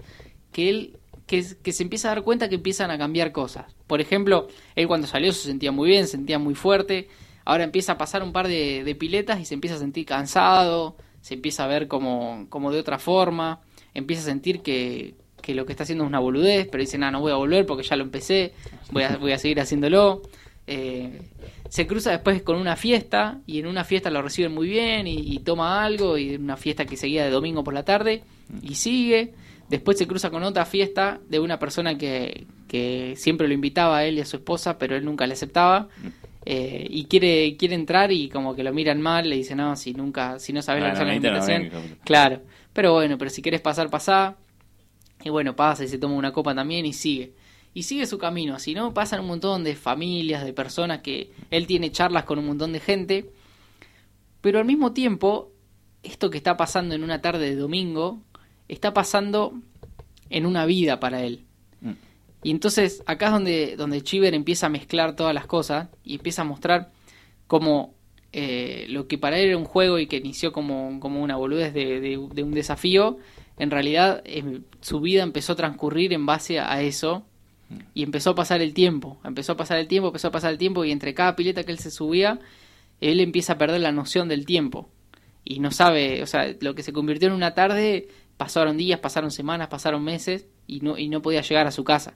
que 0.51 0.69
él 0.69 0.99
que, 1.27 1.43
se 1.43 1.83
empieza 1.83 2.09
a 2.09 2.15
dar 2.15 2.23
cuenta 2.23 2.49
que 2.49 2.55
empiezan 2.55 2.89
a 2.89 2.97
cambiar 2.97 3.31
cosas. 3.31 3.75
Por 3.85 3.99
ejemplo, 4.01 4.47
él 4.75 4.87
cuando 4.87 5.07
salió 5.07 5.33
se 5.33 5.43
sentía 5.43 5.71
muy 5.71 5.89
bien, 5.89 6.05
se 6.05 6.13
sentía 6.13 6.39
muy 6.39 6.55
fuerte. 6.55 7.09
Ahora 7.45 7.65
empieza 7.65 7.93
a 7.93 7.97
pasar 7.97 8.23
un 8.23 8.31
par 8.31 8.47
de, 8.47 8.95
piletas 8.97 9.39
y 9.39 9.45
se 9.45 9.53
empieza 9.53 9.75
a 9.75 9.79
sentir 9.79 10.05
cansado, 10.05 10.95
se 11.21 11.35
empieza 11.35 11.65
a 11.65 11.67
ver 11.67 11.87
como, 11.87 12.47
como 12.49 12.71
de 12.71 12.79
otra 12.79 12.97
forma, 12.97 13.59
empieza 13.93 14.23
a 14.23 14.25
sentir 14.25 14.61
que, 14.61 15.15
que 15.41 15.53
lo 15.53 15.65
que 15.65 15.73
está 15.73 15.83
haciendo 15.83 16.05
es 16.05 16.09
una 16.09 16.19
boludez, 16.19 16.67
pero 16.71 16.81
dice, 16.81 16.97
nada, 16.97 17.11
no 17.11 17.21
voy 17.21 17.33
a 17.33 17.35
volver 17.35 17.65
porque 17.65 17.83
ya 17.83 17.97
lo 17.97 18.03
empecé, 18.03 18.53
voy 18.91 19.03
a, 19.03 19.17
voy 19.17 19.33
a 19.33 19.37
seguir 19.37 19.59
haciéndolo. 19.59 20.21
Eh, 20.65 21.21
se 21.69 21.87
cruza 21.87 22.11
después 22.11 22.41
con 22.41 22.55
una 22.57 22.77
fiesta 22.77 23.41
y 23.45 23.59
en 23.59 23.67
una 23.67 23.83
fiesta 23.83 24.09
lo 24.09 24.21
reciben 24.21 24.53
muy 24.53 24.67
bien 24.67 25.07
y, 25.07 25.33
y 25.33 25.39
toma 25.39 25.83
algo 25.83 26.17
y 26.17 26.35
una 26.35 26.55
fiesta 26.55 26.85
que 26.85 26.95
seguía 26.95 27.25
de 27.25 27.31
domingo 27.31 27.65
por 27.65 27.73
la 27.73 27.83
tarde 27.83 28.23
y 28.61 28.75
sigue. 28.75 29.33
Después 29.69 29.97
se 29.97 30.07
cruza 30.07 30.29
con 30.29 30.43
otra 30.43 30.65
fiesta 30.65 31.19
de 31.27 31.39
una 31.39 31.59
persona 31.59 31.97
que, 31.97 32.47
que 32.67 33.15
siempre 33.17 33.47
lo 33.47 33.53
invitaba 33.53 33.97
a 33.97 34.05
él 34.05 34.17
y 34.17 34.21
a 34.21 34.25
su 34.25 34.37
esposa, 34.37 34.77
pero 34.77 34.95
él 34.95 35.03
nunca 35.03 35.27
le 35.27 35.33
aceptaba. 35.33 35.89
Eh, 36.45 36.87
y 36.89 37.05
quiere, 37.05 37.57
quiere 37.57 37.75
entrar 37.75 38.11
y 38.13 38.29
como 38.29 38.55
que 38.55 38.63
lo 38.63 38.71
miran 38.73 39.01
mal, 39.01 39.29
le 39.29 39.35
dicen, 39.35 39.57
no, 39.57 39.75
si 39.75 39.93
nunca, 39.93 40.39
si 40.39 40.53
no 40.53 40.61
sabes 40.61 40.81
Ah, 40.83 40.87
lo 40.87 40.93
que 40.93 40.93
no, 40.93 40.99
son 40.99 41.07
la 41.07 41.13
no 41.13 41.17
invitación. 41.17 41.63
venga, 41.63 41.81
claro, 42.05 42.41
pero 42.71 42.93
bueno, 42.93 43.17
pero 43.17 43.29
si 43.29 43.41
quieres 43.41 43.59
pasar, 43.59 43.89
pasá. 43.89 44.37
Y 45.25 45.29
bueno, 45.29 45.55
pasa 45.57 45.83
y 45.83 45.89
se 45.89 45.97
toma 45.97 46.15
una 46.15 46.31
copa 46.31 46.55
también 46.55 46.85
y 46.85 46.93
sigue. 46.93 47.33
Y 47.73 47.83
sigue 47.83 48.05
su 48.05 48.17
camino, 48.17 48.55
así, 48.55 48.73
¿no? 48.73 48.93
Pasan 48.93 49.19
un 49.19 49.27
montón 49.27 49.65
de 49.65 49.75
familias, 49.75 50.45
de 50.45 50.53
personas 50.53 50.99
que 51.01 51.31
él 51.51 51.67
tiene 51.67 51.91
charlas 51.91 52.23
con 52.23 52.39
un 52.39 52.45
montón 52.47 52.71
de 52.71 52.79
gente. 52.79 53.29
Pero 54.41 54.59
al 54.59 54.65
mismo 54.65 54.93
tiempo, 54.93 55.51
esto 56.03 56.29
que 56.29 56.37
está 56.37 56.55
pasando 56.55 56.95
en 56.95 57.03
una 57.03 57.19
tarde 57.21 57.49
de 57.49 57.55
domingo, 57.55 58.21
está 58.67 58.93
pasando 58.93 59.53
en 60.29 60.45
una 60.45 60.65
vida 60.65 60.99
para 60.99 61.23
él. 61.23 61.45
Mm. 61.81 61.91
Y 62.43 62.51
entonces 62.51 63.03
acá 63.05 63.27
es 63.27 63.31
donde, 63.31 63.75
donde 63.77 64.01
Chiver 64.01 64.33
empieza 64.33 64.67
a 64.67 64.69
mezclar 64.69 65.15
todas 65.15 65.33
las 65.33 65.45
cosas 65.47 65.89
y 66.03 66.15
empieza 66.15 66.41
a 66.43 66.45
mostrar 66.45 66.91
cómo 67.47 67.93
eh, 68.33 68.85
lo 68.89 69.07
que 69.07 69.17
para 69.17 69.39
él 69.39 69.47
era 69.49 69.57
un 69.57 69.65
juego 69.65 69.99
y 69.99 70.07
que 70.07 70.17
inició 70.17 70.51
como, 70.51 70.99
como 70.99 71.21
una 71.23 71.35
boludez 71.37 71.73
de, 71.73 71.99
de- 72.01 72.27
de 72.33 72.43
un 72.43 72.51
desafío, 72.51 73.17
en 73.57 73.71
realidad 73.71 74.21
eh, 74.25 74.61
su 74.81 74.99
vida 74.99 75.23
empezó 75.23 75.53
a 75.53 75.55
transcurrir 75.55 76.13
en 76.13 76.25
base 76.25 76.59
a 76.59 76.81
eso 76.81 77.25
y 77.93 78.03
empezó 78.03 78.29
a 78.31 78.35
pasar 78.35 78.61
el 78.61 78.73
tiempo, 78.73 79.19
empezó 79.23 79.53
a 79.53 79.57
pasar 79.57 79.79
el 79.79 79.87
tiempo, 79.87 80.07
empezó 80.07 80.27
a 80.27 80.31
pasar 80.31 80.51
el 80.51 80.57
tiempo 80.57 80.85
y 80.85 80.91
entre 80.91 81.13
cada 81.13 81.35
pileta 81.35 81.63
que 81.63 81.71
él 81.71 81.79
se 81.79 81.89
subía, 81.91 82.39
él 83.01 83.19
empieza 83.19 83.53
a 83.53 83.57
perder 83.57 83.81
la 83.81 83.91
noción 83.91 84.27
del 84.29 84.45
tiempo 84.45 84.89
y 85.43 85.59
no 85.59 85.71
sabe, 85.71 86.21
o 86.21 86.27
sea, 86.27 86.53
lo 86.61 86.75
que 86.75 86.83
se 86.83 86.93
convirtió 86.93 87.27
en 87.29 87.33
una 87.33 87.53
tarde, 87.55 88.07
pasaron 88.37 88.77
días, 88.77 88.99
pasaron 88.99 89.31
semanas, 89.31 89.67
pasaron 89.67 90.03
meses 90.03 90.47
y 90.67 90.79
no, 90.81 90.97
y 90.97 91.09
no 91.09 91.21
podía 91.21 91.41
llegar 91.41 91.67
a 91.67 91.71
su 91.71 91.83
casa. 91.83 92.15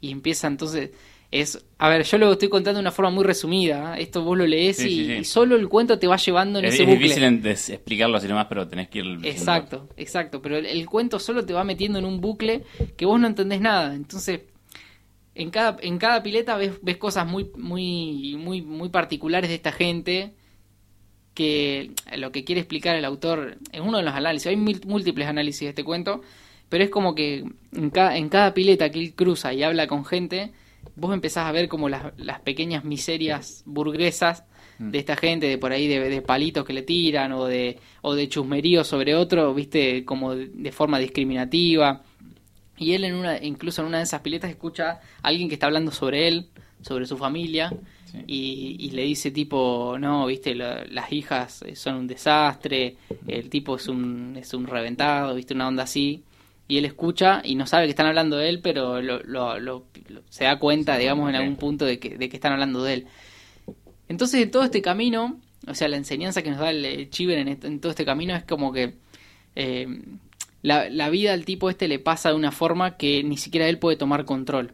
Y 0.00 0.10
empieza 0.12 0.46
entonces, 0.46 0.90
es, 1.30 1.64
a 1.78 1.88
ver, 1.88 2.04
yo 2.04 2.18
lo 2.18 2.32
estoy 2.32 2.48
contando 2.48 2.78
de 2.78 2.82
una 2.82 2.92
forma 2.92 3.10
muy 3.10 3.24
resumida, 3.24 3.98
¿eh? 3.98 4.02
esto 4.02 4.22
vos 4.22 4.36
lo 4.38 4.46
lees 4.46 4.76
Sí, 4.76 4.88
y, 4.88 4.88
sí, 4.88 5.06
sí. 5.06 5.12
y 5.20 5.24
solo 5.24 5.56
el 5.56 5.68
cuento 5.68 5.98
te 5.98 6.06
va 6.06 6.16
llevando 6.18 6.58
en 6.58 6.66
Es, 6.66 6.74
ese 6.74 6.82
es 6.84 6.88
bucle. 6.88 7.02
difícil 7.02 7.24
en- 7.24 7.42
des- 7.42 7.70
explicarlo 7.70 8.16
así 8.18 8.28
nomás, 8.28 8.46
pero 8.48 8.68
tenés 8.68 8.88
que 8.88 8.98
ir... 9.00 9.18
Exacto, 9.24 9.88
exacto, 9.96 10.42
pero 10.42 10.56
el, 10.58 10.66
el 10.66 10.86
cuento 10.86 11.18
solo 11.18 11.44
te 11.44 11.52
va 11.54 11.64
metiendo 11.64 11.98
en 11.98 12.04
un 12.04 12.20
bucle 12.20 12.64
que 12.96 13.06
vos 13.06 13.18
no 13.18 13.26
entendés 13.26 13.60
nada, 13.60 13.94
entonces 13.94 14.42
en 15.34 15.50
cada, 15.50 15.76
en 15.82 15.98
cada 15.98 16.22
pileta 16.22 16.56
ves, 16.56 16.72
ves 16.82 16.96
cosas 16.96 17.26
muy, 17.26 17.50
muy, 17.56 18.36
muy, 18.38 18.62
muy 18.62 18.88
particulares 18.88 19.48
de 19.50 19.56
esta 19.56 19.72
gente 19.72 20.34
que 21.36 21.92
lo 22.16 22.32
que 22.32 22.42
quiere 22.42 22.62
explicar 22.62 22.96
el 22.96 23.04
autor 23.04 23.58
en 23.70 23.82
uno 23.82 23.98
de 23.98 24.04
los 24.04 24.14
análisis, 24.14 24.48
hay 24.48 24.56
múltiples 24.56 25.28
análisis 25.28 25.60
de 25.60 25.68
este 25.68 25.84
cuento, 25.84 26.22
pero 26.68 26.82
es 26.82 26.90
como 26.90 27.14
que 27.14 27.44
en 27.72 27.90
cada, 27.90 28.16
en 28.16 28.28
cada 28.28 28.54
pileta 28.54 28.90
que 28.90 28.98
él 28.98 29.14
cruza 29.14 29.52
y 29.52 29.62
habla 29.62 29.86
con 29.86 30.04
gente, 30.04 30.52
vos 30.96 31.12
empezás 31.12 31.46
a 31.46 31.52
ver 31.52 31.68
como 31.68 31.88
las, 31.88 32.12
las 32.16 32.40
pequeñas 32.40 32.84
miserias 32.84 33.62
burguesas 33.66 34.44
de 34.78 34.98
esta 34.98 35.16
gente, 35.16 35.46
de 35.46 35.58
por 35.58 35.72
ahí 35.72 35.88
de, 35.88 36.00
de 36.08 36.22
palitos 36.22 36.64
que 36.64 36.72
le 36.72 36.82
tiran 36.82 37.32
o 37.32 37.44
de, 37.44 37.78
o 38.02 38.14
de 38.14 38.28
chusmerío 38.28 38.82
sobre 38.82 39.14
otro, 39.14 39.52
viste, 39.54 40.04
como 40.04 40.34
de, 40.34 40.48
de 40.48 40.72
forma 40.72 40.98
discriminativa. 40.98 42.02
Y 42.78 42.92
él 42.92 43.04
en 43.04 43.14
una, 43.14 43.42
incluso 43.42 43.82
en 43.82 43.88
una 43.88 43.98
de 43.98 44.04
esas 44.04 44.20
piletas 44.20 44.50
escucha 44.50 44.90
a 44.90 45.00
alguien 45.22 45.48
que 45.48 45.54
está 45.54 45.66
hablando 45.66 45.92
sobre 45.92 46.28
él, 46.28 46.48
sobre 46.82 47.06
su 47.06 47.16
familia, 47.16 47.72
Sí. 48.16 48.24
y, 48.26 48.76
y 48.80 48.90
le 48.90 49.02
dice 49.02 49.30
tipo, 49.30 49.96
no, 49.98 50.26
viste, 50.26 50.54
la- 50.54 50.84
las 50.90 51.12
hijas 51.12 51.62
eh, 51.62 51.76
son 51.76 51.94
un 51.96 52.06
desastre, 52.06 52.96
el 53.26 53.48
tipo 53.50 53.76
es 53.76 53.88
un, 53.88 54.36
es 54.38 54.52
un 54.54 54.66
reventado, 54.66 55.34
viste, 55.34 55.54
una 55.54 55.68
onda 55.68 55.82
así. 55.84 56.22
Y 56.68 56.78
él 56.78 56.84
escucha 56.84 57.42
y 57.44 57.54
no 57.54 57.66
sabe 57.66 57.84
que 57.84 57.90
están 57.90 58.06
hablando 58.06 58.36
de 58.36 58.48
él, 58.48 58.60
pero 58.60 59.00
lo, 59.00 59.20
lo- 59.22 59.58
lo- 59.60 59.84
lo- 60.08 60.22
se 60.30 60.44
da 60.44 60.58
cuenta, 60.58 60.96
digamos, 60.98 61.28
en 61.28 61.36
algún 61.36 61.56
punto 61.56 61.84
de 61.84 61.98
que, 62.00 62.18
de 62.18 62.28
que 62.28 62.36
están 62.36 62.52
hablando 62.54 62.82
de 62.82 62.92
él. 62.94 63.06
Entonces, 64.08 64.42
en 64.42 64.50
todo 64.50 64.64
este 64.64 64.82
camino, 64.82 65.38
o 65.66 65.74
sea, 65.74 65.88
la 65.88 65.96
enseñanza 65.96 66.42
que 66.42 66.50
nos 66.50 66.58
da 66.60 66.70
el, 66.70 66.84
el 66.84 67.10
Chiver 67.10 67.38
en, 67.38 67.48
en 67.48 67.80
todo 67.80 67.90
este 67.90 68.04
camino 68.04 68.34
es 68.34 68.44
como 68.44 68.72
que 68.72 68.94
eh, 69.56 69.86
la, 70.62 70.88
la 70.90 71.08
vida 71.10 71.32
al 71.32 71.44
tipo 71.44 71.70
este 71.70 71.88
le 71.88 71.98
pasa 71.98 72.30
de 72.30 72.34
una 72.36 72.52
forma 72.52 72.96
que 72.96 73.22
ni 73.24 73.36
siquiera 73.36 73.68
él 73.68 73.78
puede 73.78 73.96
tomar 73.96 74.24
control. 74.24 74.72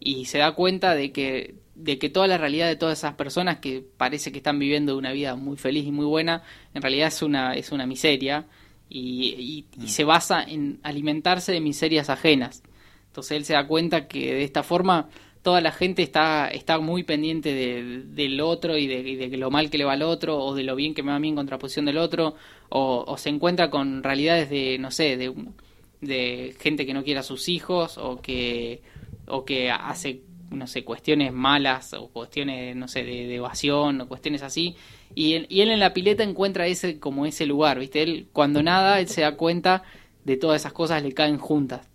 Y 0.00 0.24
se 0.24 0.38
da 0.38 0.52
cuenta 0.52 0.94
de 0.94 1.12
que, 1.12 1.54
de 1.84 1.98
que 1.98 2.08
toda 2.10 2.26
la 2.26 2.38
realidad 2.38 2.68
de 2.68 2.76
todas 2.76 2.98
esas 2.98 3.14
personas 3.14 3.58
que 3.58 3.84
parece 3.96 4.30
que 4.32 4.38
están 4.38 4.58
viviendo 4.58 4.96
una 4.96 5.12
vida 5.12 5.34
muy 5.36 5.56
feliz 5.56 5.86
y 5.86 5.90
muy 5.92 6.06
buena, 6.06 6.42
en 6.74 6.82
realidad 6.82 7.08
es 7.08 7.22
una, 7.22 7.54
es 7.54 7.72
una 7.72 7.86
miseria. 7.86 8.46
Y, 8.88 9.64
y- 9.78 9.82
y 9.82 9.88
se 9.88 10.04
basa 10.04 10.42
en 10.42 10.78
alimentarse 10.82 11.50
de 11.52 11.60
miserias 11.60 12.10
ajenas. 12.10 12.62
Entonces 13.06 13.38
él 13.38 13.44
se 13.46 13.54
da 13.54 13.66
cuenta 13.66 14.06
que 14.06 14.34
de 14.34 14.44
esta 14.44 14.62
forma 14.62 15.08
toda 15.42 15.60
la 15.62 15.72
gente 15.72 16.02
está, 16.02 16.48
está 16.48 16.78
muy 16.78 17.02
pendiente 17.02 17.54
de- 17.54 18.02
del 18.04 18.40
otro 18.42 18.76
y 18.76 18.86
de, 18.86 18.98
y 19.00 19.16
de 19.16 19.36
lo 19.38 19.50
mal 19.50 19.70
que 19.70 19.78
le 19.78 19.84
va 19.84 19.94
al 19.94 20.02
otro 20.02 20.38
o 20.38 20.54
de 20.54 20.62
lo 20.62 20.76
bien 20.76 20.92
que 20.94 21.02
me 21.02 21.10
va 21.10 21.16
a 21.16 21.20
mí 21.20 21.28
en 21.30 21.36
contraposición 21.36 21.86
del 21.86 21.96
otro 21.98 22.34
o, 22.68 23.04
o 23.06 23.16
se 23.16 23.30
encuentra 23.30 23.70
con 23.70 24.02
realidades 24.02 24.50
de, 24.50 24.76
no 24.78 24.90
sé, 24.90 25.16
de, 25.16 25.32
de 26.02 26.54
gente 26.60 26.84
que 26.84 26.92
no 26.94 27.02
quiere 27.02 27.20
a 27.20 27.22
sus 27.24 27.48
hijos 27.48 27.96
o 27.96 28.20
que, 28.20 28.82
o 29.26 29.44
que 29.46 29.70
hace, 29.70 30.20
no 30.52 30.66
sé, 30.66 30.84
cuestiones 30.84 31.32
malas 31.32 31.94
o 31.94 32.08
cuestiones, 32.08 32.76
no 32.76 32.88
sé, 32.88 33.04
de, 33.04 33.26
de 33.26 33.36
evasión 33.36 34.00
o 34.00 34.08
cuestiones 34.08 34.42
así. 34.42 34.76
Y 35.14 35.34
él, 35.34 35.46
y 35.50 35.60
él 35.60 35.70
en 35.70 35.80
la 35.80 35.92
pileta 35.92 36.22
encuentra 36.22 36.66
ese 36.66 36.98
como 36.98 37.26
ese 37.26 37.46
lugar, 37.46 37.78
¿viste? 37.78 38.02
Él 38.02 38.28
cuando 38.32 38.62
nada, 38.62 39.00
él 39.00 39.08
se 39.08 39.22
da 39.22 39.36
cuenta 39.36 39.82
de 40.24 40.36
todas 40.36 40.62
esas 40.62 40.72
cosas 40.72 41.02
le 41.02 41.12
caen 41.12 41.38
juntas. 41.38 41.88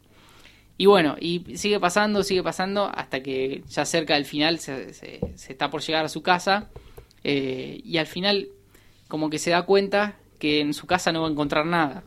Y 0.78 0.86
bueno, 0.86 1.16
y 1.20 1.58
sigue 1.58 1.80
pasando, 1.80 2.22
sigue 2.24 2.44
pasando, 2.44 2.92
hasta 2.94 3.24
que 3.24 3.64
ya 3.70 3.84
cerca 3.86 4.14
del 4.14 4.26
final 4.26 4.60
se, 4.60 4.94
se- 4.94 5.20
se 5.36 5.52
está 5.52 5.70
por 5.72 5.82
llegar 5.82 6.06
a 6.06 6.10
su 6.10 6.22
casa. 6.22 6.70
eh, 7.24 7.82
y 7.84 7.98
al 7.98 8.06
final, 8.08 8.48
como 9.08 9.30
que 9.30 9.40
se 9.40 9.50
da 9.52 9.64
cuenta 9.64 10.16
que 10.40 10.60
en 10.62 10.74
su 10.76 10.86
casa 10.86 11.12
no 11.12 11.22
va 11.24 11.28
a 11.28 11.32
encontrar 11.32 11.66
nada. 11.66 12.04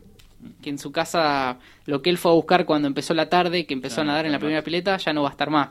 Que 0.63 0.69
en 0.69 0.79
su 0.79 0.91
casa 0.91 1.59
lo 1.85 2.01
que 2.01 2.09
él 2.09 2.17
fue 2.17 2.31
a 2.31 2.35
buscar 2.35 2.65
cuando 2.65 2.87
empezó 2.87 3.13
la 3.13 3.29
tarde, 3.29 3.65
que 3.65 3.73
empezó 3.73 4.01
a 4.01 4.03
nadar 4.05 4.25
en 4.25 4.31
la 4.31 4.39
primera 4.39 4.63
pileta, 4.63 4.97
ya 4.97 5.11
no 5.13 5.21
va 5.23 5.29
a 5.29 5.31
estar 5.31 5.49
más. 5.49 5.69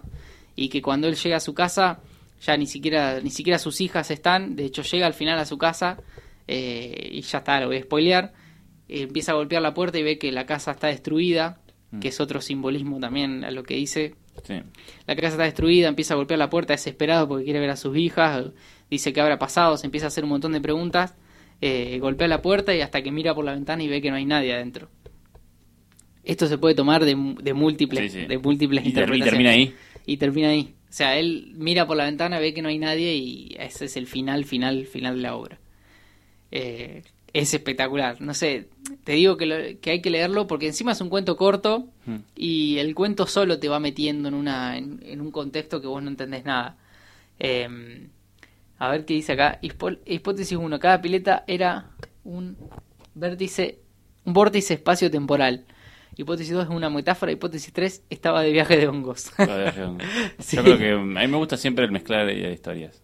Y 0.56 0.68
que 0.68 0.82
cuando 0.82 1.08
él 1.08 1.16
llega 1.16 1.36
a 1.36 1.40
su 1.40 1.54
casa, 1.54 2.00
ya 2.42 2.56
ni 2.56 2.66
siquiera, 2.66 3.20
ni 3.20 3.30
siquiera 3.30 3.58
sus 3.58 3.80
hijas 3.80 4.10
están. 4.10 4.56
De 4.56 4.64
hecho, 4.64 4.82
llega 4.82 5.06
al 5.06 5.14
final 5.14 5.38
a 5.38 5.46
su 5.46 5.58
casa 5.58 5.98
eh, 6.46 7.10
y 7.12 7.20
ya 7.22 7.38
está, 7.38 7.60
lo 7.60 7.66
voy 7.68 7.76
a 7.76 7.82
spoilear. 7.82 8.32
Eh, 8.88 9.02
empieza 9.02 9.32
a 9.32 9.36
golpear 9.36 9.62
la 9.62 9.74
puerta 9.74 9.98
y 9.98 10.02
ve 10.02 10.18
que 10.18 10.32
la 10.32 10.46
casa 10.46 10.72
está 10.72 10.88
destruida, 10.88 11.60
que 12.00 12.08
es 12.08 12.20
otro 12.20 12.40
simbolismo 12.40 12.98
también 13.00 13.44
a 13.44 13.50
lo 13.50 13.62
que 13.62 13.74
dice. 13.74 14.14
Sí. 14.44 14.54
La 15.06 15.16
casa 15.16 15.28
está 15.28 15.44
destruida, 15.44 15.88
empieza 15.88 16.14
a 16.14 16.16
golpear 16.16 16.38
la 16.38 16.48
puerta 16.50 16.72
desesperado 16.72 17.28
porque 17.28 17.44
quiere 17.44 17.60
ver 17.60 17.70
a 17.70 17.76
sus 17.76 17.96
hijas, 17.96 18.46
dice 18.90 19.12
que 19.12 19.20
habrá 19.20 19.38
pasado, 19.38 19.76
se 19.76 19.86
empieza 19.86 20.06
a 20.06 20.08
hacer 20.08 20.24
un 20.24 20.30
montón 20.30 20.52
de 20.52 20.60
preguntas, 20.60 21.14
eh, 21.60 21.98
golpea 22.00 22.26
la 22.28 22.40
puerta 22.40 22.74
y 22.74 22.80
hasta 22.80 23.02
que 23.02 23.12
mira 23.12 23.34
por 23.34 23.44
la 23.44 23.52
ventana 23.52 23.82
y 23.82 23.88
ve 23.88 24.00
que 24.00 24.10
no 24.10 24.16
hay 24.16 24.24
nadie 24.24 24.54
adentro. 24.54 24.88
Esto 26.22 26.46
se 26.46 26.58
puede 26.58 26.74
tomar 26.74 27.04
de, 27.04 27.14
múltiples, 27.16 28.12
Sí, 28.12 28.20
sí. 28.20 28.26
de 28.26 28.38
múltiples 28.38 28.84
Y, 28.84 28.90
y 28.90 28.92
termina 28.92 29.50
ahí. 29.50 29.74
Y 30.10 30.16
termina 30.16 30.48
ahí. 30.48 30.74
O 30.88 30.92
sea, 30.92 31.16
él 31.18 31.52
mira 31.54 31.86
por 31.86 31.96
la 31.96 32.04
ventana, 32.04 32.40
ve 32.40 32.52
que 32.52 32.62
no 32.62 32.68
hay 32.68 32.78
nadie 32.78 33.14
y 33.14 33.54
ese 33.60 33.84
es 33.84 33.96
el 33.96 34.08
final, 34.08 34.44
final, 34.44 34.86
final 34.86 35.14
de 35.16 35.22
la 35.22 35.36
obra. 35.36 35.58
Eh, 36.50 37.02
es 37.32 37.54
espectacular. 37.54 38.20
No 38.20 38.34
sé, 38.34 38.68
te 39.04 39.12
digo 39.12 39.36
que, 39.36 39.46
lo- 39.46 39.80
que 39.80 39.90
hay 39.92 40.02
que 40.02 40.10
leerlo 40.10 40.48
porque 40.48 40.66
encima 40.66 40.92
es 40.92 41.00
un 41.00 41.08
cuento 41.10 41.36
corto 41.36 41.86
Mm. 42.06 42.16
y 42.34 42.78
el 42.78 42.94
cuento 42.96 43.26
solo 43.28 43.60
te 43.60 43.68
va 43.68 43.78
metiendo 43.78 44.26
en, 44.28 44.34
una, 44.34 44.76
en, 44.78 45.00
en 45.04 45.20
un 45.20 45.30
contexto 45.30 45.80
que 45.80 45.86
vos 45.86 46.02
no 46.02 46.08
entendés 46.10 46.44
nada. 46.44 46.76
Eh, 47.38 48.08
a 48.78 48.90
ver 48.90 49.04
qué 49.04 49.14
dice 49.14 49.32
acá. 49.34 49.60
Hipótesis 50.06 50.58
1. 50.58 50.78
Cada 50.80 51.00
pileta 51.00 51.44
era 51.46 51.90
un 52.24 52.56
vértice, 53.14 53.78
un 54.24 54.32
vórtice 54.32 54.74
espacio-temporal. 54.74 55.66
Hipótesis 56.20 56.52
2 56.52 56.64
es 56.64 56.70
una 56.70 56.90
metáfora. 56.90 57.32
Hipótesis 57.32 57.72
3 57.72 58.04
estaba 58.10 58.42
de 58.42 58.52
viaje 58.52 58.76
de 58.76 58.86
hongos. 58.88 59.32
Yo 59.38 59.96
Sí. 60.38 60.56
creo 60.58 60.78
que 60.78 60.94
mm, 60.94 61.16
a 61.16 61.20
mí 61.22 61.28
me 61.28 61.36
gusta 61.36 61.56
siempre 61.56 61.84
el 61.84 61.90
mezclar 61.92 62.28
eh, 62.28 62.52
historias. 62.52 63.02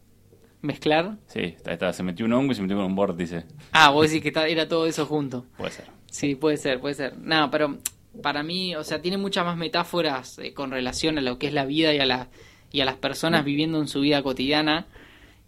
¿Mezclar? 0.62 1.16
Sí, 1.26 1.40
está- 1.40 1.72
está- 1.72 1.93
se 1.93 2.02
metió 2.02 2.26
un 2.26 2.32
hongo 2.32 2.52
y 2.52 2.55
se 2.55 2.62
metió 2.62 2.76
con 2.76 2.86
un 2.86 2.94
vórtice. 2.94 3.44
Ah, 3.72 3.90
vos 3.90 4.09
decís 4.09 4.22
que 4.22 4.28
está- 4.28 4.48
era 4.48 4.68
todo 4.68 4.86
eso 4.86 5.06
junto. 5.06 5.47
Puede 5.56 5.72
ser. 5.72 5.84
Sí, 6.10 6.34
puede 6.34 6.56
ser, 6.56 6.80
puede 6.80 6.94
ser. 6.94 7.16
No, 7.18 7.51
pero 7.51 7.78
para 8.22 8.43
mí, 8.43 8.74
o 8.74 8.82
sea, 8.84 9.01
tiene 9.02 9.18
muchas 9.18 9.44
más 9.44 9.56
metáforas 9.56 10.38
eh, 10.38 10.55
con 10.55 10.70
relación 10.70 11.18
a 11.18 11.20
lo 11.20 11.38
que 11.38 11.47
es 11.48 11.52
la 11.52 11.64
vida 11.66 11.93
y 11.94 11.98
a, 11.98 12.06
la, 12.06 12.28
y 12.72 12.80
a 12.80 12.84
las 12.84 12.97
personas 12.97 13.44
viviendo 13.44 13.78
en 13.80 13.86
su 13.88 14.01
vida 14.01 14.22
cotidiana 14.22 14.86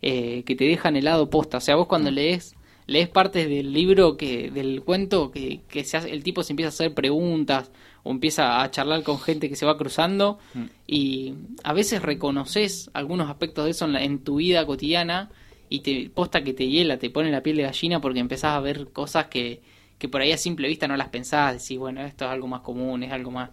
eh, 0.03 0.43
que 0.45 0.55
te 0.55 0.65
dejan 0.65 0.95
helado 0.97 1.31
posta. 1.31 1.57
O 1.57 1.61
sea, 1.61 1.77
vos 1.77 1.86
cuando 1.86 2.11
lees 2.11 2.55
lees 2.89 3.09
partes 3.09 3.48
del 3.48 3.73
libro, 3.73 4.16
que 4.16 4.51
del 4.51 4.82
cuento, 4.82 5.31
que, 5.31 5.60
que 5.69 5.85
se 5.85 5.98
hace- 5.98 6.10
el 6.10 6.24
tipo 6.24 6.43
se 6.43 6.52
empieza 6.55 6.69
a 6.69 6.70
hacer 6.70 6.94
preguntas 6.94 7.70
o 8.02 8.10
empieza 8.10 8.60
a 8.62 8.70
charlar 8.73 9.02
con 9.05 9.20
gente 9.20 9.48
que 9.48 9.55
se 9.56 9.65
va 9.66 9.77
cruzando 9.78 10.39
y 10.86 11.35
a 11.65 11.73
veces 11.74 12.02
reconoces 12.02 12.90
algunos 12.94 13.28
aspectos 13.31 13.65
de 13.66 13.70
eso 13.73 13.85
en, 13.85 13.93
la- 13.93 14.02
en 14.02 14.19
tu 14.24 14.36
vida 14.36 14.66
cotidiana 14.66 15.31
y 15.69 15.81
te 15.81 16.09
posta 16.10 16.43
que 16.43 16.55
te 16.55 16.66
hiela, 16.66 16.98
te 16.98 17.10
pone 17.10 17.31
la 17.31 17.43
piel 17.43 17.59
de 17.59 17.65
gallina 17.65 18.01
porque 18.01 18.20
empezás 18.20 18.52
a 18.55 18.60
ver 18.60 18.89
cosas 18.90 19.27
que, 19.27 19.60
que 19.98 20.09
por 20.09 20.23
ahí 20.23 20.32
a 20.32 20.39
simple 20.39 20.66
vista 20.66 20.89
no 20.89 20.97
las 20.97 21.10
pensás, 21.10 21.60
decís, 21.62 21.78
bueno, 21.78 22.01
esto 22.02 22.24
es 22.24 22.31
algo 22.31 22.47
más 22.48 22.62
común, 22.62 23.02
es 23.02 23.12
algo 23.12 23.31
más... 23.31 23.51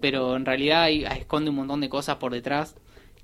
Pero 0.00 0.34
en 0.36 0.46
realidad 0.46 0.84
hay- 0.84 1.04
esconde 1.04 1.50
un 1.50 1.56
montón 1.56 1.82
de 1.82 1.90
cosas 1.90 2.16
por 2.16 2.32
detrás 2.32 2.76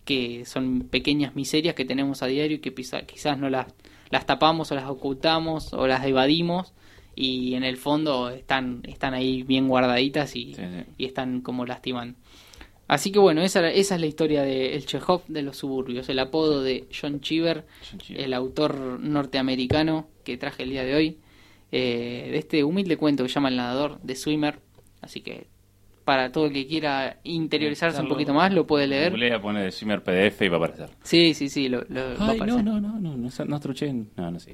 que 0.05 0.45
son 0.45 0.83
pequeñas 0.91 1.35
miserias 1.35 1.74
que 1.74 1.87
tenemos 1.87 2.23
a 2.23 2.27
diario 2.27 2.59
y 2.59 2.61
que 2.61 2.74
quizás 2.74 3.39
no 3.39 3.49
las, 3.49 3.66
las 4.11 4.27
tapamos 4.27 4.70
o 4.73 4.74
las 4.74 4.89
ocultamos 4.89 5.73
o 5.73 5.87
las 5.87 6.05
evadimos 6.05 6.73
y 7.15 7.55
en 7.55 7.65
el 7.65 7.77
fondo 7.77 8.28
están, 8.31 8.83
están 8.87 9.15
ahí 9.15 9.43
bien 9.43 9.69
guardaditas 9.69 10.37
y, 10.37 10.55
Sí, 10.55 10.62
sí. 10.62 10.85
y 10.99 11.05
están 11.07 11.41
como 11.41 11.65
lastimando. 11.66 12.19
Así 12.89 13.11
que 13.11 13.19
bueno, 13.19 13.43
esa, 13.43 13.69
esa 13.69 13.95
es 13.97 14.01
la 14.01 14.07
historia 14.07 14.43
de 14.43 14.77
El 14.77 14.87
Chekhov 14.87 15.23
de 15.27 15.43
los 15.43 15.57
suburbios, 15.57 16.09
el 16.09 16.20
apodo 16.20 16.62
de 16.62 16.87
John 16.99 17.20
Cheever, 17.20 17.66
John 17.91 17.99
Cheever. 17.99 18.24
el 18.24 18.33
autor 18.35 19.01
norteamericano 19.01 20.09
que 20.24 20.37
traje 20.37 20.62
el 20.62 20.70
día 20.70 20.85
de 20.85 20.95
hoy, 20.95 21.19
eh, 21.73 22.28
de 22.31 22.39
este 22.39 22.62
humilde 22.62 22.97
cuento 22.97 23.24
que 23.24 23.28
se 23.28 23.35
llama 23.35 23.49
El 23.49 23.57
nadador 23.57 24.01
de 24.03 24.15
Swimmer. 24.15 24.61
Así 25.01 25.20
que 25.20 25.49
para 26.07 26.31
todo 26.31 26.47
el 26.47 26.53
que 26.53 26.69
quiera 26.69 27.19
interiorizarse 27.24 28.01
un 28.01 28.07
poquito 28.09 28.33
más, 28.33 28.53
lo 28.55 28.65
puede 28.65 28.87
leer. 28.87 29.11
Googlea, 29.11 29.41
pone 29.41 29.62
de 29.65 29.73
Swimmer 29.73 30.05
PDF 30.05 30.41
y 30.43 30.49
va 30.49 30.55
a 30.55 30.59
aparecer. 30.61 30.91
Sí, 31.03 31.35
sí, 31.35 31.49
sí, 31.49 31.69
lo, 31.69 31.83
lo- 31.89 32.16
va 32.16 32.28
a 32.28 32.31
Ay, 32.31 32.39
no, 32.47 32.62
no, 32.62 32.81
no, 32.81 32.99
no, 33.01 33.16
no, 33.16 33.28
no 33.47 33.61
truché. 33.61 33.93
No, 33.93 34.31
no, 34.31 34.39
sí. 34.39 34.53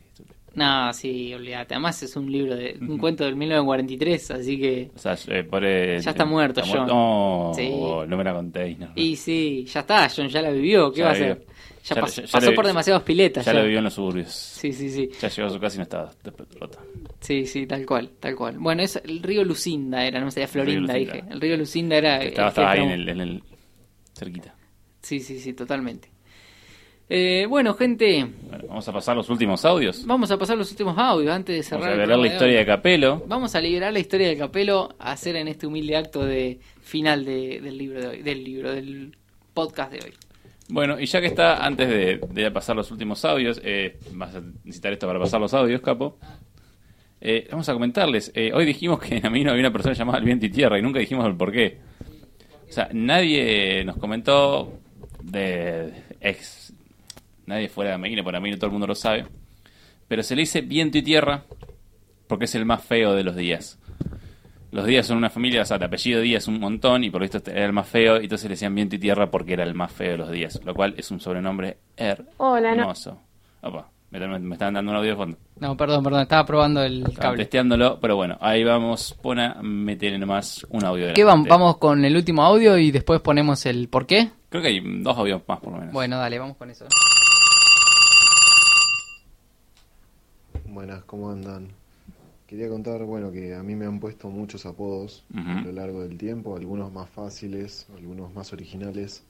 No, 0.55 0.93
sí, 0.95 1.33
olvídate. 1.35 1.75
Además 1.75 2.03
es 2.03 2.17
un 2.17 2.31
libro 2.33 2.57
de 2.57 2.77
un 2.81 2.97
cuento 2.99 3.25
del 3.25 3.37
1943, 3.37 4.31
así 4.31 4.59
que 4.59 4.91
O 4.95 4.99
sea, 4.99 5.15
eh, 5.29 5.45
por 5.45 5.63
el- 5.65 6.01
Ya 6.01 6.11
está 6.11 6.25
muerto, 6.25 6.63
John. 6.67 6.87
No, 6.87 7.53
Sí. 7.55 7.71
no 7.71 8.17
me 8.17 8.25
la 8.25 8.33
contéis. 8.33 8.79
No. 8.79 8.89
y 8.95 9.17
sí, 9.17 9.65
ya 9.67 9.81
está, 9.81 10.09
John 10.15 10.29
ya 10.29 10.41
la 10.43 10.51
vivió, 10.51 10.91
¿qué 10.91 11.01
Ya 11.01 11.05
va 11.05 11.11
a 11.11 11.15
hacer? 11.15 11.47
Ya, 11.85 11.97
Ya- 11.97 12.03
pas- 12.03 12.15
ya- 12.15 12.23
ya 12.25 12.33
pasó 12.33 12.55
por 12.55 12.67
demasiadas 12.67 13.03
piletas. 13.03 13.45
ya 13.45 13.53
lo 13.53 13.63
vivió 13.65 13.79
en 13.79 13.85
los 13.85 13.95
suburbios. 13.95 14.29
Sí, 14.31 14.73
sí, 14.73 14.89
sí. 14.89 15.11
Ya 15.21 15.29
llegó 15.29 15.49
a 15.49 15.51
su 15.51 15.59
casa 15.59 15.75
y 15.75 15.79
no 15.79 15.83
estaba 15.83 16.11
después 16.23 16.49
rota. 16.61 16.79
Sí, 17.21 17.45
sí, 17.47 17.67
tal 17.67 17.85
cual, 17.85 18.11
tal 18.21 18.37
cual. 18.37 18.59
Bueno, 18.59 18.83
es 18.83 18.97
el 19.05 19.21
río 19.23 19.45
Lucinda 19.45 20.05
era, 20.07 20.21
no 20.21 20.31
sé, 20.31 20.47
Florinda 20.47 20.93
Lucinda. 20.95 21.15
dije. 21.15 21.25
El 21.33 21.41
río 21.41 21.57
Lucinda 21.57 21.97
era 21.97 22.23
Estaba, 22.23 22.49
estaba 22.51 22.73
que 22.75 22.79
ahí 22.81 22.87
en 22.87 22.93
el, 22.93 23.09
en 23.09 23.21
el 23.21 23.43
cerquita. 24.17 24.55
Sí, 25.03 25.19
sí, 25.21 25.41
sí, 25.41 25.53
totalmente. 25.55 26.09
Eh, 27.09 27.47
bueno, 27.49 27.75
gente, 27.75 28.27
Bueno, 28.49 28.65
vamos 28.69 28.89
a 28.89 28.93
pasar 28.93 29.17
los 29.17 29.29
últimos 29.29 29.65
audios. 29.65 30.07
vamos 30.07 30.31
a 30.31 30.39
pasar 30.39 30.57
los 30.57 30.71
últimos 30.71 30.97
audios 30.97 31.31
antes 31.35 31.57
de 31.57 31.63
cerrar. 31.63 31.81
Vamos 31.81 31.93
a 31.93 31.97
programa 31.97 32.23
la 32.23 32.29
de 32.29 32.35
historia 32.35 32.59
de 32.61 32.67
Capelo. 32.67 33.23
Vamos 33.27 33.55
a 33.55 33.61
liberar 33.61 33.93
la 33.93 33.99
historia 33.99 34.29
del 34.29 34.39
capelo 34.39 34.95
a 34.99 35.13
hacer 35.13 35.37
en 35.37 35.49
este 35.49 35.67
humilde 35.67 35.97
acto 35.97 36.25
de 36.25 36.61
final 36.81 37.25
de- 37.25 37.61
del 37.61 37.77
libro 37.77 38.01
de 38.01 38.07
hoy, 38.07 38.23
del 38.23 38.45
libro, 38.45 38.73
del 38.73 39.15
podcast 39.53 39.93
de 39.93 39.99
hoy. 40.05 40.13
Bueno, 40.73 40.99
y 40.99 41.05
ya 41.05 41.21
que 41.21 41.27
está, 41.27 41.63
antes 41.63 41.87
de, 41.87 42.51
pasar 42.51 42.75
los 42.75 42.91
últimos 42.91 43.23
audios, 43.27 43.61
eh, 43.63 43.99
vas 44.13 44.35
a 44.35 44.41
necesitar 44.41 44.91
esto 44.91 45.07
para 45.07 45.19
pasar 45.19 45.39
los 45.39 45.53
audios, 45.53 45.83
capo. 45.83 46.17
Eh, 47.21 47.47
vamos 47.51 47.69
a 47.69 47.75
comentarles. 47.75 48.33
eh, 48.35 48.53
hoy 48.55 48.65
dijimos 48.65 48.99
que 48.99 49.17
en 49.19 49.27
Amino 49.27 49.51
había 49.51 49.61
una 49.61 49.71
persona 49.71 49.95
llamada 49.95 50.19
El 50.19 50.25
Viento 50.25 50.47
y 50.47 50.49
Tierra 50.49 50.79
y 50.79 50.83
nunca 50.83 50.99
dijimos 50.99 51.27
el 51.27 51.37
por 51.37 51.53
qué. 51.53 51.77
O 52.67 52.73
sea, 52.73 52.89
nadie 52.95 53.85
nos 53.85 53.99
comentó 53.99 54.81
de 55.23 55.93
ex. 56.23 56.73
Nadie 57.45 57.69
fuera 57.69 57.91
de 57.91 57.97
Amino, 57.97 58.25
por 58.25 58.35
Amino 58.35 58.57
todo 58.57 58.69
el 58.69 58.73
mundo 58.73 58.87
lo 58.87 58.95
sabe. 58.95 59.27
Pero 60.09 60.23
se 60.23 60.35
le 60.35 60.41
dice 60.41 60.63
Viento 60.63 60.97
y 60.97 61.03
Tierra 61.03 61.45
porque 62.29 62.47
es 62.47 62.55
el 62.55 62.65
más 62.65 62.83
feo 62.83 63.13
de 63.13 63.25
los 63.25 63.37
días. 63.37 63.79
Los 64.73 64.87
días 64.87 65.07
son 65.07 65.19
una 65.19 65.29
familia, 65.29 65.61
o 65.63 65.65
sea, 65.67 65.77
el 65.77 65.83
apellido 65.85 66.23
Díaz 66.23 66.45
es 66.45 66.49
un 66.49 66.59
montón 66.59 67.05
y 67.05 67.11
por 67.11 67.23
esto 67.23 67.39
era 67.51 67.67
el 67.67 67.75
más 67.75 67.87
feo, 67.87 68.19
y 68.19 68.25
entonces 68.25 68.45
le 68.49 68.55
decían 68.55 68.75
viento 68.75 68.97
y 68.97 68.99
tierra 68.99 69.31
porque 69.31 69.53
era 69.53 69.65
el 69.65 69.75
más 69.75 69.93
feo 69.93 70.13
de 70.13 70.17
los 70.17 70.31
días, 70.31 70.59
lo 70.65 70.75
cual 70.75 70.95
es 70.97 71.11
un 71.11 71.21
sobrenombre 71.21 71.77
Hola, 72.39 72.75
no. 72.75 72.81
hermoso. 72.81 73.21
Opa, 73.61 73.91
me, 74.11 74.39
me 74.39 74.55
estaban 74.55 74.73
dando 74.73 74.91
un 74.93 74.97
audio 74.97 75.11
de 75.11 75.17
fondo. 75.17 75.37
No, 75.61 75.77
perdón, 75.77 76.03
perdón, 76.03 76.23
estaba 76.23 76.47
probando 76.47 76.83
el 76.83 77.01
Estaban 77.01 77.17
cable. 77.17 77.39
testeándolo, 77.45 78.01
pero 78.01 78.17
bueno, 78.17 78.39
ahí 78.41 78.65
vamos, 78.65 79.15
pone 79.21 79.45
a 79.45 79.57
meter 79.63 80.19
nomás 80.19 80.67
un 80.71 80.83
audio 80.85 81.03
de 81.05 81.09
la 81.11 81.15
¿Qué 81.17 81.25
vamos? 81.25 81.49
Vamos 81.49 81.77
con 81.77 82.03
el 82.07 82.17
último 82.17 82.43
audio 82.43 82.79
y 82.79 82.91
después 82.91 83.21
ponemos 83.21 83.67
el 83.67 83.89
por 83.89 84.07
qué. 84.07 84.31
Creo 84.49 84.63
que 84.63 84.69
hay 84.69 84.81
dos 85.03 85.19
audios 85.19 85.43
más 85.47 85.61
por 85.61 85.73
lo 85.75 85.81
menos. 85.81 85.93
Bueno, 85.93 86.17
dale, 86.17 86.39
vamos 86.39 86.57
con 86.57 86.71
eso. 86.71 86.87
Buenas, 90.65 91.05
¿cómo 91.05 91.31
andan? 91.31 91.69
Quería 92.53 92.69
contar, 92.69 93.03
bueno, 93.05 93.33
que 93.33 93.55
a 93.55 93.63
mí 93.63 93.75
me 93.75 93.87
han 93.87 93.99
puesto 93.99 94.29
muchos 94.29 94.67
apodos 94.67 95.25
a 95.35 95.63
lo 95.63 95.73
largo 95.73 96.03
del 96.03 96.19
tiempo, 96.19 96.55
algunos 96.55 96.93
más 96.93 97.09
fáciles, 97.09 97.87
algunos 97.97 98.35
más 98.35 98.53
originales. 98.53 99.23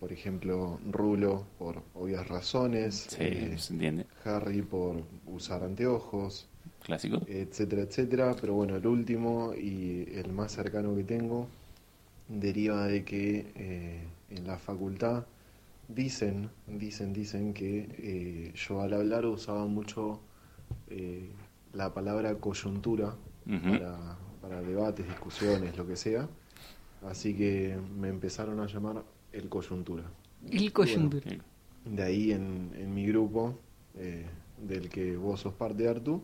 Por 0.00 0.14
ejemplo, 0.14 0.80
Rulo 0.90 1.44
por 1.58 1.82
obvias 1.92 2.26
razones, 2.26 3.08
Sí, 3.10 3.16
eh, 3.20 3.54
se 3.58 3.74
entiende. 3.74 4.06
Harry 4.24 4.62
por 4.62 5.02
usar 5.26 5.62
anteojos, 5.62 6.48
Clásico. 6.82 7.20
etcétera, 7.26 7.82
etcétera. 7.82 8.34
Pero 8.40 8.54
bueno, 8.54 8.76
el 8.76 8.86
último 8.86 9.52
y 9.52 10.08
el 10.14 10.32
más 10.32 10.52
cercano 10.52 10.96
que 10.96 11.04
tengo 11.04 11.48
deriva 12.28 12.86
de 12.86 13.04
que 13.04 13.52
eh, 13.56 14.00
en 14.30 14.46
la 14.46 14.56
facultad 14.56 15.26
dicen, 15.86 16.48
dicen, 16.66 17.12
dicen 17.12 17.52
que 17.52 17.88
eh, 17.98 18.52
yo 18.54 18.80
al 18.80 18.94
hablar 18.94 19.26
usaba 19.26 19.66
mucho 19.66 20.20
la 21.72 21.92
palabra 21.92 22.34
coyuntura 22.36 23.14
para, 23.46 24.18
para 24.40 24.62
debates, 24.62 25.06
discusiones, 25.06 25.76
lo 25.76 25.86
que 25.86 25.96
sea. 25.96 26.28
Así 27.06 27.36
que 27.36 27.78
me 27.96 28.08
empezaron 28.08 28.60
a 28.60 28.66
llamar 28.66 29.02
el 29.32 29.48
coyuntura. 29.48 30.04
El 30.50 30.72
coyuntura. 30.72 31.30
De 31.84 32.02
ahí 32.02 32.32
en, 32.32 32.72
en 32.76 32.92
mi 32.92 33.06
grupo, 33.06 33.58
eh, 33.96 34.26
del 34.58 34.88
que 34.88 35.16
vos 35.16 35.40
sos 35.40 35.54
parte, 35.54 35.88
Artu, 35.88 36.22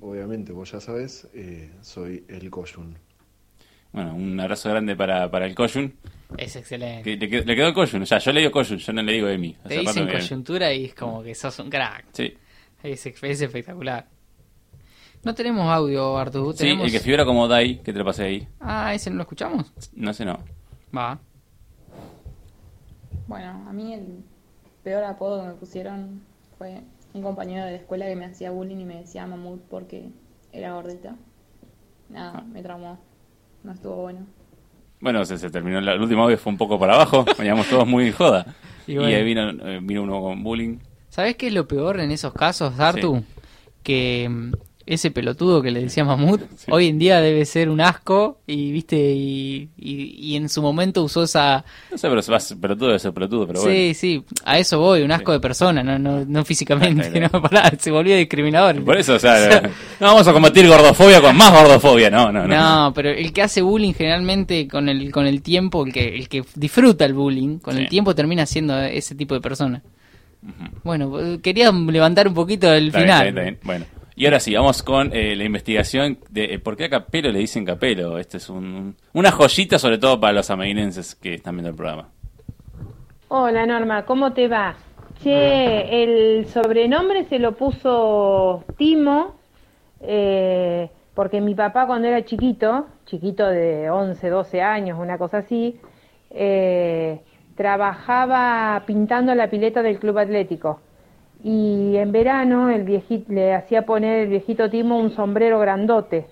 obviamente 0.00 0.52
vos 0.52 0.70
ya 0.70 0.80
sabés, 0.80 1.28
eh, 1.34 1.70
soy 1.80 2.24
el 2.28 2.50
coyun. 2.50 2.96
Bueno, 3.92 4.14
un 4.14 4.38
abrazo 4.38 4.70
grande 4.70 4.94
para, 4.94 5.28
para 5.30 5.46
el 5.46 5.54
Koyun. 5.54 5.92
Es 6.38 6.54
excelente. 6.54 7.02
Que 7.02 7.16
le, 7.16 7.28
quedó, 7.28 7.44
le 7.44 7.56
quedó 7.56 7.66
el 7.68 7.74
Koyun. 7.74 8.02
O 8.02 8.06
sea, 8.06 8.18
yo 8.18 8.32
le 8.32 8.40
digo 8.40 8.52
Koyun, 8.52 8.78
yo 8.78 8.92
no 8.92 9.02
le 9.02 9.12
digo 9.12 9.28
Emi. 9.28 9.56
Hace 9.64 9.74
Te 9.74 9.80
dicen 9.80 10.08
coyuntura 10.08 10.72
y 10.72 10.84
es 10.84 10.94
como 10.94 11.22
que 11.22 11.34
sos 11.34 11.58
un 11.58 11.68
crack. 11.68 12.04
Sí. 12.12 12.32
Es, 12.82 13.04
es 13.04 13.40
espectacular. 13.40 14.06
No 15.22 15.34
tenemos 15.34 15.70
audio, 15.70 16.16
Artu. 16.16 16.52
Sí, 16.52 16.58
Tenemos... 16.58 16.86
el 16.86 16.92
que 16.92 17.00
figura 17.00 17.24
como 17.26 17.46
Dai, 17.46 17.78
que 17.82 17.92
te 17.92 17.98
lo 17.98 18.04
pasé 18.04 18.24
ahí. 18.24 18.48
Ah, 18.58 18.94
ese 18.94 19.10
no 19.10 19.16
lo 19.16 19.22
escuchamos. 19.22 19.72
No 19.94 20.12
sé, 20.14 20.24
no. 20.24 20.38
Va. 20.96 21.18
Bueno, 23.26 23.64
a 23.68 23.72
mí 23.72 23.92
el 23.94 24.24
peor 24.82 25.04
apodo 25.04 25.42
que 25.42 25.48
me 25.48 25.54
pusieron 25.54 26.22
fue 26.58 26.80
un 27.12 27.22
compañero 27.22 27.64
de 27.64 27.72
la 27.72 27.76
escuela 27.76 28.06
que 28.06 28.16
me 28.16 28.24
hacía 28.26 28.50
bullying 28.50 28.78
y 28.78 28.84
me 28.84 28.96
decía 29.00 29.26
mamut 29.26 29.60
porque 29.68 30.08
era 30.52 30.72
gordita. 30.74 31.16
Nada, 32.08 32.40
me 32.52 32.62
traumó. 32.62 32.98
No 33.62 33.72
estuvo 33.72 33.96
bueno. 33.96 34.26
Bueno, 35.00 35.24
se, 35.24 35.38
se 35.38 35.50
terminó. 35.50 35.80
la- 35.80 35.92
El 35.92 36.00
último 36.00 36.22
audio 36.24 36.38
fue 36.38 36.50
un 36.52 36.58
poco 36.58 36.78
para 36.78 36.94
abajo. 36.94 37.24
Veníamos 37.38 37.68
todos 37.68 37.86
muy 37.86 38.06
en 38.08 38.12
joda. 38.14 38.54
Y 38.86 38.96
ahí 38.98 39.22
vino, 39.22 39.50
eh, 39.50 39.80
vino 39.82 40.02
uno 40.02 40.20
con 40.20 40.42
bullying. 40.42 40.78
¿Sabés 41.08 41.36
qué 41.36 41.48
es 41.48 41.52
lo 41.52 41.68
peor 41.68 42.00
en 42.00 42.10
esos 42.10 42.32
casos, 42.32 42.78
Artu? 42.80 43.22
Que 43.82 44.50
ese 44.92 45.10
pelotudo 45.10 45.62
que 45.62 45.70
le 45.70 45.80
decía 45.82 46.04
Mamut, 46.04 46.42
Sí. 46.56 46.66
hoy 46.70 46.88
en 46.88 46.98
día 46.98 47.20
debe 47.20 47.44
ser 47.44 47.68
un 47.70 47.80
asco 47.80 48.40
y, 48.46 48.72
viste, 48.72 48.96
y, 48.96 49.68
y, 49.78 50.16
y 50.32 50.36
en 50.36 50.48
su 50.48 50.60
momento 50.62 51.02
usó 51.04 51.22
esa... 51.22 51.64
No 51.90 51.96
sé, 51.96 52.08
pero 52.08 52.20
se 52.22 52.30
va 52.30 52.38
a 52.38 52.40
ser 52.40 52.58
pelotudo, 52.58 52.88
debe 52.88 52.98
ser 52.98 53.12
pelotudo, 53.12 53.46
pero 53.46 53.60
sí, 53.60 53.66
bueno. 53.68 53.94
sí, 53.94 54.24
a 54.44 54.58
eso 54.58 54.78
voy, 54.80 55.02
un 55.02 55.12
asco 55.12 55.30
Sí. 55.32 55.36
de 55.36 55.40
persona, 55.40 55.82
no, 55.82 55.98
no, 55.98 56.24
no 56.24 56.44
físicamente, 56.44 57.20
no, 57.20 57.30
pará, 57.42 57.72
se 57.78 57.90
volvió 57.90 58.16
discriminador. 58.16 58.84
Por 58.84 58.96
eso, 58.96 59.14
o 59.14 59.18
sea, 59.18 59.62
no 60.00 60.06
vamos 60.06 60.26
a 60.26 60.32
combatir 60.32 60.66
gordofobia 60.66 61.20
con 61.20 61.36
más 61.36 61.52
gordofobia, 61.52 62.10
no, 62.10 62.32
no, 62.32 62.46
no. 62.46 62.54
No, 62.86 62.92
pero 62.94 63.10
el 63.10 63.32
que 63.32 63.42
hace 63.42 63.62
bullying 63.62 63.92
generalmente 63.94 64.66
con 64.66 64.88
el 64.88 65.10
con 65.12 65.26
el 65.26 65.40
tiempo, 65.42 65.86
el 65.86 65.92
que 65.92 66.14
el 66.16 66.28
que 66.28 66.42
disfruta 66.56 67.04
el 67.04 67.14
bullying, 67.14 67.58
con 67.58 67.74
Sí. 67.76 67.82
el 67.82 67.88
tiempo 67.88 68.14
termina 68.14 68.44
siendo 68.46 68.76
ese 68.80 69.14
tipo 69.14 69.34
de 69.34 69.40
persona. 69.40 69.82
Bueno, 70.84 71.38
quería 71.42 71.70
levantar 71.70 72.26
un 72.26 72.34
poquito 72.34 72.72
el 72.72 72.88
Está 72.88 73.00
final. 73.00 73.22
bien, 73.22 73.28
está 73.36 73.42
bien. 73.42 73.58
Bueno, 73.62 73.84
y 74.20 74.26
ahora 74.26 74.38
sí, 74.38 74.54
vamos 74.54 74.82
con 74.82 75.14
eh, 75.14 75.34
la 75.34 75.44
investigación 75.44 76.18
de 76.28 76.44
eh, 76.52 76.58
por 76.58 76.76
qué 76.76 76.84
a 76.84 76.90
Capelo 76.90 77.32
le 77.32 77.38
dicen 77.38 77.64
Capelo. 77.64 78.18
Este 78.18 78.36
es 78.36 78.50
un, 78.50 78.94
una 79.14 79.30
joyita, 79.30 79.78
sobre 79.78 79.96
todo 79.96 80.20
para 80.20 80.34
los 80.34 80.50
amerinenses 80.50 81.14
que 81.14 81.32
están 81.32 81.54
viendo 81.54 81.70
el 81.70 81.74
programa. 81.74 82.10
Hola 83.28 83.64
Norma, 83.64 84.04
¿cómo 84.04 84.34
te 84.34 84.46
va? 84.46 84.76
Che, 85.22 86.02
el 86.02 86.44
sobrenombre 86.48 87.24
se 87.30 87.38
lo 87.38 87.52
puso 87.52 88.62
Timo, 88.76 89.36
eh, 90.02 90.90
porque 91.14 91.40
mi 91.40 91.54
papá 91.54 91.86
cuando 91.86 92.06
era 92.06 92.22
chiquito, 92.22 92.88
chiquito 93.06 93.46
de 93.46 93.88
11, 93.88 94.28
12 94.28 94.60
años, 94.60 94.98
una 95.00 95.16
cosa 95.16 95.38
así, 95.38 95.80
eh, 96.28 97.20
trabajaba 97.56 98.82
pintando 98.84 99.34
la 99.34 99.48
pileta 99.48 99.80
del 99.80 99.98
club 99.98 100.18
atlético. 100.18 100.82
Y 101.42 101.96
en 101.96 102.12
verano 102.12 102.70
el 102.70 102.84
viejito, 102.84 103.32
le 103.32 103.54
hacía 103.54 103.86
poner 103.86 104.20
el 104.20 104.28
viejito 104.28 104.68
Timo 104.68 104.98
un 104.98 105.14
sombrero 105.14 105.58
grandote. 105.58 106.26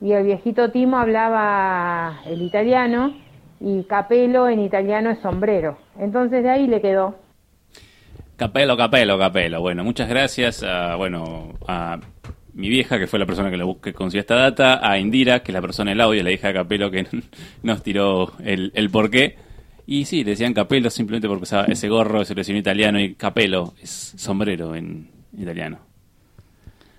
Y 0.00 0.12
el 0.12 0.24
viejito 0.24 0.70
Timo 0.70 0.98
hablaba 0.98 2.20
el 2.26 2.42
italiano 2.42 3.14
y 3.60 3.84
capelo 3.84 4.48
en 4.48 4.60
italiano 4.60 5.10
es 5.10 5.20
sombrero. 5.20 5.78
Entonces 5.98 6.42
de 6.42 6.50
ahí 6.50 6.66
le 6.66 6.80
quedó. 6.80 7.16
Capelo, 8.36 8.76
Capelo, 8.76 9.18
Capelo. 9.18 9.60
Bueno, 9.60 9.84
muchas 9.84 10.08
gracias 10.08 10.62
a, 10.62 10.96
bueno, 10.96 11.52
a 11.68 11.98
mi 12.54 12.70
vieja, 12.70 12.98
que 12.98 13.06
fue 13.06 13.18
la 13.18 13.26
persona 13.26 13.50
que, 13.50 13.58
le 13.58 13.64
busque, 13.64 13.92
consiguió 13.92 14.20
esta 14.20 14.36
data, 14.36 14.80
a 14.82 14.98
Indira, 14.98 15.40
que 15.40 15.52
es 15.52 15.54
la 15.54 15.60
persona 15.60 15.90
del 15.90 16.00
audio, 16.00 16.22
la 16.22 16.30
hija 16.30 16.48
de 16.48 16.54
Capelo, 16.54 16.90
que 16.90 17.06
nos 17.62 17.82
tiró 17.82 18.32
el, 18.42 18.72
el 18.74 18.88
porqué. 18.88 19.36
Y 19.92 20.04
sí, 20.04 20.22
le 20.22 20.30
decían 20.30 20.54
Capelo 20.54 20.88
simplemente 20.88 21.26
porque 21.26 21.42
usaba 21.42 21.64
ese 21.64 21.88
gorro, 21.88 22.22
ese 22.22 22.32
presión 22.32 22.56
italiano, 22.56 23.00
y 23.00 23.14
Capelo 23.14 23.74
es 23.82 24.14
sombrero 24.16 24.76
en 24.76 25.10
italiano. 25.36 25.80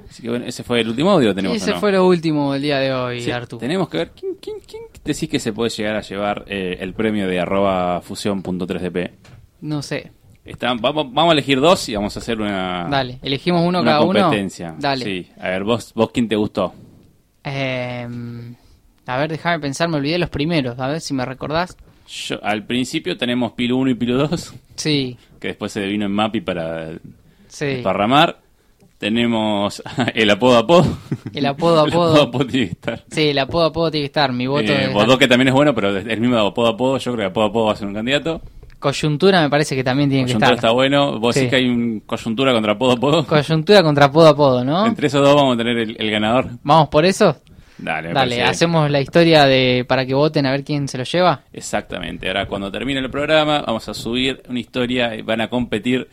Así 0.09 0.21
que 0.21 0.29
bueno, 0.29 0.43
ese 0.43 0.61
fue 0.65 0.81
el 0.81 0.89
último 0.89 1.11
audio, 1.11 1.33
tenemos. 1.33 1.55
Ese 1.55 1.73
fue 1.75 1.93
lo 1.93 2.05
último 2.05 2.51
del 2.51 2.63
día 2.63 2.79
de 2.79 2.93
hoy, 2.93 3.21
Sí, 3.21 3.31
Artu. 3.31 3.57
Tenemos 3.59 3.87
que 3.87 3.97
ver 3.97 4.11
quién, 4.11 4.35
quién, 4.41 4.57
quién 4.67 4.83
decís 5.05 5.29
que 5.29 5.39
se 5.39 5.53
puede 5.53 5.69
llegar 5.69 5.95
a 5.95 6.01
llevar 6.01 6.43
eh, 6.47 6.79
el 6.81 6.93
premio 6.93 7.29
de 7.29 7.39
arroba 7.39 8.01
fusión.3dp. 8.01 9.11
No 9.61 9.81
sé. 9.81 10.11
Vamos, 10.59 11.13
vamos 11.13 11.29
a 11.29 11.31
elegir 11.31 11.61
dos 11.61 11.87
y 11.87 11.95
vamos 11.95 12.17
a 12.17 12.19
hacer 12.19 12.41
una, 12.41 12.89
Dale, 12.91 13.19
elegimos 13.21 13.61
uno 13.65 13.79
una 13.79 13.91
cada 13.91 14.01
uno. 14.03 14.19
competencia. 14.19 14.75
Dale. 14.77 15.05
Sí. 15.05 15.29
A 15.39 15.47
ver, 15.47 15.63
vos, 15.63 15.93
vos 15.93 16.11
quién 16.11 16.27
te 16.27 16.35
gustó. 16.35 16.73
Eh, 17.45 18.05
a 19.05 19.17
ver, 19.17 19.31
déjame 19.31 19.59
pensar, 19.61 19.87
me 19.87 19.95
olvidé 19.95 20.17
los 20.17 20.29
primeros. 20.29 20.77
A 20.77 20.89
ver 20.89 20.99
si 20.99 21.13
me 21.13 21.23
recordás. 21.23 21.77
Yo, 22.11 22.43
al 22.43 22.65
principio 22.65 23.15
tenemos 23.17 23.53
Pilo 23.53 23.77
1 23.77 23.91
y 23.91 23.95
Pilo 23.95 24.17
2, 24.27 24.53
Sí, 24.75 25.17
que 25.39 25.49
después 25.49 25.71
se 25.71 25.85
vino 25.85 26.05
en 26.05 26.11
Mapi 26.11 26.41
para 26.41 26.89
sí. 27.47 27.65
desparramar. 27.65 28.37
Tenemos 28.97 29.81
el 30.13 30.29
apodo 30.29 30.57
apodo. 30.57 30.97
El 31.33 31.45
apodo 31.45 31.83
El 31.87 31.91
apodo. 31.91 32.21
apodo 32.23 32.45
tiene 32.45 32.67
que 32.67 32.71
estar. 32.73 33.03
Sí, 33.09 33.29
el 33.29 33.39
apodo 33.39 33.65
apodo 33.65 33.89
tiene 33.91 34.03
que 34.03 34.07
estar. 34.07 34.31
Mi 34.31 34.45
voto 34.45 34.71
Eh, 34.71 34.89
Bodó, 34.93 35.17
que 35.17 35.27
también 35.27 35.47
es 35.47 35.53
bueno, 35.53 35.73
pero 35.73 35.89
el 35.97 36.19
mismo 36.21 36.35
de 36.35 36.47
apodo 36.47 36.67
apodo. 36.67 36.97
Yo 36.97 37.11
creo 37.13 37.23
que 37.25 37.29
apodo 37.31 37.45
apodo 37.45 37.65
va 37.67 37.73
a 37.73 37.75
ser 37.75 37.87
un 37.87 37.93
candidato. 37.95 38.41
Coyuntura 38.77 39.41
me 39.41 39.49
parece 39.49 39.75
que 39.75 39.83
también 39.83 40.09
tiene 40.09 40.25
Coyuntura 40.25 40.49
que 40.49 40.55
está 40.55 40.67
estar. 40.67 40.75
bueno. 40.75 41.19
Vos 41.19 41.33
Sí. 41.35 41.41
decís 41.41 41.49
que 41.51 41.55
hay 41.57 41.69
un 41.69 41.99
coyuntura 42.01 42.51
contra 42.53 42.73
apodo 42.73 42.91
apodo. 42.93 43.25
Coyuntura 43.25 43.81
contra 43.83 44.05
apodo 44.05 44.27
apodo, 44.27 44.63
¿no? 44.63 44.85
Entre 44.85 45.07
esos 45.07 45.23
dos 45.23 45.35
vamos 45.35 45.55
a 45.55 45.57
tener 45.57 45.77
el, 45.77 45.95
el 45.99 46.11
ganador. 46.11 46.47
Vamos 46.63 46.89
por 46.89 47.05
eso. 47.05 47.35
Dale, 47.81 48.13
Dale, 48.13 48.35
bien. 48.35 48.47
hacemos 48.47 48.89
la 48.89 49.01
historia 49.01 49.45
de 49.45 49.85
para 49.87 50.05
que 50.05 50.13
voten 50.13 50.45
a 50.45 50.51
ver 50.51 50.63
quién 50.63 50.87
se 50.87 50.97
lo 50.97 51.03
lleva. 51.03 51.41
Exactamente. 51.51 52.27
Ahora, 52.27 52.47
cuando 52.47 52.71
termine 52.71 52.99
el 52.99 53.09
programa, 53.09 53.63
vamos 53.65 53.89
a 53.89 53.93
subir 53.93 54.41
una 54.47 54.59
historia 54.59 55.15
y 55.15 55.23
van 55.23 55.41
a 55.41 55.49
competir 55.49 56.07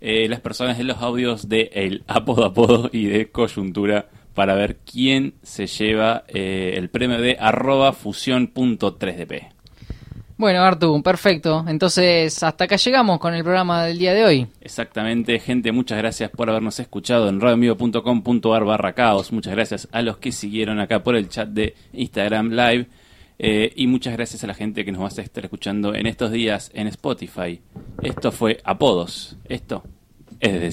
eh, 0.00 0.28
las 0.28 0.40
personas 0.40 0.76
de 0.76 0.84
los 0.84 0.98
audios 0.98 1.48
de 1.48 1.70
el 1.72 2.04
apodo 2.06 2.44
apodo 2.44 2.90
y 2.92 3.06
de 3.06 3.30
coyuntura 3.30 4.06
para 4.34 4.54
ver 4.54 4.76
quién 4.84 5.34
se 5.42 5.66
lleva 5.66 6.24
eh, 6.28 6.74
el 6.76 6.90
premio 6.90 7.18
de 7.20 7.36
arroba 7.40 7.92
fusión.3dp. 7.92 9.53
Bueno, 10.36 10.62
Artu, 10.62 11.00
perfecto. 11.02 11.64
Entonces, 11.68 12.42
hasta 12.42 12.64
acá 12.64 12.76
llegamos 12.76 13.20
con 13.20 13.34
el 13.34 13.44
programa 13.44 13.84
del 13.84 13.98
día 13.98 14.12
de 14.12 14.24
hoy. 14.24 14.46
Exactamente, 14.60 15.38
gente, 15.38 15.70
muchas 15.70 15.98
gracias 15.98 16.30
por 16.30 16.50
habernos 16.50 16.80
escuchado 16.80 17.28
en 17.28 17.40
radioenvivo.com.ar 17.40 18.64
barra 18.64 18.94
caos. 18.94 19.32
Muchas 19.32 19.54
gracias 19.54 19.88
a 19.92 20.02
los 20.02 20.16
que 20.16 20.32
siguieron 20.32 20.80
acá 20.80 21.04
por 21.04 21.14
el 21.14 21.28
chat 21.28 21.48
de 21.48 21.74
Instagram 21.92 22.50
Live. 22.50 22.88
Eh, 23.38 23.72
y 23.76 23.86
muchas 23.86 24.14
gracias 24.14 24.42
a 24.44 24.46
la 24.46 24.54
gente 24.54 24.84
que 24.84 24.92
nos 24.92 25.02
va 25.02 25.06
a 25.06 25.22
estar 25.22 25.44
escuchando 25.44 25.94
en 25.94 26.06
estos 26.06 26.32
días 26.32 26.70
en 26.74 26.88
Spotify. 26.88 27.60
Esto 28.02 28.32
fue 28.32 28.60
Apodos. 28.64 29.36
Esto 29.48 29.84
es 30.40 30.52
desde 30.52 30.66